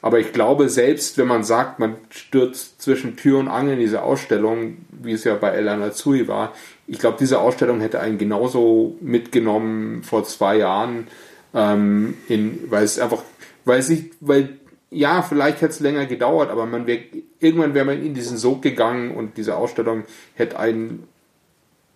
Aber 0.00 0.20
ich 0.20 0.32
glaube, 0.32 0.68
selbst 0.68 1.18
wenn 1.18 1.26
man 1.26 1.42
sagt, 1.42 1.80
man 1.80 1.96
stürzt 2.10 2.80
zwischen 2.80 3.16
Tür 3.16 3.40
und 3.40 3.48
Angel 3.48 3.74
in 3.74 3.80
diese 3.80 4.02
Ausstellung, 4.02 4.78
wie 4.90 5.12
es 5.12 5.24
ja 5.24 5.34
bei 5.34 5.50
Elana 5.50 5.92
Zui 5.92 6.28
war, 6.28 6.52
ich 6.86 6.98
glaube, 6.98 7.16
diese 7.18 7.40
Ausstellung 7.40 7.80
hätte 7.80 8.00
einen 8.00 8.16
genauso 8.16 8.96
mitgenommen 9.00 10.04
vor 10.04 10.24
zwei 10.24 10.58
Jahren, 10.58 11.08
ähm, 11.52 12.14
in, 12.28 12.70
weil 12.70 12.84
es 12.84 12.98
einfach, 12.98 13.22
weil 13.64 13.80
es 13.80 13.88
nicht, 13.88 14.12
weil 14.20 14.58
ja, 14.90 15.22
vielleicht 15.22 15.60
hätte 15.60 15.72
es 15.72 15.80
länger 15.80 16.06
gedauert, 16.06 16.50
aber 16.50 16.64
man 16.64 16.86
wär, 16.86 17.00
irgendwann 17.40 17.74
wäre 17.74 17.84
man 17.84 18.02
in 18.02 18.14
diesen 18.14 18.38
Sog 18.38 18.62
gegangen 18.62 19.14
und 19.14 19.36
diese 19.36 19.56
Ausstellung 19.56 20.04
hätte 20.34 20.58
einen 20.58 21.08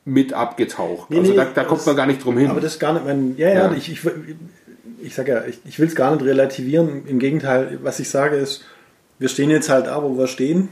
mit 0.04 0.32
abgetaucht. 0.32 1.10
Nee, 1.10 1.18
also 1.18 1.30
nee, 1.30 1.36
da, 1.36 1.44
da 1.44 1.64
kommt 1.64 1.80
das- 1.80 1.86
man 1.86 1.96
gar 1.96 2.06
nicht 2.06 2.24
drum 2.24 2.36
hin. 2.38 2.48
Aber 2.50 2.60
das 2.60 2.74
ist 2.74 2.78
gar 2.80 2.92
nicht 2.92 3.04
mein. 3.04 3.36
Ja, 3.36 3.48
ja, 3.48 3.54
Ja. 3.54 3.72
ich, 3.72 3.90
ich, 3.90 4.00
ich 5.00 5.14
sage 5.14 5.32
ja, 5.32 5.44
ich, 5.44 5.58
ich 5.64 5.78
will 5.78 5.86
es 5.88 5.94
gar 5.94 6.10
nicht 6.14 6.24
relativieren. 6.24 7.06
Im 7.06 7.18
Gegenteil, 7.18 7.78
was 7.82 8.00
ich 8.00 8.08
sage 8.08 8.36
ist, 8.36 8.64
wir 9.18 9.28
stehen 9.28 9.50
jetzt 9.50 9.68
halt 9.68 9.86
da, 9.86 10.02
wo 10.02 10.16
wir 10.18 10.26
stehen. 10.26 10.68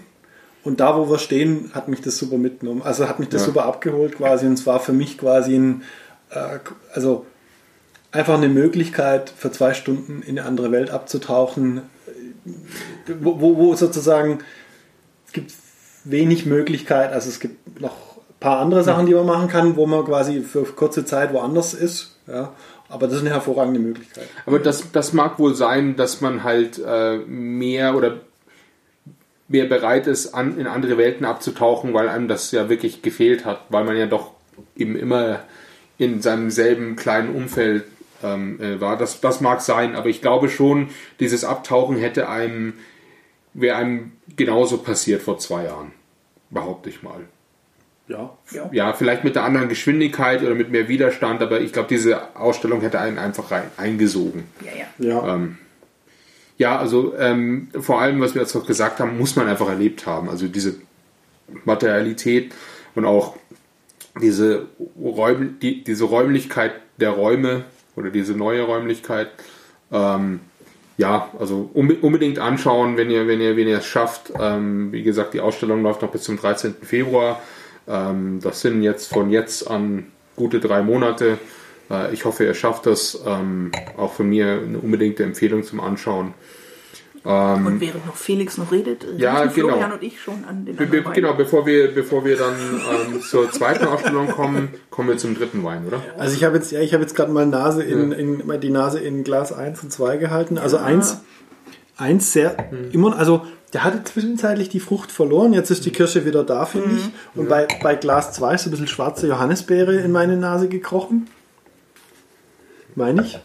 Und 0.62 0.81
da, 0.81 0.97
wo 0.97 1.09
wir 1.09 1.18
stehen, 1.18 1.70
hat 1.72 1.89
mich 1.89 2.01
das 2.03 2.18
super 2.18 2.37
mitgenommen. 2.37 2.83
Also 2.83 3.09
hat 3.09 3.18
mich 3.18 3.28
das 3.31 3.43
Ja. 3.43 3.47
super 3.47 3.64
abgeholt 3.64 4.16
quasi. 4.18 4.47
Und 4.47 4.55
es 4.55 4.66
war 4.66 4.78
für 4.81 4.93
mich 4.93 5.16
quasi 5.16 5.55
ein, 5.57 5.83
äh, 6.31 6.59
also 6.93 7.24
einfach 8.12 8.35
eine 8.35 8.49
Möglichkeit, 8.49 9.33
für 9.35 9.53
zwei 9.53 9.72
Stunden 9.72 10.22
in 10.22 10.39
eine 10.39 10.47
andere 10.47 10.70
Welt 10.72 10.91
abzutauchen, 10.91 11.83
wo, 13.20 13.41
wo, 13.41 13.57
wo 13.57 13.74
sozusagen 13.74 14.41
es 15.26 15.33
gibt 15.33 15.53
wenig 16.05 16.45
Möglichkeit, 16.47 17.12
also 17.12 17.28
es 17.28 17.41
gibt 17.41 17.81
noch 17.81 18.09
paar 18.41 18.59
andere 18.59 18.82
Sachen, 18.82 19.07
die 19.07 19.14
man 19.14 19.26
machen 19.26 19.49
kann, 19.49 19.76
wo 19.76 19.86
man 19.86 20.05
quasi 20.05 20.41
für 20.41 20.64
kurze 20.64 21.05
Zeit 21.05 21.32
woanders 21.32 21.74
ist. 21.74 22.18
Ja. 22.26 22.53
Aber 22.88 23.07
das 23.07 23.16
ist 23.16 23.22
eine 23.22 23.30
hervorragende 23.30 23.78
Möglichkeit. 23.78 24.26
Aber 24.47 24.59
das, 24.59 24.91
das 24.91 25.12
mag 25.12 25.38
wohl 25.38 25.55
sein, 25.55 25.95
dass 25.95 26.20
man 26.20 26.43
halt 26.43 26.80
äh, 26.84 27.18
mehr 27.18 27.95
oder 27.95 28.20
mehr 29.47 29.66
bereit 29.66 30.07
ist, 30.07 30.34
an, 30.34 30.59
in 30.59 30.66
andere 30.66 30.97
Welten 30.97 31.26
abzutauchen, 31.26 31.93
weil 31.93 32.09
einem 32.09 32.28
das 32.28 32.51
ja 32.53 32.68
wirklich 32.68 33.03
gefehlt 33.03 33.45
hat, 33.45 33.61
weil 33.68 33.84
man 33.84 33.97
ja 33.97 34.07
doch 34.07 34.32
eben 34.76 34.97
immer 34.97 35.41
in 35.99 36.22
seinem 36.22 36.51
selben 36.51 36.97
kleinen 36.97 37.34
Umfeld 37.34 37.84
ähm, 38.22 38.61
äh, 38.61 38.80
war. 38.80 38.97
Das, 38.97 39.20
das 39.20 39.41
mag 39.41 39.61
sein, 39.61 39.95
aber 39.95 40.09
ich 40.09 40.22
glaube 40.22 40.49
schon, 40.49 40.88
dieses 41.20 41.45
Abtauchen 41.45 41.97
hätte 41.97 42.28
einem, 42.28 42.74
wäre 43.53 43.76
einem 43.76 44.12
genauso 44.36 44.78
passiert 44.78 45.22
vor 45.22 45.38
zwei 45.38 45.64
Jahren. 45.64 45.93
Behaupte 46.51 46.88
ich 46.88 47.03
mal. 47.03 47.26
Ja. 48.11 48.36
Ja. 48.50 48.68
Ja, 48.72 48.92
vielleicht 48.92 49.22
mit 49.24 49.36
einer 49.36 49.46
anderen 49.46 49.68
Geschwindigkeit 49.68 50.42
oder 50.42 50.54
mit 50.54 50.70
mehr 50.70 50.88
Widerstand, 50.88 51.42
aber 51.42 51.61
ich 51.61 51.72
glaube, 51.72 51.88
diese 51.88 52.36
Ausstellung 52.36 52.80
hätte 52.80 52.98
einen 52.98 53.18
einfach 53.18 53.50
rein, 53.50 53.62
eingesogen. 53.76 54.44
Ja, 54.64 54.70
ja. 55.06 55.08
Ja. 55.08 55.34
Ähm, 55.34 55.58
ja, 56.58 56.78
also 56.78 57.14
ähm, 57.18 57.68
vor 57.80 58.00
allem, 58.00 58.20
was 58.20 58.34
wir 58.34 58.42
jetzt 58.42 58.54
noch 58.54 58.66
gesagt 58.66 58.98
haben, 59.00 59.16
muss 59.16 59.36
man 59.36 59.48
einfach 59.48 59.68
erlebt 59.68 60.06
haben. 60.06 60.28
Also 60.28 60.48
diese 60.48 60.74
Materialität 61.64 62.52
und 62.94 63.04
auch 63.04 63.36
diese, 64.20 64.66
Räum, 65.00 65.58
die, 65.61 65.84
diese 65.84 66.04
Räumlichkeit 66.04 66.72
der 66.98 67.11
Räume 67.11 67.64
oder 67.96 68.11
diese 68.11 68.34
neue 68.34 68.62
Räumlichkeit. 68.62 69.28
Ähm, 69.92 70.40
ja, 70.98 71.30
also 71.38 71.70
unbe- 71.74 72.00
unbedingt 72.00 72.38
anschauen, 72.38 72.96
wenn 72.96 73.11
ihr, 73.11 73.26
wenn 73.26 73.40
ihr, 73.40 73.56
wenn 73.56 73.68
ihr 73.68 73.78
es 73.78 73.86
schafft. 73.86 74.32
Ähm, 74.38 74.92
wie 74.92 75.02
gesagt, 75.02 75.32
die 75.32 75.40
Ausstellung 75.40 75.82
läuft 75.82 76.02
noch 76.02 76.11
bis 76.11 76.22
zum 76.24 76.36
13. 76.36 76.74
Februar. 76.82 77.40
Ähm, 77.89 78.41
das 78.43 78.61
sind 78.61 78.83
jetzt 78.83 79.12
von 79.12 79.31
jetzt 79.31 79.70
an 79.70 80.07
gute 80.37 80.61
drei 80.61 80.83
Monate. 80.83 81.39
Äh, 81.91 82.12
ich 82.14 82.24
hoffe, 82.24 82.45
ihr 82.45 82.55
schafft 82.55 82.87
das. 82.87 83.20
Ähm, 83.26 83.72
auch 83.97 84.12
von 84.12 84.28
mir 84.28 84.61
eine 84.66 84.78
unbedingte 84.78 85.24
Empfehlung 85.24 85.62
zum 85.64 85.81
Anschauen. 85.81 86.35
Und 87.22 87.81
während 87.81 88.07
noch 88.07 88.16
Felix 88.16 88.57
noch 88.57 88.72
redet, 88.72 89.05
Ähm, 89.05 89.18
Ja, 89.18 89.45
genau. 89.45 89.68
Florian 89.68 89.93
und 89.93 90.03
ich 90.03 90.22
schon 90.22 90.43
an 90.49 90.64
den 90.64 90.74
Be 90.74 90.87
be 90.87 91.03
genau, 91.12 91.35
bevor 91.35 91.66
wir, 91.66 91.93
bevor 91.95 92.24
wir 92.24 92.39
dann 92.39 92.55
ähm, 92.55 93.20
zur 93.20 93.51
zweiten 93.53 93.85
Ausstellung 93.85 94.28
kommen, 94.28 94.70
kommen 94.89 95.11
wir 95.11 95.18
zum 95.18 95.35
dritten 95.35 95.62
Wein, 95.62 95.87
oder? 95.87 96.01
Also 96.16 96.35
ich 96.35 96.45
habe 96.45 96.57
jetzt, 96.57 96.72
ja, 96.72 96.81
ich 96.81 96.95
habe 96.95 97.03
jetzt 97.03 97.14
gerade 97.14 97.31
mal 97.31 97.45
Nase 97.45 97.83
in, 97.83 98.12
in, 98.12 98.47
mal 98.47 98.59
die 98.59 98.70
Nase 98.70 99.01
in 99.01 99.22
Glas 99.22 99.53
1 99.53 99.83
und 99.83 99.93
2 99.93 100.16
gehalten. 100.16 100.57
Also 100.57 100.78
eins, 100.78 101.20
eins 102.01 102.32
sehr 102.32 102.72
immer, 102.92 103.16
also 103.16 103.46
der 103.72 103.84
hatte 103.84 104.03
zwischenzeitlich 104.03 104.68
die 104.68 104.80
Frucht 104.80 105.12
verloren, 105.12 105.53
jetzt 105.53 105.70
ist 105.70 105.84
die 105.84 105.92
Kirsche 105.92 106.24
wieder 106.26 106.42
da, 106.42 106.64
finde 106.66 106.96
ich. 106.96 107.09
Und 107.36 107.48
bei, 107.48 107.68
bei 107.82 107.94
Glas 107.94 108.32
2 108.32 108.55
ist 108.55 108.64
so 108.64 108.68
ein 108.68 108.72
bisschen 108.72 108.88
schwarze 108.88 109.28
Johannisbeere 109.28 109.96
in 109.96 110.11
meine 110.11 110.36
Nase 110.36 110.68
gekrochen. 110.68 111.28
Meine 112.96 113.22
ich. 113.22 113.38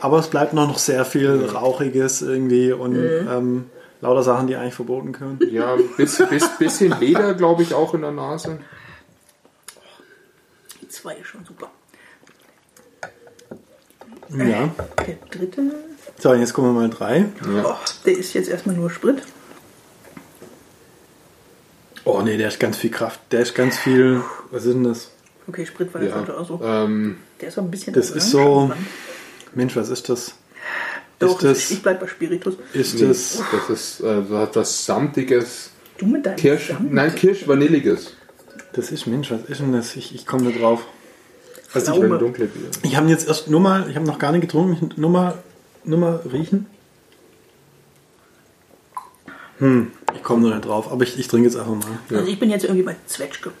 Aber 0.00 0.18
es 0.18 0.28
bleibt 0.28 0.52
noch, 0.52 0.68
noch 0.68 0.78
sehr 0.78 1.06
viel 1.06 1.46
Rauchiges 1.46 2.20
irgendwie 2.20 2.72
und 2.72 2.94
ähm, 2.96 3.64
lauter 4.02 4.22
Sachen, 4.22 4.48
die 4.48 4.56
eigentlich 4.56 4.74
verboten 4.74 5.12
können. 5.12 5.38
Ja, 5.50 5.76
bis, 5.96 6.22
bis, 6.28 6.58
bisschen 6.58 6.94
Leder, 7.00 7.32
glaube 7.32 7.62
ich, 7.62 7.72
auch 7.72 7.94
in 7.94 8.02
der 8.02 8.10
Nase. 8.10 8.58
Die 10.82 10.88
zwei 10.88 11.14
ist 11.14 11.28
schon 11.28 11.44
super. 11.46 11.70
Ja. 14.28 14.70
Der 15.06 15.16
dritte, 15.30 15.62
So, 16.24 16.32
jetzt 16.32 16.54
kommen 16.54 16.74
wir 16.74 16.80
mal 16.80 16.88
drei. 16.88 17.26
oh, 17.62 17.74
der 18.06 18.16
ist 18.16 18.32
jetzt 18.32 18.48
erstmal 18.48 18.74
nur 18.74 18.88
Sprit. 18.88 19.20
Oh 22.06 22.22
nee, 22.22 22.38
der 22.38 22.48
ist 22.48 22.58
ganz 22.58 22.78
viel 22.78 22.90
Kraft. 22.90 23.20
Der 23.30 23.40
ist 23.40 23.54
ganz 23.54 23.76
viel. 23.76 24.22
Was 24.50 24.64
ist 24.64 24.72
denn 24.72 24.84
das? 24.84 25.10
Okay, 25.46 25.66
Sprit 25.66 25.92
war 25.92 26.00
der 26.00 26.08
Ja, 26.08 26.24
ja. 26.26 26.34
auch 26.34 26.48
so. 26.48 26.62
ähm, 26.64 27.18
Der 27.42 27.48
ist 27.48 27.58
auch 27.58 27.62
ein 27.64 27.70
bisschen 27.70 27.92
Das 27.92 28.10
ist 28.10 28.30
so- 28.30 28.72
Mensch, 29.54 29.76
was 29.76 29.90
ist 29.90 30.08
das? 30.08 30.32
Doch, 31.18 31.42
ist 31.42 31.44
das- 31.44 31.70
ich 31.70 31.82
bleib 31.82 32.00
bei 32.00 32.06
Spiritus. 32.06 32.54
Ist 32.72 32.94
nee, 32.94 33.06
das. 33.06 33.42
das 33.52 33.68
ist 33.68 34.00
äh, 34.00 34.22
so 34.26 34.48
was 34.54 34.86
samtiges 34.86 35.72
Du 35.98 36.06
mit 36.06 36.24
deinem 36.24 36.36
Kirsch, 36.36 36.68
Samt? 36.68 36.90
nein, 36.90 37.14
Kirsch-Vanilliges. 37.14 38.14
Das 38.72 38.90
ist 38.90 39.06
Mensch, 39.06 39.30
was 39.30 39.42
ist 39.42 39.60
denn 39.60 39.72
das? 39.74 39.94
Ich, 39.94 40.14
ich 40.14 40.26
komme 40.26 40.44
nicht 40.44 40.58
drauf. 40.62 40.86
Also 41.74 42.02
ich, 42.02 42.82
ich 42.82 42.96
habe 42.96 43.08
jetzt 43.10 43.28
erst 43.28 43.50
nur 43.50 43.60
mal, 43.60 43.90
ich 43.90 43.96
habe 43.96 44.06
noch 44.06 44.18
gar 44.18 44.32
nicht 44.32 44.40
getrunken, 44.40 44.88
nur 44.98 45.10
mal, 45.10 45.34
nur 45.84 45.98
mal 45.98 46.20
riechen. 46.30 46.66
Hm, 49.58 49.92
ich 50.14 50.22
komme 50.22 50.42
noch 50.48 50.54
nicht 50.54 50.66
drauf, 50.66 50.90
aber 50.90 51.04
ich, 51.04 51.18
ich 51.18 51.28
trinke 51.28 51.46
jetzt 51.48 51.56
einfach 51.56 51.74
mal. 51.74 51.98
Also 52.10 52.26
ich 52.30 52.38
bin 52.38 52.50
jetzt 52.50 52.64
irgendwie 52.64 52.82
bei 52.82 52.96
Zwetschge. 53.06 53.52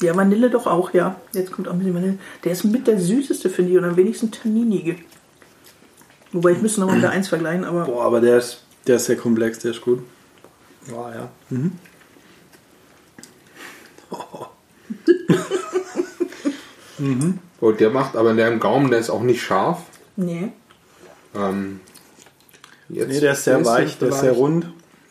Ja, 0.00 0.16
Vanille 0.16 0.50
doch 0.50 0.66
auch, 0.66 0.92
ja. 0.92 1.20
Jetzt 1.32 1.52
kommt 1.52 1.68
auch 1.68 1.72
ein 1.72 1.78
bisschen 1.78 1.94
Vanille. 1.94 2.18
Der 2.44 2.52
ist 2.52 2.64
mit 2.64 2.86
der 2.86 3.00
süßeste, 3.00 3.48
finde 3.48 3.72
ich, 3.72 3.78
und 3.78 3.84
am 3.84 3.96
wenigsten 3.96 4.30
tanninige. 4.30 4.96
Wobei 6.32 6.52
ich 6.52 6.60
müsste 6.60 6.80
nochmal 6.80 6.96
mit 6.96 7.04
der 7.04 7.10
1 7.12 7.28
vergleichen, 7.28 7.64
aber 7.64 7.84
Boah, 7.84 8.04
aber 8.04 8.20
der 8.20 8.38
ist, 8.38 8.64
der 8.86 8.96
ist 8.96 9.04
sehr 9.04 9.16
komplex, 9.16 9.58
der 9.60 9.70
ist 9.70 9.80
gut. 9.80 10.00
Boah, 10.88 11.12
ja. 11.14 11.28
Mhm. 11.50 11.72
Mhm. 16.98 17.38
Und 17.62 17.78
der 17.78 17.90
macht, 17.90 18.16
aber 18.16 18.34
der 18.34 18.48
im 18.48 18.58
Gaumen, 18.58 18.90
der 18.90 18.98
ist 18.98 19.08
auch 19.08 19.22
nicht 19.22 19.40
scharf. 19.40 19.82
Nee. 20.16 20.48
Ähm, 21.32 21.78
jetzt 22.88 23.08
nee, 23.08 23.20
der 23.20 23.34
ist 23.34 23.44
sehr 23.44 23.64
weich, 23.64 23.98
der 23.98 24.08
ist 24.08 24.18
sehr 24.18 24.32
rund. 24.32 24.66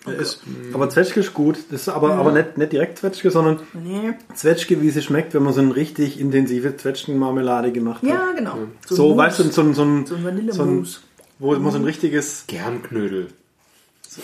Der 0.05 0.17
ist, 0.17 0.41
aber 0.73 0.89
Zwetschge 0.89 1.21
ist 1.21 1.33
gut. 1.33 1.59
Das 1.71 1.83
ist 1.83 1.87
aber, 1.87 2.09
ja. 2.09 2.15
aber 2.15 2.33
nicht, 2.33 2.57
nicht 2.57 2.73
direkt 2.73 2.97
Zwetschge, 2.97 3.31
sondern 3.31 3.61
nee. 3.71 4.15
Zwetschge, 4.35 4.81
wie 4.81 4.89
sie 4.89 5.01
schmeckt, 5.01 5.33
wenn 5.33 5.43
man 5.43 5.53
so 5.53 5.61
eine 5.61 5.73
richtig 5.73 6.19
intensive 6.19 6.75
Zwetschgenmarmelade 6.75 7.71
gemacht 7.71 8.03
hat. 8.03 8.09
Ja, 8.09 8.33
genau. 8.35 8.57
So, 8.85 8.95
so 8.95 9.15
weißt 9.15 9.39
du, 9.39 9.43
so, 9.43 9.51
so, 9.51 9.73
so 9.73 9.83
ein, 9.85 10.05
so 10.05 10.15
ein 10.15 10.25
Vanillemousse. 10.25 10.91
So 10.91 10.99
wo 11.39 11.55
man 11.55 11.71
so 11.71 11.77
ein 11.77 11.85
richtiges. 11.85 12.43
Gernknödel. 12.47 13.29
So. 14.09 14.21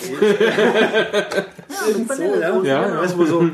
ja, 2.19 2.53
so, 2.53 2.63
ja. 2.65 2.89
ja. 2.89 2.99
Weißt 2.99 3.13
du, 3.13 3.19
wo, 3.19 3.25
so, 3.25 3.49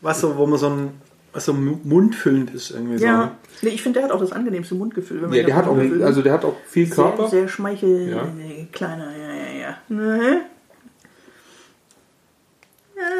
was 0.00 0.20
so, 0.20 0.36
wo 0.36 0.46
man 0.46 0.60
so 0.60 0.68
ein 0.68 0.90
was 1.32 1.46
so 1.46 1.54
mundfüllend 1.54 2.54
ist 2.54 2.70
irgendwie 2.70 2.98
so. 2.98 3.04
Ja, 3.04 3.36
nee, 3.62 3.70
ich 3.70 3.82
finde, 3.82 4.00
der 4.00 4.08
hat 4.08 4.14
auch 4.14 4.20
das 4.20 4.32
angenehmste 4.32 4.74
Mundgefühl. 4.74 5.22
ja, 5.34 5.42
der 5.42 5.56
hat 5.56 5.66
auch, 5.66 5.78
also 6.02 6.22
der 6.22 6.32
hat 6.34 6.44
auch 6.44 6.56
viel 6.66 6.88
Körper. 6.88 7.28
Sehr, 7.28 7.40
sehr 7.40 7.48
schmeichel, 7.48 8.10
ja. 8.10 8.28
kleiner, 8.72 9.10
ja, 9.16 9.34
ja, 9.34 9.60
ja. 9.60 9.76
Mhm. 9.88 10.40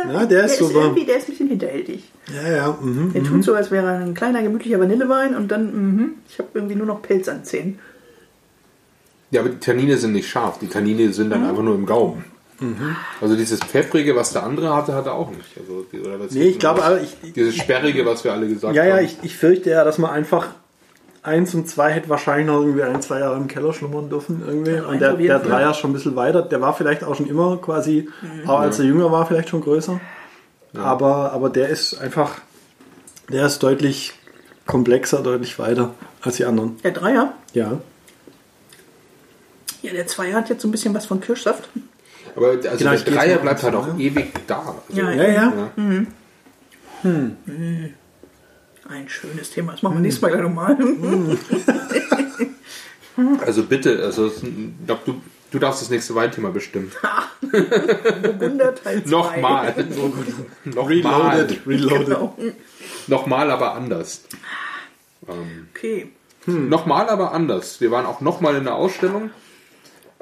Ja, 0.06 0.18
der, 0.18 0.26
der 0.26 0.44
ist, 0.44 0.60
ist 0.60 0.72
irgendwie, 0.72 1.04
der 1.04 1.16
ist 1.16 1.24
ein 1.24 1.32
bisschen 1.32 1.48
hinterhältig. 1.48 2.04
Ja, 2.32 2.48
ja. 2.48 2.78
Mhm, 2.80 3.12
der 3.12 3.22
tut 3.22 3.38
mhm. 3.38 3.42
so, 3.42 3.54
als 3.54 3.70
wäre 3.70 3.86
er 3.86 3.98
ein 4.00 4.14
kleiner, 4.14 4.42
gemütlicher 4.42 4.78
Vanillewein 4.78 5.34
und 5.34 5.48
dann, 5.48 5.64
mhm, 5.74 6.14
ich 6.28 6.38
habe 6.38 6.50
irgendwie 6.54 6.76
nur 6.76 6.86
noch 6.86 7.02
Pelz 7.02 7.28
an 7.28 7.44
Zähnen. 7.44 7.78
Ja, 9.30 9.40
aber 9.40 9.50
die 9.50 9.58
Tannine 9.58 9.96
sind 9.96 10.12
nicht 10.12 10.28
scharf. 10.28 10.58
Die 10.58 10.68
Tannine 10.68 11.12
sind 11.12 11.30
dann 11.30 11.42
mhm. 11.42 11.48
einfach 11.48 11.62
nur 11.62 11.74
im 11.74 11.86
Gaumen. 11.86 12.24
Mhm. 12.62 12.96
Also 13.20 13.36
dieses 13.36 13.60
Pfeffrige, 13.60 14.14
was 14.14 14.32
der 14.32 14.44
andere 14.44 14.74
hatte, 14.74 14.94
hat 14.94 15.06
er 15.06 15.14
auch 15.14 15.30
nicht. 15.30 15.50
Also, 15.58 15.84
oder 16.00 16.20
was 16.20 16.30
nee, 16.30 16.44
ich 16.44 16.58
glaube, 16.58 16.82
aber 16.82 17.00
ich, 17.00 17.16
dieses 17.34 17.56
Sperrige, 17.56 18.06
was 18.06 18.22
wir 18.24 18.32
alle 18.32 18.48
gesagt 18.48 18.74
ja, 18.74 18.82
haben. 18.82 18.88
Ja, 18.88 18.96
ja, 18.96 19.02
ich, 19.02 19.18
ich 19.22 19.36
fürchte 19.36 19.70
ja, 19.70 19.84
dass 19.84 19.98
man 19.98 20.10
einfach 20.10 20.48
eins 21.22 21.54
und 21.54 21.68
zwei 21.68 21.90
hätte 21.90 22.08
wahrscheinlich 22.08 22.46
noch 22.46 22.60
irgendwie 22.60 22.82
ein, 22.82 23.02
zwei 23.02 23.20
Jahre 23.20 23.36
im 23.36 23.48
Keller 23.48 23.72
schlummern 23.72 24.08
dürfen 24.08 24.42
irgendwie. 24.46 24.72
Ja, 24.72 24.86
und 24.86 25.00
der, 25.00 25.14
der 25.14 25.38
Dreier 25.40 25.74
schon 25.74 25.90
ein 25.90 25.94
bisschen 25.94 26.16
weiter. 26.16 26.42
Der 26.42 26.60
war 26.60 26.74
vielleicht 26.74 27.04
auch 27.04 27.14
schon 27.14 27.28
immer 27.28 27.56
quasi, 27.58 28.08
mhm. 28.22 28.48
auch 28.48 28.60
als 28.60 28.78
er 28.78 28.84
jünger 28.84 29.10
war, 29.10 29.26
vielleicht 29.26 29.48
schon 29.48 29.60
größer. 29.60 30.00
Ja. 30.74 30.80
Aber, 30.80 31.32
aber 31.32 31.50
der 31.50 31.68
ist 31.68 31.94
einfach, 32.00 32.38
der 33.28 33.46
ist 33.46 33.62
deutlich 33.62 34.14
komplexer, 34.66 35.22
deutlich 35.22 35.58
weiter 35.58 35.94
als 36.22 36.36
die 36.36 36.44
anderen. 36.44 36.78
Der 36.82 36.92
Dreier? 36.92 37.34
Ja. 37.52 37.78
Ja, 39.82 39.92
der 39.92 40.06
Zweier 40.06 40.34
hat 40.34 40.48
jetzt 40.48 40.62
so 40.62 40.68
ein 40.68 40.70
bisschen 40.70 40.94
was 40.94 41.06
von 41.06 41.20
Kirschsaft. 41.20 41.68
Aber 42.34 42.48
also 42.48 42.60
genau, 42.76 42.90
der 42.90 42.98
Dreier 42.98 43.38
bleibt 43.38 43.62
halt 43.62 43.74
auch 43.74 43.98
ewig 43.98 44.32
da. 44.46 44.58
Also, 44.88 45.00
ja, 45.00 45.10
ja, 45.10 45.24
ja. 45.24 45.32
ja. 45.32 45.70
Mhm. 45.76 46.06
Hm. 47.02 47.36
Ein 48.88 49.08
schönes 49.08 49.50
Thema. 49.50 49.72
Das 49.72 49.82
machen 49.82 49.94
wir 49.94 49.96
hm. 49.96 50.02
nächstes 50.02 50.22
Mal 50.22 50.28
gleich 50.30 50.42
nochmal. 50.42 50.78
Hm. 50.78 51.38
also 53.44 53.64
bitte, 53.64 54.02
also 54.02 54.30
glaub, 54.86 55.04
du, 55.04 55.20
du 55.50 55.58
darfst 55.58 55.82
das 55.82 55.90
nächste 55.90 56.14
Weinthema 56.14 56.50
bestimmen. 56.50 56.92
Burgunder 58.22 58.74
Teil 58.74 59.04
2. 59.04 59.10
Nochmal. 59.10 59.74
Nochmal. 60.64 60.86
Reloaded. 60.86 61.66
Reloaded. 61.66 62.06
Genau. 62.06 62.36
Nochmal, 63.06 63.50
aber 63.50 63.74
anders. 63.74 64.22
Ähm, 65.28 65.68
okay. 65.74 66.10
Hm. 66.44 66.68
Nochmal, 66.68 67.08
aber 67.08 67.32
anders. 67.32 67.80
Wir 67.80 67.90
waren 67.90 68.06
auch 68.06 68.20
nochmal 68.20 68.56
in 68.56 68.64
der 68.64 68.74
Ausstellung. 68.74 69.30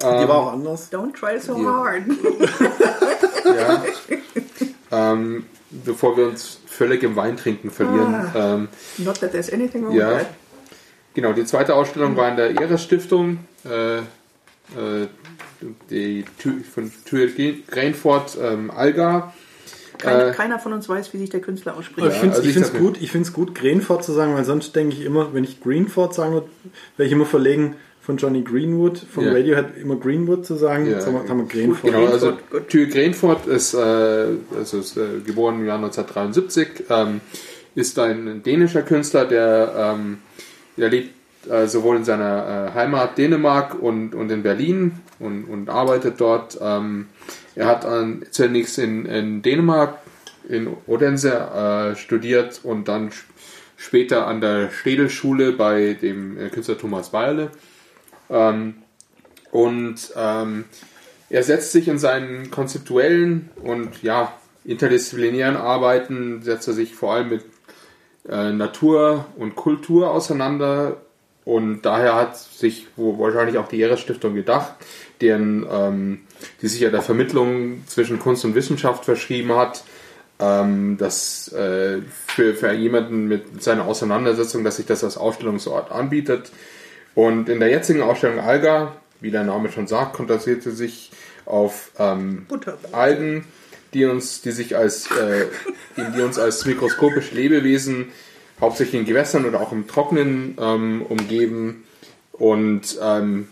Die 0.02 0.06
ähm, 0.06 0.28
war 0.28 0.36
auch 0.36 0.52
anders. 0.52 0.90
Don't 0.92 1.12
try 1.14 1.38
so 1.38 1.56
yeah. 1.56 1.72
hard. 1.72 2.02
ja. 3.44 3.84
Ähm, 4.92 5.44
bevor 5.70 6.16
wir 6.16 6.26
uns 6.26 6.58
völlig 6.66 7.04
im 7.04 7.14
Weintrinken 7.14 7.70
verlieren. 7.70 8.12
Ah, 8.12 8.54
ähm, 8.54 8.68
not 8.98 9.20
that 9.20 9.30
there's 9.30 9.52
anything 9.52 9.84
wrong 9.84 9.94
ja. 9.94 10.22
Genau, 11.14 11.32
die 11.32 11.44
zweite 11.44 11.74
Ausstellung 11.76 12.16
war 12.16 12.28
in 12.28 12.36
der 12.36 12.60
Eres-Stiftung. 12.60 13.38
Äh, 13.64 13.98
äh, 13.98 14.02
die 15.90 16.24
von 16.72 16.90
Tür 17.04 17.28
Grainford 17.68 18.38
ähm, 18.40 18.70
Alga. 18.70 19.34
Keiner, 19.98 20.28
äh, 20.28 20.32
keiner, 20.32 20.58
von 20.58 20.72
uns 20.72 20.88
weiß, 20.88 21.12
wie 21.12 21.18
sich 21.18 21.28
der 21.30 21.40
Künstler 21.40 21.76
ausspricht. 21.76 22.06
Ja, 22.06 22.12
ich 22.12 22.18
finde 22.18 22.38
es 22.38 22.56
also 22.56 22.78
gut, 22.78 22.98
ich 23.00 23.32
gut, 23.32 23.54
Grainford 23.54 24.02
zu 24.02 24.12
sagen, 24.12 24.34
weil 24.34 24.44
sonst 24.44 24.74
denke 24.74 24.96
ich 24.96 25.04
immer, 25.04 25.34
wenn 25.34 25.44
ich 25.44 25.60
Greenford 25.60 26.14
sagen 26.14 26.32
würde, 26.32 26.48
werde 26.96 27.06
ich 27.06 27.12
immer 27.12 27.26
verlegen, 27.26 27.76
von 28.10 28.16
Johnny 28.16 28.42
Greenwood, 28.42 28.98
von 28.98 29.24
ja. 29.24 29.32
Radiohead 29.32 29.76
immer 29.80 29.94
Greenwood 29.94 30.44
zu 30.44 30.56
sagen. 30.56 30.86
Ja. 30.86 30.94
Jetzt 30.94 31.06
haben 31.06 31.14
wir, 31.14 31.28
haben 31.28 31.38
wir 31.38 31.46
Grainford. 31.46 31.92
Genau, 31.92 32.06
also 32.06 32.32
Tür 32.68 32.86
Grainford 32.86 33.46
ist, 33.46 33.74
äh, 33.74 33.78
also 33.78 34.80
ist 34.80 34.96
äh, 34.96 35.20
geboren 35.24 35.60
im 35.60 35.66
Jahr 35.66 35.76
1973, 35.76 36.86
ähm, 36.90 37.20
ist 37.76 37.96
ein 38.00 38.42
dänischer 38.42 38.82
Künstler, 38.82 39.26
der, 39.26 39.94
ähm, 39.94 40.18
der 40.76 40.88
lebt 40.88 41.14
äh, 41.48 41.68
sowohl 41.68 41.98
in 41.98 42.04
seiner 42.04 42.70
äh, 42.72 42.74
Heimat 42.76 43.16
Dänemark 43.16 43.80
und, 43.80 44.16
und 44.16 44.32
in 44.32 44.42
Berlin 44.42 44.92
und, 45.20 45.44
und 45.44 45.70
arbeitet 45.70 46.20
dort. 46.20 46.58
Ähm, 46.60 47.06
er 47.54 47.66
hat 47.66 47.84
an, 47.84 48.24
zunächst 48.32 48.78
in, 48.80 49.06
in 49.06 49.42
Dänemark 49.42 49.98
in 50.48 50.66
Odense 50.88 51.30
äh, 51.32 51.94
studiert 51.94 52.60
und 52.64 52.88
dann 52.88 53.10
später 53.76 54.26
an 54.26 54.40
der 54.40 54.70
Städelschule 54.70 55.52
bei 55.52 55.96
dem 56.02 56.36
äh, 56.38 56.48
Künstler 56.48 56.76
Thomas 56.76 57.12
Weile 57.12 57.52
ähm, 58.30 58.74
und 59.50 59.96
ähm, 60.16 60.64
er 61.28 61.42
setzt 61.42 61.72
sich 61.72 61.88
in 61.88 61.98
seinen 61.98 62.50
konzeptuellen 62.50 63.50
und 63.62 64.02
ja, 64.02 64.32
interdisziplinären 64.64 65.56
Arbeiten, 65.56 66.42
setzt 66.42 66.68
er 66.68 66.74
sich 66.74 66.94
vor 66.94 67.14
allem 67.14 67.30
mit 67.30 67.44
äh, 68.28 68.52
Natur 68.52 69.26
und 69.36 69.56
Kultur 69.56 70.10
auseinander. 70.10 70.98
Und 71.44 71.82
daher 71.82 72.14
hat 72.14 72.36
sich 72.36 72.86
wahrscheinlich 72.96 73.58
auch 73.58 73.68
die 73.68 73.80
Ehres-Stiftung 73.80 74.34
gedacht, 74.34 74.74
deren, 75.20 75.66
ähm, 75.70 76.20
die 76.60 76.68
sich 76.68 76.80
ja 76.80 76.90
der 76.90 77.02
Vermittlung 77.02 77.82
zwischen 77.86 78.18
Kunst 78.18 78.44
und 78.44 78.54
Wissenschaft 78.54 79.04
verschrieben 79.04 79.54
hat, 79.56 79.82
ähm, 80.38 80.96
dass 80.98 81.52
äh, 81.52 81.98
für, 82.26 82.54
für 82.54 82.72
jemanden 82.72 83.26
mit 83.26 83.62
seiner 83.62 83.86
Auseinandersetzung, 83.86 84.64
dass 84.64 84.76
sich 84.76 84.86
das 84.86 85.02
als 85.02 85.16
Ausstellungsort 85.16 85.90
anbietet, 85.90 86.52
und 87.14 87.48
in 87.48 87.60
der 87.60 87.68
jetzigen 87.68 88.02
Ausstellung 88.02 88.38
Alga, 88.40 88.96
wie 89.20 89.30
der 89.30 89.44
Name 89.44 89.70
schon 89.70 89.86
sagt, 89.86 90.14
konzentrierte 90.14 90.70
sich 90.70 91.10
auf 91.44 91.90
ähm, 91.98 92.46
Algen, 92.92 93.44
die 93.92 94.04
uns, 94.04 94.40
die 94.42 94.52
sich 94.52 94.76
als, 94.76 95.10
äh, 95.10 95.46
die 95.96 96.20
uns 96.20 96.38
als 96.38 96.64
mikroskopische 96.64 97.34
Lebewesen 97.34 98.08
hauptsächlich 98.60 99.00
in 99.00 99.06
Gewässern 99.06 99.46
oder 99.46 99.60
auch 99.60 99.72
im 99.72 99.88
Trockenen 99.88 100.56
ähm, 100.60 101.02
umgeben. 101.02 101.84
Und 102.32 102.98
ähm, 103.02 103.48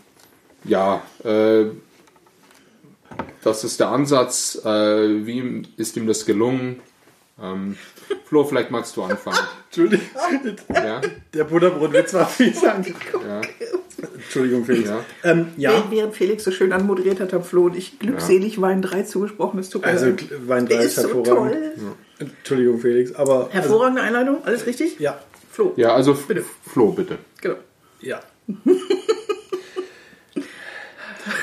ja, 0.64 1.02
äh, 1.24 1.66
das 3.42 3.64
ist 3.64 3.80
der 3.80 3.88
Ansatz. 3.88 4.60
Äh, 4.64 5.26
wie 5.26 5.62
ist 5.76 5.96
ihm 5.96 6.06
das 6.06 6.24
gelungen? 6.26 6.80
Ähm, 7.42 7.76
Flo, 8.24 8.44
vielleicht 8.44 8.70
magst 8.70 8.96
du 8.96 9.02
anfangen. 9.02 9.38
Entschuldigung. 9.66 10.06
Ja? 10.74 11.00
Der 11.32 11.44
Butterbrotwitz 11.44 12.14
war 12.14 12.26
fies 12.26 12.60
ja. 12.62 12.80
Entschuldigung, 14.14 14.64
Felix. 14.64 14.88
Ja. 14.88 15.04
Ähm, 15.24 15.48
ja. 15.56 15.84
Während 15.90 16.14
Felix 16.14 16.44
so 16.44 16.50
schön 16.50 16.72
anmoderiert 16.72 17.20
hat, 17.20 17.32
haben 17.32 17.44
Flo 17.44 17.64
und 17.64 17.76
ich 17.76 17.98
glückselig 17.98 18.56
ja. 18.56 18.62
Wein 18.62 18.82
3 18.82 19.02
zugesprochen. 19.02 19.62
Tut 19.62 19.84
also 19.84 20.14
Wein 20.46 20.66
3 20.66 20.74
ist, 20.74 20.98
ist 20.98 21.04
hervorragend. 21.04 21.56
So 21.76 21.96
Entschuldigung, 22.18 22.80
Felix. 22.80 23.14
Aber, 23.14 23.48
Hervorragende 23.50 24.02
also, 24.02 24.16
Einleitung, 24.18 24.44
alles 24.44 24.66
richtig? 24.66 24.98
Ja. 24.98 25.18
Flo. 25.50 25.72
Ja, 25.76 25.94
also 25.94 26.14
bitte. 26.14 26.44
Flo, 26.62 26.92
bitte. 26.92 27.18
Genau. 27.40 27.56
Ja. 28.00 28.20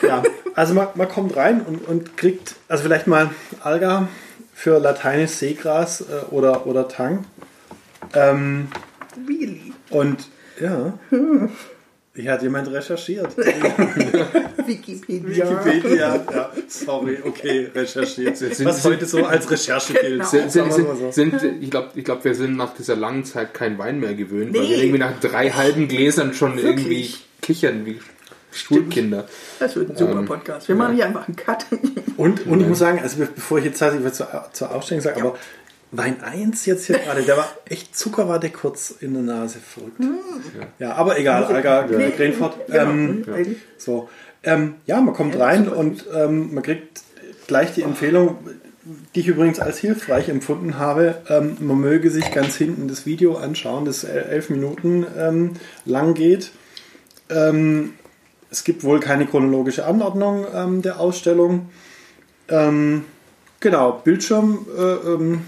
ja, 0.01 0.23
also 0.53 0.73
man, 0.73 0.87
man 0.95 1.09
kommt 1.09 1.35
rein 1.35 1.61
und, 1.61 1.87
und 1.87 2.17
kriegt, 2.17 2.55
also 2.67 2.83
vielleicht 2.83 3.07
mal 3.07 3.29
Alga, 3.61 4.07
für 4.55 4.79
lateinisch 4.79 5.31
Seegras 5.31 6.01
äh, 6.01 6.31
oder, 6.31 6.65
oder 6.65 6.87
Tang. 6.87 7.25
Ähm, 8.13 8.69
really? 9.27 9.73
Und 9.89 10.29
ja. 10.59 10.97
Hier 12.15 12.31
hat 12.31 12.41
jemand 12.41 12.71
recherchiert. 12.71 13.37
Wikipedia. 14.65 15.65
Wikipedia, 15.65 16.15
ja. 16.31 16.51
Sorry, 16.69 17.17
okay, 17.25 17.69
recherchiert. 17.75 18.37
Sind, 18.37 18.63
Was 18.63 18.85
heute 18.85 19.05
so 19.05 19.25
als 19.25 19.51
Recherche 19.51 19.93
gilt. 19.95 20.21
Genau. 20.31 20.47
Sind, 20.47 20.51
sind, 21.11 21.39
sind, 21.41 21.61
ich 21.61 21.69
glaube, 21.69 21.89
ich 21.95 22.05
glaub, 22.05 22.23
wir 22.23 22.33
sind 22.33 22.55
nach 22.55 22.73
dieser 22.73 22.95
langen 22.95 23.25
Zeit 23.25 23.53
kein 23.53 23.77
Wein 23.77 23.99
mehr 23.99 24.13
gewöhnt, 24.13 24.53
nee. 24.53 24.59
weil 24.59 24.69
wir 24.69 24.77
irgendwie 24.77 24.99
nach 24.99 25.19
drei 25.19 25.49
halben 25.49 25.89
Gläsern 25.89 26.33
schon 26.33 26.55
Wirklich? 26.55 26.69
irgendwie 26.69 27.13
kichern 27.41 27.85
wie 27.85 27.99
Schulkinder. 28.55 29.25
Das 29.59 29.75
wird 29.75 29.91
ein 29.91 29.97
super 29.97 30.19
ähm, 30.19 30.25
Podcast. 30.25 30.67
Wir 30.67 30.75
machen 30.75 30.95
hier 30.95 31.05
einfach 31.05 31.27
einen 31.27 31.35
Cut. 31.35 31.65
Und, 32.17 32.47
und 32.47 32.61
ich 32.61 32.67
muss 32.67 32.79
sagen, 32.79 32.99
also 33.01 33.17
bevor 33.17 33.57
ich 33.57 33.65
jetzt 33.65 33.79
tatsächlich 33.79 34.13
zur, 34.13 34.27
zur 34.53 34.73
Ausstellung 34.73 35.01
sage, 35.01 35.19
ja. 35.19 35.25
aber 35.25 35.37
Wein 35.91 36.23
1 36.23 36.65
jetzt 36.65 36.85
hier 36.85 36.97
gerade, 36.97 37.23
der 37.23 37.35
war 37.37 37.49
echt 37.65 37.95
Zucker 37.95 38.29
war 38.29 38.39
der 38.39 38.51
kurz 38.51 38.95
in 38.99 39.13
der 39.13 39.23
Nase 39.23 39.59
verrückt. 39.59 39.99
Hm. 39.99 40.17
Ja, 40.79 40.93
aber 40.93 41.19
egal, 41.19 41.43
Alga, 41.43 41.85
ja. 41.87 42.09
Grenfort. 42.09 42.57
Ähm, 42.69 43.25
ja. 43.27 43.33
So. 43.77 44.09
Ähm, 44.43 44.75
ja, 44.85 45.01
man 45.01 45.13
kommt 45.13 45.37
rein 45.37 45.67
und 45.67 46.05
ähm, 46.13 46.53
man 46.53 46.63
kriegt 46.63 47.01
gleich 47.47 47.73
die 47.73 47.81
Empfehlung, 47.81 48.37
die 49.15 49.21
ich 49.21 49.27
übrigens 49.27 49.59
als 49.59 49.79
hilfreich 49.79 50.29
empfunden 50.29 50.77
habe, 50.77 51.21
ähm, 51.29 51.57
man 51.59 51.79
möge 51.79 52.11
sich 52.11 52.31
ganz 52.31 52.55
hinten 52.55 52.87
das 52.87 53.05
Video 53.05 53.35
anschauen, 53.35 53.85
das 53.85 54.03
elf 54.03 54.49
Minuten 54.49 55.05
ähm, 55.17 55.53
lang 55.85 56.13
geht. 56.13 56.51
Ähm, 57.29 57.93
es 58.55 58.63
gibt 58.63 58.85
wohl 58.85 59.01
keine 59.01 59.25
chronologische 59.25 59.85
Anordnung 59.85 60.45
ähm, 60.53 60.81
der 60.81 61.01
Ausstellung. 61.01 61.67
Ähm, 62.47 63.03
genau, 63.59 64.01
Bildschirm, 64.01 64.65
äh, 64.77 64.81
ähm, 64.81 65.41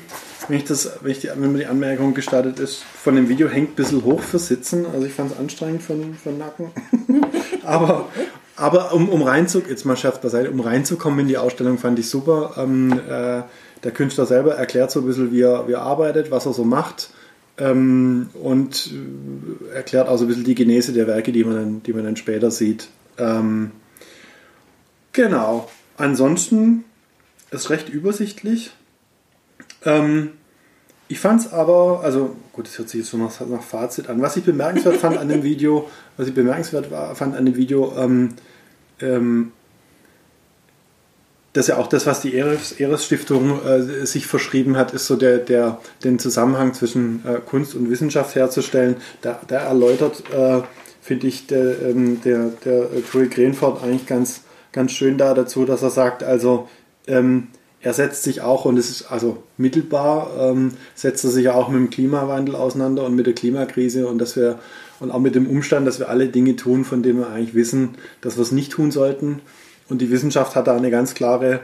wenn, 0.49 0.57
ich 0.57 0.65
das, 0.65 0.91
wenn, 1.01 1.11
ich 1.11 1.19
die, 1.19 1.29
wenn 1.33 1.53
mir 1.53 1.59
die 1.59 1.65
Anmerkung 1.67 2.13
gestartet 2.13 2.59
ist, 2.59 2.83
von 2.83 3.15
dem 3.15 3.29
Video 3.29 3.47
hängt 3.47 3.71
ein 3.71 3.75
bisschen 3.75 4.03
hoch 4.03 4.19
für 4.19 4.39
Sitzen. 4.39 4.85
Also 4.93 5.05
ich 5.05 5.13
fand 5.13 5.31
es 5.31 5.39
anstrengend 5.39 5.83
für, 5.83 5.95
für 6.21 6.29
den 6.29 6.39
Nacken. 6.39 6.71
aber 7.63 8.09
aber 8.57 8.91
um, 8.91 9.07
um 9.07 9.21
reinzukommen, 9.21 9.71
jetzt 9.71 9.85
mal 9.85 9.95
Scherz 9.95 10.19
beiseite, 10.19 10.51
um 10.51 10.59
reinzukommen 10.59 11.19
in 11.19 11.27
die 11.27 11.37
Ausstellung 11.37 11.77
fand 11.77 11.99
ich 11.99 12.09
super. 12.09 12.55
Ähm, 12.57 12.91
äh, 12.91 13.43
der 13.83 13.91
Künstler 13.93 14.25
selber 14.25 14.55
erklärt 14.55 14.91
so 14.91 14.99
ein 14.99 15.05
bisschen, 15.05 15.31
wie 15.31 15.43
er, 15.43 15.67
wie 15.69 15.73
er 15.73 15.83
arbeitet, 15.83 16.29
was 16.29 16.45
er 16.45 16.53
so 16.53 16.65
macht 16.65 17.11
ähm, 17.57 18.29
und 18.33 18.91
äh, 19.71 19.75
erklärt 19.75 20.07
auch 20.07 20.17
so 20.17 20.25
ein 20.25 20.27
bisschen 20.27 20.43
die 20.43 20.55
Genese 20.55 20.93
der 20.93 21.07
Werke, 21.07 21.31
die 21.31 21.43
man 21.43 21.55
dann, 21.55 21.83
die 21.83 21.93
man 21.93 22.03
dann 22.03 22.15
später 22.15 22.51
sieht. 22.51 22.89
Ähm, 23.17 23.71
genau. 25.13 25.69
Ansonsten 25.97 26.85
ist 27.51 27.69
recht 27.69 27.89
übersichtlich. 27.89 28.71
Ähm, 29.83 30.31
ich 31.09 31.19
fand 31.19 31.41
es 31.41 31.53
aber, 31.53 32.01
also 32.03 32.35
gut, 32.51 32.67
das 32.67 32.77
hört 32.77 32.89
sich 32.89 32.99
jetzt 32.99 33.09
schon 33.09 33.21
nach, 33.21 33.39
nach, 33.47 33.61
Fazit 33.61 34.09
an. 34.09 34.21
Was 34.21 34.35
ich 34.35 34.43
bemerkenswert 34.43 34.97
fand 34.97 35.17
an 35.17 35.29
dem 35.29 35.43
Video, 35.43 35.89
was 36.17 36.27
ich 36.27 36.33
bemerkenswert 36.33 36.91
war, 36.91 37.15
fand 37.15 37.35
an 37.35 37.45
dem 37.45 37.55
Video, 37.55 37.93
ähm, 37.97 38.33
ähm, 38.99 39.51
dass 41.53 41.67
ja 41.67 41.77
auch 41.77 41.87
das, 41.87 42.05
was 42.05 42.21
die 42.21 42.35
Eres-Stiftung 42.35 43.65
äh, 43.65 44.05
sich 44.05 44.27
verschrieben 44.27 44.77
hat, 44.77 44.93
ist 44.93 45.07
so 45.07 45.15
der, 45.15 45.37
der 45.39 45.79
den 46.03 46.19
Zusammenhang 46.19 46.73
zwischen 46.73 47.25
äh, 47.25 47.39
Kunst 47.43 47.73
und 47.73 47.89
Wissenschaft 47.89 48.35
herzustellen. 48.35 48.97
Da, 49.21 49.39
da 49.47 49.61
erläutert, 49.61 50.23
äh, 50.31 50.61
finde 51.07 51.27
ich, 51.27 51.47
der, 51.47 51.81
ähm, 51.83 52.19
der, 52.25 52.49
der 52.65 52.89
Tory 53.09 53.29
Grenford 53.29 53.81
eigentlich 53.81 54.07
ganz, 54.07 54.41
ganz 54.73 54.91
schön 54.91 55.17
da 55.17 55.33
dazu, 55.33 55.63
dass 55.63 55.81
er 55.81 55.89
sagt, 55.89 56.21
also 56.21 56.67
ähm, 57.07 57.47
er 57.79 57.93
setzt 57.93 58.23
sich 58.23 58.41
auch, 58.41 58.65
und 58.65 58.77
es 58.77 58.89
ist 58.89 59.09
also 59.09 59.41
mittelbar, 59.55 60.31
ähm, 60.37 60.73
setzt 60.95 61.23
er 61.23 61.29
sich 61.29 61.47
auch 61.47 61.69
mit 61.69 61.79
dem 61.79 61.89
Klimawandel 61.89 62.57
auseinander 62.57 63.05
und 63.05 63.15
mit 63.15 63.25
der 63.25 63.35
Klimakrise 63.35 64.05
und 64.05 64.17
dass 64.17 64.35
wir 64.35 64.59
und 64.99 65.11
auch 65.11 65.19
mit 65.19 65.35
dem 65.35 65.47
Umstand, 65.47 65.87
dass 65.87 65.99
wir 65.99 66.09
alle 66.09 66.27
Dinge 66.27 66.55
tun, 66.57 66.83
von 66.83 67.03
denen 67.03 67.19
wir 67.19 67.29
eigentlich 67.29 67.55
wissen, 67.55 67.95
dass 68.19 68.35
wir 68.35 68.41
es 68.41 68.51
nicht 68.51 68.73
tun 68.73 68.91
sollten. 68.91 69.41
Und 69.87 70.01
die 70.01 70.11
Wissenschaft 70.11 70.55
hat 70.55 70.67
da 70.67 70.75
eine 70.75 70.91
ganz 70.91 71.13
klare 71.13 71.61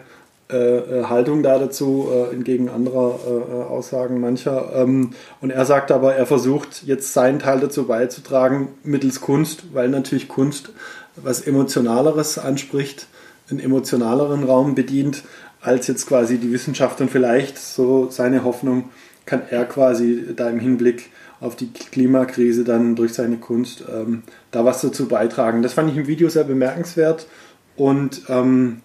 äh, 0.53 0.99
äh 0.99 1.03
Haltung 1.05 1.43
da 1.43 1.57
dazu, 1.57 2.07
äh, 2.11 2.33
entgegen 2.33 2.69
anderer 2.69 3.19
äh, 3.27 3.31
äh, 3.31 3.63
Aussagen 3.63 4.21
mancher. 4.21 4.71
Ähm, 4.75 5.11
und 5.41 5.49
er 5.49 5.65
sagt 5.65 5.91
aber, 5.91 6.15
er 6.15 6.25
versucht 6.25 6.83
jetzt 6.85 7.13
seinen 7.13 7.39
Teil 7.39 7.59
dazu 7.59 7.85
beizutragen 7.85 8.69
mittels 8.83 9.21
Kunst, 9.21 9.73
weil 9.73 9.89
natürlich 9.89 10.27
Kunst 10.27 10.71
was 11.15 11.41
Emotionaleres 11.41 12.37
anspricht, 12.37 13.07
einen 13.49 13.59
emotionaleren 13.59 14.43
Raum 14.45 14.75
bedient 14.75 15.23
als 15.61 15.87
jetzt 15.87 16.07
quasi 16.07 16.37
die 16.37 16.51
Wissenschaft 16.51 16.99
und 17.01 17.09
vielleicht 17.09 17.57
so 17.57 18.09
seine 18.09 18.43
Hoffnung 18.43 18.89
kann 19.25 19.43
er 19.49 19.65
quasi 19.65 20.33
da 20.35 20.49
im 20.49 20.59
Hinblick 20.59 21.09
auf 21.39 21.55
die 21.55 21.71
Klimakrise 21.71 22.63
dann 22.63 22.95
durch 22.95 23.13
seine 23.13 23.37
Kunst 23.37 23.83
ähm, 23.93 24.23
da 24.51 24.65
was 24.65 24.81
dazu 24.81 25.07
beitragen. 25.07 25.61
Das 25.61 25.73
fand 25.73 25.91
ich 25.91 25.97
im 25.97 26.07
Video 26.07 26.29
sehr 26.29 26.43
bemerkenswert 26.43 27.27
und 27.75 28.23
ähm, 28.29 28.81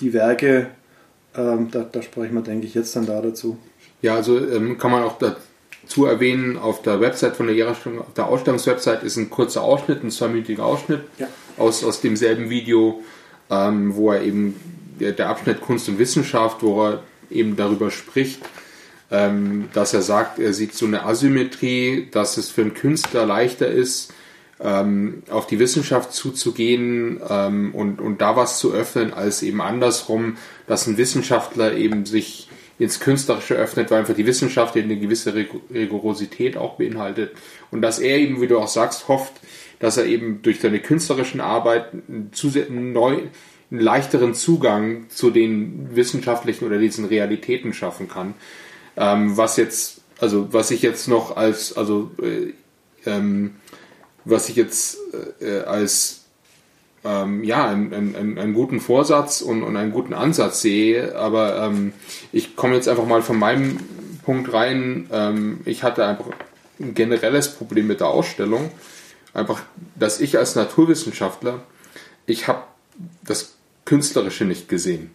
die 0.00 0.12
Werke, 0.12 0.68
ähm, 1.36 1.70
da, 1.70 1.80
da 1.90 2.02
sprechen 2.02 2.34
wir, 2.34 2.42
denke 2.42 2.66
ich, 2.66 2.74
jetzt 2.74 2.94
dann 2.96 3.06
da 3.06 3.20
dazu. 3.20 3.58
Ja, 4.00 4.16
also 4.16 4.38
ähm, 4.38 4.78
kann 4.78 4.90
man 4.90 5.02
auch 5.02 5.16
dazu 5.18 6.06
erwähnen, 6.06 6.58
auf 6.58 6.82
der 6.82 7.00
Website 7.00 7.36
von 7.36 7.46
der 7.46 7.56
Jahresstellung, 7.56 8.00
auf 8.00 8.14
der 8.14 8.26
Ausstellungswebsite 8.26 9.04
ist 9.06 9.16
ein 9.16 9.30
kurzer 9.30 9.62
Ausschnitt, 9.62 10.02
ein 10.02 10.10
zweiminütiger 10.10 10.64
Ausschnitt 10.64 11.02
ja. 11.18 11.28
aus, 11.56 11.84
aus 11.84 12.00
demselben 12.00 12.50
Video, 12.50 13.00
ähm, 13.50 13.94
wo 13.94 14.12
er 14.12 14.22
eben 14.22 14.60
der, 15.00 15.12
der 15.12 15.28
Abschnitt 15.28 15.60
Kunst 15.60 15.88
und 15.88 15.98
Wissenschaft, 15.98 16.62
wo 16.62 16.86
er 16.86 17.02
eben 17.30 17.56
darüber 17.56 17.90
spricht, 17.90 18.40
ähm, 19.10 19.68
dass 19.72 19.94
er 19.94 20.02
sagt, 20.02 20.38
er 20.38 20.52
sieht 20.52 20.74
so 20.74 20.86
eine 20.86 21.04
Asymmetrie, 21.04 22.08
dass 22.10 22.36
es 22.36 22.50
für 22.50 22.62
einen 22.62 22.74
Künstler 22.74 23.26
leichter 23.26 23.68
ist, 23.68 24.12
ähm, 24.60 25.22
auf 25.28 25.46
die 25.46 25.58
Wissenschaft 25.58 26.12
zuzugehen 26.12 27.20
ähm, 27.28 27.74
und, 27.74 28.00
und 28.00 28.20
da 28.20 28.36
was 28.36 28.58
zu 28.58 28.72
öffnen, 28.72 29.12
als 29.12 29.42
eben 29.42 29.60
andersrum, 29.60 30.36
dass 30.72 30.86
ein 30.86 30.96
Wissenschaftler 30.96 31.76
eben 31.76 32.06
sich 32.06 32.48
ins 32.78 32.98
Künstlerische 32.98 33.54
öffnet, 33.54 33.90
weil 33.90 33.98
einfach 33.98 34.14
die 34.14 34.24
Wissenschaft 34.24 34.74
eine 34.74 34.98
gewisse 34.98 35.34
Rigorosität 35.34 36.56
auch 36.56 36.76
beinhaltet. 36.78 37.32
Und 37.70 37.82
dass 37.82 37.98
er 37.98 38.16
eben, 38.16 38.40
wie 38.40 38.46
du 38.46 38.58
auch 38.58 38.68
sagst, 38.68 39.06
hofft, 39.06 39.34
dass 39.80 39.98
er 39.98 40.06
eben 40.06 40.40
durch 40.40 40.60
seine 40.60 40.80
künstlerischen 40.80 41.42
Arbeit 41.42 41.90
neu, 42.70 43.18
einen 43.70 43.80
leichteren 43.80 44.32
Zugang 44.32 45.10
zu 45.10 45.30
den 45.30 45.94
wissenschaftlichen 45.94 46.64
oder 46.64 46.78
diesen 46.78 47.04
Realitäten 47.04 47.74
schaffen 47.74 48.08
kann. 48.08 48.32
Ähm, 48.96 49.36
was 49.36 49.58
jetzt, 49.58 50.00
also 50.20 50.54
was 50.54 50.70
ich 50.70 50.80
jetzt 50.80 51.06
noch 51.06 51.36
als, 51.36 51.76
also 51.76 52.12
äh, 52.22 52.54
ähm, 53.04 53.56
was 54.24 54.48
ich 54.48 54.56
jetzt 54.56 54.96
äh, 55.38 55.64
als 55.66 56.21
ähm, 57.04 57.44
ja, 57.44 57.66
einen, 57.66 57.92
einen, 57.92 58.38
einen 58.38 58.54
guten 58.54 58.80
Vorsatz 58.80 59.40
und, 59.40 59.62
und 59.62 59.76
einen 59.76 59.92
guten 59.92 60.14
Ansatz 60.14 60.62
sehe, 60.62 61.16
aber 61.16 61.56
ähm, 61.64 61.92
ich 62.32 62.56
komme 62.56 62.74
jetzt 62.74 62.88
einfach 62.88 63.06
mal 63.06 63.22
von 63.22 63.38
meinem 63.38 63.78
Punkt 64.24 64.52
rein. 64.52 65.08
Ähm, 65.12 65.60
ich 65.64 65.82
hatte 65.82 66.06
einfach 66.06 66.26
ein 66.80 66.94
generelles 66.94 67.54
Problem 67.54 67.86
mit 67.86 68.00
der 68.00 68.08
Ausstellung. 68.08 68.70
Einfach, 69.34 69.62
dass 69.96 70.20
ich 70.20 70.38
als 70.38 70.54
Naturwissenschaftler, 70.54 71.62
ich 72.26 72.48
habe 72.48 72.62
das 73.24 73.56
Künstlerische 73.84 74.44
nicht 74.44 74.68
gesehen. 74.68 75.10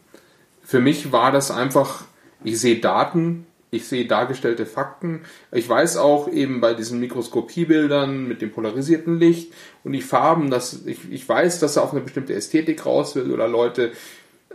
Für 0.64 0.80
mich 0.80 1.12
war 1.12 1.32
das 1.32 1.52
einfach, 1.52 2.04
ich 2.44 2.60
sehe 2.60 2.80
Daten, 2.80 3.46
ich 3.70 3.88
sehe 3.88 4.06
dargestellte 4.06 4.66
Fakten. 4.66 5.22
Ich 5.52 5.68
weiß 5.68 5.98
auch 5.98 6.30
eben 6.30 6.62
bei 6.62 6.74
diesen 6.74 7.00
Mikroskopiebildern 7.00 8.28
mit 8.28 8.42
dem 8.42 8.52
polarisierten 8.52 9.20
Licht 9.20 9.54
und 9.84 9.92
die 9.92 10.02
Farben, 10.02 10.50
dass 10.50 10.86
ich, 10.86 11.12
ich 11.12 11.28
weiß, 11.28 11.60
dass 11.60 11.76
er 11.76 11.84
auf 11.84 11.92
eine 11.92 12.02
bestimmte 12.02 12.34
Ästhetik 12.34 12.86
raus 12.86 13.16
will 13.16 13.32
oder 13.32 13.48
Leute 13.48 13.92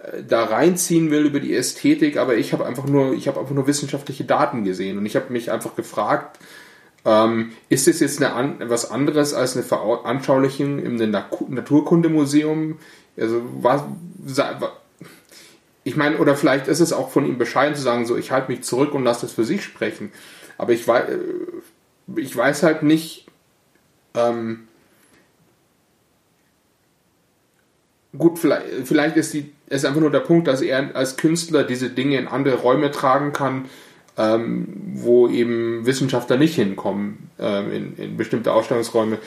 äh, 0.02 0.22
da 0.26 0.44
reinziehen 0.44 1.10
will 1.10 1.26
über 1.26 1.40
die 1.40 1.54
Ästhetik, 1.54 2.16
aber 2.16 2.36
ich 2.36 2.52
habe 2.52 2.64
einfach 2.64 2.86
nur, 2.86 3.12
ich 3.12 3.28
habe 3.28 3.38
einfach 3.40 3.54
nur 3.54 3.66
wissenschaftliche 3.66 4.24
Daten 4.24 4.64
gesehen 4.64 4.96
und 4.96 5.04
ich 5.04 5.16
habe 5.16 5.30
mich 5.32 5.50
einfach 5.50 5.76
gefragt, 5.76 6.38
ähm, 7.04 7.52
ist 7.68 7.88
es 7.88 8.00
jetzt 8.00 8.22
eine, 8.22 8.70
was 8.70 8.90
anderes 8.90 9.34
als 9.34 9.56
eine 9.56 9.64
Veranschaulichung 9.64 10.78
im 10.78 10.96
Naturkundemuseum? 10.96 12.78
Also 13.18 13.42
was, 13.60 13.82
ich 15.84 15.96
meine, 15.96 16.18
oder 16.18 16.36
vielleicht 16.36 16.68
ist 16.68 16.80
es 16.80 16.92
auch 16.92 17.10
von 17.10 17.26
ihm 17.26 17.38
bescheiden 17.38 17.74
zu 17.74 17.82
sagen, 17.82 18.06
so 18.06 18.16
ich 18.16 18.30
halte 18.30 18.50
mich 18.50 18.62
zurück 18.62 18.94
und 18.94 19.04
lasse 19.04 19.22
das 19.22 19.32
für 19.32 19.44
sich 19.44 19.62
sprechen. 19.64 20.12
Aber 20.58 20.72
ich 20.72 20.86
weiß, 20.86 21.08
äh, 21.08 21.18
ich 22.16 22.36
weiß 22.36 22.62
halt 22.62 22.82
nicht, 22.82 23.26
ähm, 24.14 24.68
gut, 28.16 28.38
vielleicht, 28.38 28.66
vielleicht 28.84 29.16
ist, 29.16 29.34
die, 29.34 29.52
ist 29.68 29.84
einfach 29.84 30.00
nur 30.00 30.10
der 30.10 30.20
Punkt, 30.20 30.46
dass 30.46 30.62
er 30.62 30.94
als 30.94 31.16
Künstler 31.16 31.64
diese 31.64 31.90
Dinge 31.90 32.18
in 32.18 32.28
andere 32.28 32.56
Räume 32.56 32.90
tragen 32.90 33.32
kann, 33.32 33.66
ähm, 34.16 34.68
wo 34.94 35.28
eben 35.28 35.86
Wissenschaftler 35.86 36.36
nicht 36.36 36.54
hinkommen, 36.54 37.30
ähm, 37.38 37.72
in, 37.72 37.96
in 37.96 38.16
bestimmte 38.16 38.52
Ausstellungsräume. 38.52 39.18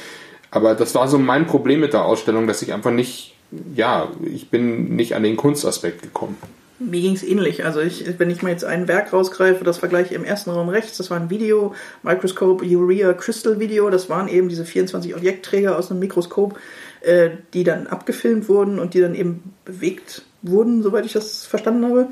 Aber 0.51 0.75
das 0.75 0.95
war 0.95 1.07
so 1.07 1.17
mein 1.17 1.47
Problem 1.47 1.81
mit 1.81 1.93
der 1.93 2.05
Ausstellung, 2.05 2.47
dass 2.47 2.61
ich 2.61 2.71
einfach 2.71 2.91
nicht 2.91 3.34
ja, 3.76 4.11
ich 4.23 4.49
bin 4.49 4.95
nicht 4.95 5.15
an 5.15 5.23
den 5.23 5.38
Kunstaspekt 5.38 6.01
gekommen. 6.01 6.38
Mir 6.77 6.99
ging 6.99 7.15
es 7.15 7.23
ähnlich. 7.23 7.63
Also 7.63 7.80
ich, 7.80 8.19
wenn 8.19 8.30
ich 8.30 8.41
mal 8.41 8.49
jetzt 8.49 8.65
ein 8.65 8.89
Werk 8.89 9.13
rausgreife, 9.13 9.63
das 9.63 9.77
vergleiche 9.77 10.13
im 10.13 10.26
ersten 10.26 10.49
Raum 10.49 10.67
rechts, 10.67 10.97
das 10.97 11.09
war 11.09 11.17
ein 11.17 11.30
Video, 11.30 11.73
Microscope 12.03 12.65
Urea 12.65 13.13
Crystal 13.13 13.59
Video, 13.59 13.89
das 13.89 14.09
waren 14.09 14.27
eben 14.27 14.49
diese 14.49 14.65
24 14.65 15.15
Objektträger 15.15 15.77
aus 15.77 15.89
einem 15.89 16.01
Mikroskop, 16.01 16.59
äh, 17.01 17.30
die 17.53 17.63
dann 17.63 17.88
abgefilmt 17.88 18.49
wurden 18.49 18.80
und 18.80 18.93
die 18.93 18.99
dann 18.99 19.15
eben 19.15 19.53
bewegt 19.63 20.23
wurden, 20.41 20.84
soweit 20.84 21.05
ich 21.05 21.13
das 21.13 21.45
verstanden 21.45 21.85
habe. 21.85 22.07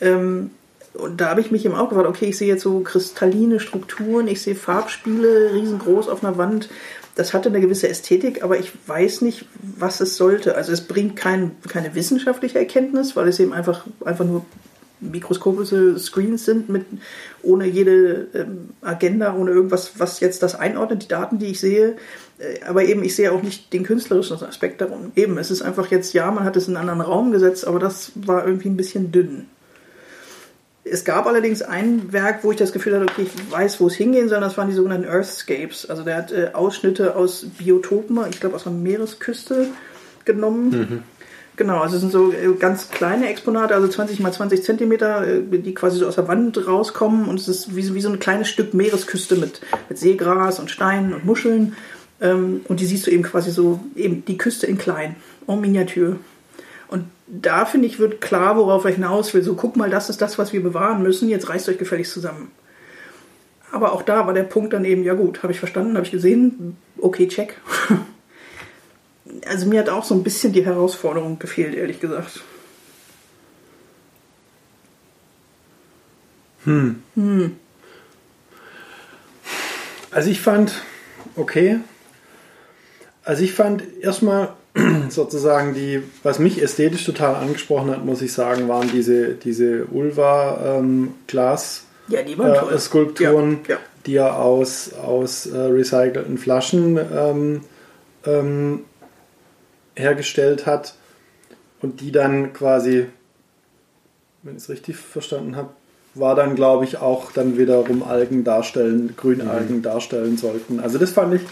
Ähm, 0.00 0.50
und 0.94 1.20
da 1.20 1.28
habe 1.28 1.40
ich 1.42 1.50
mich 1.50 1.64
eben 1.66 1.74
auch 1.74 1.90
gefragt, 1.90 2.08
okay, 2.08 2.26
ich 2.26 2.38
sehe 2.38 2.48
jetzt 2.48 2.62
so 2.62 2.80
kristalline 2.80 3.60
Strukturen, 3.60 4.26
ich 4.26 4.40
sehe 4.40 4.54
Farbspiele 4.54 5.52
riesengroß 5.52 6.08
auf 6.08 6.24
einer 6.24 6.38
Wand 6.38 6.70
das 7.18 7.34
hatte 7.34 7.48
eine 7.48 7.60
gewisse 7.60 7.88
Ästhetik, 7.88 8.44
aber 8.44 8.60
ich 8.60 8.70
weiß 8.86 9.22
nicht, 9.22 9.44
was 9.60 10.00
es 10.00 10.16
sollte. 10.16 10.54
Also 10.54 10.70
es 10.70 10.82
bringt 10.82 11.16
kein, 11.16 11.50
keine 11.66 11.96
wissenschaftliche 11.96 12.60
Erkenntnis, 12.60 13.16
weil 13.16 13.26
es 13.26 13.40
eben 13.40 13.52
einfach, 13.52 13.86
einfach 14.04 14.24
nur 14.24 14.46
mikroskopische 15.00 15.98
Screens 15.98 16.44
sind 16.44 16.68
mit 16.68 16.84
ohne 17.42 17.66
jede 17.66 18.28
ähm, 18.34 18.68
Agenda, 18.82 19.34
ohne 19.34 19.50
irgendwas, 19.50 19.98
was 19.98 20.20
jetzt 20.20 20.44
das 20.44 20.54
einordnet, 20.54 21.02
die 21.02 21.08
Daten, 21.08 21.40
die 21.40 21.46
ich 21.46 21.58
sehe. 21.58 21.96
Äh, 22.38 22.64
aber 22.64 22.84
eben, 22.84 23.02
ich 23.02 23.16
sehe 23.16 23.32
auch 23.32 23.42
nicht 23.42 23.72
den 23.72 23.82
künstlerischen 23.82 24.40
Aspekt 24.44 24.80
darum. 24.80 25.10
Eben, 25.16 25.38
es 25.38 25.50
ist 25.50 25.62
einfach 25.62 25.90
jetzt, 25.90 26.14
ja, 26.14 26.30
man 26.30 26.44
hat 26.44 26.56
es 26.56 26.68
in 26.68 26.76
einen 26.76 26.88
anderen 26.88 27.12
Raum 27.12 27.32
gesetzt, 27.32 27.66
aber 27.66 27.80
das 27.80 28.12
war 28.14 28.46
irgendwie 28.46 28.68
ein 28.68 28.76
bisschen 28.76 29.10
dünn. 29.10 29.46
Es 30.90 31.04
gab 31.04 31.26
allerdings 31.26 31.62
ein 31.62 32.12
Werk, 32.12 32.44
wo 32.44 32.50
ich 32.50 32.56
das 32.58 32.72
Gefühl 32.72 32.94
hatte, 32.94 33.10
okay, 33.10 33.26
ich 33.26 33.52
weiß, 33.52 33.80
wo 33.80 33.86
es 33.86 33.94
hingehen 33.94 34.28
soll. 34.28 34.40
Das 34.40 34.56
waren 34.56 34.68
die 34.68 34.74
sogenannten 34.74 35.08
Earthscapes. 35.08 35.88
Also 35.88 36.02
der 36.02 36.16
hat 36.16 36.32
äh, 36.32 36.50
Ausschnitte 36.52 37.16
aus 37.16 37.46
Biotopen, 37.58 38.18
ich 38.30 38.40
glaube 38.40 38.56
aus 38.56 38.64
der 38.64 38.72
Meeresküste 38.72 39.68
genommen. 40.24 40.70
Mhm. 40.70 41.02
Genau, 41.58 41.80
also 41.80 41.96
es 41.96 42.02
sind 42.02 42.12
so 42.12 42.32
äh, 42.32 42.54
ganz 42.58 42.88
kleine 42.90 43.28
Exponate, 43.28 43.74
also 43.74 43.88
20 43.88 44.20
mal 44.20 44.32
20 44.32 44.62
Zentimeter, 44.62 45.26
äh, 45.26 45.58
die 45.58 45.74
quasi 45.74 45.98
so 45.98 46.06
aus 46.06 46.14
der 46.14 46.28
Wand 46.28 46.66
rauskommen 46.66 47.28
und 47.28 47.40
es 47.40 47.48
ist 47.48 47.74
wie, 47.74 47.94
wie 47.94 48.00
so 48.00 48.08
ein 48.08 48.20
kleines 48.20 48.48
Stück 48.48 48.74
Meeresküste 48.74 49.34
mit, 49.34 49.60
mit 49.88 49.98
Seegras 49.98 50.60
und 50.60 50.70
Steinen 50.70 51.12
und 51.12 51.24
Muscheln. 51.24 51.74
Ähm, 52.20 52.60
und 52.68 52.78
die 52.78 52.86
siehst 52.86 53.08
du 53.08 53.10
eben 53.10 53.24
quasi 53.24 53.50
so, 53.50 53.80
eben 53.96 54.24
die 54.24 54.38
Küste 54.38 54.68
in 54.68 54.78
klein, 54.78 55.16
en 55.48 55.60
Miniatur. 55.60 56.16
Da 57.30 57.66
finde 57.66 57.86
ich, 57.86 57.98
wird 57.98 58.20
klar, 58.20 58.56
worauf 58.56 58.84
er 58.84 58.92
hinaus 58.92 59.34
will. 59.34 59.42
So, 59.42 59.54
guck 59.54 59.76
mal, 59.76 59.90
das 59.90 60.08
ist 60.08 60.22
das, 60.22 60.38
was 60.38 60.52
wir 60.52 60.62
bewahren 60.62 61.02
müssen, 61.02 61.28
jetzt 61.28 61.48
reißt 61.48 61.68
euch 61.68 61.78
gefälligst 61.78 62.12
zusammen. 62.12 62.50
Aber 63.70 63.92
auch 63.92 64.02
da 64.02 64.26
war 64.26 64.32
der 64.32 64.44
Punkt 64.44 64.72
dann 64.72 64.84
eben, 64.84 65.04
ja 65.04 65.14
gut, 65.14 65.42
habe 65.42 65.52
ich 65.52 65.58
verstanden, 65.58 65.96
habe 65.96 66.06
ich 66.06 66.12
gesehen, 66.12 66.76
okay, 66.98 67.28
check. 67.28 67.60
also 69.46 69.66
mir 69.66 69.80
hat 69.80 69.90
auch 69.90 70.04
so 70.04 70.14
ein 70.14 70.22
bisschen 70.22 70.54
die 70.54 70.64
Herausforderung 70.64 71.38
gefehlt, 71.38 71.74
ehrlich 71.74 72.00
gesagt. 72.00 72.42
Hm. 76.64 77.02
Hm. 77.14 77.56
Also 80.10 80.30
ich 80.30 80.40
fand, 80.40 80.72
okay, 81.36 81.80
also 83.22 83.42
ich 83.42 83.52
fand 83.52 83.82
erstmal 84.00 84.54
sozusagen 85.08 85.74
die, 85.74 86.02
was 86.22 86.38
mich 86.38 86.62
ästhetisch 86.62 87.04
total 87.04 87.34
angesprochen 87.34 87.90
hat, 87.90 88.04
muss 88.04 88.22
ich 88.22 88.32
sagen, 88.32 88.68
waren 88.68 88.90
diese, 88.90 89.34
diese 89.34 89.86
Ulva-Glas. 89.86 91.84
Ähm, 92.08 92.14
ja, 92.14 92.22
die 92.22 92.32
äh, 92.32 92.78
Skulpturen, 92.78 93.60
ja, 93.68 93.74
ja. 93.74 93.80
die 94.06 94.16
er 94.16 94.38
aus, 94.38 94.92
aus 94.94 95.46
äh, 95.46 95.56
recycelten 95.58 96.38
Flaschen 96.38 96.98
ähm, 96.98 97.60
ähm, 98.24 98.84
hergestellt 99.94 100.66
hat 100.66 100.94
und 101.80 102.00
die 102.00 102.12
dann 102.12 102.52
quasi, 102.52 103.06
wenn 104.42 104.56
ich 104.56 104.62
es 104.62 104.68
richtig 104.68 104.96
verstanden 104.96 105.56
habe, 105.56 105.70
war 106.14 106.34
dann, 106.34 106.54
glaube 106.54 106.84
ich, 106.84 106.98
auch 106.98 107.32
dann 107.32 107.58
wiederum 107.58 108.02
Algen 108.02 108.44
darstellen, 108.44 109.14
Grünalgen 109.16 109.78
mhm. 109.78 109.82
darstellen 109.82 110.36
sollten. 110.36 110.80
Also 110.80 110.98
das 110.98 111.10
fand 111.10 111.34
ich, 111.34 111.42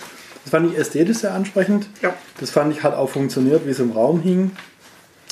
das 0.47 0.52
fand 0.52 0.70
ich 0.70 0.78
ästhetisch 0.78 1.18
sehr 1.18 1.35
ansprechend. 1.35 1.89
Ja. 2.02 2.14
Das 2.39 2.51
fand 2.51 2.73
ich 2.73 2.85
hat 2.85 2.94
auch 2.94 3.10
funktioniert, 3.10 3.66
wie 3.66 3.70
es 3.70 3.81
im 3.81 3.90
Raum 3.90 4.20
hing. 4.20 4.52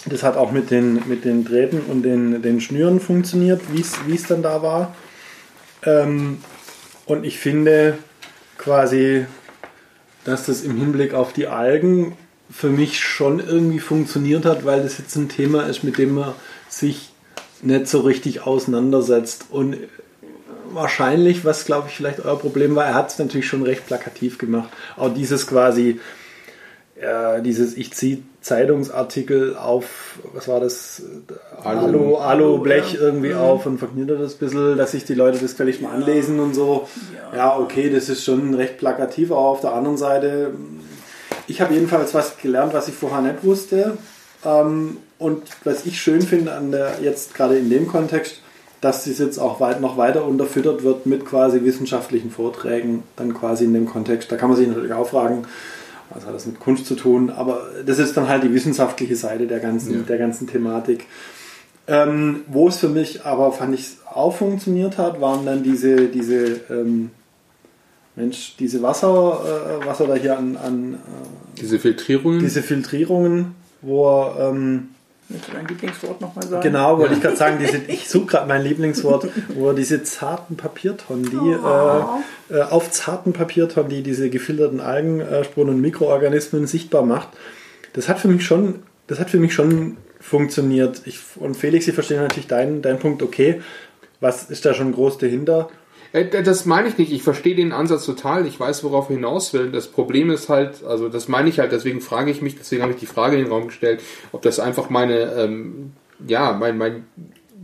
Das 0.07 0.24
hat 0.24 0.36
auch 0.36 0.51
mit 0.51 0.73
den, 0.73 1.09
mit 1.09 1.24
den 1.24 1.45
Drähten 1.45 1.82
und 1.82 2.03
den, 2.03 2.43
den 2.43 2.61
Schnüren 2.61 2.99
funktioniert, 2.99 3.61
wie 3.70 3.81
es 4.12 4.27
dann 4.27 4.43
da 4.43 4.61
war. 4.61 4.97
Ähm, 5.85 6.39
und 7.07 7.24
ich 7.24 7.39
finde 7.39 7.97
quasi, 8.59 9.27
dass 10.24 10.47
das 10.47 10.62
im 10.62 10.77
Hinblick 10.77 11.15
auf 11.15 11.32
die 11.32 11.47
Algen 11.47 12.16
für 12.51 12.70
mich 12.70 12.99
schon 12.99 13.39
irgendwie 13.39 13.78
funktioniert 13.78 14.45
hat, 14.45 14.65
weil 14.65 14.82
das 14.82 14.99
jetzt 14.99 15.15
ein 15.15 15.28
Thema 15.28 15.62
ist, 15.69 15.85
mit 15.85 15.97
dem 15.97 16.16
man 16.16 16.35
sich 16.69 17.12
nicht 17.62 17.86
so 17.86 18.01
richtig 18.01 18.49
auseinandersetzt. 18.49 19.47
Und 19.51 19.77
wahrscheinlich, 20.73 21.45
was 21.45 21.65
glaube 21.65 21.89
ich 21.89 21.97
vielleicht 21.97 22.24
euer 22.24 22.39
Problem 22.39 22.77
war, 22.77 22.85
er 22.85 22.95
hat 22.95 23.11
es 23.11 23.19
natürlich 23.19 23.47
schon 23.47 23.62
recht 23.62 23.86
plakativ 23.86 24.39
gemacht. 24.39 24.70
Auch 24.97 25.12
dieses 25.12 25.47
quasi, 25.47 26.01
äh, 26.97 27.43
dieses 27.43 27.77
ich 27.77 27.93
ziehe 27.93 28.19
Zeitungsartikel 28.41 29.57
auf, 29.57 30.19
was 30.35 30.49
war 30.49 30.61
das, 30.61 31.03
Alu, 31.62 32.16
Alu 32.16 32.59
Blech 32.59 32.95
irgendwie 32.95 33.31
ja. 33.31 33.41
auf 33.41 33.65
und 33.65 33.78
verknittert 33.78 34.20
das 34.20 34.35
ein 34.35 34.39
bisschen, 34.39 34.77
dass 34.77 34.93
sich 34.93 35.05
die 35.05 35.15
Leute 35.15 35.39
das 35.39 35.55
vielleicht 35.55 35.81
mal 35.81 35.95
anlesen 35.95 36.41
und 36.41 36.55
so. 36.55 36.89
Ja. 37.32 37.36
ja, 37.36 37.59
okay, 37.59 37.89
das 37.89 38.09
ist 38.09 38.23
schon 38.24 38.55
recht 38.55 38.77
plakativ, 38.77 39.31
aber 39.31 39.41
auf 39.41 39.61
der 39.61 39.73
anderen 39.73 39.97
Seite 39.97 40.53
ich 41.47 41.61
habe 41.61 41.74
jedenfalls 41.74 42.15
was 42.15 42.39
gelernt, 42.39 42.73
was 42.74 42.89
ich 42.89 42.95
vorher 42.95 43.20
nicht 43.20 43.45
wusste. 43.45 43.99
Ähm, 44.45 44.99
und 45.19 45.43
was 45.65 45.86
ich 45.86 46.01
schön 46.01 46.23
finde 46.23 46.53
an 46.53 46.70
der, 46.70 46.97
jetzt 47.01 47.35
gerade 47.35 47.57
in 47.57 47.70
dem 47.70 47.86
Kontext, 47.86 48.41
dass 48.85 49.05
das 49.05 49.19
jetzt 49.19 49.39
auch 49.39 49.61
weit, 49.61 49.81
noch 49.81 49.97
weiter 49.97 50.27
unterfüttert 50.27 50.82
wird 50.82 51.06
mit 51.06 51.24
quasi 51.24 51.65
wissenschaftlichen 51.65 52.31
Vorträgen, 52.31 53.02
dann 53.16 53.32
quasi 53.32 53.65
in 53.65 53.73
dem 53.73 53.86
Kontext. 53.86 54.31
Da 54.31 54.36
kann 54.36 54.51
man 54.51 54.59
sich 54.59 54.69
natürlich 54.69 54.93
auch 54.93 55.09
fragen, 55.09 55.44
was 56.11 56.27
hat 56.27 56.35
das 56.35 56.44
mit 56.44 56.61
Kunst 56.61 56.85
zu 56.86 56.94
tun, 56.94 57.31
aber 57.31 57.62
das 57.86 57.98
ist 57.98 58.15
dann 58.16 58.28
halt 58.28 58.44
die 58.44 58.52
wissenschaftliche 58.52 59.16
Seite 59.16 59.47
der 59.47 59.61
ganzen, 59.61 59.94
ja. 59.94 60.01
der 60.01 60.19
ganzen 60.19 60.47
Thematik. 60.47 61.06
Ähm, 61.86 62.43
wo 62.47 62.69
es 62.69 62.77
für 62.77 62.89
mich 62.89 63.24
aber, 63.24 63.52
fand 63.52 63.74
ich, 63.74 63.97
auch 64.11 64.36
funktioniert 64.36 64.98
hat, 64.98 65.20
waren 65.20 65.44
dann 65.47 65.62
diese, 65.62 66.09
diese 66.09 66.61
ähm, 66.70 67.11
Mensch, 68.16 68.56
diese 68.59 68.82
Wasser, 68.82 69.81
äh, 69.82 69.86
was 69.86 70.01
er 70.01 70.06
da 70.06 70.15
hier 70.15 70.39
an, 70.39 70.56
an 70.56 70.94
äh, 70.94 71.61
diese 71.61 71.78
Filtrierungen, 71.78 72.40
diese 72.40 72.62
Filtrierungen, 72.62 73.55
wo 73.82 74.09
er 74.09 74.51
ähm, 74.51 74.89
Willst 75.29 75.49
du 75.49 75.53
dein 75.53 75.67
Lieblingswort 75.67 76.21
nochmal 76.21 76.47
sagen? 76.47 76.63
Genau, 76.63 76.99
wollte 76.99 77.15
ich 77.15 77.21
gerade 77.23 77.37
sagen, 77.37 77.59
diese, 77.59 77.79
ich 77.89 78.09
suche 78.09 78.27
gerade 78.27 78.47
mein 78.47 78.63
Lieblingswort, 78.63 79.29
wo 79.55 79.73
diese 79.73 80.03
zarten 80.03 80.57
Papiertonnen, 80.57 81.31
die 81.31 81.37
oh. 81.37 82.21
äh, 82.51 82.59
äh, 82.59 82.63
auf 82.63 82.91
zarten 82.91 83.33
Papiertonnen, 83.33 83.89
die 83.89 84.03
diese 84.03 84.29
gefilterten 84.29 84.81
Algenspuren 84.81 85.71
und 85.71 85.81
Mikroorganismen 85.81 86.67
sichtbar 86.67 87.03
macht. 87.03 87.29
Das 87.95 88.09
hat 88.09 88.21
für 88.21 88.29
mich 88.29 88.45
schon, 88.45 88.83
das 89.07 89.19
hat 89.19 89.31
für 89.31 89.39
mich 89.39 89.55
schon 89.55 89.97
funktioniert. 90.21 91.03
Ich, 91.07 91.21
und 91.37 91.57
Felix, 91.57 91.89
ich 91.89 91.95
verstehe 91.95 92.21
natürlich 92.21 92.49
deinen, 92.49 92.83
deinen 92.83 92.99
Punkt, 92.99 93.23
okay, 93.23 93.63
was 94.21 94.51
ist 94.51 94.65
da 94.65 94.75
schon 94.75 94.93
groß 94.93 95.19
dahinter? 95.19 95.69
Äh, 96.15 96.43
das 96.43 96.65
meine 96.65 96.89
ich 96.89 96.97
nicht. 96.97 97.12
Ich 97.12 97.23
verstehe 97.23 97.55
den 97.55 97.73
Ansatz 97.73 98.07
total. 98.07 98.47
Ich 98.47 98.59
weiß, 98.59 98.85
worauf 98.85 99.11
er 99.11 99.16
hinaus 99.16 99.53
will. 99.53 99.70
Das 99.70 99.89
Problem 99.89 100.31
ist 100.31 100.49
halt, 100.49 100.82
also 100.85 101.11
das 101.11 101.28
meine 101.28 101.51
ich 101.51 101.59
halt, 101.59 101.73
deswegen 101.73 102.01
frage 102.01 102.31
ich 102.31 102.41
mich, 102.41 102.57
deswegen 102.57 102.82
habe 102.82 102.93
ich 102.93 103.01
die 103.01 103.07
Frage 103.07 103.36
in 103.36 103.45
den 103.45 103.53
Raum 103.53 103.66
gestellt, 103.66 104.01
ob 104.32 104.41
das 104.41 104.61
einfach 104.61 104.89
meine, 104.89 105.35
ähm, 105.35 105.93
ja, 106.27 106.53
mein, 106.53 106.78
mein 106.78 107.05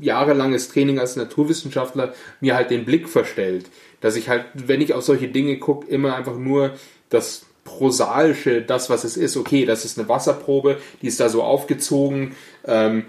jahrelanges 0.01 0.69
Training 0.69 0.99
als 0.99 1.17
Naturwissenschaftler 1.17 2.13
mir 2.41 2.57
halt 2.57 2.71
den 2.71 2.85
Blick 2.85 3.09
verstellt. 3.09 3.67
Dass 4.01 4.17
ich 4.17 4.29
halt, 4.29 4.47
wenn 4.55 4.81
ich 4.81 4.95
auf 4.95 5.05
solche 5.05 5.29
Dinge 5.29 5.59
gucke, 5.59 5.87
immer 5.87 6.17
einfach 6.17 6.37
nur 6.37 6.73
das 7.11 7.47
Prosaische, 7.65 8.63
das, 8.63 8.91
was 8.91 9.05
es 9.05 9.17
ist, 9.17 9.37
okay, 9.37 9.65
das 9.67 9.85
ist 9.85 9.99
eine 9.99 10.09
Wasserprobe, 10.09 10.79
die 11.03 11.07
ist 11.07 11.21
da 11.21 11.29
so 11.29 11.43
aufgezogen, 11.43 12.35
ähm, 12.67 13.05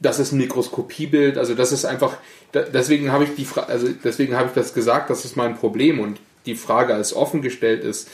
das 0.00 0.18
ist 0.18 0.32
ein 0.32 0.38
Mikroskopiebild, 0.38 1.38
also 1.38 1.54
das 1.54 1.72
ist 1.72 1.84
einfach, 1.84 2.16
deswegen 2.54 3.10
habe 3.10 3.24
ich 3.24 3.34
die 3.34 3.46
also 3.66 3.88
deswegen 4.04 4.36
habe 4.36 4.48
ich 4.48 4.54
das 4.54 4.74
gesagt, 4.74 5.10
das 5.10 5.24
ist 5.24 5.36
mein 5.36 5.56
Problem 5.56 6.00
und 6.00 6.20
die 6.46 6.54
Frage 6.54 6.94
als 6.94 7.14
offen 7.14 7.42
gestellt 7.42 7.84
ist, 7.84 8.08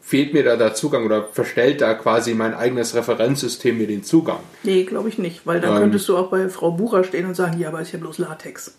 fehlt 0.00 0.34
mir 0.34 0.42
da 0.42 0.56
der 0.56 0.74
Zugang 0.74 1.04
oder 1.04 1.24
verstellt 1.24 1.80
da 1.80 1.94
quasi 1.94 2.34
mein 2.34 2.54
eigenes 2.54 2.94
Referenzsystem 2.94 3.78
mir 3.78 3.86
den 3.86 4.02
Zugang? 4.02 4.40
Nee, 4.62 4.84
glaube 4.84 5.08
ich 5.08 5.18
nicht, 5.18 5.46
weil 5.46 5.60
dann 5.60 5.74
ähm, 5.74 5.78
könntest 5.78 6.08
du 6.08 6.16
auch 6.16 6.30
bei 6.30 6.48
Frau 6.48 6.72
Bucher 6.72 7.04
stehen 7.04 7.26
und 7.26 7.34
sagen, 7.34 7.58
ja, 7.58 7.68
aber 7.68 7.80
ist 7.80 7.92
ja 7.92 7.98
bloß 7.98 8.18
Latex. 8.18 8.74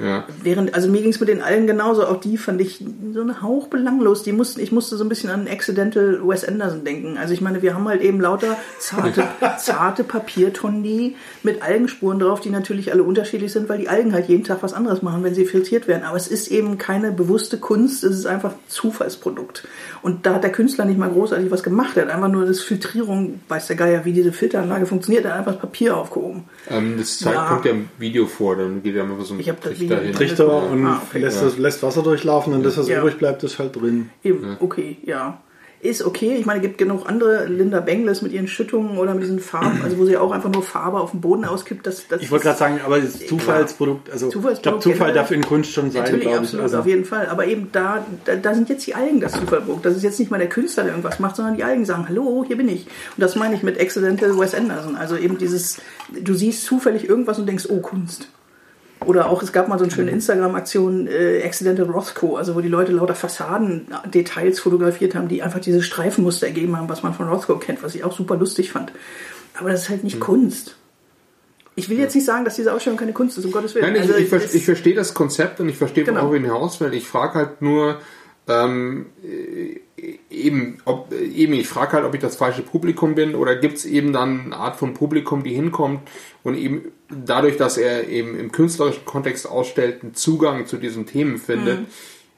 Ja. 0.00 0.24
Während, 0.42 0.74
also 0.74 0.88
mir 0.88 1.02
ging 1.02 1.10
es 1.10 1.20
mit 1.20 1.28
den 1.28 1.42
allen 1.42 1.66
genauso, 1.66 2.06
auch 2.06 2.20
die 2.20 2.38
fand 2.38 2.60
ich 2.60 2.82
so 3.12 3.20
eine 3.20 3.42
Hauch 3.42 3.68
belanglos. 3.68 4.22
Die 4.22 4.32
mussten, 4.32 4.60
ich 4.60 4.72
musste 4.72 4.96
so 4.96 5.04
ein 5.04 5.08
bisschen 5.08 5.28
an 5.28 5.46
Accidental 5.46 6.20
Wes 6.26 6.44
Anderson 6.44 6.84
denken. 6.84 7.18
Also 7.18 7.34
ich 7.34 7.42
meine, 7.42 7.60
wir 7.60 7.74
haben 7.74 7.86
halt 7.86 8.00
eben 8.00 8.20
lauter 8.20 8.56
zarte, 8.78 9.24
zarte 9.58 10.04
Papiertonnen 10.04 10.80
mit 11.42 11.62
Algenspuren 11.62 12.18
drauf, 12.18 12.40
die 12.40 12.48
natürlich 12.48 12.92
alle 12.92 13.02
unterschiedlich 13.02 13.52
sind, 13.52 13.68
weil 13.68 13.78
die 13.78 13.88
Algen 13.88 14.14
halt 14.14 14.28
jeden 14.28 14.44
Tag 14.44 14.62
was 14.62 14.72
anderes 14.72 15.02
machen, 15.02 15.22
wenn 15.22 15.34
sie 15.34 15.44
filtriert 15.44 15.86
werden. 15.86 16.04
Aber 16.04 16.16
es 16.16 16.28
ist 16.28 16.48
eben 16.48 16.78
keine 16.78 17.12
bewusste 17.12 17.58
Kunst, 17.58 18.02
es 18.02 18.16
ist 18.16 18.26
einfach 18.26 18.54
Zufallsprodukt. 18.68 19.66
Und 20.00 20.24
da 20.24 20.34
hat 20.34 20.44
der 20.44 20.52
Künstler 20.52 20.86
nicht 20.86 20.98
mal 20.98 21.10
großartig 21.10 21.50
was 21.50 21.62
gemacht. 21.62 21.96
Er 21.96 22.04
hat 22.04 22.14
einfach 22.14 22.28
nur 22.28 22.46
das 22.46 22.60
Filtrierung, 22.60 23.40
weiß 23.48 23.66
der 23.66 23.76
Geier, 23.76 24.04
wie 24.06 24.12
diese 24.12 24.32
Filteranlage 24.32 24.86
funktioniert, 24.86 25.24
er 25.26 25.32
hat 25.32 25.38
einfach 25.40 25.52
das 25.52 25.60
Papier 25.60 25.96
aufgehoben. 25.96 26.44
Ähm, 26.70 26.94
das 26.96 27.18
zeigt, 27.18 27.36
ja. 27.36 27.48
kommt 27.48 27.64
ja 27.66 27.72
im 27.72 27.88
Video 27.98 28.26
vor, 28.26 28.56
dann 28.56 28.82
geht 28.82 28.94
ja 28.94 29.04
mal 29.04 29.22
so 29.22 29.34
ein 29.34 29.40
ich 29.40 29.50
das 29.60 29.78
hin. 29.98 30.12
Trichter 30.12 30.70
und 30.70 30.86
ah, 30.86 31.02
okay. 31.08 31.20
lässt, 31.20 31.42
das, 31.42 31.58
lässt 31.58 31.82
Wasser 31.82 32.02
durchlaufen 32.02 32.52
und 32.52 32.62
das, 32.62 32.76
was 32.78 32.88
ja. 32.88 33.00
übrig 33.00 33.18
bleibt, 33.18 33.42
ist 33.42 33.58
halt 33.58 33.76
drin. 33.76 34.10
Eben, 34.22 34.56
okay, 34.60 34.98
ja 35.04 35.40
ist 35.82 36.04
okay. 36.04 36.36
Ich 36.36 36.44
meine, 36.44 36.58
es 36.58 36.62
gibt 36.62 36.78
genug 36.78 37.08
andere, 37.08 37.46
Linda 37.46 37.80
Bengles 37.80 38.20
mit 38.20 38.32
ihren 38.32 38.48
Schüttungen 38.48 38.98
oder 38.98 39.14
mit 39.14 39.22
diesen 39.22 39.40
Farben, 39.40 39.80
also 39.82 39.98
wo 39.98 40.04
sie 40.04 40.16
auch 40.16 40.30
einfach 40.30 40.50
nur 40.50 40.62
Farbe 40.62 41.00
auf 41.00 41.12
den 41.12 41.20
Boden 41.20 41.44
auskippt. 41.44 41.86
Das, 41.86 42.06
das 42.06 42.20
ich 42.20 42.30
wollte 42.30 42.44
gerade 42.44 42.58
sagen, 42.58 42.80
aber 42.84 43.00
das 43.00 43.26
Zufallsprodukt, 43.26 44.10
also 44.10 44.28
Zufallsprodukt 44.28 44.56
ich 44.56 44.62
glaube, 44.62 44.98
Zufall 44.98 45.14
darf 45.14 45.30
in 45.30 45.42
Kunst 45.42 45.72
schon 45.72 45.90
sein, 45.90 46.02
Natürlich, 46.02 46.28
absolut, 46.28 46.64
also. 46.64 46.78
auf 46.78 46.86
jeden 46.86 47.04
Fall. 47.04 47.26
Aber 47.28 47.46
eben 47.46 47.70
da, 47.72 48.04
da, 48.24 48.36
da, 48.36 48.54
sind 48.54 48.68
jetzt 48.68 48.86
die 48.86 48.94
Algen 48.94 49.20
das 49.20 49.32
Zufallprodukt. 49.32 49.84
Das 49.84 49.96
ist 49.96 50.02
jetzt 50.02 50.18
nicht 50.18 50.30
mal 50.30 50.38
der 50.38 50.48
Künstler, 50.48 50.84
der 50.84 50.92
irgendwas 50.92 51.18
macht, 51.18 51.36
sondern 51.36 51.56
die 51.56 51.64
Algen 51.64 51.84
sagen, 51.86 52.06
hallo, 52.08 52.44
hier 52.46 52.56
bin 52.56 52.68
ich. 52.68 52.86
Und 52.86 53.18
das 53.18 53.36
meine 53.36 53.54
ich 53.54 53.62
mit 53.62 53.80
Accidental 53.80 54.38
Wes 54.38 54.54
Anderson. 54.54 54.96
Also 54.96 55.16
eben 55.16 55.38
dieses, 55.38 55.78
du 56.12 56.34
siehst 56.34 56.64
zufällig 56.64 57.08
irgendwas 57.08 57.38
und 57.38 57.46
denkst, 57.46 57.66
oh, 57.68 57.80
Kunst. 57.80 58.28
Oder 59.06 59.30
auch, 59.30 59.42
es 59.42 59.52
gab 59.52 59.66
mal 59.68 59.78
so 59.78 59.84
eine 59.84 59.92
schöne 59.92 60.10
Instagram-Aktion, 60.10 61.06
äh, 61.06 61.42
Accidental 61.42 61.86
Rothko, 61.90 62.36
also 62.36 62.54
wo 62.54 62.60
die 62.60 62.68
Leute 62.68 62.92
lauter 62.92 63.14
Fassaden-Details 63.14 64.60
fotografiert 64.60 65.14
haben, 65.14 65.28
die 65.28 65.42
einfach 65.42 65.60
diese 65.60 65.82
Streifenmuster 65.82 66.46
ergeben 66.46 66.76
haben, 66.76 66.88
was 66.88 67.02
man 67.02 67.14
von 67.14 67.28
Rothko 67.28 67.56
kennt, 67.56 67.82
was 67.82 67.94
ich 67.94 68.04
auch 68.04 68.14
super 68.14 68.36
lustig 68.36 68.72
fand. 68.72 68.92
Aber 69.58 69.70
das 69.70 69.82
ist 69.82 69.88
halt 69.88 70.04
nicht 70.04 70.16
mhm. 70.16 70.20
Kunst. 70.20 70.76
Ich 71.76 71.88
will 71.88 71.98
jetzt 71.98 72.14
nicht 72.14 72.26
sagen, 72.26 72.44
dass 72.44 72.56
diese 72.56 72.74
Ausstellung 72.74 72.98
keine 72.98 73.12
Kunst 73.14 73.38
ist, 73.38 73.44
um 73.46 73.52
Gottes 73.52 73.74
Willen. 73.74 73.86
Nein, 73.86 73.94
ich, 73.96 74.02
Also, 74.02 74.14
ich, 74.16 74.28
ver- 74.28 74.36
es- 74.44 74.54
ich 74.54 74.64
verstehe 74.64 74.94
das 74.94 75.14
Konzept 75.14 75.60
und 75.60 75.68
ich 75.70 75.76
verstehe, 75.78 76.04
Genau. 76.04 76.30
wir 76.30 76.38
hinaus 76.40 76.78
will. 76.80 76.92
Ich 76.92 77.06
frage 77.06 77.34
halt 77.34 77.62
nur, 77.62 77.98
ähm, 78.48 79.06
äh, 79.24 79.80
eben, 80.30 80.78
ob, 80.84 81.12
äh, 81.12 81.24
eben, 81.24 81.54
ich 81.54 81.68
frage 81.68 81.92
halt, 81.92 82.04
ob 82.04 82.14
ich 82.14 82.20
das 82.20 82.36
falsche 82.36 82.62
Publikum 82.62 83.14
bin 83.14 83.34
oder 83.34 83.56
gibt 83.56 83.78
es 83.78 83.86
eben 83.86 84.12
dann 84.12 84.46
eine 84.46 84.56
Art 84.56 84.76
von 84.76 84.92
Publikum, 84.92 85.42
die 85.42 85.54
hinkommt 85.54 86.00
und 86.42 86.54
eben 86.54 86.92
dadurch, 87.10 87.56
dass 87.56 87.76
er 87.76 88.08
eben 88.08 88.38
im 88.38 88.52
künstlerischen 88.52 89.04
Kontext 89.04 89.48
ausstellt, 89.48 90.02
einen 90.02 90.14
Zugang 90.14 90.66
zu 90.66 90.76
diesen 90.76 91.06
Themen 91.06 91.38
findet, 91.38 91.80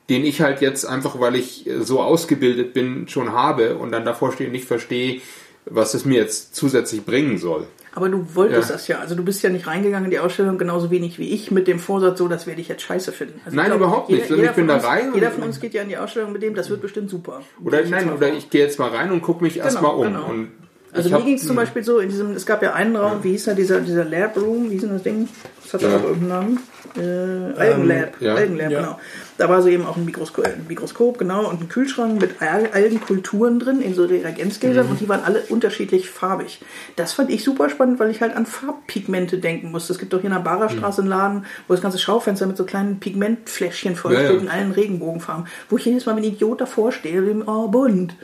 den 0.08 0.24
ich 0.24 0.40
halt 0.40 0.60
jetzt 0.60 0.84
einfach, 0.84 1.20
weil 1.20 1.36
ich 1.36 1.66
äh, 1.66 1.82
so 1.82 2.00
ausgebildet 2.00 2.74
bin, 2.74 3.08
schon 3.08 3.32
habe 3.32 3.76
und 3.76 3.92
dann 3.92 4.04
davor 4.04 4.32
stehe 4.32 4.48
und 4.48 4.52
nicht 4.52 4.66
verstehe, 4.66 5.20
was 5.64 5.94
es 5.94 6.04
mir 6.04 6.16
jetzt 6.18 6.54
zusätzlich 6.56 7.04
bringen 7.04 7.38
soll. 7.38 7.66
Aber 7.94 8.08
du 8.08 8.26
wolltest 8.34 8.70
Ja. 8.70 8.74
das 8.76 8.88
ja. 8.88 8.98
Also 8.98 9.14
du 9.14 9.22
bist 9.22 9.42
ja 9.42 9.50
nicht 9.50 9.66
reingegangen 9.66 10.06
in 10.06 10.10
die 10.10 10.18
Ausstellung 10.18 10.56
genauso 10.56 10.90
wenig 10.90 11.18
wie 11.18 11.28
ich 11.28 11.50
mit 11.50 11.68
dem 11.68 11.78
Vorsatz, 11.78 12.18
so 12.18 12.26
das 12.26 12.46
werde 12.46 12.60
ich 12.62 12.68
jetzt 12.68 12.82
scheiße 12.82 13.12
finden. 13.12 13.40
Also 13.44 13.54
Nein, 13.54 13.66
glaub, 13.66 13.78
überhaupt 13.78 14.08
nicht. 14.10 14.30
Jeder, 14.30 14.44
Ich 14.44 14.50
bin 14.52 14.66
von 14.66 14.68
da 14.68 14.74
uns, 14.76 14.84
rein 14.84 15.14
Jeder 15.14 15.30
von 15.30 15.42
uns 15.44 15.60
geht 15.60 15.74
ja 15.74 15.82
in 15.82 15.90
die 15.90 15.98
Ausstellung 15.98 16.32
mit 16.32 16.42
dem, 16.42 16.54
das 16.54 16.70
wird 16.70 16.80
bestimmt 16.80 17.10
super. 17.10 17.42
Oder 17.62 17.82
ich 17.82 17.90
nein, 17.90 18.10
oder 18.10 18.32
ich 18.32 18.48
gehe 18.48 18.62
jetzt 18.62 18.78
mal 18.78 18.88
rein 18.88 19.12
und 19.12 19.20
gucke 19.20 19.44
mich 19.44 19.58
erstmal 19.58 19.94
um. 19.94 20.02
genau. 20.04 20.26
Und 20.26 20.48
Also 20.94 21.08
ich 21.08 21.14
mir 21.14 21.22
ging 21.22 21.36
es 21.36 21.46
zum 21.46 21.56
Beispiel 21.56 21.82
so, 21.82 22.00
in 22.00 22.10
diesem, 22.10 22.32
es 22.32 22.44
gab 22.44 22.62
ja 22.62 22.74
einen 22.74 22.94
Raum, 22.96 23.24
wie 23.24 23.30
hieß 23.30 23.44
da 23.44 23.54
dieser, 23.54 23.80
dieser 23.80 24.04
Lab 24.04 24.36
Room, 24.36 24.68
wie 24.68 24.74
hieß 24.74 24.82
denn 24.82 24.92
das 24.92 25.02
Ding? 25.02 25.26
Das 25.62 25.74
hatte 25.74 25.86
Ja. 25.86 25.96
auch 25.96 26.02
irgendeinen 26.04 26.28
Namen. 26.28 26.58
Äh, 26.94 27.58
Algenlab, 27.58 28.20
ja. 28.20 28.34
Algenlab, 28.34 28.70
Ja. 28.70 28.80
genau. 28.80 29.00
Da 29.38 29.48
war 29.48 29.62
so 29.62 29.68
eben 29.68 29.86
auch 29.86 29.96
ein 29.96 30.04
Mikroskop, 30.04 30.44
ein 30.44 30.66
Mikroskop, 30.68 31.16
genau, 31.16 31.48
und 31.48 31.62
ein 31.62 31.68
Kühlschrank 31.70 32.20
mit 32.20 32.42
Al 32.42 32.68
Algenkulturen 32.74 33.58
drin 33.58 33.80
in 33.80 33.94
so 33.94 34.04
Reagenzgläsern 34.04 34.86
und 34.86 35.00
die 35.00 35.08
waren 35.08 35.24
alle 35.24 35.40
unterschiedlich 35.48 36.10
farbig. 36.10 36.60
Das 36.96 37.14
fand 37.14 37.30
ich 37.30 37.42
super 37.42 37.70
spannend, 37.70 37.98
weil 37.98 38.10
ich 38.10 38.20
halt 38.20 38.36
an 38.36 38.44
Farbpigmente 38.44 39.38
denken 39.38 39.70
musste. 39.70 39.94
Es 39.94 39.98
gibt 39.98 40.12
doch 40.12 40.20
hier 40.20 40.28
in 40.28 40.36
der 40.36 40.42
Barerstraße 40.42 41.00
einen 41.00 41.08
Laden, 41.10 41.46
wo 41.66 41.72
das 41.72 41.80
ganze 41.82 41.98
Schaufenster 41.98 42.46
mit 42.46 42.58
so 42.58 42.64
kleinen 42.64 43.00
Pigmentfläschchen 43.00 43.96
voll 43.96 44.12
Ja, 44.12 44.20
ja. 44.20 44.26
steht 44.28 44.42
in 44.42 44.48
allen 44.50 44.72
Regenbogenfarben. 44.72 45.46
Wo 45.70 45.78
ich 45.78 45.86
jedes 45.86 46.04
Mal 46.04 46.16
wie 46.16 46.20
ein 46.20 46.24
Idiot 46.34 46.60
davor 46.60 46.92
stehe 46.92 47.22
oh, 47.46 47.68
bunt. 47.68 48.14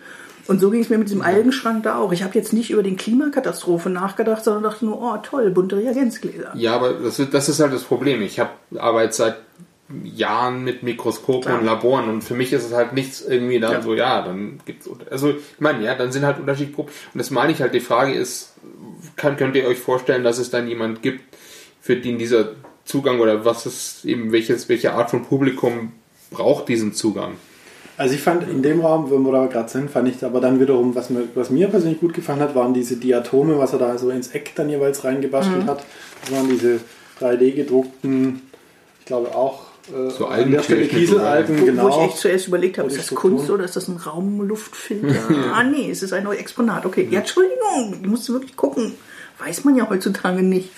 Und 0.48 0.60
so 0.60 0.70
ging 0.70 0.80
es 0.80 0.88
mir 0.88 0.96
mit 0.98 1.08
diesem 1.08 1.20
Algenschrank 1.20 1.82
da 1.82 1.98
auch. 1.98 2.10
Ich 2.12 2.22
habe 2.22 2.34
jetzt 2.34 2.54
nicht 2.54 2.70
über 2.70 2.82
den 2.82 2.96
Klimakatastrophe 2.96 3.90
nachgedacht, 3.90 4.42
sondern 4.42 4.62
dachte 4.62 4.86
nur, 4.86 5.00
oh 5.00 5.18
toll, 5.22 5.50
bunte 5.50 5.76
Reagenzgläser. 5.76 6.52
Ja, 6.54 6.74
aber 6.74 6.94
das 6.94 7.18
ist, 7.18 7.34
das 7.34 7.48
ist 7.50 7.60
halt 7.60 7.72
das 7.72 7.84
Problem. 7.84 8.22
Ich 8.22 8.40
habe 8.40 8.50
arbeite 8.78 9.12
seit 9.12 9.36
Jahren 10.04 10.64
mit 10.64 10.82
Mikroskopen 10.82 11.42
Klar. 11.42 11.60
und 11.60 11.66
Laboren 11.66 12.08
und 12.08 12.22
für 12.22 12.34
mich 12.34 12.52
ist 12.52 12.64
es 12.64 12.72
halt 12.72 12.92
nichts 12.92 13.22
irgendwie 13.22 13.58
dann 13.60 13.72
Ja. 13.72 13.82
so, 13.82 13.94
ja, 13.94 14.22
dann 14.22 14.60
gibt's 14.66 14.88
also 15.10 15.30
ich 15.30 15.60
meine, 15.60 15.82
ja, 15.84 15.94
dann 15.94 16.12
sind 16.12 16.24
halt 16.26 16.38
unterschiedliche 16.38 16.74
Proben. 16.74 16.90
Und 17.14 17.18
das 17.18 17.30
meine 17.30 17.52
ich 17.52 17.62
halt, 17.62 17.74
die 17.74 17.80
Frage 17.80 18.12
ist, 18.12 18.54
kann, 19.16 19.36
könnt 19.36 19.56
ihr 19.56 19.66
euch 19.66 19.78
vorstellen, 19.78 20.24
dass 20.24 20.38
es 20.38 20.50
dann 20.50 20.68
jemand 20.68 21.02
gibt, 21.02 21.22
für 21.80 21.96
den 21.96 22.18
dieser 22.18 22.50
Zugang 22.84 23.20
oder 23.20 23.44
was 23.44 23.66
ist 23.66 24.04
eben 24.04 24.32
welches, 24.32 24.68
welche 24.68 24.92
Art 24.92 25.10
von 25.10 25.24
Publikum 25.24 25.92
braucht 26.30 26.68
diesen 26.68 26.92
Zugang? 26.92 27.34
Also 27.98 28.14
ich 28.14 28.22
fand 28.22 28.48
in 28.48 28.62
dem 28.62 28.80
Raum, 28.80 29.10
wo 29.10 29.18
wir 29.18 29.32
da 29.32 29.46
gerade 29.46 29.68
sind, 29.68 29.90
fand 29.90 30.08
ich 30.08 30.24
aber 30.24 30.40
dann 30.40 30.60
wiederum, 30.60 30.94
was 30.94 31.10
mir, 31.10 31.24
was 31.34 31.50
mir 31.50 31.66
persönlich 31.66 31.98
gut 31.98 32.14
gefallen 32.14 32.38
hat, 32.38 32.54
waren 32.54 32.72
diese 32.72 32.94
Diatome, 32.96 33.58
was 33.58 33.72
er 33.72 33.80
da 33.80 33.98
so 33.98 34.10
ins 34.10 34.28
Eck 34.28 34.52
dann 34.54 34.70
jeweils 34.70 35.02
reingebastelt 35.02 35.66
hat. 35.66 35.84
Das 36.22 36.30
waren 36.32 36.48
diese 36.48 36.78
3D 37.20 37.56
gedruckten, 37.56 38.42
ich 39.00 39.06
glaube 39.06 39.34
auch 39.34 39.62
äh, 39.88 40.10
So 40.10 40.26
an 40.26 40.48
der 40.48 40.62
Stelle 40.62 40.88
Wo, 40.88 41.64
genau. 41.64 41.84
wo 41.84 41.88
ich 41.88 42.10
echt 42.10 42.18
zuerst 42.18 42.46
überlegt 42.46 42.78
habe, 42.78 42.88
ist 42.88 42.98
das 42.98 43.14
Kunst 43.16 43.50
oder 43.50 43.64
ist 43.64 43.74
das 43.74 43.88
ein 43.88 43.96
Raumluftfilter? 43.96 45.34
ah 45.52 45.64
nee, 45.64 45.90
es 45.90 46.04
ist 46.04 46.12
ein 46.12 46.22
neues 46.22 46.38
Exponat. 46.38 46.86
Okay, 46.86 47.08
ja, 47.10 47.18
Entschuldigung, 47.18 47.98
ich 48.00 48.08
musste 48.08 48.32
wirklich 48.32 48.56
gucken. 48.56 48.94
Weiß 49.38 49.64
man 49.64 49.76
ja 49.76 49.88
heutzutage 49.90 50.42
nicht. 50.42 50.70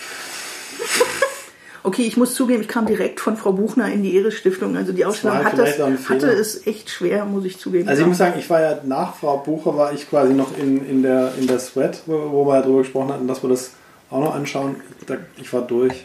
Okay, 1.82 2.02
ich 2.02 2.16
muss 2.16 2.34
zugeben, 2.34 2.60
ich 2.60 2.68
kam 2.68 2.84
direkt 2.86 3.20
von 3.20 3.36
Frau 3.36 3.52
Buchner 3.52 3.90
in 3.90 4.02
die 4.02 4.16
Eres 4.16 4.34
Stiftung. 4.34 4.76
Also 4.76 4.92
die 4.92 5.04
Ausstellung 5.04 5.38
war 5.38 5.44
hat 5.44 5.54
vielleicht 5.54 5.78
das, 5.78 5.80
auch 5.84 5.86
ein 5.88 5.98
Fehler. 5.98 6.20
hatte 6.28 6.32
es 6.38 6.66
echt 6.66 6.90
schwer, 6.90 7.24
muss 7.24 7.44
ich 7.46 7.58
zugeben. 7.58 7.88
Also 7.88 8.02
ich 8.02 8.08
muss 8.08 8.18
sagen, 8.18 8.34
ich 8.38 8.50
war 8.50 8.60
ja 8.60 8.78
nach 8.84 9.14
Frau 9.14 9.38
Bucher, 9.38 9.76
war 9.76 9.92
ich 9.92 10.08
quasi 10.08 10.34
noch 10.34 10.56
in, 10.58 10.84
in, 10.86 11.02
der, 11.02 11.32
in 11.38 11.46
der 11.46 11.58
Sweat, 11.58 12.02
wo, 12.06 12.30
wo 12.32 12.46
wir 12.46 12.56
ja 12.56 12.62
drüber 12.62 12.78
gesprochen 12.80 13.12
hatten, 13.12 13.26
dass 13.26 13.42
wir 13.42 13.48
das 13.48 13.70
auch 14.10 14.20
noch 14.20 14.34
anschauen. 14.34 14.76
Da, 15.06 15.16
ich 15.38 15.52
war 15.52 15.62
durch. 15.62 16.04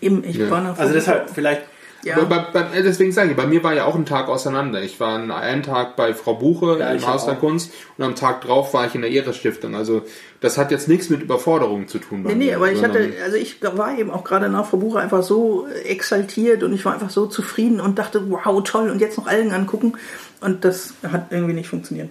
Eben, 0.00 0.24
ich 0.24 0.36
Ja. 0.36 0.50
war 0.50 0.62
nach 0.62 0.78
Also 0.78 0.92
deshalb 0.92 1.30
vielleicht 1.30 1.62
ja. 2.04 2.22
Bei, 2.24 2.38
bei, 2.38 2.60
äh, 2.78 2.82
deswegen 2.82 3.12
sage 3.12 3.30
ich, 3.30 3.36
bei 3.36 3.46
mir 3.46 3.64
war 3.64 3.74
ja 3.74 3.84
auch 3.84 3.94
ein 3.94 4.06
Tag 4.06 4.28
auseinander. 4.28 4.82
Ich 4.82 5.00
war 5.00 5.16
an 5.16 5.30
einen 5.30 5.62
Tag 5.62 5.96
bei 5.96 6.14
Frau 6.14 6.34
Buche 6.34 6.78
Ja, 6.78 6.92
im 6.92 7.06
Haus 7.06 7.24
der. 7.24 7.34
Kunst 7.34 7.72
und 7.96 8.04
am 8.04 8.14
Tag 8.14 8.42
drauf 8.42 8.72
war 8.74 8.86
ich 8.86 8.94
in 8.94 9.02
der 9.02 9.10
Ehre-Stiftung. 9.10 9.74
Also 9.74 10.02
das 10.40 10.58
hat 10.58 10.70
jetzt 10.70 10.88
nichts 10.88 11.10
mit 11.10 11.22
Überforderung 11.22 11.88
zu 11.88 11.98
tun. 11.98 12.22
Nee, 12.22 12.34
nee, 12.34 12.46
mir, 12.46 12.56
aber 12.56 12.70
ich 12.70 12.82
hatte, 12.82 13.12
also 13.24 13.36
ich 13.36 13.60
war 13.62 13.98
eben 13.98 14.10
auch 14.10 14.22
gerade 14.22 14.48
nach 14.48 14.66
Frau 14.66 14.76
Bucher 14.76 15.00
einfach 15.00 15.22
so 15.22 15.66
exaltiert 15.84 16.62
und 16.62 16.72
ich 16.72 16.84
war 16.84 16.94
einfach 16.94 17.10
so 17.10 17.26
zufrieden 17.26 17.80
und 17.80 17.98
dachte, 17.98 18.30
wow, 18.30 18.62
toll, 18.62 18.90
und 18.90 19.00
jetzt 19.00 19.18
noch 19.18 19.26
Algen 19.26 19.52
angucken. 19.52 19.94
Und 20.40 20.64
das 20.64 20.94
hat 21.02 21.26
irgendwie 21.30 21.54
nicht 21.54 21.68
funktioniert. 21.68 22.10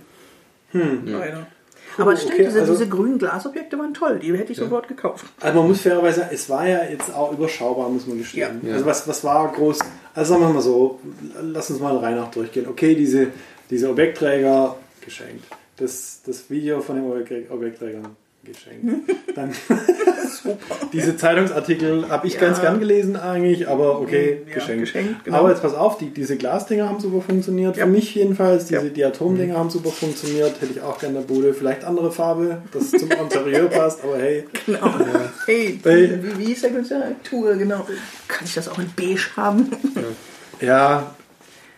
Leider. 0.74 1.48
Aber 1.98 2.14
es 2.14 2.20
stimmt, 2.22 2.36
okay, 2.36 2.46
diese, 2.46 2.60
also- 2.62 2.74
diese 2.74 2.88
grünen 2.88 3.18
Glasobjekte 3.18 3.78
waren 3.80 3.94
toll, 3.94 4.20
die 4.20 4.36
hätte 4.38 4.52
ich 4.52 4.58
sofort 4.58 4.88
gekauft. 4.88 5.26
Also 5.42 5.60
man 5.60 5.68
muss 5.70 5.82
fairerweise 5.82 6.20
sagen, 6.22 6.30
es 6.34 6.50
war 6.50 6.68
ja 6.68 6.84
jetzt 6.84 7.14
auch 7.14 7.32
überschaubar, 7.32 7.90
muss 7.90 8.06
man 8.08 8.18
gestehen. 8.18 8.62
Ja. 8.64 8.74
Also 8.74 8.86
was, 8.86 9.08
was 9.08 9.24
war 9.24 9.52
groß? 9.52 9.80
Also 10.14 10.34
sagen 10.34 10.46
wir 10.48 10.54
mal 10.54 10.62
so, 10.62 11.00
lass 11.42 11.70
uns 11.70 11.80
mal 11.80 11.98
rein 11.98 12.16
nach 12.16 12.32
durchgehen. 12.32 12.68
Okay, 12.68 12.96
diese, 12.96 13.28
diese 13.70 13.90
Objektträger 13.90 14.76
geschenkt. 15.04 15.46
Das, 15.78 16.22
das 16.26 16.50
Video 16.50 16.82
von 16.82 16.96
den 16.96 17.06
Objekt- 17.06 17.52
Objektträgern 17.52 18.08
geschenkt. 18.48 19.12
Dann 19.36 19.52
diese 20.94 21.18
Zeitungsartikel 21.18 22.10
habe 22.10 22.28
ich 22.28 22.34
Ja. 22.36 22.40
ganz 22.42 22.62
gern 22.62 22.80
gelesen 22.80 23.16
eigentlich, 23.16 23.68
aber 23.68 24.00
okay, 24.02 24.42
Ja, 24.48 24.56
geschenkt. 24.56 24.82
geschenkt, 24.82 25.24
genau. 25.26 25.38
Aber 25.38 25.50
jetzt 25.50 25.62
pass 25.62 25.74
auf, 25.74 25.98
die, 25.98 26.10
diese 26.10 26.38
Glasdinger 26.38 26.88
haben 26.90 27.00
super 27.00 27.22
funktioniert. 27.22 27.78
Ja. 27.78 27.86
Für 27.86 27.92
mich 27.92 28.16
jedenfalls, 28.16 28.66
diese 28.66 28.84
Ja. 28.88 28.90
Diatomdinger 28.90 29.58
haben 29.58 29.70
super 29.70 29.90
funktioniert. 29.90 30.62
Hätte 30.62 30.72
ich 30.74 30.82
auch 30.82 30.98
gerne 31.00 31.20
in 31.20 31.28
der 31.28 31.34
Bude. 31.34 31.54
Vielleicht 31.54 31.84
andere 31.84 32.12
Farbe, 32.12 32.62
das 32.72 32.92
zum 32.92 33.12
Interieur 33.12 33.66
passt, 33.70 34.04
aber 34.04 34.18
hey. 34.18 34.46
Genau. 34.66 34.94
Hey, 35.46 35.80
Hey. 35.84 36.20
Wie, 36.24 36.40
wie 36.40 36.46
hieß 36.46 36.62
der? 36.62 36.72
Tour, 37.24 37.56
genau. 37.56 37.86
Kann 38.28 38.46
ich 38.46 38.54
das 38.54 38.68
auch 38.70 38.80
in 38.80 38.90
beige 38.96 39.20
haben? 39.36 39.70
Ja, 40.62 41.16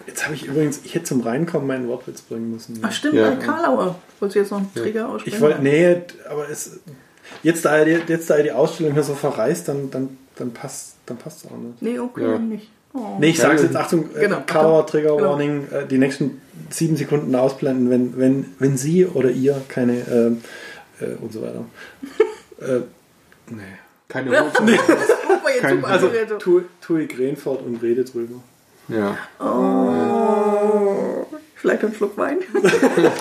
jetzt 0.07 0.25
habe 0.25 0.35
ich 0.35 0.45
übrigens, 0.45 0.81
ich 0.83 0.95
hätte 0.95 1.05
zum 1.05 1.21
Reinkommen 1.21 1.67
meinen 1.67 1.87
Wortwitz 1.87 2.21
bringen 2.21 2.51
müssen. 2.51 2.79
Ach 2.81 2.91
stimmt, 2.91 3.15
Ja. 3.15 3.35
Karlauer. 3.35 3.95
Wolltest 4.19 4.35
du 4.35 4.39
jetzt 4.39 4.51
noch 4.51 4.57
einen 4.59 4.73
Trigger 4.73 5.09
aussprechen? 5.09 5.35
Ich 5.35 5.41
wollte, 5.41 5.61
nee, 5.61 5.97
aber 6.29 6.49
es, 6.49 6.79
jetzt 7.43 7.65
da, 7.65 7.79
ihr 7.83 7.99
die- 7.99 8.11
jetzt 8.11 8.29
da 8.29 8.37
ihr 8.37 8.43
die 8.43 8.51
Ausstellung 8.51 8.93
hier 8.93 9.03
so 9.03 9.13
verreist, 9.15 9.67
dann, 9.67 9.89
dann, 9.91 10.17
dann 10.35 10.51
passt 10.51 10.95
dann 11.05 11.17
passt 11.17 11.45
auch 11.47 11.57
nicht. 11.57 11.81
Nee, 11.81 11.97
okay, 11.99 12.21
Ja. 12.23 12.37
nicht. 12.37 12.69
Oh. 12.93 13.17
Nee, 13.19 13.29
ich 13.29 13.39
sag's 13.39 13.61
jetzt, 13.63 13.75
Achtung, 13.75 14.09
äh, 14.15 14.21
Genau, 14.21 14.41
Karlauer. 14.45 14.85
Trigger 14.87 15.15
Genau. 15.15 15.29
Warning, 15.31 15.67
äh, 15.71 15.85
die 15.87 15.97
nächsten 15.97 16.41
sieben 16.69 16.95
Sekunden 16.97 17.33
ausblenden, 17.35 17.89
wenn, 17.89 18.17
wenn, 18.17 18.45
wenn 18.59 18.77
Sie 18.77 19.05
oder 19.05 19.29
ihr 19.31 19.59
keine 19.67 19.99
ähm, 20.11 20.41
äh, 20.99 21.05
und 21.21 21.31
so 21.33 21.41
weiter. 21.41 21.65
äh, 22.61 22.81
nee. 23.51 23.61
keine 24.07 24.33
Ja. 24.33 24.51
Kein- 25.61 25.77
super 25.81 25.87
Also 25.87 26.09
tue 26.81 27.07
Grenfort 27.07 27.61
und 27.65 27.81
rede 27.81 28.03
drüber. 28.03 28.35
Ja. 28.89 29.17
Oh. 29.39 31.25
Vielleicht 31.55 31.83
ein 31.83 31.93
Schluck 31.93 32.17
Wein. 32.17 32.39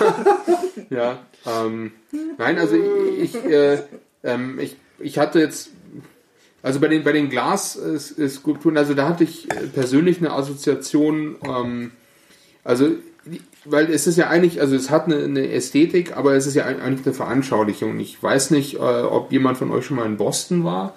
Ja, 0.89 1.19
ähm, 1.45 1.91
nein, 2.39 2.57
also 2.57 2.75
ich, 2.75 3.35
ich, 3.35 3.45
äh, 3.45 3.77
ähm, 4.23 4.59
ich, 4.59 4.75
ich 4.97 5.19
hatte 5.19 5.39
jetzt, 5.39 5.69
also 6.63 6.79
bei 6.79 6.87
den, 6.87 7.03
bei 7.03 7.11
den 7.11 7.29
Glasskulpturen, 7.29 8.75
also 8.75 8.95
da 8.95 9.07
hatte 9.07 9.23
ich 9.23 9.51
äh, 9.51 9.67
persönlich 9.67 10.17
eine 10.17 10.31
Assoziation, 10.31 11.35
ähm, 11.43 11.91
also, 12.63 12.89
weil 13.65 13.91
es 13.91 14.07
ist 14.07 14.17
ja 14.17 14.29
eigentlich, 14.29 14.61
also 14.61 14.75
es 14.75 14.89
hat 14.89 15.05
eine, 15.05 15.23
eine 15.23 15.51
Ästhetik, 15.51 16.17
aber 16.17 16.33
es 16.33 16.47
ist 16.47 16.55
ja 16.55 16.65
eigentlich 16.65 17.05
eine 17.05 17.13
Veranschaulichung. 17.13 17.99
Ich 17.99 18.21
weiß 18.21 18.49
nicht, 18.49 18.75
äh, 18.75 18.79
ob 18.79 19.31
jemand 19.31 19.59
von 19.59 19.69
euch 19.69 19.85
schon 19.85 19.97
mal 19.97 20.07
in 20.07 20.17
Boston 20.17 20.63
war. 20.63 20.95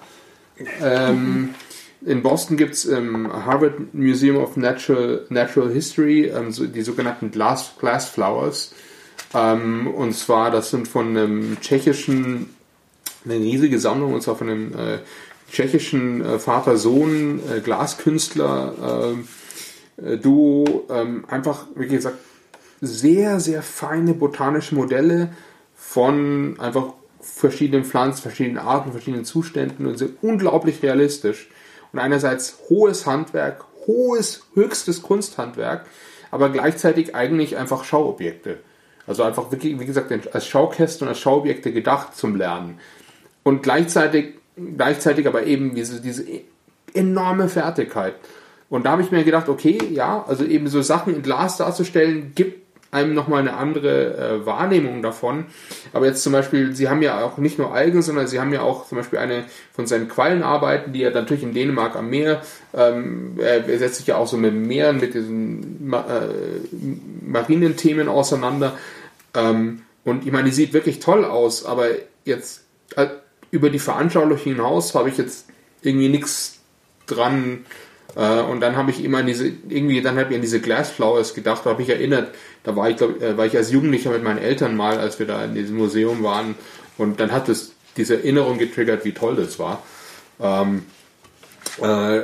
Ähm, 0.81 1.55
in 2.05 2.23
Boston 2.23 2.57
gibt 2.57 2.75
es 2.75 2.85
im 2.85 3.33
Harvard 3.33 3.95
Museum 3.95 4.37
of 4.37 4.57
Natural, 4.57 5.25
Natural 5.29 5.71
History 5.71 6.27
ähm, 6.27 6.53
so, 6.53 6.67
die 6.67 6.83
sogenannten 6.83 7.31
Glass, 7.31 7.75
Glass 7.79 8.09
Flowers. 8.09 8.75
Ähm, 9.35 9.87
und 9.87 10.15
zwar, 10.15 10.51
das 10.51 10.71
sind 10.71 10.89
von 10.89 11.17
einem 11.17 11.61
tschechischen, 11.61 12.55
eine 13.25 13.35
riesige 13.35 13.79
Sammlung, 13.79 14.15
und 14.15 14.23
zwar 14.23 14.37
von 14.37 14.49
einem 14.49 14.73
äh, 14.73 14.99
tschechischen 15.51 16.25
äh, 16.25 16.39
Vater-Sohn, 16.39 17.41
äh, 17.51 17.61
Glaskünstler, 17.61 19.15
äh, 19.99 20.15
äh, 20.15 20.19
Duo. 20.19 20.87
Ähm, 20.91 21.25
einfach, 21.29 21.67
wie 21.77 21.87
gesagt, 21.87 22.19
sehr, 22.81 23.39
sehr 23.39 23.63
feine 23.63 24.13
botanische 24.15 24.75
Modelle 24.75 25.31
von 25.77 26.57
einfach 26.59 26.95
verschiedenen 27.21 27.85
Pflanzen, 27.85 28.23
verschiedenen 28.23 28.59
Arten, 28.59 28.91
verschiedenen 28.91 29.25
Zuständen 29.25 29.87
und 29.87 29.99
sind 29.99 30.17
unglaublich 30.21 30.83
realistisch. 30.83 31.49
Und 31.93 31.99
einerseits 31.99 32.59
hohes 32.69 33.07
Handwerk, 33.07 33.65
hohes, 33.87 34.45
höchstes 34.55 35.03
Kunsthandwerk, 35.03 35.87
aber 36.31 36.49
gleichzeitig 36.49 37.15
eigentlich 37.15 37.57
einfach 37.57 37.85
Schauobjekte. 37.85 38.59
Also 39.07 39.25
einfach 39.25 39.51
wirklich, 39.51 39.79
wie 39.79 39.85
gesagt, 39.85 40.13
als 40.35 40.47
Schaukästen 40.47 41.07
und 41.07 41.09
als 41.09 41.21
Schauobjekte 41.21 41.73
gedacht 41.73 42.17
zum 42.17 42.37
Lernen. 42.37 42.79
Und 43.43 43.63
gleichzeitig 43.63 44.35
gleichzeitig 44.77 45.27
aber 45.27 45.45
eben 45.45 45.75
diese, 45.75 46.01
diese 46.01 46.25
enorme 46.95 47.49
Fertigkeit. 47.49 48.15
Und 48.69 48.85
da 48.85 48.93
habe 48.93 49.03
ich 49.03 49.11
mir 49.11 49.25
gedacht, 49.25 49.49
okay, 49.49 49.79
ja, 49.91 50.25
also 50.27 50.45
eben 50.45 50.69
so 50.69 50.83
Sachen 50.83 51.15
in 51.15 51.23
Glas 51.23 51.59
darzustellen, 51.59 52.33
gibt 52.35 52.72
einem 52.93 53.15
nochmal 53.15 53.41
eine 53.41 53.55
andere 53.57 54.17
äh, 54.17 54.47
Wahrnehmung 54.47 55.01
davon. 55.03 55.47
Aber 55.95 56.07
jetzt 56.07 56.23
zum 56.23 56.35
Beispiel, 56.35 56.77
sie 56.77 56.91
haben 56.91 57.01
ja 57.01 57.25
auch 57.25 57.39
nicht 57.39 57.59
nur 57.59 57.75
Algen, 57.75 58.03
sondern 58.03 58.27
sie 58.27 58.39
haben 58.39 58.53
ja 58.53 58.61
auch 58.61 58.87
zum 58.87 58.99
Beispiel 58.99 59.19
eine 59.19 59.45
von 59.73 59.87
seinen 59.87 60.09
Quallenarbeiten, 60.09 60.93
die 60.93 61.03
er 61.03 61.11
natürlich 61.11 61.43
in 61.43 61.55
Dänemark 61.55 61.97
am 61.97 62.11
Meer, 62.11 62.43
ähm, 62.75 63.39
er, 63.39 63.65
setzt 63.79 63.97
sich 63.97 64.07
ja 64.07 64.17
auch 64.17 64.27
so 64.27 64.37
mit 64.37 64.53
Meeren, 64.53 65.01
mit 65.01 65.15
diesen 65.15 65.89
Ma 65.89 66.01
äh, 66.01 66.29
marinen 67.27 67.77
Themen 67.77 68.09
auseinander. 68.09 68.75
Ähm, 69.35 69.83
und 70.05 70.27
ich 70.27 70.33
meine, 70.33 70.45
die 70.45 70.55
sieht 70.55 70.75
wirklich 70.75 71.01
toll 71.01 71.25
aus, 71.25 71.65
aber 71.65 71.87
jetzt 72.27 72.65
äh, 72.97 73.07
über 73.51 73.71
die 73.71 73.79
Veranschaulichung 73.79 74.53
hinaus 74.53 74.95
habe 74.95 75.09
ich 75.09 75.17
jetzt 75.17 75.47
irgendwie 75.81 76.11
nichts 76.11 76.59
dran. 77.07 77.65
Äh, 78.17 78.41
und 78.43 78.61
dann 78.61 78.77
habe 78.77 78.91
ich 78.91 79.05
immer 79.05 79.19
an 79.19 79.27
diese, 79.27 79.49
irgendwie, 79.69 80.03
dann 80.03 80.19
habe 80.19 80.31
ich 80.31 80.37
an 80.37 80.43
diese 80.43 80.61
Glassflowers 80.61 81.35
gedacht, 81.35 81.63
da 81.65 81.71
habe 81.71 81.83
ich 81.83 81.89
erinnert, 81.89 82.35
da 82.65 82.77
war 82.77 82.91
ich, 82.91 82.97
glaube 82.97 83.25
äh, 83.25 83.37
war 83.37 83.47
ich 83.47 83.57
als 83.57 83.73
Jugendlicher 83.73 84.11
mit 84.11 84.23
meinen 84.23 84.39
Eltern 84.39 84.77
mal, 84.77 84.99
als 84.99 85.19
wir 85.19 85.27
da 85.27 85.45
in 85.45 85.55
diesem 85.55 85.77
Museum 85.77 86.23
waren. 86.23 86.55
Und 86.99 87.21
dann 87.21 87.33
hat 87.33 87.49
es 87.49 87.73
diese 87.97 88.17
Erinnerung 88.17 88.59
getriggert, 88.59 89.05
wie 89.05 89.13
toll 89.13 89.37
das 89.37 89.59
war. 89.59 89.83
Ähm, 90.41 90.83
äh, 91.81 92.21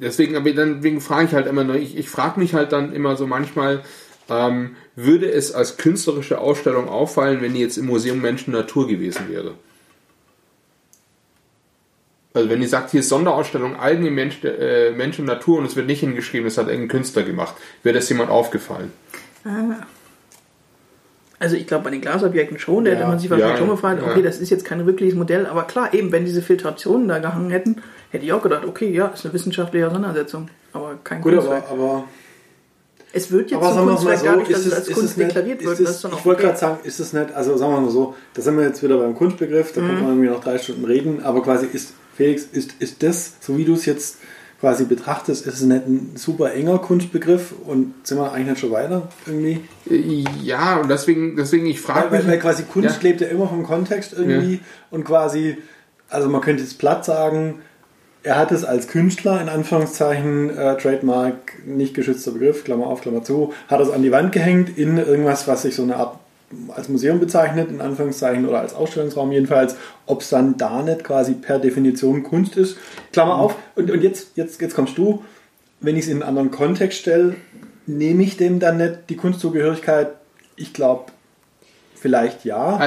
deswegen, 0.00 0.36
aber 0.36 0.50
dann, 0.52 0.76
deswegen 0.76 1.00
frage 1.00 1.26
ich 1.26 1.34
halt 1.34 1.46
immer, 1.46 1.74
ich, 1.74 1.96
ich 1.96 2.08
frage 2.08 2.40
mich 2.40 2.54
halt 2.54 2.72
dann 2.72 2.92
immer 2.92 3.16
so 3.16 3.26
manchmal, 3.26 3.82
ähm, 4.28 4.76
würde 4.96 5.30
es 5.30 5.52
als 5.52 5.76
künstlerische 5.76 6.38
Ausstellung 6.38 6.88
auffallen, 6.88 7.40
wenn 7.42 7.54
die 7.54 7.60
jetzt 7.60 7.78
im 7.78 7.86
Museum 7.86 8.20
Menschen 8.20 8.52
Natur 8.52 8.86
gewesen 8.86 9.28
wäre? 9.28 9.54
Also 12.32 12.48
wenn 12.48 12.62
ihr 12.62 12.68
sagt, 12.68 12.90
hier 12.90 13.00
ist 13.00 13.08
Sonderausstellung 13.08 13.76
Algen 13.76 14.06
im 14.06 14.14
Mensch, 14.14 14.44
äh, 14.44 14.92
Mensch 14.92 15.18
und 15.18 15.24
Natur 15.24 15.58
und 15.58 15.64
es 15.64 15.74
wird 15.74 15.86
nicht 15.86 16.00
hingeschrieben, 16.00 16.46
das 16.46 16.58
hat 16.58 16.68
irgendein 16.68 16.88
Künstler 16.88 17.24
gemacht, 17.24 17.56
wäre 17.82 17.94
das 17.94 18.08
jemand 18.08 18.30
aufgefallen? 18.30 18.92
Ah. 19.44 19.84
Also 21.40 21.56
ich 21.56 21.66
glaube 21.66 21.84
bei 21.84 21.90
den 21.90 22.02
Glasobjekten 22.02 22.58
schon, 22.58 22.84
da 22.84 22.90
ja. 22.90 22.98
hätte 22.98 23.08
man 23.08 23.18
sich 23.18 23.30
wahrscheinlich 23.30 23.58
ja, 23.58 23.64
schon 23.64 23.74
gefragt, 23.74 24.02
okay, 24.02 24.18
ja. 24.18 24.22
das 24.22 24.38
ist 24.38 24.50
jetzt 24.50 24.64
kein 24.64 24.86
wirkliches 24.86 25.16
Modell, 25.16 25.46
aber 25.46 25.62
klar, 25.64 25.92
eben, 25.94 26.12
wenn 26.12 26.26
diese 26.26 26.42
Filtrationen 26.42 27.08
da 27.08 27.18
gehangen 27.18 27.50
hätten, 27.50 27.76
hätte 28.10 28.26
ich 28.26 28.32
auch 28.32 28.42
gedacht, 28.42 28.64
okay, 28.66 28.90
ja, 28.90 29.06
ist 29.06 29.24
eine 29.24 29.32
wissenschaftliche 29.32 29.86
Auseinandersetzung, 29.86 30.50
aber 30.74 30.98
kein 31.02 31.22
Gut, 31.22 31.34
aber, 31.34 31.64
aber 31.70 32.04
es 33.12 33.32
wird 33.32 33.50
jetzt 33.50 33.62
aber 33.62 33.74
zum 33.74 33.86
Kunstwerk 33.86 34.18
so, 34.18 34.24
dadurch, 34.26 34.48
dass 34.48 34.66
es 34.66 34.72
als 34.72 34.90
Kunst 34.90 35.16
nicht, 35.16 35.30
deklariert 35.30 35.64
wird. 35.64 35.80
Das, 35.80 36.04
ich 36.04 36.24
wollte 36.24 36.42
gerade 36.42 36.58
sagen, 36.58 36.78
ist 36.84 37.00
es 37.00 37.12
nicht, 37.12 37.32
also 37.34 37.56
sagen 37.56 37.72
wir 37.72 37.80
mal 37.80 37.90
so, 37.90 38.14
da 38.34 38.42
sind 38.42 38.56
wir 38.56 38.64
jetzt 38.64 38.82
wieder 38.82 38.98
beim 38.98 39.14
Kunstbegriff, 39.14 39.72
da 39.72 39.80
mhm. 39.80 39.86
können 39.86 40.00
wir 40.00 40.08
irgendwie 40.08 40.28
noch 40.28 40.44
drei 40.44 40.58
Stunden 40.58 40.84
reden, 40.84 41.24
aber 41.24 41.42
quasi 41.42 41.66
ist, 41.72 41.94
Felix, 42.20 42.42
ist, 42.52 42.74
ist 42.80 43.02
das, 43.02 43.36
so 43.40 43.56
wie 43.56 43.64
du 43.64 43.72
es 43.72 43.86
jetzt 43.86 44.18
quasi 44.60 44.84
betrachtest, 44.84 45.46
ist 45.46 45.54
es 45.54 45.62
nicht 45.62 45.86
ein 45.86 46.10
super 46.16 46.52
enger 46.52 46.78
Kunstbegriff 46.78 47.54
und 47.66 47.94
sind 48.02 48.18
wir 48.18 48.30
eigentlich 48.30 48.48
nicht 48.48 48.60
schon 48.60 48.72
weiter 48.72 49.08
irgendwie? 49.24 49.60
Ja, 50.42 50.76
und 50.76 50.90
deswegen, 50.90 51.34
deswegen 51.34 51.64
ich 51.64 51.80
frage 51.80 52.14
mich. 52.14 52.26
Weil, 52.26 52.38
quasi 52.38 52.64
Kunst 52.64 53.02
ja. 53.02 53.08
lebt 53.08 53.22
ja 53.22 53.28
immer 53.28 53.48
vom 53.48 53.62
Kontext 53.62 54.12
irgendwie 54.12 54.56
ja. 54.56 54.60
und 54.90 55.04
quasi, 55.04 55.56
also 56.10 56.28
man 56.28 56.42
könnte 56.42 56.62
jetzt 56.62 56.78
platt 56.78 57.06
sagen, 57.06 57.60
er 58.22 58.36
hat 58.36 58.52
es 58.52 58.64
als 58.64 58.86
Künstler, 58.86 59.40
in 59.40 59.48
Anführungszeichen, 59.48 60.50
äh, 60.50 60.76
Trademark, 60.76 61.64
nicht 61.64 61.94
geschützter 61.94 62.32
Begriff, 62.32 62.64
Klammer 62.64 62.88
auf, 62.88 63.00
Klammer 63.00 63.24
zu, 63.24 63.54
hat 63.68 63.80
es 63.80 63.88
an 63.88 64.02
die 64.02 64.12
Wand 64.12 64.32
gehängt 64.32 64.76
in 64.76 64.98
irgendwas, 64.98 65.48
was 65.48 65.62
sich 65.62 65.74
so 65.74 65.84
eine 65.84 65.96
Art 65.96 66.18
als 66.74 66.88
Museum 66.88 67.20
bezeichnet, 67.20 67.70
in 67.70 67.80
Anführungszeichen, 67.80 68.46
oder 68.46 68.60
als 68.60 68.74
Ausstellungsraum 68.74 69.30
jedenfalls, 69.32 69.76
ob 70.06 70.22
es 70.22 70.30
dann 70.30 70.56
da 70.56 70.82
nicht 70.82 71.04
quasi 71.04 71.34
per 71.34 71.58
Definition 71.58 72.22
Kunst 72.22 72.56
ist. 72.56 72.76
Klammer 73.12 73.36
auf, 73.36 73.56
und, 73.76 73.90
und 73.90 74.02
jetzt, 74.02 74.36
jetzt, 74.36 74.60
jetzt 74.60 74.74
kommst 74.74 74.98
du, 74.98 75.22
wenn 75.80 75.96
ich 75.96 76.04
es 76.04 76.08
in 76.08 76.22
einen 76.22 76.28
anderen 76.28 76.50
Kontext 76.50 76.98
stelle, 76.98 77.36
nehme 77.86 78.22
ich 78.22 78.36
dem 78.36 78.58
dann 78.60 78.78
nicht 78.78 79.08
die 79.08 79.16
Kunstzugehörigkeit? 79.16 80.10
Ich 80.56 80.72
glaube, 80.72 81.06
Vielleicht 82.00 82.46
ja. 82.46 82.80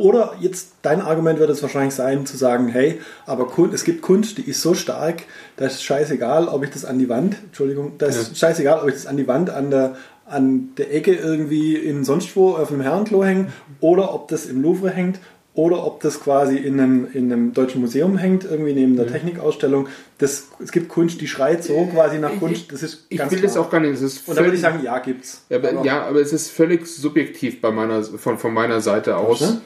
Oder 0.00 0.34
jetzt 0.38 0.74
dein 0.82 1.00
Argument 1.00 1.40
wird 1.40 1.50
es 1.50 1.62
wahrscheinlich 1.62 1.94
sein, 1.94 2.26
zu 2.26 2.36
sagen, 2.36 2.68
hey, 2.68 3.00
aber 3.26 3.50
es 3.72 3.82
gibt 3.82 4.02
Kunst, 4.02 4.38
die 4.38 4.48
ist 4.48 4.62
so 4.62 4.74
stark, 4.74 5.24
da 5.56 5.66
ist 5.66 5.82
scheißegal, 5.82 6.46
ob 6.46 6.62
ich 6.62 6.70
das 6.70 6.84
an 6.84 7.00
die 7.00 7.08
Wand, 7.08 7.36
Entschuldigung, 7.42 7.94
da 7.98 8.06
ist 8.06 8.28
ja. 8.28 8.34
scheißegal, 8.36 8.78
ob 8.78 8.86
ich 8.86 8.94
das 8.94 9.06
an 9.08 9.16
die 9.16 9.26
Wand 9.26 9.50
an 9.50 9.72
der, 9.72 9.96
an 10.32 10.70
der 10.76 10.94
Ecke 10.94 11.14
irgendwie 11.14 11.76
in 11.76 12.04
sonst 12.04 12.34
wo 12.36 12.56
auf 12.56 12.68
dem 12.68 12.80
Herrenklo 12.80 13.24
hänge 13.24 13.48
oder 13.80 14.14
ob 14.14 14.28
das 14.28 14.46
im 14.46 14.62
Louvre 14.62 14.90
hängt 14.90 15.20
oder 15.54 15.86
ob 15.86 16.00
das 16.00 16.20
quasi 16.20 16.56
in 16.56 16.80
einem, 16.80 17.08
in 17.12 17.30
einem 17.30 17.52
deutschen 17.52 17.82
Museum 17.82 18.16
hängt, 18.16 18.44
irgendwie 18.44 18.72
neben 18.72 18.96
der 18.96 19.06
Technikausstellung. 19.06 19.88
Das, 20.16 20.48
es 20.62 20.72
gibt 20.72 20.88
Kunst, 20.88 21.20
die 21.20 21.28
schreit 21.28 21.62
so 21.62 21.86
quasi 21.92 22.18
nach 22.18 22.38
Kunst. 22.38 22.72
Das 22.72 22.82
ist 22.82 23.06
ich 23.10 23.18
will 23.18 23.28
klar. 23.28 23.42
das 23.42 23.56
auch 23.58 23.68
gar 23.68 23.80
nicht. 23.80 23.92
Das 23.92 24.00
ist 24.00 24.26
Und 24.26 24.38
da 24.38 24.42
würde 24.42 24.54
ich 24.54 24.62
sagen, 24.62 24.82
ja, 24.82 24.98
gibt's. 24.98 25.44
Ja, 25.50 25.58
aber, 25.58 25.84
ja, 25.84 26.06
aber 26.06 26.20
es 26.20 26.32
ist 26.32 26.50
völlig 26.50 26.86
subjektiv 26.86 27.60
bei 27.60 27.70
meiner, 27.70 28.02
von, 28.02 28.38
von 28.38 28.54
meiner 28.54 28.80
Seite 28.80 29.16
aus. 29.16 29.58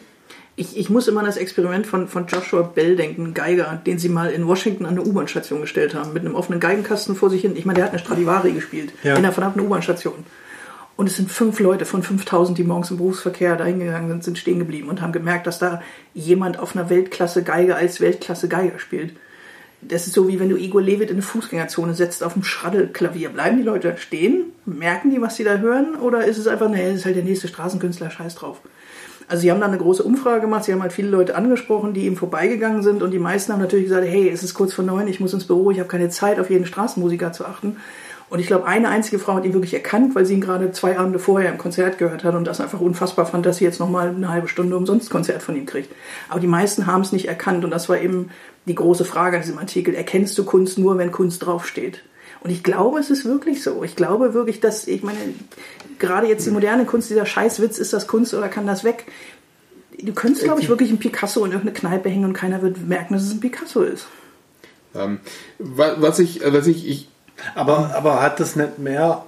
Ich, 0.56 0.76
ich 0.76 0.90
muss 0.90 1.06
immer 1.06 1.20
an 1.20 1.26
das 1.26 1.36
Experiment 1.36 1.86
von, 1.86 2.09
von 2.09 2.26
Joshua 2.26 2.62
Bell 2.62 2.97
denken, 2.97 3.34
Geiger, 3.34 3.80
den 3.86 3.98
sie 3.98 4.09
mal 4.09 4.30
in 4.30 4.47
Washington 4.48 4.86
an 4.86 4.98
eine 4.98 5.02
U-Bahn-Station 5.02 5.60
gestellt 5.60 5.94
haben, 5.94 6.14
mit 6.14 6.24
einem 6.24 6.34
offenen 6.34 6.60
Geigenkasten 6.60 7.14
vor 7.14 7.30
sich 7.30 7.43
hin. 7.43 7.55
Ich 7.56 7.66
meine, 7.66 7.76
der 7.76 7.84
hat 7.84 7.93
eine 7.93 8.01
Stradivari 8.01 8.52
gespielt, 8.52 8.93
ja. 9.05 9.12
in 9.12 9.18
einer 9.18 9.32
verdammten 9.32 9.60
U-Bahn-Station. 9.60 10.24
Und 10.97 11.09
es 11.09 11.16
sind 11.16 11.31
fünf 11.31 11.60
Leute 11.60 11.85
von 11.85 12.02
5000, 12.02 12.56
die 12.56 12.64
morgens 12.64 12.90
im 12.90 12.97
Berufsverkehr 12.97 13.56
dahin 13.56 13.78
gegangen 13.78 14.09
sind, 14.09 14.24
sind 14.24 14.39
stehen 14.39 14.59
geblieben 14.59 14.89
und 14.89 15.02
haben 15.02 15.12
gemerkt, 15.12 15.47
dass 15.47 15.59
da 15.59 15.82
jemand 16.14 16.59
auf 16.59 16.74
einer 16.74 16.89
Weltklasse 16.89 17.43
Geige 17.43 17.77
als 17.77 18.01
Weltklasse 18.01 18.48
Geiger 18.48 18.78
spielt. 18.78 19.14
Das 19.82 20.06
ist 20.06 20.14
so, 20.14 20.27
wie 20.27 20.40
wenn 20.40 20.48
du 20.48 20.56
Igor 20.56 20.81
Levit 20.81 21.10
in 21.10 21.16
eine 21.16 21.23
Fußgängerzone 21.23 21.94
setzt 21.94 22.24
auf 22.24 22.32
dem 22.32 22.43
Schraddelklavier. 22.43 23.28
Bleiben 23.28 23.59
die 23.59 23.62
Leute 23.62 23.94
stehen? 23.98 24.52
Merken 24.64 25.10
die, 25.10 25.20
was 25.20 25.36
sie 25.36 25.44
da 25.44 25.59
hören? 25.59 25.97
Oder 25.97 26.24
ist 26.24 26.39
es 26.39 26.47
einfach, 26.47 26.70
nee, 26.70 26.89
das 26.89 27.01
ist 27.01 27.05
halt 27.05 27.16
der 27.16 27.24
nächste 27.24 27.48
Straßenkünstler, 27.48 28.10
scheiß 28.10 28.35
drauf. 28.36 28.62
Also 29.28 29.43
sie 29.43 29.51
haben 29.51 29.60
dann 29.60 29.70
eine 29.70 29.78
große 29.78 30.02
Umfrage 30.02 30.43
gemacht, 30.43 30.64
sie 30.64 30.73
haben 30.73 30.82
halt 30.82 30.93
viele 30.93 31.09
Leute 31.09 31.35
angesprochen, 31.35 31.94
die 31.94 32.06
ihm 32.06 32.16
vorbeigegangen 32.16 32.82
sind 32.82 33.02
und 33.02 33.10
die 33.10 33.18
meisten 33.18 33.52
haben 33.52 33.60
natürlich 33.60 33.86
gesagt, 33.86 34.06
hey, 34.06 34.28
es 34.28 34.44
ist 34.44 34.55
kurz 34.55 34.73
vor 34.73 34.85
neun, 34.85 35.09
ich 35.09 35.18
muss 35.18 35.35
ins 35.35 35.47
Büro, 35.47 35.73
ich 35.73 35.81
habe 35.81 35.89
keine 35.89 36.10
Zeit, 36.10 36.39
auf 36.39 36.48
jeden 36.48 36.64
Straßenmusiker 36.64 37.32
zu 37.32 37.44
achten. 37.44 37.77
Und 38.28 38.40
ich 38.40 38.48
glaube, 38.48 38.66
eine 38.66 38.89
einzige 38.89 39.20
Frau 39.20 39.35
hat 39.35 39.44
ihn 39.44 39.53
wirklich 39.53 39.74
erkannt, 39.74 40.16
weil 40.16 40.27
sie 40.27 40.35
ihn 40.35 40.40
gerade 40.40 40.73
zwei 40.73 40.98
Abende 40.98 41.20
vorher 41.20 41.51
im 41.51 41.59
Konzert 41.59 41.98
gehört 41.98 42.24
hat 42.24 42.35
und 42.35 42.44
das 42.44 42.61
einfach 42.61 42.81
unfassbar 42.81 43.24
fand, 43.27 43.47
dass 43.47 43.59
sie 43.59 43.65
jetzt 43.65 43.78
nochmal 43.78 44.09
eine 44.09 44.28
halbe 44.28 44.48
Stunde 44.48 44.77
umsonst 44.77 45.11
Konzert 45.11 45.43
von 45.43 45.55
ihm 45.55 45.66
kriegt. 45.66 45.94
Aber 46.28 46.40
die 46.40 46.48
meisten 46.48 46.86
haben 46.86 47.03
es 47.03 47.12
nicht 47.12 47.28
erkannt 47.28 47.65
und 47.65 47.70
das 47.70 47.89
war 47.89 48.01
eben 48.01 48.31
die 48.66 48.74
große 48.74 49.05
Frage 49.05 49.36
an 49.36 49.43
diesem 49.43 49.59
Artikel. 49.59 49.94
Erkennst 49.94 50.36
du 50.39 50.44
Kunst 50.44 50.77
nur, 50.77 50.98
wenn 50.98 51.12
Kunst 51.12 51.47
draufsteht? 51.47 52.03
Und 52.40 52.51
ich 52.51 52.65
glaube, 52.65 52.98
es 52.98 53.11
ist 53.11 53.24
wirklich 53.24 53.62
so. 53.62 53.85
Ich 53.85 53.94
glaube 53.94 54.35
wirklich, 54.35 54.61
dass, 54.61 54.89
ich 54.89 55.05
meine, 55.05 55.19
gerade 56.01 56.27
jetzt 56.27 56.47
die 56.47 56.51
moderne 56.51 56.85
Kunst, 56.85 57.11
dieser 57.11 57.27
Scheißwitz, 57.27 57.78
ist 57.78 57.93
das 57.93 58.09
Kunst 58.09 58.35
oder 58.35 58.48
kann 58.48 58.66
das 58.66 58.82
weg? 58.82 59.07
Du 60.03 60.12
könntest, 60.12 60.44
glaube 60.44 60.61
ich, 60.61 60.69
wirklich 60.69 60.90
ein 60.90 60.98
Picasso 60.98 61.44
in 61.44 61.53
irgendeine 61.53 61.78
Kneipe 61.78 62.09
hängen 62.09 62.24
und 62.24 62.35
keiner 62.35 62.61
wird 62.61 62.86
merken, 62.86 63.15
dass 63.15 63.23
es 63.23 63.32
ein 63.32 63.40
Picasso 63.40 63.82
ist. 63.82 64.07
Ähm, 64.94 65.20
was 65.59 66.19
ich, 66.19 66.40
was 66.44 66.66
ich, 66.66 66.89
ich 66.89 67.09
aber, 67.54 67.94
aber 67.94 68.22
hat 68.22 68.40
das 68.40 68.56
nicht 68.56 68.78
mehr, 68.78 69.24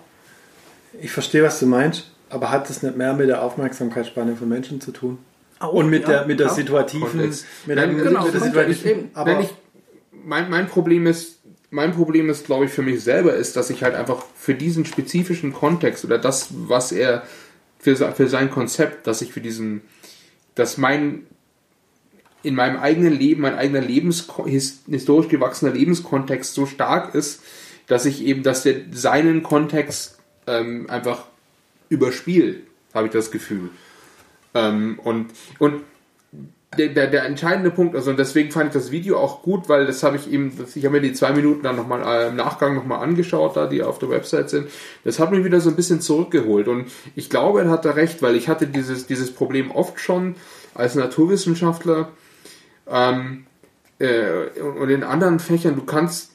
ich 1.01 1.11
verstehe, 1.11 1.43
was 1.43 1.59
du 1.61 1.67
meinst, 1.67 2.11
aber 2.31 2.51
hat 2.51 2.69
das 2.69 2.83
nicht 2.83 2.97
mehr 2.97 3.15
mit 3.15 3.29
der 3.29 3.43
Aufmerksamkeitsspanne 3.43 4.37
von 4.37 4.49
Menschen 4.49 4.81
zu 4.81 4.93
tun? 4.93 5.19
Auch, 5.61 5.73
und 5.73 5.91
mit 5.91 6.03
ja, 6.03 6.09
der, 6.09 6.27
mit 6.27 6.41
der 6.41 6.51
situativen, 6.51 7.21
mit, 7.21 7.45
Nein, 7.67 7.97
der, 7.97 8.05
genau, 8.05 8.25
mit 8.25 8.35
der 8.35 8.41
situativen, 8.41 9.11
aber 9.15 9.41
ich, 9.41 9.51
mein, 10.13 10.49
mein 10.51 10.69
Problem 10.69 11.07
ist, 11.07 11.39
mein 11.71 11.93
Problem 11.93 12.31
ist, 12.31 12.47
glaube 12.47 12.67
ich, 12.67 12.71
für 12.71 12.83
mich 12.83 13.03
selber 13.03 13.35
ist, 13.35 13.57
dass 13.57 13.69
ich 13.71 13.83
halt 13.83 13.95
einfach 13.95 14.25
für 14.37 14.55
diesen 14.55 14.85
spezifischen 14.85 15.53
Kontext 15.53 16.05
oder 16.05 16.19
das, 16.19 16.49
was 16.51 16.93
er 16.93 17.25
für, 17.79 17.97
für 17.97 18.29
sein 18.29 18.51
Konzept, 18.51 19.07
dass 19.07 19.21
ich 19.21 19.33
für 19.33 19.41
diesen, 19.41 19.83
dass 20.55 20.79
mein 20.79 21.27
in 22.43 22.55
meinem 22.55 22.79
eigenen 22.79 23.13
Leben, 23.13 23.43
mein 23.43 23.57
eigener 23.57 23.81
Lebens, 23.81 24.29
historisch 24.89 25.29
gewachsener 25.29 25.73
Lebenskontext 25.73 26.55
so 26.55 26.67
stark 26.67 27.15
ist, 27.15 27.43
dass 27.89 28.05
ich 28.07 28.25
eben, 28.25 28.43
dass 28.43 28.63
der 28.63 28.77
seinen 28.93 29.43
Kontext 29.43 30.19
ähm, 30.47 30.89
einfach 30.89 31.25
überspielt, 31.89 32.63
habe 32.95 33.07
ich 33.07 33.13
das 33.13 33.31
Gefühl. 33.31 33.71
Ähm, 34.55 34.99
und 35.03 35.31
und 35.59 35.83
der, 36.77 36.89
der, 36.89 37.07
der, 37.07 37.25
entscheidende 37.25 37.71
Punkt, 37.71 37.97
also 37.97 38.13
deswegen 38.13 38.51
fand 38.51 38.69
ich 38.69 38.73
das 38.75 38.91
Video 38.91 39.19
auch 39.19 39.43
gut, 39.43 39.71
weil 39.71 39.87
das 39.87 40.03
habe 40.03 40.17
ich 40.17 40.31
eben, 40.31 40.53
ich 40.75 40.85
habe 40.85 40.97
mir 40.97 41.01
die 41.01 41.15
zwei 41.15 41.33
Minuten 41.33 41.63
dann 41.63 41.77
nochmal 41.77 42.03
äh, 42.03 42.29
im 42.29 42.37
Nachgang 42.37 42.75
nochmal 42.75 43.03
angeschaut, 43.03 43.57
da 43.57 43.67
die 43.67 43.83
auf 43.83 43.99
der 43.99 44.11
Website 44.11 44.51
sind. 44.51 44.69
Das 45.03 45.19
hat 45.19 45.31
mich 45.31 45.45
wieder 45.45 45.61
so 45.61 45.71
ein 45.71 45.77
bisschen 45.77 46.03
zurückgeholt 46.03 46.69
und 46.69 46.89
ich 47.17 47.31
glaube, 47.31 47.63
er 47.63 47.71
hat 47.71 47.87
da 47.87 47.93
recht, 47.93 48.21
weil 48.21 48.37
ich 48.37 48.49
hatte 48.49 48.67
dieses, 48.67 49.07
dieses 49.07 49.33
Problem 49.33 49.71
oft 49.71 49.99
schon 49.99 50.37
als 50.75 50.95
Naturwissenschaftler 50.95 52.11
ähm, 52.87 53.47
äh, 53.99 54.51
und 54.61 54.91
in 54.91 55.05
anderen 55.05 55.41
Fächern, 55.41 55.75
du 55.75 55.85
kannst 55.85 56.33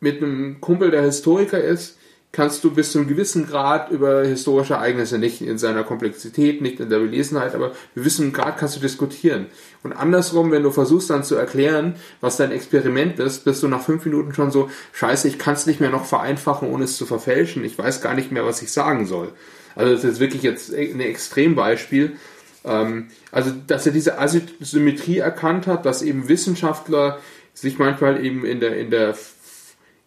mit 0.00 0.22
einem 0.22 0.60
Kumpel, 0.60 0.90
der 0.90 1.02
Historiker 1.02 1.62
ist, 1.62 1.98
kannst 2.30 2.62
du 2.62 2.70
bis 2.70 2.92
zu 2.92 2.98
einem 2.98 3.08
gewissen 3.08 3.46
Grad 3.46 3.90
über 3.90 4.22
historische 4.24 4.74
Ereignisse, 4.74 5.18
nicht 5.18 5.40
in 5.40 5.56
seiner 5.56 5.82
Komplexität, 5.82 6.60
nicht 6.60 6.78
in 6.78 6.90
der 6.90 6.98
Belesenheit, 6.98 7.54
aber 7.54 7.72
bis 7.94 8.16
zu 8.16 8.22
einem 8.22 8.32
Grad 8.32 8.58
kannst 8.58 8.76
du 8.76 8.80
diskutieren. 8.80 9.46
Und 9.82 9.92
andersrum, 9.92 10.50
wenn 10.50 10.62
du 10.62 10.70
versuchst 10.70 11.08
dann 11.08 11.24
zu 11.24 11.36
erklären, 11.36 11.94
was 12.20 12.36
dein 12.36 12.52
Experiment 12.52 13.18
ist, 13.18 13.44
bist 13.44 13.62
du 13.62 13.68
nach 13.68 13.80
fünf 13.80 14.04
Minuten 14.04 14.34
schon 14.34 14.50
so, 14.50 14.70
scheiße, 14.92 15.26
ich 15.26 15.38
kann 15.38 15.54
es 15.54 15.66
nicht 15.66 15.80
mehr 15.80 15.90
noch 15.90 16.04
vereinfachen, 16.04 16.68
ohne 16.68 16.84
es 16.84 16.98
zu 16.98 17.06
verfälschen. 17.06 17.64
Ich 17.64 17.78
weiß 17.78 18.02
gar 18.02 18.14
nicht 18.14 18.30
mehr, 18.30 18.44
was 18.44 18.60
ich 18.60 18.72
sagen 18.72 19.06
soll. 19.06 19.32
Also 19.74 19.94
das 19.94 20.04
ist 20.04 20.20
wirklich 20.20 20.42
jetzt 20.42 20.72
ein 20.74 21.00
Extrembeispiel. 21.00 22.16
Ähm, 22.64 23.08
also, 23.32 23.52
dass 23.66 23.86
er 23.86 23.92
diese 23.92 24.18
Asymmetrie 24.18 25.18
erkannt 25.18 25.66
hat, 25.66 25.86
dass 25.86 26.02
eben 26.02 26.28
Wissenschaftler 26.28 27.20
sich 27.54 27.78
manchmal 27.78 28.24
eben 28.24 28.44
in 28.44 28.60
der, 28.60 28.76
in 28.76 28.90
der 28.90 29.14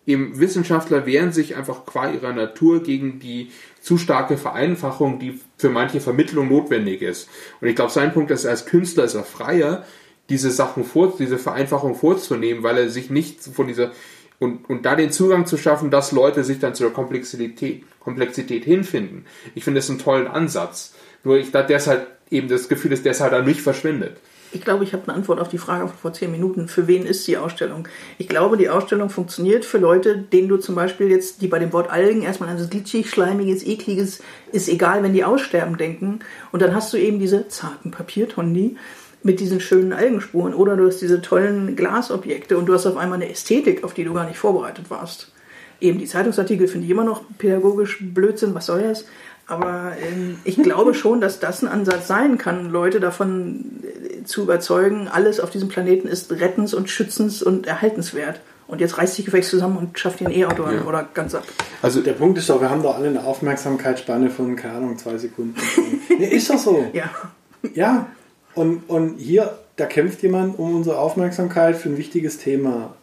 eben 0.06 0.40
Wissenschaftler 0.40 1.06
wehren 1.06 1.32
sich 1.32 1.56
einfach 1.56 1.86
qua 1.86 2.12
ihrer 2.12 2.34
Natur 2.34 2.84
gegen 2.84 3.20
die 3.20 3.52
zu 3.82 3.98
starke 3.98 4.38
Vereinfachung, 4.38 5.20
die 5.20 5.40
für 5.58 5.70
manche 5.70 6.02
Vermittlung 6.02 6.50
notwendig 6.50 7.02
ist. 7.02 7.30
Und 7.60 7.68
ich 7.68 7.76
glaube, 7.76 7.92
sein 7.92 8.14
Punkt 8.14 8.32
ist, 8.32 8.46
als 8.46 8.66
Künstler 8.66 9.04
ist 9.04 9.16
er 9.16 9.24
freier, 9.24 9.86
diese 10.30 10.52
Sachen 10.52 10.84
vor, 10.84 11.16
diese 11.18 11.38
Vereinfachung 11.38 11.96
vorzunehmen, 11.96 12.64
weil 12.64 12.78
er 12.78 12.90
sich 12.90 13.10
nicht 13.10 13.44
von 13.44 13.68
dieser 13.68 13.92
und, 14.40 14.68
und 14.72 14.88
da 14.88 14.96
den 14.96 15.12
Zugang 15.12 15.46
zu 15.46 15.56
schaffen, 15.56 15.92
dass 15.92 16.12
Leute 16.12 16.44
sich 16.44 16.58
dann 16.58 16.74
zur 16.74 16.92
Komplexität, 16.92 17.84
Komplexität 18.00 18.66
hinfinden. 18.66 19.26
Ich 19.54 19.64
finde 19.64 19.78
das 19.78 19.90
einen 19.92 20.00
tollen 20.00 20.26
Ansatz. 20.26 20.96
Nur 21.24 21.38
ich 21.38 21.52
da 21.52 21.62
deshalb 21.62 22.08
eben 22.32 22.48
das 22.48 22.68
Gefühl 22.68 22.92
ist, 22.92 23.06
der 23.06 23.12
ist 23.12 23.22
halt 23.22 23.34
an 23.34 23.46
mich 23.46 23.62
verschwindet. 23.62 24.18
Ich 24.54 24.62
glaube, 24.62 24.84
ich 24.84 24.94
habe 24.94 25.04
eine 25.08 25.14
Antwort 25.14 25.40
auf 25.40 25.48
die 25.48 25.58
Frage 25.58 25.88
von 25.88 25.98
vor 25.98 26.14
zehn 26.14 26.32
Minuten. 26.32 26.68
Für 26.68 26.88
wen 26.88 27.06
ist 27.06 27.26
die 27.28 27.38
Ausstellung? 27.38 27.88
Ich 28.18 28.28
glaube, 28.28 28.58
die 28.58 28.70
Ausstellung 28.70 29.10
funktioniert 29.10 29.64
für 29.64 29.78
Leute, 29.78 30.18
denen 30.18 30.50
du 30.50 30.58
zum 30.58 30.76
Beispiel 30.76 31.10
jetzt, 31.10 31.42
die 31.42 31.48
bei 31.48 31.60
dem 31.60 31.72
Wort 31.72 31.90
Algen 31.90 32.24
erstmal 32.24 32.50
an 32.50 32.58
das 32.58 32.70
glitschig, 32.70 33.10
schleimiges, 33.10 33.66
ekliges, 33.66 34.22
ist 34.52 34.68
egal, 34.68 35.04
wenn 35.04 35.14
die 35.14 35.24
aussterben 35.24 35.78
denken. 35.78 36.20
Und 36.52 36.62
dann 36.62 36.76
hast 36.76 36.92
du 36.92 36.98
eben 36.98 37.20
diese 37.20 37.48
zarten 37.48 37.92
Papiertonnen, 37.92 38.78
mit 39.24 39.40
diesen 39.40 39.60
schönen 39.60 39.94
Algenspuren 39.94 40.54
oder 40.54 40.76
du 40.76 40.88
hast 40.88 41.00
diese 41.02 41.22
tollen 41.22 41.76
Glasobjekte 41.76 42.58
und 42.58 42.66
du 42.66 42.74
hast 42.74 42.88
auf 42.88 42.98
einmal 42.98 43.22
eine 43.22 43.30
Ästhetik, 43.30 43.84
auf 43.84 43.94
die 43.94 44.04
du 44.04 44.14
gar 44.14 44.26
nicht 44.26 44.38
vorbereitet 44.38 44.90
warst. 44.90 45.32
Eben 45.80 46.00
die 46.00 46.06
Zeitungsartikel 46.06 46.68
finde 46.68 46.86
ich 46.86 46.92
immer 46.92 47.04
noch 47.04 47.24
pädagogisch 47.38 48.00
Blödsinn, 48.02 48.56
was 48.56 48.68
soll 48.68 48.84
das? 48.84 49.06
Aber 49.48 49.94
ähm, 50.02 50.38
ich 50.44 50.62
glaube 50.62 50.94
schon, 50.96 51.22
dass 51.22 51.40
das 51.40 51.62
ein 51.62 51.68
Ansatz 51.68 52.08
sein 52.08 52.38
kann, 52.38 52.72
Leute 52.72 53.00
davon 53.00 53.84
zu 54.26 54.44
überzeugen, 54.44 55.08
alles 55.08 55.40
auf 55.40 55.50
diesem 55.50 55.70
Planeten 55.70 56.08
ist 56.08 56.32
rettens- 56.32 56.74
und 56.74 56.90
schützens- 56.90 57.44
und 57.44 57.68
erhaltenswert. 57.68 58.42
Und 58.68 58.80
jetzt 58.80 58.98
reißt 58.98 59.16
sich 59.16 59.26
Gefecht 59.26 59.50
zusammen 59.50 59.78
und 59.78 60.00
schafft 60.00 60.22
ein 60.22 60.32
E-Auto 60.32 60.64
an 60.64 60.76
ja. 60.76 60.84
oder 60.84 61.08
ganz 61.14 61.36
ab. 61.36 61.44
Also 61.82 62.00
der 62.00 62.14
Punkt 62.14 62.38
ist 62.38 62.50
doch, 62.50 62.62
wir 62.62 62.70
haben 62.70 62.82
doch 62.82 62.96
alle 62.96 63.10
eine 63.10 63.24
Aufmerksamkeitsspanne 63.24 64.30
von, 64.30 64.56
keine 64.56 64.76
Ahnung, 64.76 64.98
zwei 64.98 65.18
Sekunden. 65.18 65.56
ja, 66.20 66.30
ist 66.30 66.50
doch 66.50 66.58
so. 66.58 66.86
Ja. 66.94 67.10
Ja. 67.74 68.08
Und, 68.56 68.90
und 68.90 69.18
hier, 69.18 69.58
da 69.76 69.86
kämpft 69.86 70.22
jemand 70.24 70.58
um 70.58 70.76
unsere 70.76 71.00
Aufmerksamkeit 71.00 71.76
für 71.76 71.90
ein 71.90 71.98
wichtiges 71.98 72.38
Thema. 72.38 72.96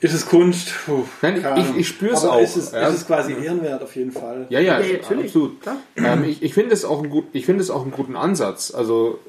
Ist 0.00 0.14
es 0.14 0.26
Kunst? 0.26 0.74
Puh, 0.86 1.04
Nein, 1.22 1.44
ich, 1.58 1.76
ich 1.76 1.88
spüre 1.88 2.14
es 2.14 2.24
auch. 2.24 2.40
Ist 2.40 2.56
es, 2.56 2.72
ja. 2.72 2.88
ist 2.88 2.94
es 2.96 3.06
quasi 3.06 3.34
ehrenwert 3.34 3.84
auf 3.84 3.94
jeden 3.94 4.10
Fall? 4.10 4.46
Ja, 4.48 4.58
ja, 4.58 4.80
ja 4.80 4.98
absolut. 4.98 5.58
Ähm, 5.94 6.24
ich 6.24 6.42
ich 6.42 6.54
finde 6.54 6.74
es 6.74 6.84
auch 6.84 7.04
ein 7.04 7.22
ich 7.32 7.46
finde 7.46 7.62
es 7.62 7.70
auch 7.70 7.82
einen 7.82 7.92
guten 7.92 8.16
Ansatz. 8.16 8.74
Also 8.74 9.20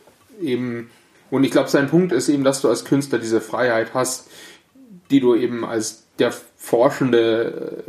eben 0.42 0.90
und 1.34 1.44
ich 1.44 1.50
glaube, 1.50 1.68
sein 1.68 1.90
Punkt 1.90 2.12
ist 2.12 2.30
eben, 2.30 2.44
dass 2.44 2.62
du 2.62 2.70
als 2.70 2.86
Künstler 2.86 3.18
diese 3.18 3.42
Freiheit 3.42 3.96
hast, 3.96 4.30
die 5.10 5.20
du 5.20 5.34
eben 5.34 5.66
als 5.66 6.06
der 6.20 6.32
Forschende 6.56 7.84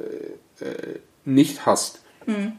äh, 0.60 0.98
nicht 1.26 1.66
hast, 1.66 2.00
mhm. 2.24 2.52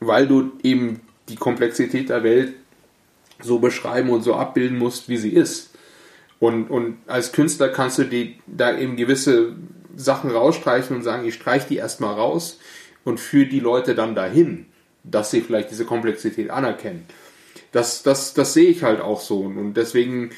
weil 0.00 0.26
du 0.26 0.52
eben 0.62 1.00
die 1.28 1.36
Komplexität 1.36 2.08
der 2.08 2.22
Welt 2.22 2.54
so 3.42 3.58
beschreiben 3.58 4.08
und 4.08 4.22
so 4.22 4.34
abbilden 4.34 4.78
musst, 4.78 5.10
wie 5.10 5.18
sie 5.18 5.34
ist. 5.34 5.74
Und, 6.40 6.70
und 6.70 6.96
als 7.06 7.32
Künstler 7.32 7.68
kannst 7.68 7.98
du 7.98 8.04
die, 8.04 8.40
da 8.46 8.78
eben 8.78 8.96
gewisse 8.96 9.56
Sachen 9.94 10.30
rausstreichen 10.30 10.96
und 10.96 11.02
sagen, 11.02 11.26
ich 11.26 11.34
streiche 11.34 11.68
die 11.68 11.76
erstmal 11.76 12.14
raus 12.14 12.60
und 13.04 13.20
führe 13.20 13.48
die 13.48 13.60
Leute 13.60 13.94
dann 13.94 14.14
dahin, 14.14 14.64
dass 15.04 15.30
sie 15.30 15.40
vielleicht 15.42 15.70
diese 15.70 15.84
Komplexität 15.84 16.48
anerkennen. 16.48 17.04
Das, 17.72 18.02
das, 18.02 18.34
das 18.34 18.54
sehe 18.54 18.68
ich 18.68 18.82
halt 18.82 19.00
auch 19.00 19.20
so. 19.20 19.40
Und 19.40 19.74
deswegen, 19.74 20.30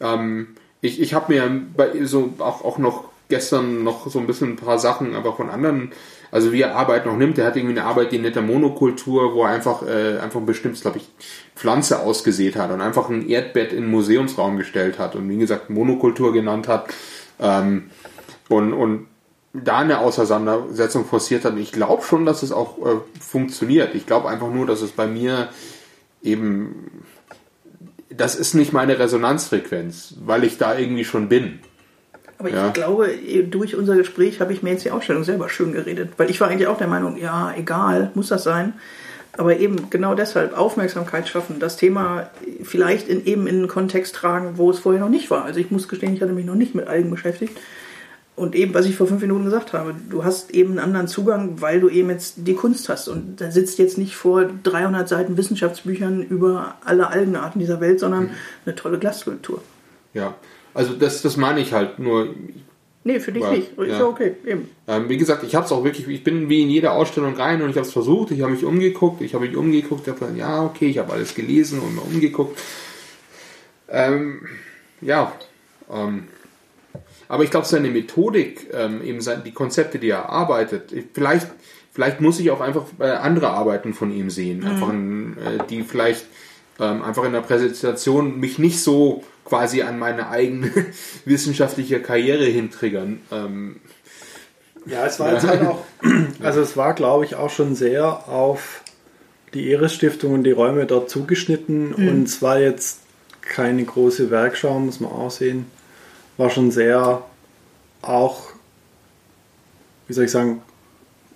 ähm, 0.00 0.56
ich, 0.80 1.00
ich 1.00 1.14
habe 1.14 1.32
mir 1.32 1.62
bei, 1.76 2.04
so 2.04 2.34
auch, 2.38 2.64
auch 2.64 2.78
noch 2.78 3.04
gestern 3.28 3.82
noch 3.82 4.08
so 4.08 4.18
ein 4.18 4.26
bisschen 4.26 4.52
ein 4.52 4.56
paar 4.56 4.78
Sachen 4.78 5.16
einfach 5.16 5.36
von 5.36 5.50
anderen 5.50 5.92
also 6.30 6.52
wie 6.52 6.62
er 6.62 6.76
Arbeit 6.76 7.06
noch 7.06 7.16
nimmt, 7.16 7.38
der 7.38 7.46
hat 7.46 7.56
irgendwie 7.56 7.78
eine 7.78 7.88
Arbeit, 7.88 8.12
die 8.12 8.18
nette 8.18 8.42
Monokultur, 8.42 9.34
wo 9.34 9.44
er 9.44 9.50
einfach, 9.50 9.82
äh, 9.82 10.18
einfach 10.18 10.40
ein 10.40 10.46
bestimmtes, 10.46 10.82
glaube 10.82 10.98
ich, 10.98 11.08
Pflanze 11.54 12.00
ausgesät 12.00 12.56
hat 12.56 12.70
und 12.70 12.80
einfach 12.80 13.08
ein 13.08 13.28
Erdbett 13.28 13.72
in 13.72 13.84
den 13.84 13.90
Museumsraum 13.90 14.56
gestellt 14.56 14.98
hat 14.98 15.14
und 15.14 15.28
wie 15.28 15.38
gesagt 15.38 15.70
Monokultur 15.70 16.32
genannt 16.32 16.68
hat 16.68 16.88
ähm, 17.40 17.90
und, 18.48 18.72
und 18.72 19.06
da 19.52 19.78
eine 19.78 20.00
Auseinandersetzung 20.00 21.06
forciert 21.06 21.44
hat. 21.44 21.56
Ich 21.56 21.72
glaube 21.72 22.02
schon, 22.02 22.26
dass 22.26 22.42
es 22.42 22.52
auch 22.52 22.78
äh, 22.84 22.96
funktioniert. 23.18 23.94
Ich 23.94 24.06
glaube 24.06 24.28
einfach 24.28 24.50
nur, 24.50 24.66
dass 24.66 24.82
es 24.82 24.90
bei 24.90 25.06
mir 25.06 25.48
eben, 26.22 27.04
das 28.10 28.34
ist 28.34 28.54
nicht 28.54 28.72
meine 28.72 28.98
Resonanzfrequenz, 28.98 30.14
weil 30.24 30.44
ich 30.44 30.58
da 30.58 30.78
irgendwie 30.78 31.04
schon 31.04 31.28
bin. 31.28 31.60
Aber 32.38 32.50
ja. 32.50 32.66
ich 32.66 32.72
glaube, 32.74 33.08
durch 33.50 33.76
unser 33.76 33.96
Gespräch 33.96 34.40
habe 34.40 34.52
ich 34.52 34.62
mir 34.62 34.70
jetzt 34.70 34.84
die 34.84 34.90
Ausstellung 34.90 35.24
selber 35.24 35.48
schön 35.48 35.72
geredet, 35.72 36.10
weil 36.18 36.30
ich 36.30 36.40
war 36.40 36.48
eigentlich 36.48 36.68
auch 36.68 36.78
der 36.78 36.86
Meinung, 36.86 37.16
ja, 37.16 37.54
egal, 37.56 38.10
muss 38.14 38.28
das 38.28 38.42
sein. 38.42 38.74
Aber 39.38 39.58
eben 39.58 39.90
genau 39.90 40.14
deshalb 40.14 40.56
Aufmerksamkeit 40.56 41.28
schaffen, 41.28 41.60
das 41.60 41.76
Thema 41.76 42.30
vielleicht 42.62 43.08
in, 43.08 43.24
eben 43.26 43.46
in 43.46 43.56
einen 43.56 43.68
Kontext 43.68 44.14
tragen, 44.14 44.56
wo 44.56 44.70
es 44.70 44.78
vorher 44.78 45.00
noch 45.00 45.10
nicht 45.10 45.30
war. 45.30 45.44
Also 45.44 45.60
ich 45.60 45.70
muss 45.70 45.88
gestehen, 45.88 46.14
ich 46.14 46.22
hatte 46.22 46.32
mich 46.32 46.46
noch 46.46 46.54
nicht 46.54 46.74
mit 46.74 46.86
Algen 46.88 47.10
beschäftigt. 47.10 47.58
Und 48.36 48.54
eben, 48.54 48.74
was 48.74 48.84
ich 48.84 48.96
vor 48.96 49.06
fünf 49.06 49.22
Minuten 49.22 49.44
gesagt 49.44 49.72
habe, 49.72 49.94
du 50.10 50.22
hast 50.22 50.50
eben 50.50 50.72
einen 50.72 50.78
anderen 50.78 51.08
Zugang, 51.08 51.62
weil 51.62 51.80
du 51.80 51.88
eben 51.88 52.10
jetzt 52.10 52.34
die 52.36 52.52
Kunst 52.52 52.90
hast. 52.90 53.08
Und 53.08 53.40
da 53.40 53.50
sitzt 53.50 53.78
jetzt 53.78 53.96
nicht 53.96 54.14
vor 54.14 54.44
300 54.62 55.08
Seiten 55.08 55.38
Wissenschaftsbüchern 55.38 56.22
über 56.22 56.74
alle 56.84 57.08
Algenarten 57.08 57.58
dieser 57.58 57.80
Welt, 57.80 57.98
sondern 57.98 58.24
mhm. 58.24 58.30
eine 58.66 58.74
tolle 58.74 58.98
Glaskultur. 58.98 59.62
Ja, 60.12 60.34
also 60.74 60.92
das, 60.92 61.22
das 61.22 61.38
meine 61.38 61.60
ich 61.60 61.72
halt 61.72 61.98
nur. 61.98 62.34
Nee, 63.04 63.20
für 63.20 63.32
dich 63.32 63.42
war, 63.42 63.52
nicht. 63.52 63.78
Ist 63.78 63.88
ja, 63.88 64.04
okay, 64.04 64.34
eben. 64.44 64.68
Ähm, 64.86 65.08
wie 65.08 65.16
gesagt, 65.16 65.42
ich 65.42 65.54
habe 65.54 65.64
es 65.64 65.72
auch 65.72 65.84
wirklich, 65.84 66.06
ich 66.06 66.22
bin 66.22 66.50
wie 66.50 66.60
in 66.60 66.68
jede 66.68 66.90
Ausstellung 66.90 67.36
rein 67.36 67.62
und 67.62 67.70
ich 67.70 67.76
habe 67.76 67.86
es 67.86 67.92
versucht, 67.92 68.32
ich 68.32 68.42
habe 68.42 68.52
mich 68.52 68.64
umgeguckt, 68.64 69.22
ich 69.22 69.32
habe 69.32 69.46
mich 69.46 69.56
umgeguckt, 69.56 70.02
ich 70.02 70.08
habe 70.08 70.18
gesagt, 70.18 70.36
ja, 70.36 70.62
okay, 70.62 70.88
ich 70.88 70.98
habe 70.98 71.12
alles 71.12 71.34
gelesen 71.34 71.80
und 71.80 71.94
mal 71.96 72.02
umgeguckt. 72.02 72.60
Ähm, 73.88 74.42
ja, 75.00 75.32
ähm, 75.90 76.24
aber 77.28 77.44
ich 77.44 77.50
glaube, 77.50 77.66
seine 77.66 77.88
Methodik, 77.88 78.68
ähm, 78.72 79.02
eben 79.02 79.20
sein, 79.20 79.42
die 79.44 79.52
Konzepte, 79.52 79.98
die 79.98 80.10
er 80.10 80.28
arbeitet, 80.28 80.92
vielleicht, 81.12 81.48
vielleicht 81.92 82.20
muss 82.20 82.38
ich 82.38 82.50
auch 82.50 82.60
einfach 82.60 82.84
äh, 82.98 83.04
andere 83.04 83.50
Arbeiten 83.50 83.94
von 83.94 84.10
ihm 84.10 84.30
sehen, 84.30 84.60
mhm. 84.60 84.66
einfach, 84.66 84.92
äh, 84.92 85.66
die 85.68 85.82
vielleicht 85.82 86.26
ähm, 86.78 87.02
einfach 87.02 87.24
in 87.24 87.32
der 87.32 87.40
Präsentation 87.40 88.38
mich 88.38 88.58
nicht 88.58 88.80
so 88.80 89.24
quasi 89.44 89.82
an 89.82 89.98
meine 89.98 90.28
eigene 90.28 90.70
wissenschaftliche 91.24 92.00
Karriere 92.00 92.44
hintriggern. 92.44 93.20
Ähm, 93.32 93.76
ja, 94.86 95.06
es 95.06 95.18
war 95.18 95.32
jetzt 95.32 95.46
halt 95.46 95.62
auch, 95.62 95.84
also 96.42 96.60
es 96.60 96.76
war, 96.76 96.94
glaube 96.94 97.24
ich, 97.24 97.34
auch 97.34 97.50
schon 97.50 97.74
sehr 97.74 98.28
auf 98.28 98.82
die 99.54 99.70
Eres-Stiftung 99.70 100.34
und 100.34 100.44
die 100.44 100.52
Räume 100.52 100.86
dort 100.86 101.10
zugeschnitten 101.10 101.94
mhm. 101.96 102.08
und 102.08 102.22
es 102.24 102.42
war 102.42 102.60
jetzt 102.60 103.00
keine 103.40 103.84
große 103.84 104.30
Werkschau, 104.30 104.78
muss 104.78 105.00
man 105.00 105.12
auch 105.12 105.30
sehen. 105.30 105.66
War 106.36 106.50
schon 106.50 106.70
sehr 106.70 107.22
auch, 108.02 108.48
wie 110.06 110.12
soll 110.12 110.24
ich 110.24 110.30
sagen, 110.30 110.62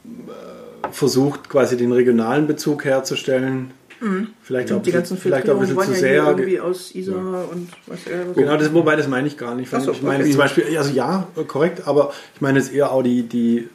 äh, 0.05 0.89
versucht 0.93 1.49
quasi 1.49 1.77
den 1.77 1.93
regionalen 1.93 2.47
Bezug 2.47 2.85
herzustellen 2.85 3.73
Mhm. 4.01 4.29
Vielleicht 4.43 4.73
auch, 4.73 4.83
die 4.83 4.93
ganzen 4.93 5.19
vielleicht 5.19 5.49
auch 5.51 5.61
ein 5.61 5.61
bisschen 5.61 5.95
zu 5.95 5.95
sehr. 5.95 6.25
irgendwie 6.25 6.59
aus 6.59 6.95
Isar 6.95 7.17
ja. 7.17 7.43
und 7.53 7.69
was 7.87 8.07
er. 8.07 8.25
Genau, 8.35 8.57
das, 8.57 8.73
wobei 8.73 8.97
das 8.97 9.09
meine 9.09 9.29
ich 9.29 9.37
gar 9.37 9.55
nicht. 9.55 9.71
So, 9.71 9.93
ich 9.93 10.03
meine 10.03 10.25
okay. 10.25 10.33
zum 10.33 10.39
Beispiel, 10.39 10.79
also 10.79 10.91
ja, 10.93 11.29
korrekt, 11.47 11.87
aber 11.87 12.13
ich 12.35 12.41
meine 12.41 12.59
jetzt 12.59 12.73
eher 12.73 12.91
auch 12.93 13.03
die, 13.03 13.25
die, 13.25 13.69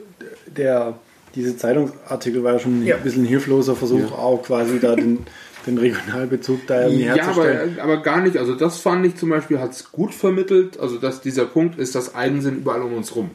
der, 0.48 0.96
diese 1.36 1.56
Zeitungsartikel 1.58 2.44
war 2.44 2.54
ja 2.54 2.60
schon 2.60 2.84
ja. 2.86 2.96
ein 2.96 3.04
bisschen 3.04 3.24
hilfloser 3.24 3.76
Versuch, 3.76 4.10
ja. 4.10 4.18
auch 4.18 4.42
quasi 4.42 4.80
da 4.80 4.96
den, 4.96 5.20
den 5.66 5.78
Regionalbezug 5.78 6.68
da 6.68 6.84
irgendwie 6.84 7.06
herzustellen. 7.06 7.76
Ja, 7.78 7.84
aber, 7.84 7.94
aber 7.94 8.04
gar 8.04 8.22
nicht. 8.22 8.38
Also 8.38 8.56
das 8.56 8.80
fand 8.80 9.06
ich 9.06 9.16
zum 9.16 9.30
Beispiel, 9.30 9.60
hat 9.60 9.72
es 9.72 9.92
gut 9.92 10.14
vermittelt. 10.14 10.80
Also 10.80 10.98
dass 10.98 11.22
dieser 11.22 11.46
Punkt 11.46 11.80
ist, 11.80 11.96
dass 11.96 12.16
Algen 12.16 12.42
sind 12.42 12.58
überall 12.58 12.82
um 12.82 12.94
uns 12.94 13.16
rum. 13.16 13.32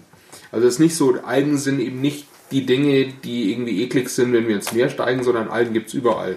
Also 0.52 0.66
es 0.66 0.74
ist 0.74 0.80
nicht 0.80 0.96
so, 0.96 1.14
Algen 1.24 1.58
sind 1.58 1.80
eben 1.80 2.00
nicht 2.00 2.26
die 2.50 2.66
Dinge, 2.66 3.12
die 3.24 3.52
irgendwie 3.52 3.82
eklig 3.82 4.08
sind, 4.08 4.32
wenn 4.32 4.48
wir 4.48 4.56
ins 4.56 4.72
Meer 4.72 4.88
steigen, 4.88 5.22
sondern 5.22 5.48
Algen 5.48 5.72
gibt 5.72 5.88
es 5.88 5.94
überall. 5.94 6.36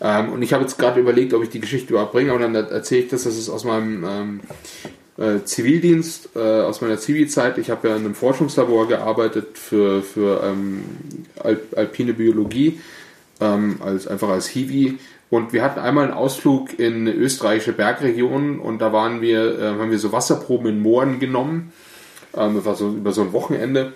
Ähm, 0.00 0.32
und 0.32 0.42
ich 0.42 0.52
habe 0.52 0.62
jetzt 0.62 0.78
gerade 0.78 1.00
überlegt, 1.00 1.32
ob 1.32 1.42
ich 1.42 1.48
die 1.48 1.60
Geschichte 1.60 1.90
überhaupt 1.90 2.12
bringe, 2.12 2.34
und 2.34 2.40
dann 2.40 2.54
erzähle 2.54 3.02
ich 3.02 3.08
das, 3.08 3.24
das 3.24 3.38
ist 3.38 3.48
aus 3.48 3.64
meinem 3.64 4.04
ähm, 4.04 4.40
äh, 5.16 5.44
Zivildienst 5.44 6.30
äh, 6.34 6.38
aus 6.38 6.80
meiner 6.80 6.98
Zivilzeit. 6.98 7.58
Ich 7.58 7.70
habe 7.70 7.88
ja 7.88 7.96
in 7.96 8.04
einem 8.04 8.14
Forschungslabor 8.14 8.88
gearbeitet 8.88 9.56
für, 9.56 10.02
für 10.02 10.42
ähm, 10.44 10.82
Al 11.38 11.60
alpine 11.76 12.12
Biologie, 12.14 12.80
ähm, 13.40 13.76
als, 13.80 14.06
einfach 14.06 14.28
als 14.28 14.48
Hiwi. 14.48 14.98
Und 15.30 15.52
wir 15.52 15.62
hatten 15.62 15.80
einmal 15.80 16.04
einen 16.04 16.12
Ausflug 16.12 16.78
in 16.78 17.06
österreichische 17.06 17.72
Bergregionen 17.72 18.58
und 18.60 18.78
da 18.80 18.92
waren 18.92 19.20
wir, 19.20 19.58
äh, 19.58 19.66
haben 19.78 19.90
wir 19.90 19.98
so 19.98 20.12
Wasserproben 20.12 20.68
in 20.68 20.80
Mooren 20.80 21.18
genommen. 21.18 21.72
Ähm, 22.36 22.56
das 22.56 22.64
war 22.64 22.74
so 22.74 22.90
über 22.90 23.12
so 23.12 23.22
ein 23.22 23.32
Wochenende. 23.32 23.94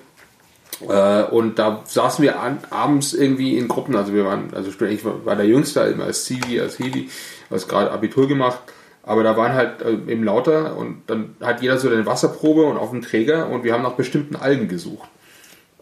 Äh, 0.88 1.22
und 1.24 1.58
da 1.58 1.82
saßen 1.84 2.22
wir 2.22 2.40
an, 2.40 2.58
abends 2.70 3.12
irgendwie 3.12 3.56
in 3.56 3.68
Gruppen, 3.68 3.94
also 3.96 4.14
wir 4.14 4.24
waren, 4.24 4.54
also 4.54 4.70
ich 4.84 5.04
war, 5.04 5.24
war 5.24 5.36
der 5.36 5.46
Jüngste 5.46 5.82
als 5.82 6.24
Zivi, 6.24 6.60
als 6.60 6.76
Hiwi, 6.76 7.08
als 7.50 7.68
gerade 7.68 7.90
Abitur 7.90 8.26
gemacht 8.28 8.60
aber 9.08 9.22
da 9.22 9.38
waren 9.38 9.54
halt 9.54 9.80
äh, 9.80 9.92
eben 10.12 10.22
lauter 10.22 10.76
und 10.76 11.04
dann 11.06 11.34
hat 11.40 11.62
jeder 11.62 11.78
so 11.78 11.88
eine 11.88 12.04
Wasserprobe 12.04 12.64
und 12.64 12.76
auf 12.76 12.90
dem 12.90 13.00
Träger 13.00 13.48
und 13.48 13.64
wir 13.64 13.72
haben 13.72 13.82
nach 13.82 13.94
bestimmten 13.94 14.36
Algen 14.36 14.68
gesucht. 14.68 15.08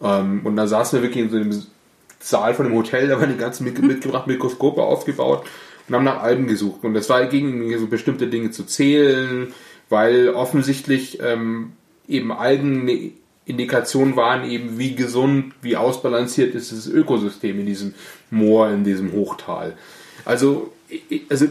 Ähm, 0.00 0.42
und 0.44 0.54
da 0.54 0.68
saßen 0.68 1.00
wir 1.00 1.08
wirklich 1.08 1.24
in 1.24 1.30
so 1.30 1.36
einem 1.36 1.62
Saal 2.18 2.54
von 2.54 2.66
dem 2.66 2.74
Hotel, 2.74 3.08
da 3.08 3.20
waren 3.20 3.30
die 3.30 3.38
ganzen 3.38 3.64
mit, 3.64 3.80
mitgebrachten 3.80 4.32
Mikroskope 4.32 4.82
aufgebaut 4.82 5.46
und 5.88 5.94
haben 5.94 6.04
nach 6.04 6.22
Algen 6.22 6.46
gesucht. 6.46 6.84
Und 6.84 6.94
das 6.94 7.08
war 7.08 7.26
gegen 7.26 7.76
so 7.78 7.86
bestimmte 7.86 8.26
Dinge 8.26 8.50
zu 8.50 8.64
zählen, 8.64 9.52
weil 9.88 10.30
offensichtlich 10.30 11.20
ähm, 11.22 11.72
eben 12.08 12.32
Algen 12.32 12.82
eine 12.82 13.12
Indikation 13.44 14.16
waren, 14.16 14.48
eben 14.50 14.78
wie 14.78 14.96
gesund, 14.96 15.54
wie 15.62 15.76
ausbalanciert 15.76 16.54
ist 16.54 16.72
das 16.72 16.88
Ökosystem 16.88 17.60
in 17.60 17.66
diesem 17.66 17.94
Moor, 18.30 18.70
in 18.70 18.82
diesem 18.82 19.12
Hochtal. 19.12 19.76
Also, 20.24 20.72
also 21.28 21.46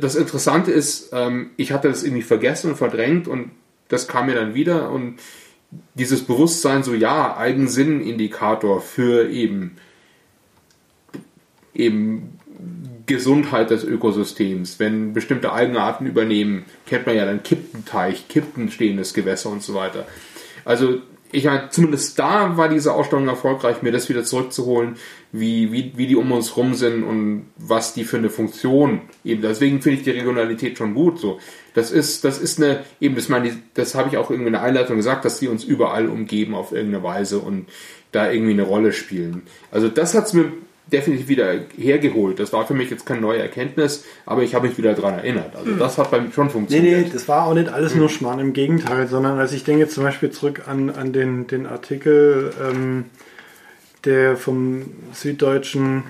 das 0.00 0.16
Interessante 0.16 0.72
ist, 0.72 1.10
ähm, 1.12 1.50
ich 1.56 1.72
hatte 1.72 1.88
das 1.88 2.02
irgendwie 2.02 2.22
vergessen 2.22 2.70
und 2.70 2.76
verdrängt 2.76 3.28
und 3.28 3.50
das 3.88 4.08
kam 4.08 4.26
mir 4.26 4.34
dann 4.34 4.54
wieder 4.54 4.90
und 4.90 5.18
dieses 5.94 6.24
Bewusstsein 6.24 6.82
so, 6.82 6.94
ja, 6.94 7.36
Eigensinnindikator 7.36 8.80
für 8.80 9.30
eben, 9.30 9.76
eben 11.74 12.38
Gesundheit 13.06 13.70
des 13.70 13.84
Ökosystems. 13.84 14.78
Wenn 14.78 15.12
bestimmte 15.12 15.52
Algenarten 15.52 16.06
übernehmen, 16.06 16.64
kennt 16.86 17.06
man 17.06 17.16
ja 17.16 17.24
dann 17.24 17.42
kippt 17.42 17.74
ein 17.74 17.84
Teich, 17.84 18.28
kippt 18.28 18.56
ein 18.56 18.70
stehendes 18.70 19.14
Gewässer 19.14 19.50
und 19.50 19.62
so 19.62 19.74
weiter. 19.74 20.06
Also 20.64 21.00
ich 21.32 21.48
zumindest 21.70 22.18
da 22.18 22.58
war 22.58 22.68
diese 22.68 22.92
Ausstellung 22.92 23.26
erfolgreich, 23.26 23.80
mir 23.80 23.90
das 23.90 24.10
wieder 24.10 24.22
zurückzuholen, 24.22 24.96
wie, 25.32 25.72
wie, 25.72 25.92
wie 25.96 26.06
die 26.06 26.16
um 26.16 26.30
uns 26.30 26.56
rum 26.58 26.74
sind 26.74 27.02
und 27.02 27.46
was 27.56 27.94
die 27.94 28.04
für 28.04 28.18
eine 28.18 28.28
Funktion 28.28 29.00
eben. 29.24 29.40
Deswegen 29.40 29.80
finde 29.80 29.98
ich 29.98 30.04
die 30.04 30.10
Regionalität 30.10 30.76
schon 30.76 30.94
gut. 30.94 31.18
So, 31.18 31.40
das 31.74 31.90
ist, 31.90 32.24
das 32.24 32.38
ist 32.38 32.60
eine, 32.60 32.80
eben, 33.00 33.14
das 33.14 33.28
meine, 33.28 33.56
das 33.74 33.94
habe 33.94 34.08
ich 34.08 34.16
auch 34.16 34.30
irgendwie 34.30 34.48
in 34.48 34.52
der 34.52 34.62
Einleitung 34.62 34.96
gesagt, 34.96 35.24
dass 35.24 35.38
die 35.38 35.48
uns 35.48 35.64
überall 35.64 36.08
umgeben 36.08 36.54
auf 36.54 36.72
irgendeine 36.72 37.02
Weise 37.02 37.38
und 37.38 37.66
da 38.12 38.30
irgendwie 38.30 38.52
eine 38.52 38.62
Rolle 38.62 38.92
spielen. 38.92 39.42
Also 39.70 39.88
das 39.88 40.14
hat 40.14 40.26
es 40.26 40.32
mir 40.34 40.52
definitiv 40.92 41.28
wieder 41.28 41.54
hergeholt. 41.76 42.38
Das 42.38 42.52
war 42.52 42.66
für 42.66 42.74
mich 42.74 42.90
jetzt 42.90 43.06
keine 43.06 43.20
neue 43.20 43.38
Erkenntnis, 43.38 44.04
aber 44.26 44.42
ich 44.42 44.54
habe 44.54 44.68
mich 44.68 44.76
wieder 44.76 44.94
daran 44.94 45.14
erinnert. 45.14 45.56
Also 45.56 45.72
das 45.76 45.96
hat 45.96 46.10
bei 46.10 46.20
mir 46.20 46.30
schon 46.32 46.50
funktioniert. 46.50 46.96
Nee, 46.98 47.04
nee, 47.04 47.10
das 47.12 47.28
war 47.28 47.46
auch 47.46 47.54
nicht 47.54 47.68
alles 47.68 47.94
nur 47.94 48.08
Schmarrn, 48.08 48.40
im 48.40 48.52
Gegenteil, 48.52 49.08
sondern 49.08 49.38
als 49.38 49.52
ich 49.52 49.64
denke 49.64 49.88
zum 49.88 50.04
Beispiel 50.04 50.30
zurück 50.30 50.64
an, 50.66 50.90
an 50.90 51.12
den, 51.12 51.46
den 51.46 51.66
Artikel, 51.66 52.52
ähm, 52.60 53.06
der 54.04 54.36
vom 54.36 54.84
Süddeutschen 55.12 56.04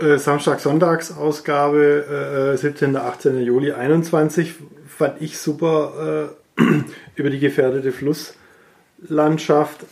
äh, 0.00 0.18
Samstag-Sonntags-Ausgabe 0.18 2.54
äh, 2.54 2.56
17. 2.56 2.96
18. 2.96 3.40
Juli 3.40 3.72
21 3.72 4.54
fand 4.86 5.20
ich 5.20 5.38
super 5.38 6.30
äh, 6.56 6.62
über 7.16 7.30
die 7.30 7.38
gefährdete 7.38 7.92
Flusslandschaft 7.92 9.84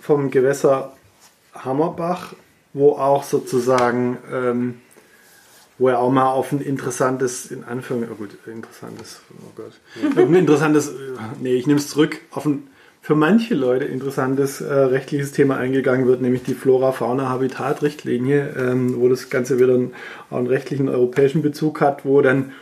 vom 0.00 0.30
Gewässer 0.30 0.92
Hammerbach 1.54 2.34
wo 2.72 2.92
auch 2.92 3.24
sozusagen, 3.24 4.18
ähm, 4.32 4.80
wo 5.78 5.88
er 5.88 5.98
auch 5.98 6.10
mal 6.10 6.30
auf 6.30 6.52
ein 6.52 6.60
interessantes, 6.60 7.50
in 7.50 7.64
Anführungszeichen, 7.64 8.14
oh 8.14 8.22
gut, 8.22 8.38
interessantes, 8.46 9.22
oh 9.38 9.52
Gott, 9.56 9.72
ein 10.16 10.34
interessantes, 10.34 10.88
äh, 10.88 10.92
nee, 11.40 11.54
ich 11.54 11.66
nehme 11.66 11.80
es 11.80 11.88
zurück, 11.88 12.20
auf 12.30 12.46
ein 12.46 12.68
für 13.02 13.14
manche 13.14 13.54
Leute 13.54 13.86
interessantes 13.86 14.60
äh, 14.60 14.72
rechtliches 14.72 15.32
Thema 15.32 15.56
eingegangen 15.56 16.06
wird, 16.06 16.20
nämlich 16.20 16.42
die 16.42 16.54
Flora-Fauna-Habitat-Richtlinie, 16.54 18.54
ähm, 18.58 19.00
wo 19.00 19.08
das 19.08 19.30
Ganze 19.30 19.58
wieder 19.58 19.74
einen, 19.74 19.94
einen 20.30 20.46
rechtlichen 20.46 20.88
europäischen 20.88 21.42
Bezug 21.42 21.80
hat, 21.80 22.04
wo 22.04 22.20
dann 22.20 22.52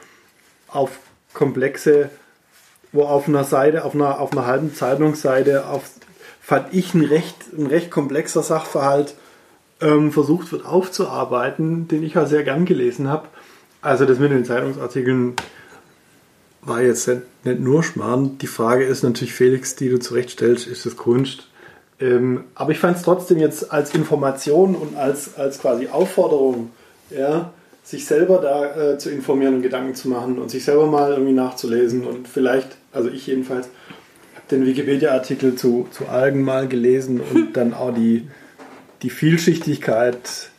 auf 0.69 0.99
komplexe, 1.35 2.11
wo 2.93 3.03
auf 3.03 3.27
einer 3.27 3.45
Seite, 3.45 3.85
auf 3.85 3.95
einer, 3.95 4.21
auf 4.21 4.33
einer 4.33 4.47
halben 4.47 4.75
Zeitungsseite, 4.75 5.67
auf, 5.67 5.91
fand 6.41 6.73
ich 6.73 6.95
ein 6.95 7.05
recht, 7.05 7.37
ein 7.57 7.67
recht 7.67 7.91
komplexer 7.91 8.43
Sachverhalt 8.43 9.15
ähm, 9.81 10.13
versucht 10.13 10.53
wird 10.53 10.65
aufzuarbeiten, 10.65 11.89
den 11.89 12.03
ich 12.03 12.15
ja 12.15 12.27
sehr 12.27 12.45
gern 12.45 12.65
gelesen 12.65 13.09
habe. 13.09 13.29
Also 13.81 14.07
das 14.07 14.19
mit 14.19 14.31
den 14.31 14.45
Zeitungsartikeln 14.45 15.35
war 16.63 16.83
jetzt 16.83 17.09
nicht 17.09 17.61
nur 17.61 17.83
Schmarrn. 17.83 18.39
Die 18.39 18.47
Frage 18.47 18.85
ist 18.85 19.03
natürlich, 19.03 19.33
Felix, 19.33 19.77
die 19.77 19.89
du 19.89 19.99
zurechtstellst, 19.99 20.67
ist 20.67 20.87
das 20.87 20.97
Kunst? 20.97 21.49
Ähm, 22.01 22.45
aber 22.55 22.73
ich 22.73 22.79
fand 22.79 22.97
es 22.97 23.03
trotzdem 23.03 23.39
jetzt 23.39 23.73
als 23.73 23.95
Information 23.95 24.75
und 24.75 24.97
als, 24.97 25.37
als 25.37 25.59
quasi 25.59 25.89
Aufforderung, 25.89 26.71
ja, 27.11 27.53
sich 27.83 28.05
selber 28.05 28.39
da 28.39 28.93
äh, 28.93 28.99
zu 28.99 29.11
informieren 29.11 29.57
und 29.57 29.63
Gedanken 29.63 29.95
zu 29.95 30.09
machen 30.09 30.39
und 30.39 30.51
sich 30.51 30.65
selber 30.65 30.87
mal 30.87 31.13
irgendwie 31.13 31.33
nachzulesen 31.33 32.05
und 32.05 32.29
vielleicht, 32.29 32.77
also 32.93 33.09
ich 33.09 33.27
jedenfalls, 33.27 33.69
habe 34.35 34.47
den 34.51 34.67
Wikipedia-Artikel 34.67 35.55
zu, 35.55 35.89
zu 35.91 36.07
Algen 36.07 36.43
mal 36.43 36.69
gelesen 36.69 37.21
und 37.33 37.57
dann 37.57 37.73
auch 37.73 37.95
die, 37.95 38.29
die 39.03 39.11
Vielschichtigkeit 39.11 40.51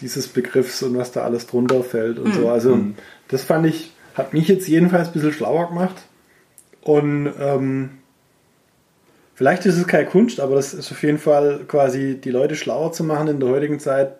dieses 0.00 0.28
Begriffs 0.28 0.82
und 0.82 0.96
was 0.98 1.10
da 1.10 1.22
alles 1.22 1.46
drunter 1.46 1.82
fällt 1.82 2.18
und 2.18 2.36
mhm. 2.36 2.40
so. 2.42 2.48
Also 2.50 2.76
mhm. 2.76 2.96
das 3.28 3.44
fand 3.44 3.66
ich, 3.66 3.93
hat 4.14 4.32
mich 4.32 4.48
jetzt 4.48 4.68
jedenfalls 4.68 5.08
ein 5.08 5.12
bisschen 5.12 5.32
schlauer 5.32 5.68
gemacht. 5.68 5.96
Und 6.80 7.32
ähm, 7.40 7.90
vielleicht 9.34 9.66
ist 9.66 9.76
es 9.76 9.86
keine 9.86 10.06
Kunst, 10.06 10.40
aber 10.40 10.54
das 10.54 10.74
ist 10.74 10.92
auf 10.92 11.02
jeden 11.02 11.18
Fall 11.18 11.64
quasi 11.66 12.20
die 12.20 12.30
Leute 12.30 12.56
schlauer 12.56 12.92
zu 12.92 13.04
machen 13.04 13.28
in 13.28 13.40
der 13.40 13.48
heutigen 13.48 13.80
Zeit. 13.80 14.16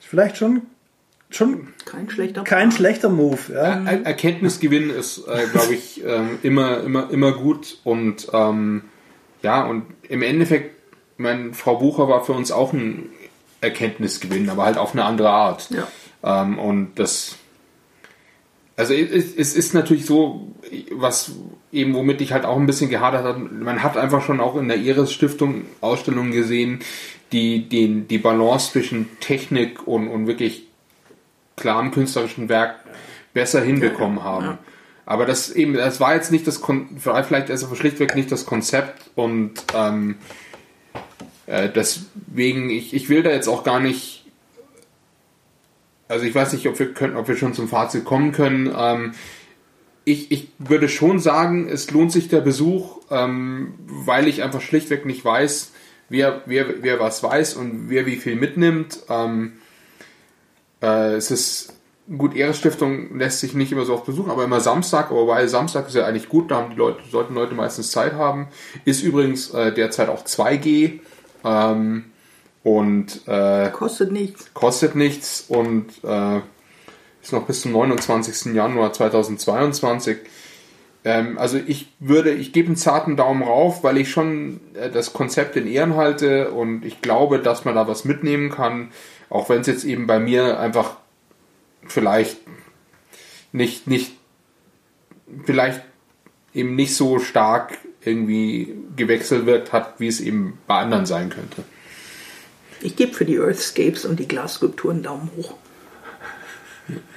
Ist 0.00 0.08
vielleicht 0.08 0.36
schon 0.36 0.62
schon 1.30 1.68
kein 1.84 2.08
schlechter, 2.08 2.44
kein 2.44 2.70
schlechter 2.70 3.08
Move. 3.08 3.52
Ja? 3.52 3.84
Er 3.84 4.06
Erkenntnisgewinn 4.06 4.90
ist, 4.90 5.26
äh, 5.26 5.46
glaube 5.50 5.74
ich, 5.74 6.04
äh, 6.06 6.20
immer, 6.42 6.82
immer, 6.82 7.10
immer 7.10 7.32
gut 7.32 7.78
und 7.82 8.28
ähm, 8.32 8.84
ja, 9.42 9.64
und 9.64 9.84
im 10.08 10.22
Endeffekt 10.22 10.74
meine, 11.16 11.52
Frau 11.52 11.76
Bucher 11.76 12.08
war 12.08 12.24
für 12.24 12.32
uns 12.32 12.50
auch 12.50 12.72
ein 12.72 13.10
Erkenntnisgewinn, 13.60 14.48
aber 14.48 14.64
halt 14.64 14.78
auf 14.78 14.92
eine 14.92 15.04
andere 15.04 15.30
Art. 15.30 15.70
Ja. 15.70 15.86
Ähm, 16.22 16.58
und 16.58 16.94
das, 16.96 17.36
also 18.76 18.92
es, 18.94 19.54
ist 19.54 19.74
natürlich 19.74 20.04
so, 20.04 20.48
was 20.90 21.32
eben 21.72 21.94
womit 21.94 22.20
ich 22.20 22.32
halt 22.32 22.44
auch 22.44 22.56
ein 22.56 22.66
bisschen 22.66 22.90
gehadert 22.90 23.24
habe, 23.24 23.38
man 23.38 23.82
hat 23.82 23.96
einfach 23.96 24.24
schon 24.24 24.40
auch 24.40 24.56
in 24.56 24.68
der 24.68 24.78
Iris 24.78 25.12
Stiftung 25.12 25.64
Ausstellungen 25.80 26.32
gesehen, 26.32 26.80
die 27.32 27.68
den, 27.68 28.08
die 28.08 28.18
Balance 28.18 28.72
zwischen 28.72 29.08
Technik 29.20 29.86
und, 29.86 30.08
und 30.08 30.26
wirklich 30.26 30.68
klarem 31.56 31.90
künstlerischen 31.90 32.48
Werk 32.48 32.76
besser 33.32 33.60
hinbekommen 33.60 34.22
haben. 34.22 34.44
Ja. 34.46 34.58
Aber 35.06 35.26
das 35.26 35.50
eben, 35.50 35.74
das 35.74 36.00
war 36.00 36.14
jetzt 36.14 36.32
nicht 36.32 36.46
das, 36.46 36.60
vielleicht 36.98 37.50
also 37.50 37.74
schlichtweg 37.74 38.14
nicht 38.14 38.32
das 38.32 38.46
Konzept 38.46 39.10
und 39.14 39.52
ähm, 39.74 40.16
äh, 41.46 41.68
deswegen, 41.68 42.70
ich, 42.70 42.94
ich 42.94 43.08
will 43.08 43.22
da 43.22 43.30
jetzt 43.30 43.48
auch 43.48 43.64
gar 43.64 43.80
nicht. 43.80 44.23
Also 46.08 46.26
ich 46.26 46.34
weiß 46.34 46.52
nicht, 46.52 46.66
ob 46.68 46.78
wir 46.78 46.92
können, 46.92 47.16
ob 47.16 47.28
wir 47.28 47.36
schon 47.36 47.54
zum 47.54 47.68
Fazit 47.68 48.04
kommen 48.04 48.32
können. 48.32 48.72
Ähm, 48.76 49.14
ich, 50.04 50.30
ich 50.30 50.48
würde 50.58 50.88
schon 50.88 51.18
sagen, 51.18 51.68
es 51.68 51.90
lohnt 51.90 52.12
sich 52.12 52.28
der 52.28 52.40
Besuch, 52.40 53.00
ähm, 53.10 53.74
weil 53.86 54.28
ich 54.28 54.42
einfach 54.42 54.60
schlichtweg 54.60 55.06
nicht 55.06 55.24
weiß, 55.24 55.72
wer, 56.08 56.42
wer, 56.46 56.82
wer 56.82 57.00
was 57.00 57.22
weiß 57.22 57.54
und 57.54 57.88
wer 57.88 58.04
wie 58.06 58.16
viel 58.16 58.36
mitnimmt. 58.36 59.00
Ähm, 59.08 59.54
äh, 60.82 61.14
es 61.14 61.30
ist 61.30 61.74
gut, 62.18 62.36
Ehrenstiftung 62.36 63.16
lässt 63.16 63.40
sich 63.40 63.54
nicht 63.54 63.72
immer 63.72 63.86
so 63.86 63.94
oft 63.94 64.04
besuchen, 64.04 64.30
aber 64.30 64.44
immer 64.44 64.60
Samstag, 64.60 65.10
weil 65.10 65.48
Samstag 65.48 65.88
ist 65.88 65.94
ja 65.94 66.04
eigentlich 66.04 66.28
gut, 66.28 66.50
da 66.50 66.56
haben 66.56 66.70
die 66.70 66.76
Leute, 66.76 67.00
sollten 67.10 67.34
Leute 67.34 67.54
meistens 67.54 67.90
Zeit 67.90 68.12
haben. 68.12 68.48
Ist 68.84 69.02
übrigens 69.02 69.50
äh, 69.54 69.72
derzeit 69.72 70.10
auch 70.10 70.24
2G. 70.24 71.00
Ähm, 71.44 72.04
und 72.64 73.20
äh, 73.28 73.70
kostet 73.70 74.10
nichts. 74.10 74.52
Kostet 74.54 74.96
nichts 74.96 75.44
und 75.46 75.86
äh, 76.02 76.40
ist 77.22 77.32
noch 77.32 77.46
bis 77.46 77.60
zum 77.60 77.72
29. 77.72 78.54
Januar 78.54 78.92
2022. 78.92 80.16
Ähm, 81.04 81.38
also 81.38 81.58
ich 81.58 81.92
würde, 82.00 82.32
ich 82.32 82.52
gebe 82.54 82.68
einen 82.68 82.76
zarten 82.76 83.16
Daumen 83.16 83.42
rauf, 83.42 83.84
weil 83.84 83.98
ich 83.98 84.10
schon 84.10 84.60
äh, 84.72 84.90
das 84.90 85.12
Konzept 85.12 85.56
in 85.56 85.66
Ehren 85.66 85.94
halte 85.94 86.50
und 86.52 86.86
ich 86.86 87.02
glaube, 87.02 87.38
dass 87.38 87.66
man 87.66 87.74
da 87.74 87.86
was 87.86 88.06
mitnehmen 88.06 88.50
kann, 88.50 88.90
auch 89.28 89.50
wenn 89.50 89.60
es 89.60 89.66
jetzt 89.66 89.84
eben 89.84 90.06
bei 90.06 90.18
mir 90.18 90.58
einfach 90.58 90.96
vielleicht 91.86 92.38
nicht, 93.52 93.86
nicht, 93.86 94.12
vielleicht 95.44 95.82
eben 96.54 96.76
nicht 96.76 96.96
so 96.96 97.18
stark 97.18 97.76
irgendwie 98.02 98.74
gewechselt 98.96 99.44
wird 99.44 99.72
hat, 99.74 100.00
wie 100.00 100.08
es 100.08 100.20
eben 100.20 100.58
bei 100.66 100.78
anderen 100.78 101.04
sein 101.04 101.28
könnte. 101.28 101.64
Ich 102.80 102.96
gebe 102.96 103.12
für 103.12 103.24
die 103.24 103.38
Earthscapes 103.38 104.04
und 104.04 104.20
die 104.20 104.28
Glasskulpturen 104.28 105.02
Daumen 105.02 105.30
hoch. 105.36 105.54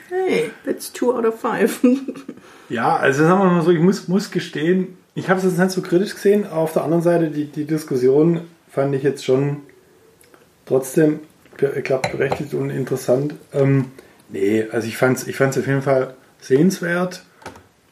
Hey, 0.10 0.52
that's 0.66 0.92
two 0.94 1.12
out 1.12 1.26
of 1.26 1.40
five. 1.40 1.80
ja, 2.70 2.96
also 2.96 3.24
sagen 3.24 3.42
wir 3.42 3.52
mal 3.52 3.62
so, 3.62 3.72
ich 3.72 3.80
muss, 3.80 4.08
muss 4.08 4.32
gestehen, 4.32 4.98
ich 5.16 5.30
habe 5.30 5.40
es 5.40 5.46
jetzt 5.46 5.58
nicht 5.58 5.72
so 5.72 5.82
kritisch 5.82 6.14
gesehen. 6.14 6.48
Auf 6.48 6.74
der 6.74 6.84
anderen 6.84 7.02
Seite, 7.02 7.30
die, 7.30 7.46
die 7.46 7.66
Diskussion 7.66 8.42
fand 8.70 8.94
ich 8.94 9.02
jetzt 9.02 9.26
schon 9.26 9.64
trotzdem, 10.68 11.22
ich 11.76 11.84
glaube, 11.84 12.10
berechtigt 12.10 12.54
und 12.54 12.70
interessant. 12.70 13.34
Ähm, 13.52 13.86
nee, 14.30 14.68
also 14.72 14.88
ich 14.88 14.96
fand 14.96 15.18
es 15.18 15.28
ich 15.28 15.42
auf 15.42 15.56
jeden 15.56 15.82
Fall 15.82 16.14
sehenswert. 16.40 17.24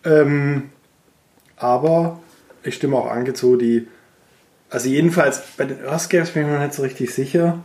Ähm, 0.04 0.70
aber 1.58 2.20
ich 2.64 2.76
stimme 2.76 2.96
auch 2.96 3.10
Anke 3.10 3.34
zu, 3.34 3.56
die, 3.56 3.88
also 4.70 4.90
jedenfalls 4.90 5.42
bei 5.58 5.66
den 5.66 5.84
Earthscapes 5.86 6.32
bin 6.32 6.44
ich 6.44 6.50
mir 6.50 6.60
nicht 6.60 6.74
so 6.74 6.82
richtig 6.82 7.14
sicher. 7.14 7.64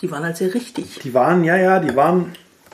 Die 0.00 0.10
waren 0.10 0.24
halt 0.24 0.36
sehr 0.36 0.52
richtig. 0.54 0.98
Die 1.02 1.14
waren, 1.14 1.44
ja, 1.44 1.56
ja, 1.56 1.80
die 1.80 1.96
waren 1.96 2.32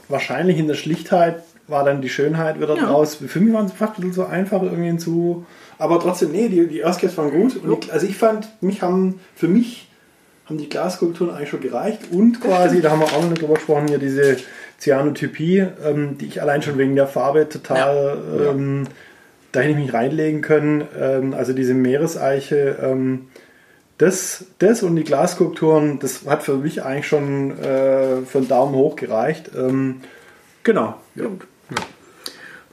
wahrscheinlich 0.09 0.59
in 0.59 0.69
der 0.69 0.74
Schlichtheit 0.74 1.43
war 1.69 1.85
dann 1.85 2.03
die 2.03 2.09
Schönheit 2.09 2.61
wieder 2.61 2.77
ja. 2.77 2.87
draus. 2.87 3.16
Für 3.16 3.41
mich 3.41 3.55
waren 3.55 3.69
sie 3.69 3.74
fast 3.74 3.95
ein 3.95 4.03
bisschen 4.03 4.12
so 4.12 4.24
einfach 4.24 4.62
irgendwie 4.62 4.97
zu. 4.99 5.47
Aber 5.79 5.99
trotzdem, 5.99 6.33
nee, 6.33 6.49
die, 6.49 6.66
die 6.66 6.85
Earthscapes 6.85 7.16
waren 7.16 7.31
gut. 7.31 7.57
Ich, 7.57 7.93
also 7.93 8.07
ich 8.07 8.16
fand, 8.16 8.49
mich 8.61 8.83
haben, 8.83 9.20
für 9.35 9.49
mich 9.49 9.89
haben 10.47 10.59
die 10.59 10.69
Glasskulpturen 10.69 11.31
eigentlich 11.31 11.49
schon 11.49 11.61
gereicht. 11.61 12.01
Und 12.11 12.41
quasi, 12.41 12.81
da 12.81 12.91
haben 12.91 13.01
wir 13.01 13.07
auch 13.07 13.23
noch 13.23 13.35
drüber 13.35 13.55
gesprochen, 13.55 13.89
hier 13.89 13.99
diese 13.99 14.37
Cyanotypie, 14.79 15.66
ähm, 15.85 16.19
die 16.19 16.27
ich 16.27 16.43
allein 16.43 16.62
schon 16.62 16.79
wegen 16.79 16.97
der 16.97 17.07
Farbe 17.07 17.49
total, 17.49 18.19
ja. 18.39 18.51
ähm, 18.51 18.87
da 19.53 19.61
hätte 19.61 19.70
ich 19.70 19.77
mich 19.77 19.95
reinlegen 19.95 20.41
können. 20.41 20.85
Ähm, 20.99 21.35
also 21.35 21.53
diese 21.53 21.74
Meereseiche, 21.74 22.79
ähm, 22.83 23.29
das, 23.99 24.47
das 24.59 24.83
und 24.83 24.97
die 24.97 25.05
Glasskulpturen, 25.05 25.99
das 26.01 26.27
hat 26.27 26.43
für 26.43 26.57
mich 26.57 26.83
eigentlich 26.83 27.07
schon 27.07 27.53
äh, 27.59 28.23
für 28.23 28.39
einen 28.39 28.49
Daumen 28.49 28.74
hoch 28.74 28.97
gereicht. 28.97 29.51
Ähm, 29.57 30.01
genau. 30.65 30.97
Ja. 31.15 31.27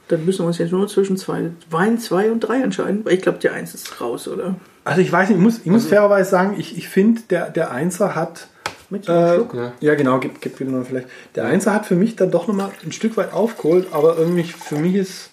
Dann 0.08 0.24
müssen 0.24 0.40
wir 0.42 0.48
uns 0.48 0.58
jetzt 0.58 0.72
nur 0.72 0.88
zwischen 0.88 1.16
zwei, 1.16 1.50
Wein 1.70 2.00
2 2.00 2.32
und 2.32 2.40
3 2.40 2.62
entscheiden. 2.62 3.04
Ich 3.08 3.22
glaube, 3.22 3.38
der 3.38 3.52
1 3.52 3.74
ist 3.74 4.00
raus, 4.00 4.26
oder? 4.26 4.56
Also 4.82 5.02
ich 5.02 5.12
weiß 5.12 5.28
nicht, 5.28 5.38
ich 5.38 5.42
muss, 5.42 5.58
ich 5.58 5.66
muss 5.66 5.82
also, 5.82 5.88
fairerweise 5.90 6.30
sagen, 6.30 6.56
ich, 6.58 6.76
ich 6.76 6.88
finde, 6.88 7.20
der, 7.30 7.50
der 7.50 7.70
Einser 7.70 8.16
hat. 8.16 8.48
Mit 8.88 9.08
äh, 9.08 9.34
Schluck, 9.34 9.54
ja. 9.54 9.72
ja, 9.78 9.94
genau, 9.94 10.18
gibt, 10.18 10.40
gibt 10.40 10.58
wieder 10.58 10.72
noch 10.72 10.84
vielleicht. 10.84 11.06
Der 11.36 11.44
ja. 11.44 11.50
Einser 11.50 11.72
hat 11.72 11.86
für 11.86 11.94
mich 11.94 12.16
dann 12.16 12.32
doch 12.32 12.48
nochmal 12.48 12.72
ein 12.84 12.90
Stück 12.90 13.16
weit 13.16 13.32
aufgeholt, 13.32 13.86
aber 13.92 14.18
irgendwie 14.18 14.42
für 14.42 14.74
mich 14.74 14.96
ist 14.96 15.30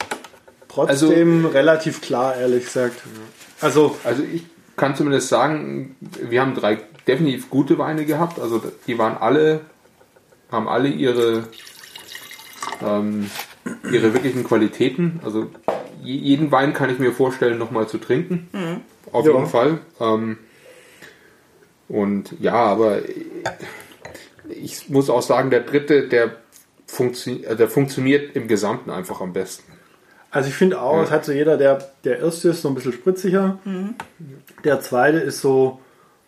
trotzdem 0.85 1.45
also, 1.45 1.47
relativ 1.49 2.01
klar, 2.01 2.35
ehrlich 2.35 2.65
gesagt. 2.65 3.01
Also, 3.61 3.95
also 4.03 4.23
ich 4.23 4.43
kann 4.75 4.95
zumindest 4.95 5.29
sagen, 5.29 5.95
wir 5.99 6.41
haben 6.41 6.53
drei 6.53 6.77
definitiv 7.07 7.49
gute 7.49 7.77
Weine 7.77 8.05
gehabt. 8.05 8.39
Also 8.39 8.61
die 8.85 8.97
waren 8.97 9.17
alle, 9.17 9.61
haben 10.51 10.67
alle 10.67 10.89
ihre, 10.89 11.45
ähm, 12.85 13.29
ihre 13.91 14.13
wirklichen 14.13 14.43
Qualitäten. 14.43 15.19
Also 15.23 15.49
jeden 16.03 16.51
Wein 16.51 16.73
kann 16.73 16.89
ich 16.89 16.99
mir 16.99 17.11
vorstellen, 17.11 17.57
nochmal 17.57 17.87
zu 17.87 17.97
trinken. 17.97 18.49
Mhm. 18.51 18.81
Auf 19.11 19.25
ja. 19.25 19.31
jeden 19.31 19.47
Fall. 19.47 19.79
Ähm, 19.99 20.37
und 21.87 22.35
ja, 22.39 22.53
aber 22.53 22.99
ich 24.49 24.89
muss 24.89 25.09
auch 25.09 25.21
sagen, 25.21 25.49
der 25.49 25.61
dritte, 25.61 26.07
der, 26.07 26.35
funktio 26.85 27.55
der 27.55 27.67
funktioniert 27.67 28.35
im 28.35 28.47
Gesamten 28.47 28.91
einfach 28.91 29.21
am 29.21 29.33
besten. 29.33 29.76
Also 30.31 30.49
ich 30.49 30.55
finde 30.55 30.81
auch, 30.81 31.01
es 31.01 31.11
hat 31.11 31.25
so 31.25 31.31
jeder, 31.31 31.57
der, 31.57 31.89
der 32.03 32.19
erste 32.19 32.49
ist 32.49 32.61
so 32.61 32.67
ein 32.67 32.75
bisschen 32.75 32.93
spritziger. 32.93 33.59
Mhm. 33.63 33.95
Der 34.63 34.81
zweite 34.81 35.17
ist 35.17 35.39
so, 35.39 35.79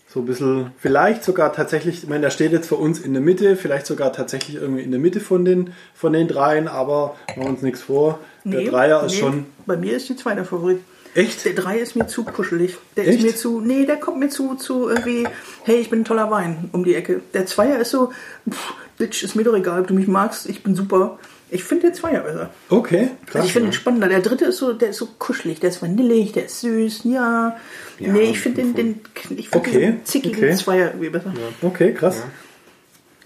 so 0.07 0.21
ein 0.21 0.25
bisschen, 0.25 0.71
vielleicht 0.77 1.23
sogar 1.23 1.53
tatsächlich, 1.53 2.03
ich 2.03 2.09
meine, 2.09 2.21
der 2.21 2.29
steht 2.29 2.51
jetzt 2.51 2.67
für 2.67 2.75
uns 2.75 2.99
in 2.99 3.13
der 3.13 3.21
Mitte, 3.21 3.55
vielleicht 3.55 3.85
sogar 3.85 4.13
tatsächlich 4.13 4.55
irgendwie 4.55 4.81
in 4.81 4.91
der 4.91 4.99
Mitte 4.99 5.19
von 5.19 5.45
den, 5.45 5.73
von 5.93 6.13
den 6.13 6.27
dreien, 6.27 6.67
aber 6.67 7.15
machen 7.27 7.43
wir 7.43 7.49
uns 7.49 7.61
nichts 7.61 7.81
vor. 7.81 8.19
Der 8.45 8.61
nee, 8.61 8.69
Dreier 8.69 9.03
ist 9.03 9.13
nee, 9.13 9.19
schon. 9.19 9.45
Bei 9.65 9.75
mir 9.75 9.95
ist 9.95 10.07
die 10.09 10.15
zweite 10.15 10.45
Favorit. 10.45 10.79
Echt? 11.15 11.43
Der 11.45 11.53
Dreier 11.53 11.81
ist 11.81 11.95
mir 11.95 12.07
zu 12.07 12.23
kuschelig. 12.23 12.77
Der 12.95 13.07
Echt? 13.07 13.19
ist 13.19 13.23
mir 13.23 13.35
zu, 13.35 13.61
nee, 13.61 13.85
der 13.85 13.97
kommt 13.97 14.19
mir 14.19 14.29
zu, 14.29 14.55
zu 14.55 14.89
irgendwie, 14.89 15.27
hey, 15.63 15.77
ich 15.77 15.89
bin 15.89 16.01
ein 16.01 16.05
toller 16.05 16.31
Wein 16.31 16.69
um 16.71 16.83
die 16.83 16.95
Ecke. 16.95 17.21
Der 17.33 17.45
Zweier 17.45 17.79
ist 17.79 17.91
so, 17.91 18.11
pff, 18.49 18.73
Bitch, 18.97 19.23
ist 19.23 19.35
mir 19.35 19.43
doch 19.43 19.55
egal, 19.55 19.81
ob 19.81 19.87
du 19.87 19.93
mich 19.93 20.07
magst, 20.07 20.47
ich 20.47 20.61
bin 20.61 20.75
super. 20.75 21.19
Ich 21.51 21.63
finde 21.63 21.87
den 21.87 21.95
Zweier 21.95 22.21
besser. 22.21 22.49
Okay, 22.69 23.09
krass. 23.25 23.35
Also 23.35 23.47
ich 23.47 23.53
finde 23.53 23.67
ja. 23.67 23.71
den 23.71 23.73
spannender. 23.73 24.07
Der 24.07 24.21
dritte 24.21 24.45
ist 24.45 24.57
so, 24.57 24.73
der 24.73 24.89
ist 24.89 24.97
so 24.97 25.07
kuschelig, 25.17 25.59
der 25.59 25.69
ist 25.69 25.81
vanillig, 25.81 26.31
der 26.33 26.45
ist 26.45 26.61
süß, 26.61 27.05
ja. 27.05 27.57
ja 27.97 28.11
nee, 28.11 28.29
ich 28.31 28.39
finde 28.39 28.61
den, 28.61 28.75
den, 28.75 29.01
ich 29.35 29.49
find 29.49 29.55
okay. 29.55 29.79
den 29.79 30.05
zickigen 30.05 30.43
okay. 30.43 30.55
Zweier 30.55 30.87
irgendwie 30.87 31.09
besser. 31.09 31.33
Ja. 31.35 31.67
Okay, 31.67 31.93
krass. 31.93 32.23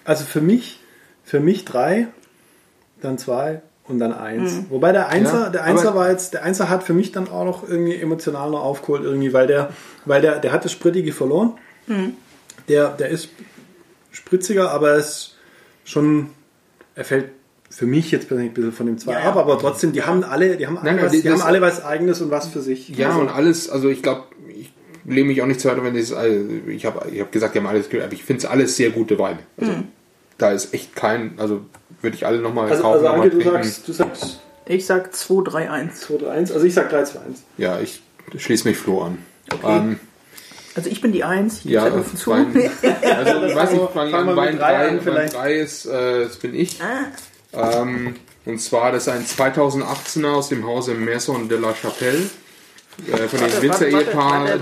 Also 0.06 0.24
für 0.24 0.42
mich, 0.42 0.80
für 1.24 1.40
mich 1.40 1.66
drei, 1.66 2.08
dann 3.02 3.18
zwei 3.18 3.62
und 3.86 4.00
dann 4.00 4.14
eins. 4.14 4.54
Mhm. 4.54 4.66
Wobei 4.70 4.94
der 4.94 5.10
Einser, 5.10 5.50
der 5.50 5.64
Einser 5.64 5.94
war 5.96 6.10
jetzt, 6.10 6.34
der 6.34 6.44
Einser 6.44 6.70
hat 6.70 6.84
für 6.84 6.94
mich 6.94 7.12
dann 7.12 7.28
auch 7.28 7.44
noch 7.44 7.68
irgendwie 7.68 7.96
emotional 7.96 8.52
noch 8.52 8.64
aufgeholt 8.64 9.04
irgendwie, 9.04 9.34
weil 9.34 9.48
der, 9.48 9.72
weil 10.06 10.22
der, 10.22 10.40
der 10.40 10.54
hat 10.54 10.64
das 10.64 10.72
Sprittige 10.72 11.12
verloren. 11.12 11.54
Mhm. 11.88 12.14
Der, 12.70 12.90
der 12.90 13.10
ist 13.10 13.30
spritziger, 14.12 14.72
aber 14.72 14.92
er 14.92 14.98
ist 14.98 15.36
schon, 15.84 16.30
er 16.96 17.04
fällt 17.04 17.32
für 17.74 17.88
mich 17.88 18.12
jetzt 18.12 18.28
persönlich 18.28 18.52
ein 18.52 18.54
bisschen 18.54 18.72
von 18.72 18.86
dem 18.86 18.98
zwei 19.00 19.14
ja, 19.14 19.20
ab, 19.22 19.36
aber 19.36 19.58
trotzdem, 19.58 19.94
die 19.94 20.04
haben 20.04 20.24
alle, 20.24 20.58
die 20.58 20.68
haben, 20.68 20.76
nein, 20.76 20.96
nein, 20.96 21.06
was, 21.06 21.12
die 21.12 21.28
haben 21.28 21.42
alle 21.42 21.60
was 21.60 21.84
eigenes 21.84 22.22
und 22.22 22.30
was 22.30 22.48
für 22.48 22.62
sich. 22.62 22.90
Ja, 22.90 23.10
also. 23.10 23.22
und 23.22 23.30
alles, 23.30 23.68
also 23.68 23.90
ich 23.90 24.04
glaube, 24.04 24.26
ich 24.48 24.72
lehne 25.06 25.30
mich 25.30 25.42
auch 25.42 25.48
nicht 25.48 25.60
zu 25.60 25.68
weit, 25.70 25.84
wenn 25.84 25.96
das, 25.96 26.12
ich 26.68 26.86
habe 26.86 27.10
ich 27.12 27.20
hab 27.20 27.32
gesagt, 27.32 27.56
die 27.56 27.60
haben 27.60 27.66
alles, 27.66 27.88
aber 27.88 28.14
ich 28.14 28.24
finde 28.24 28.42
es 28.42 28.46
alles 28.46 28.78
sehr 28.78 28.92
gute 28.92 29.18
Weine. 29.18 29.40
Also, 29.60 29.72
mhm. 29.72 29.88
Da 30.38 30.52
ist 30.52 30.74
echt 30.74 30.96
kein, 30.96 31.34
also 31.38 31.62
würde 32.02 32.16
ich 32.16 32.28
alle 32.28 32.40
nochmal 32.40 32.70
also, 32.70 32.84
kaufen. 32.84 33.08
Also 33.08 33.22
Anke, 33.22 33.30
du 33.32 33.42
sagst, 33.42 33.88
du 33.88 33.94
sagst. 33.94 34.42
Ich 34.66 34.86
sag 34.86 35.14
2, 35.14 35.44
3, 35.44 35.72
1. 35.72 36.00
2, 36.02 36.18
3, 36.18 36.30
1. 36.30 36.52
Also 36.52 36.66
ich 36.66 36.74
sag 36.76 36.90
3, 36.92 37.04
2, 37.04 37.20
1. 37.22 37.44
Ja, 37.58 37.80
ich 37.80 38.02
schließe 38.38 38.68
mich 38.68 38.78
Flo 38.78 39.02
an. 39.02 39.18
Okay. 39.52 39.78
Ähm, 39.78 40.00
also 40.76 40.90
ich 40.90 41.02
bin 41.02 41.12
die 41.12 41.24
Eins, 41.24 41.60
ich 41.66 41.72
ja, 41.72 41.92
offen 41.92 42.18
zu. 42.18 42.30
Wein, 42.30 42.54
also 42.54 43.46
ich 43.46 43.56
weiß 43.56 43.72
nicht, 43.72 43.90
fangen 43.92 44.14
an, 44.14 44.36
Wein 44.36 44.58
3 44.58 45.06
Wein 45.06 45.30
3 45.30 45.54
ist, 45.56 45.86
äh, 45.88 46.26
das 46.26 46.38
bin 46.38 46.54
ich. 46.54 46.80
Ah. 46.80 47.08
Ähm, 47.54 48.16
und 48.46 48.60
zwar, 48.60 48.92
das 48.92 49.04
ist 49.04 49.10
ein 49.10 49.26
2018er 49.26 50.32
aus 50.32 50.50
dem 50.50 50.66
Hause 50.66 50.94
Maison 50.96 51.48
de 51.48 51.60
la 51.60 51.74
Chapelle. 51.74 52.30
Äh, 53.08 53.28
von 53.28 53.40
dem 53.40 53.62
Winzer-Ehepaar. 53.62 54.60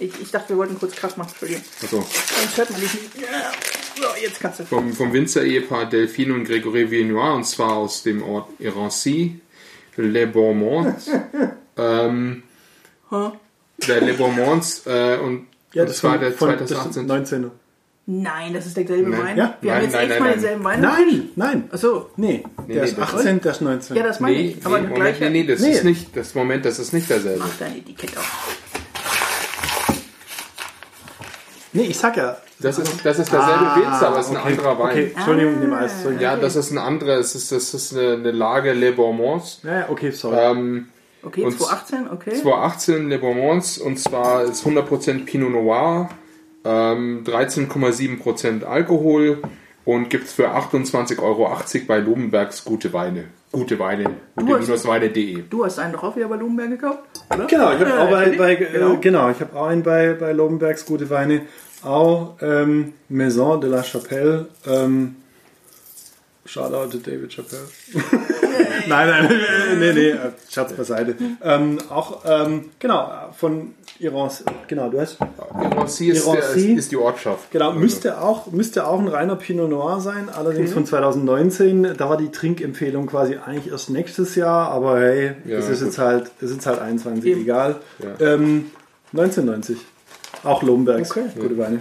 Ich, 0.00 0.12
ich, 0.20 0.30
dachte, 0.30 0.50
wir 0.50 0.58
wollten 0.58 0.78
kurz 0.78 0.94
krass 0.94 1.16
machen, 1.16 1.30
Entschuldigung. 1.30 1.64
Achso. 1.82 2.06
Sonst 2.40 2.56
hört 2.56 2.70
man 2.70 2.80
dich 2.80 2.94
nicht. 2.94 3.20
Ja. 3.20 3.52
So, 3.96 4.22
jetzt 4.22 4.38
kannst 4.38 4.60
du. 4.60 4.64
Vom, 4.64 4.92
vom 4.92 5.12
Winzer-Ehepaar 5.12 5.86
Delphine 5.86 6.34
und 6.34 6.48
Grégory 6.48 6.88
Viennois, 6.88 7.34
und 7.34 7.44
zwar 7.44 7.72
aus 7.72 8.04
dem 8.04 8.22
Ort 8.22 8.48
Irancy, 8.60 9.40
Les 9.96 10.26
Bourmonts. 10.26 11.10
ähm, 11.76 12.44
huh? 13.10 13.32
Der 13.88 14.00
Les 14.02 14.16
Bourmonts 14.16 14.86
äh, 14.86 15.18
und, 15.18 15.48
ja, 15.72 15.84
das, 15.84 15.96
das 16.00 16.04
war 16.04 16.18
der 16.18 16.36
2018. 16.36 17.06
19. 17.06 17.50
Nein, 18.10 18.54
das 18.54 18.64
ist 18.64 18.74
derselbe 18.74 19.10
nein. 19.10 19.22
Wein. 19.22 19.36
Ja? 19.36 19.58
Wir 19.60 19.70
nein, 19.70 19.76
haben 19.76 19.84
jetzt 19.84 19.92
nein, 19.92 20.10
echt 20.10 20.20
mal 20.20 20.32
denselben 20.32 20.64
Wein. 20.64 20.80
Nein, 20.80 21.28
nein. 21.36 21.64
Achso. 21.70 22.08
Nee, 22.16 22.42
nee, 22.66 22.74
der 22.74 22.84
nee, 22.84 22.88
ist 22.88 22.98
18, 22.98 23.40
der 23.42 23.52
ist 23.52 23.60
19. 23.60 23.96
Ja, 23.98 24.02
das 24.02 24.20
meine 24.20 24.34
nee, 24.34 24.56
ich. 24.58 24.64
Aber 24.64 24.80
nee, 24.80 24.88
Moment, 24.88 25.20
nee, 25.20 25.28
nee, 25.28 25.44
das 25.44 25.60
nee. 25.60 25.72
ist 25.72 25.84
nicht, 25.84 26.16
das 26.16 26.34
Moment, 26.34 26.64
das 26.64 26.78
ist 26.78 26.94
nicht 26.94 27.10
derselbe. 27.10 27.40
Mach 27.40 27.50
dein 27.58 27.76
Etikett 27.76 28.16
auf. 28.16 28.56
Nee, 31.74 31.82
ich 31.82 31.98
sag 31.98 32.16
ja. 32.16 32.38
Das 32.60 32.78
ist, 32.78 33.04
das 33.04 33.18
ist 33.18 33.30
derselbe 33.30 33.66
ah, 33.66 33.76
Winzer, 33.76 34.08
aber 34.08 34.20
es 34.20 34.26
ist 34.26 34.32
okay. 34.32 34.40
ein 34.40 34.52
anderer 34.52 34.78
Wein. 34.78 34.90
Okay, 34.90 35.12
Entschuldigung, 35.14 35.54
ah, 35.54 35.60
nehme 35.60 35.76
alles. 35.76 35.92
Entschuldigung. 35.92 36.22
Ja, 36.22 36.36
das 36.36 36.56
ist 36.56 36.70
ein 36.70 36.78
anderer, 36.78 37.18
es 37.18 37.34
ist, 37.34 37.52
das 37.52 37.74
ist 37.74 37.94
eine, 37.94 38.14
eine 38.14 38.30
Lage 38.30 38.72
Le 38.72 38.92
Bourmonts. 38.92 39.60
Ja, 39.64 39.90
okay, 39.90 40.12
sorry. 40.12 40.38
Ähm, 40.38 40.88
okay, 41.22 41.42
2018, 41.42 42.10
okay. 42.10 42.32
2018 42.40 43.10
Le 43.10 43.18
Bourmonts 43.18 43.76
und 43.76 43.98
zwar 43.98 44.44
ist 44.44 44.64
100% 44.64 45.26
Pinot 45.26 45.50
Noir 45.50 46.08
ähm, 46.64 47.24
13,7% 47.24 48.64
Alkohol 48.64 49.42
und 49.84 50.10
gibt 50.10 50.26
es 50.26 50.32
für 50.32 50.48
28,80 50.50 51.22
Euro 51.22 51.56
bei 51.86 51.98
Lumenbergs 51.98 52.64
gute 52.64 52.92
Weine. 52.92 53.24
Gute 53.50 53.78
Weine. 53.78 54.04
Gute-weine.de. 54.36 55.44
Du 55.48 55.64
hast 55.64 55.78
einen 55.78 55.94
doch 55.94 56.02
auch 56.02 56.16
wieder 56.16 56.28
bei 56.28 56.36
Lumenberg 56.36 56.70
gekauft, 56.70 56.98
oder? 57.32 57.46
Genau, 57.46 57.72
ich 57.72 57.80
habe 57.80 57.90
äh, 57.90 57.96
auch 57.96 58.10
bei, 58.10 58.36
bei 58.36 58.54
genau. 58.56 58.92
Äh, 58.92 58.96
genau, 58.98 59.30
ich 59.30 59.40
habe 59.40 59.58
auch 59.58 59.68
einen 59.68 59.82
bei, 59.82 60.12
bei 60.12 60.32
Lobenbergs 60.32 60.84
gute 60.84 61.08
Weine. 61.08 61.42
Auch 61.82 62.36
ähm, 62.42 62.92
Maison 63.08 63.58
de 63.60 63.70
la 63.70 63.82
Chapelle. 63.82 64.48
Ähm, 64.66 65.16
Shoutout 66.44 66.90
to 66.90 66.98
David 66.98 67.30
Chappelle. 67.30 67.68
nein, 68.86 69.08
nein, 69.08 69.40
nee, 69.78 69.92
nee, 69.92 70.14
Schatz 70.50 70.74
beiseite. 70.74 71.14
Ähm, 71.42 71.78
auch, 71.88 72.24
ähm, 72.26 72.70
genau, 72.78 73.30
von 73.38 73.74
Irancy, 74.00 74.44
genau, 74.68 74.88
du 74.88 75.00
hast. 75.00 75.18
Irancy 75.60 76.08
ist, 76.10 76.26
Irancy. 76.26 76.72
ist 76.74 76.92
die 76.92 76.96
Ortschaft. 76.96 77.50
Genau, 77.50 77.72
müsste 77.72 78.20
auch, 78.20 78.46
müsste 78.52 78.86
auch 78.86 78.98
ein 79.00 79.08
reiner 79.08 79.36
Pinot 79.36 79.68
Noir 79.70 80.00
sein, 80.00 80.28
allerdings 80.28 80.72
von 80.72 80.86
2019. 80.86 81.94
Da 81.96 82.08
war 82.08 82.16
die 82.16 82.30
Trinkempfehlung 82.30 83.06
quasi 83.06 83.36
eigentlich 83.44 83.72
erst 83.72 83.90
nächstes 83.90 84.34
Jahr, 84.36 84.70
aber 84.70 85.00
hey, 85.00 85.32
Ja, 85.46 85.58
es 85.58 85.68
ist 85.68 85.78
gut. 85.80 85.86
jetzt 85.88 85.98
halt, 85.98 86.30
es 86.40 86.50
ist 86.50 86.66
halt 86.66 86.80
21, 86.80 87.24
Eben. 87.30 87.40
egal. 87.42 87.76
Ja. 87.98 88.34
Ähm, 88.34 88.70
1990. 89.12 89.78
Auch 90.44 90.62
Lombergs, 90.62 91.10
Okay. 91.10 91.24
gute 91.38 91.58
Weine. 91.58 91.80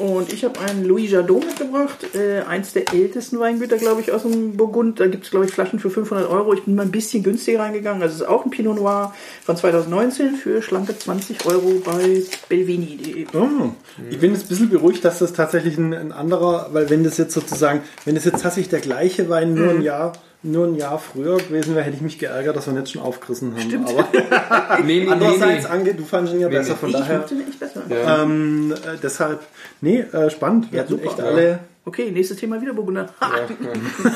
Und 0.00 0.32
ich 0.32 0.44
habe 0.44 0.58
einen 0.60 0.86
Louis 0.86 1.10
Jadot 1.10 1.44
mitgebracht, 1.44 1.98
äh, 2.14 2.40
eins 2.48 2.72
der 2.72 2.90
ältesten 2.94 3.38
Weingüter, 3.38 3.76
glaube 3.76 4.00
ich, 4.00 4.12
aus 4.12 4.22
dem 4.22 4.56
Burgund. 4.56 4.98
Da 4.98 5.06
gibt 5.08 5.24
es, 5.24 5.30
glaube 5.30 5.44
ich, 5.44 5.52
Flaschen 5.52 5.78
für 5.78 5.90
500 5.90 6.26
Euro. 6.30 6.54
Ich 6.54 6.62
bin 6.64 6.74
mal 6.74 6.82
ein 6.86 6.90
bisschen 6.90 7.22
günstiger 7.22 7.60
reingegangen. 7.60 8.02
Also 8.02 8.14
es 8.14 8.20
ist 8.22 8.26
auch 8.26 8.44
ein 8.46 8.50
Pinot 8.50 8.76
Noir 8.76 9.14
von 9.44 9.58
2019 9.58 10.36
für 10.36 10.62
schlanke 10.62 10.96
20 10.98 11.44
Euro 11.44 11.82
bei 11.84 12.22
belvini.de. 12.48 13.26
Oh, 13.34 13.70
ich 14.08 14.18
bin 14.18 14.32
jetzt 14.32 14.46
ein 14.46 14.48
bisschen 14.48 14.70
beruhigt, 14.70 15.04
dass 15.04 15.18
das 15.18 15.34
tatsächlich 15.34 15.76
ein, 15.76 15.92
ein 15.92 16.12
anderer, 16.12 16.70
weil 16.72 16.88
wenn 16.88 17.04
das 17.04 17.18
jetzt 17.18 17.34
sozusagen, 17.34 17.82
wenn 18.06 18.14
das 18.14 18.24
jetzt 18.24 18.40
tatsächlich 18.40 18.70
der 18.70 18.80
gleiche 18.80 19.28
Wein 19.28 19.52
nur 19.52 19.68
ein 19.70 19.82
Jahr, 19.82 20.14
nur 20.42 20.66
ein 20.66 20.74
Jahr 20.76 20.98
früher 20.98 21.36
gewesen 21.36 21.74
wäre, 21.74 21.84
hätte 21.84 21.96
ich 21.96 22.02
mich 22.02 22.18
geärgert, 22.18 22.56
dass 22.56 22.66
wir 22.66 22.72
ihn 22.72 22.78
jetzt 22.78 22.92
schon 22.92 23.02
aufgerissen 23.02 23.52
haben. 23.52 23.60
Stimmt. 23.60 23.90
Aber 23.90 24.08
Nee, 24.82 25.00
nee, 25.00 25.04
nee, 25.04 25.10
andererseits, 25.10 25.64
nee. 25.64 25.70
Ange, 25.70 25.92
du 25.94 26.04
fandest 26.04 26.34
ihn 26.34 26.40
ja 26.40 26.48
besser, 26.48 26.70
nee. 26.72 26.78
von 26.78 26.88
Ich 26.88 26.96
daher. 26.96 27.18
mochte 27.18 27.34
den 27.34 27.48
echt 27.48 27.60
besser. 27.60 27.82
Ja. 27.90 28.22
Ähm, 28.22 28.72
äh, 28.72 28.96
deshalb, 29.02 29.40
nee, 29.80 30.00
äh, 30.00 30.30
spannend. 30.30 30.70
Wir 30.72 30.78
Ja, 30.78 30.82
hatten 30.84 30.92
super. 30.94 31.04
echt 31.06 31.18
Ja. 31.18 31.24
alle. 31.24 31.58
Okay, 31.86 32.10
nächstes 32.10 32.36
Thema 32.36 32.60
wieder 32.60 32.74
Burgunder. 32.74 33.08
Ja. 33.20 33.30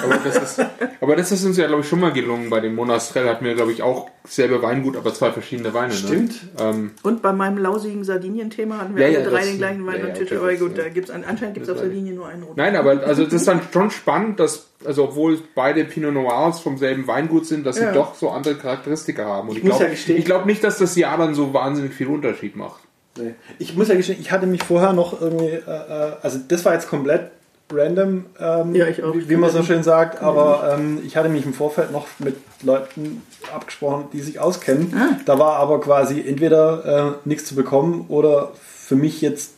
Aber, 0.05 0.19
das 0.23 0.37
ist, 0.59 0.67
aber 1.01 1.17
das 1.17 1.33
ist 1.33 1.45
uns 1.47 1.57
ja, 1.57 1.67
glaube 1.67 1.81
ich, 1.81 1.89
schon 1.89 1.99
mal 1.99 2.13
gelungen. 2.13 2.51
Bei 2.51 2.61
dem 2.61 2.75
Monastrell 2.75 3.27
hatten 3.27 3.45
wir, 3.45 3.55
glaube 3.55 3.73
ich, 3.73 3.83
auch 3.83 4.11
selbe 4.29 4.61
Weingut, 4.63 4.97
aber 4.97 5.15
zwei 5.15 5.33
verschiedene 5.33 5.73
Weine. 5.73 5.93
Stimmt. 5.95 6.43
Ne? 6.59 6.63
Ähm, 6.63 6.91
Und 7.03 7.23
bei 7.23 7.33
meinem 7.33 7.57
lausigen 7.59 8.05
Sardinien-Thema 8.05 8.79
hatten 8.79 8.95
wir 8.95 9.09
Ja, 9.11 9.19
alle 9.19 9.25
ja, 9.25 9.31
drei 9.31 9.39
das- 9.41 9.49
den 9.49 9.59
gleichen 9.59 9.87
Wein 9.87 9.99
ja, 10.01 10.07
am 10.09 10.15
Tisch. 10.15 10.31
okay, 10.31 10.37
aber 10.37 10.55
gut, 10.57 10.77
da 10.79 10.89
gibt's 10.91 11.11
an, 11.11 11.25
anscheinend 11.27 11.55
gibt 11.55 11.67
es 11.67 11.73
auf 11.73 11.79
Sardinien 11.79 12.15
nur 12.15 12.29
einen 12.29 12.43
roten. 12.43 12.61
nein, 12.61 12.77
aber 12.77 13.03
also 13.03 13.25
das 13.25 13.33
ist 13.33 13.49
dann 13.49 13.61
schon 13.73 13.91
spannend, 13.91 14.39
dass, 14.41 14.69
also 14.85 15.05
obwohl 15.05 15.39
beide 15.55 15.85
Pinot 15.85 16.13
Noirs 16.13 16.61
vom 16.61 16.77
selben 16.77 17.07
Weingut 17.07 17.47
sind, 17.47 17.65
dass 17.67 17.79
Ja. 17.79 17.89
sie 17.89 17.95
doch 17.95 18.15
so 18.15 18.29
andere 18.29 18.57
Charakteristika 18.57 19.25
haben. 19.25 19.49
Und 19.49 19.57
ich, 19.57 19.65
muss 19.65 19.79
glaube 19.79 19.95
ja 20.07 20.15
ich 20.17 20.25
glaub 20.27 20.45
nicht, 20.45 20.63
dass 20.63 20.79
das 20.79 20.95
Jahr 20.97 21.17
dann 21.17 21.35
so 21.35 21.55
wahnsinnig 21.55 21.95
viel 21.95 22.09
Unterschied 22.09 22.57
macht. 22.57 22.83
Nee. 23.19 23.35
Ich 23.59 23.77
muss 23.77 23.89
ja 23.89 23.95
gestehen, 23.95 24.19
ich 24.21 24.33
hatte 24.33 24.47
mich 24.47 24.63
vorher 24.63 24.93
noch 24.93 25.21
irgendwie, 25.21 25.47
äh, 25.47 25.61
äh, 25.61 26.13
also 26.23 26.39
das 26.49 26.65
war 26.65 26.75
jetzt 26.75 26.89
komplett 26.89 27.31
random, 27.73 28.27
ähm, 28.39 28.75
Ja, 28.75 28.87
wie, 28.89 29.29
wie 29.29 29.37
man 29.37 29.51
so 29.51 29.63
schön 29.63 29.83
sagt, 29.83 30.21
aber 30.23 30.77
ähm, 30.77 31.01
ich 31.05 31.17
hatte 31.17 31.29
mich 31.29 31.47
im 31.47 31.55
Vorfeld 31.55 31.93
noch 31.93 32.07
mit 32.19 32.37
Leuten 32.63 33.23
abgesprochen, 33.55 34.07
die 34.13 34.21
sich 34.21 34.39
auskennen. 34.39 34.95
Ah. 34.97 35.17
Da 35.25 35.39
war 35.39 35.57
aber 35.57 35.81
quasi 35.81 36.23
entweder 36.27 37.17
äh, 37.25 37.29
nichts 37.29 37.47
zu 37.47 37.55
bekommen 37.55 38.07
oder 38.09 38.53
für 38.61 38.97
mich 38.97 39.21
jetzt 39.21 39.55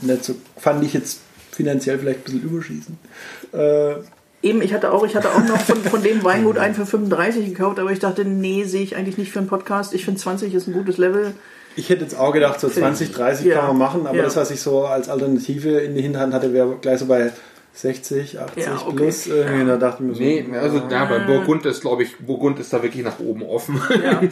nicht 0.00 0.24
so, 0.24 0.34
fand 0.56 0.84
ich 0.84 0.92
jetzt 0.92 1.20
finanziell 1.50 1.98
vielleicht 1.98 2.20
ein 2.20 2.24
bisschen 2.24 2.42
überschießen. 2.42 2.98
Äh, 3.52 3.94
Eben, 4.42 4.62
ich 4.62 4.72
hatte 4.72 4.92
auch, 4.92 5.04
ich 5.04 5.16
hatte 5.16 5.30
auch 5.30 5.44
noch 5.44 5.58
von, 5.58 5.78
von 5.78 6.02
dem 6.02 6.22
Weingut 6.24 6.58
einen 6.58 6.74
für 6.74 6.86
35 6.86 7.46
gekauft, 7.46 7.78
aber 7.80 7.90
ich 7.90 7.98
dachte, 7.98 8.24
nee, 8.24 8.64
sehe 8.64 8.82
ich 8.82 8.94
eigentlich 8.94 9.18
nicht 9.18 9.32
für 9.32 9.38
einen 9.38 9.48
Podcast. 9.48 9.94
Ich 9.94 10.04
finde 10.04 10.20
20 10.20 10.54
ist 10.54 10.68
ein 10.68 10.74
gutes 10.74 10.98
Level. 10.98 11.34
Ich 11.76 11.90
hätte 11.90 12.02
jetzt 12.04 12.18
auch 12.18 12.32
gedacht, 12.32 12.58
so 12.58 12.68
20, 12.68 13.12
30 13.12 13.46
Ja. 13.46 13.56
kann 13.60 13.66
man 13.68 13.78
machen, 13.78 14.06
aber 14.06 14.16
Ja. 14.16 14.24
das, 14.24 14.36
was 14.36 14.50
ich 14.50 14.60
so 14.60 14.84
als 14.86 15.08
Alternative 15.08 15.70
in 15.80 15.94
die 15.94 16.02
Hinterhand 16.02 16.32
hatte, 16.34 16.52
wäre 16.52 16.76
gleich 16.80 16.98
so 16.98 17.06
bei 17.06 17.30
60, 17.74 18.40
80 18.40 18.64
Ja, 18.64 18.74
okay. 18.86 18.96
plus. 18.96 19.26
Irgendwie. 19.26 19.66
Da 19.66 19.76
dachte 19.76 20.02
ich 20.02 20.08
mir 20.08 20.14
so, 20.14 20.20
Nee, 20.22 20.46
also 20.58 20.82
ja, 20.90 21.04
bei 21.04 21.18
Burgund 21.20 21.66
ist, 21.66 21.82
glaube 21.82 22.04
ich, 22.04 22.16
Burgund 22.18 22.58
ist 22.58 22.72
da 22.72 22.82
wirklich 22.82 23.04
nach 23.04 23.18
oben 23.20 23.42
offen. 23.42 23.80
Ja, 23.90 24.22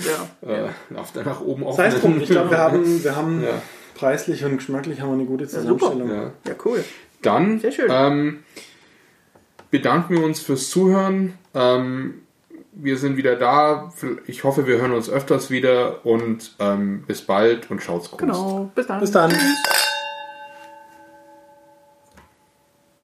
ja. 0.51 0.65
äh, 0.95 0.99
auf 0.99 1.13
der 1.13 1.25
nach 1.25 1.43
oben 1.43 1.63
offen. 1.65 1.77
sei 1.77 1.87
es 1.89 2.01
drum, 2.01 2.19
ich 2.21 2.31
glaube, 2.31 2.51
wir 2.51 2.59
haben, 2.59 3.05
wir 3.05 3.15
haben 3.17 3.43
Ja. 3.43 3.51
preislich 3.95 4.43
und 4.47 4.57
geschmacklich 4.57 5.01
haben 5.03 5.11
wir 5.11 5.15
eine 5.15 5.25
gute 5.27 5.47
super. 5.47 5.61
Zusammenstellung. 5.79 6.09
Ja. 6.11 6.33
ja, 6.49 6.55
cool. 6.65 6.83
Dann 7.21 7.61
Sehr 7.61 7.73
schön. 7.73 7.87
Ähm, 7.91 8.39
bedanken 9.71 10.17
wir 10.17 10.25
uns 10.25 10.41
fürs 10.41 10.71
Zuhören. 10.71 11.35
Ähm, 11.55 12.23
wir 12.75 12.99
sind 12.99 13.17
wieder 13.17 13.37
da. 13.37 13.93
Ich 14.27 14.45
hoffe, 14.45 14.67
wir 14.67 14.79
hören 14.79 14.93
uns 14.93 15.09
öfters 15.09 15.51
wieder 15.51 16.05
und 16.05 16.55
ähm, 16.59 17.05
bis 17.07 17.23
bald 17.23 17.71
und 17.71 17.83
schaut's 17.83 18.11
gut. 18.11 18.21
Genau. 18.21 18.71
Bis 18.75 18.87
dann. 18.87 19.01
Bis 19.01 19.11
dann. 19.13 19.31
Tschüss. 19.31 19.84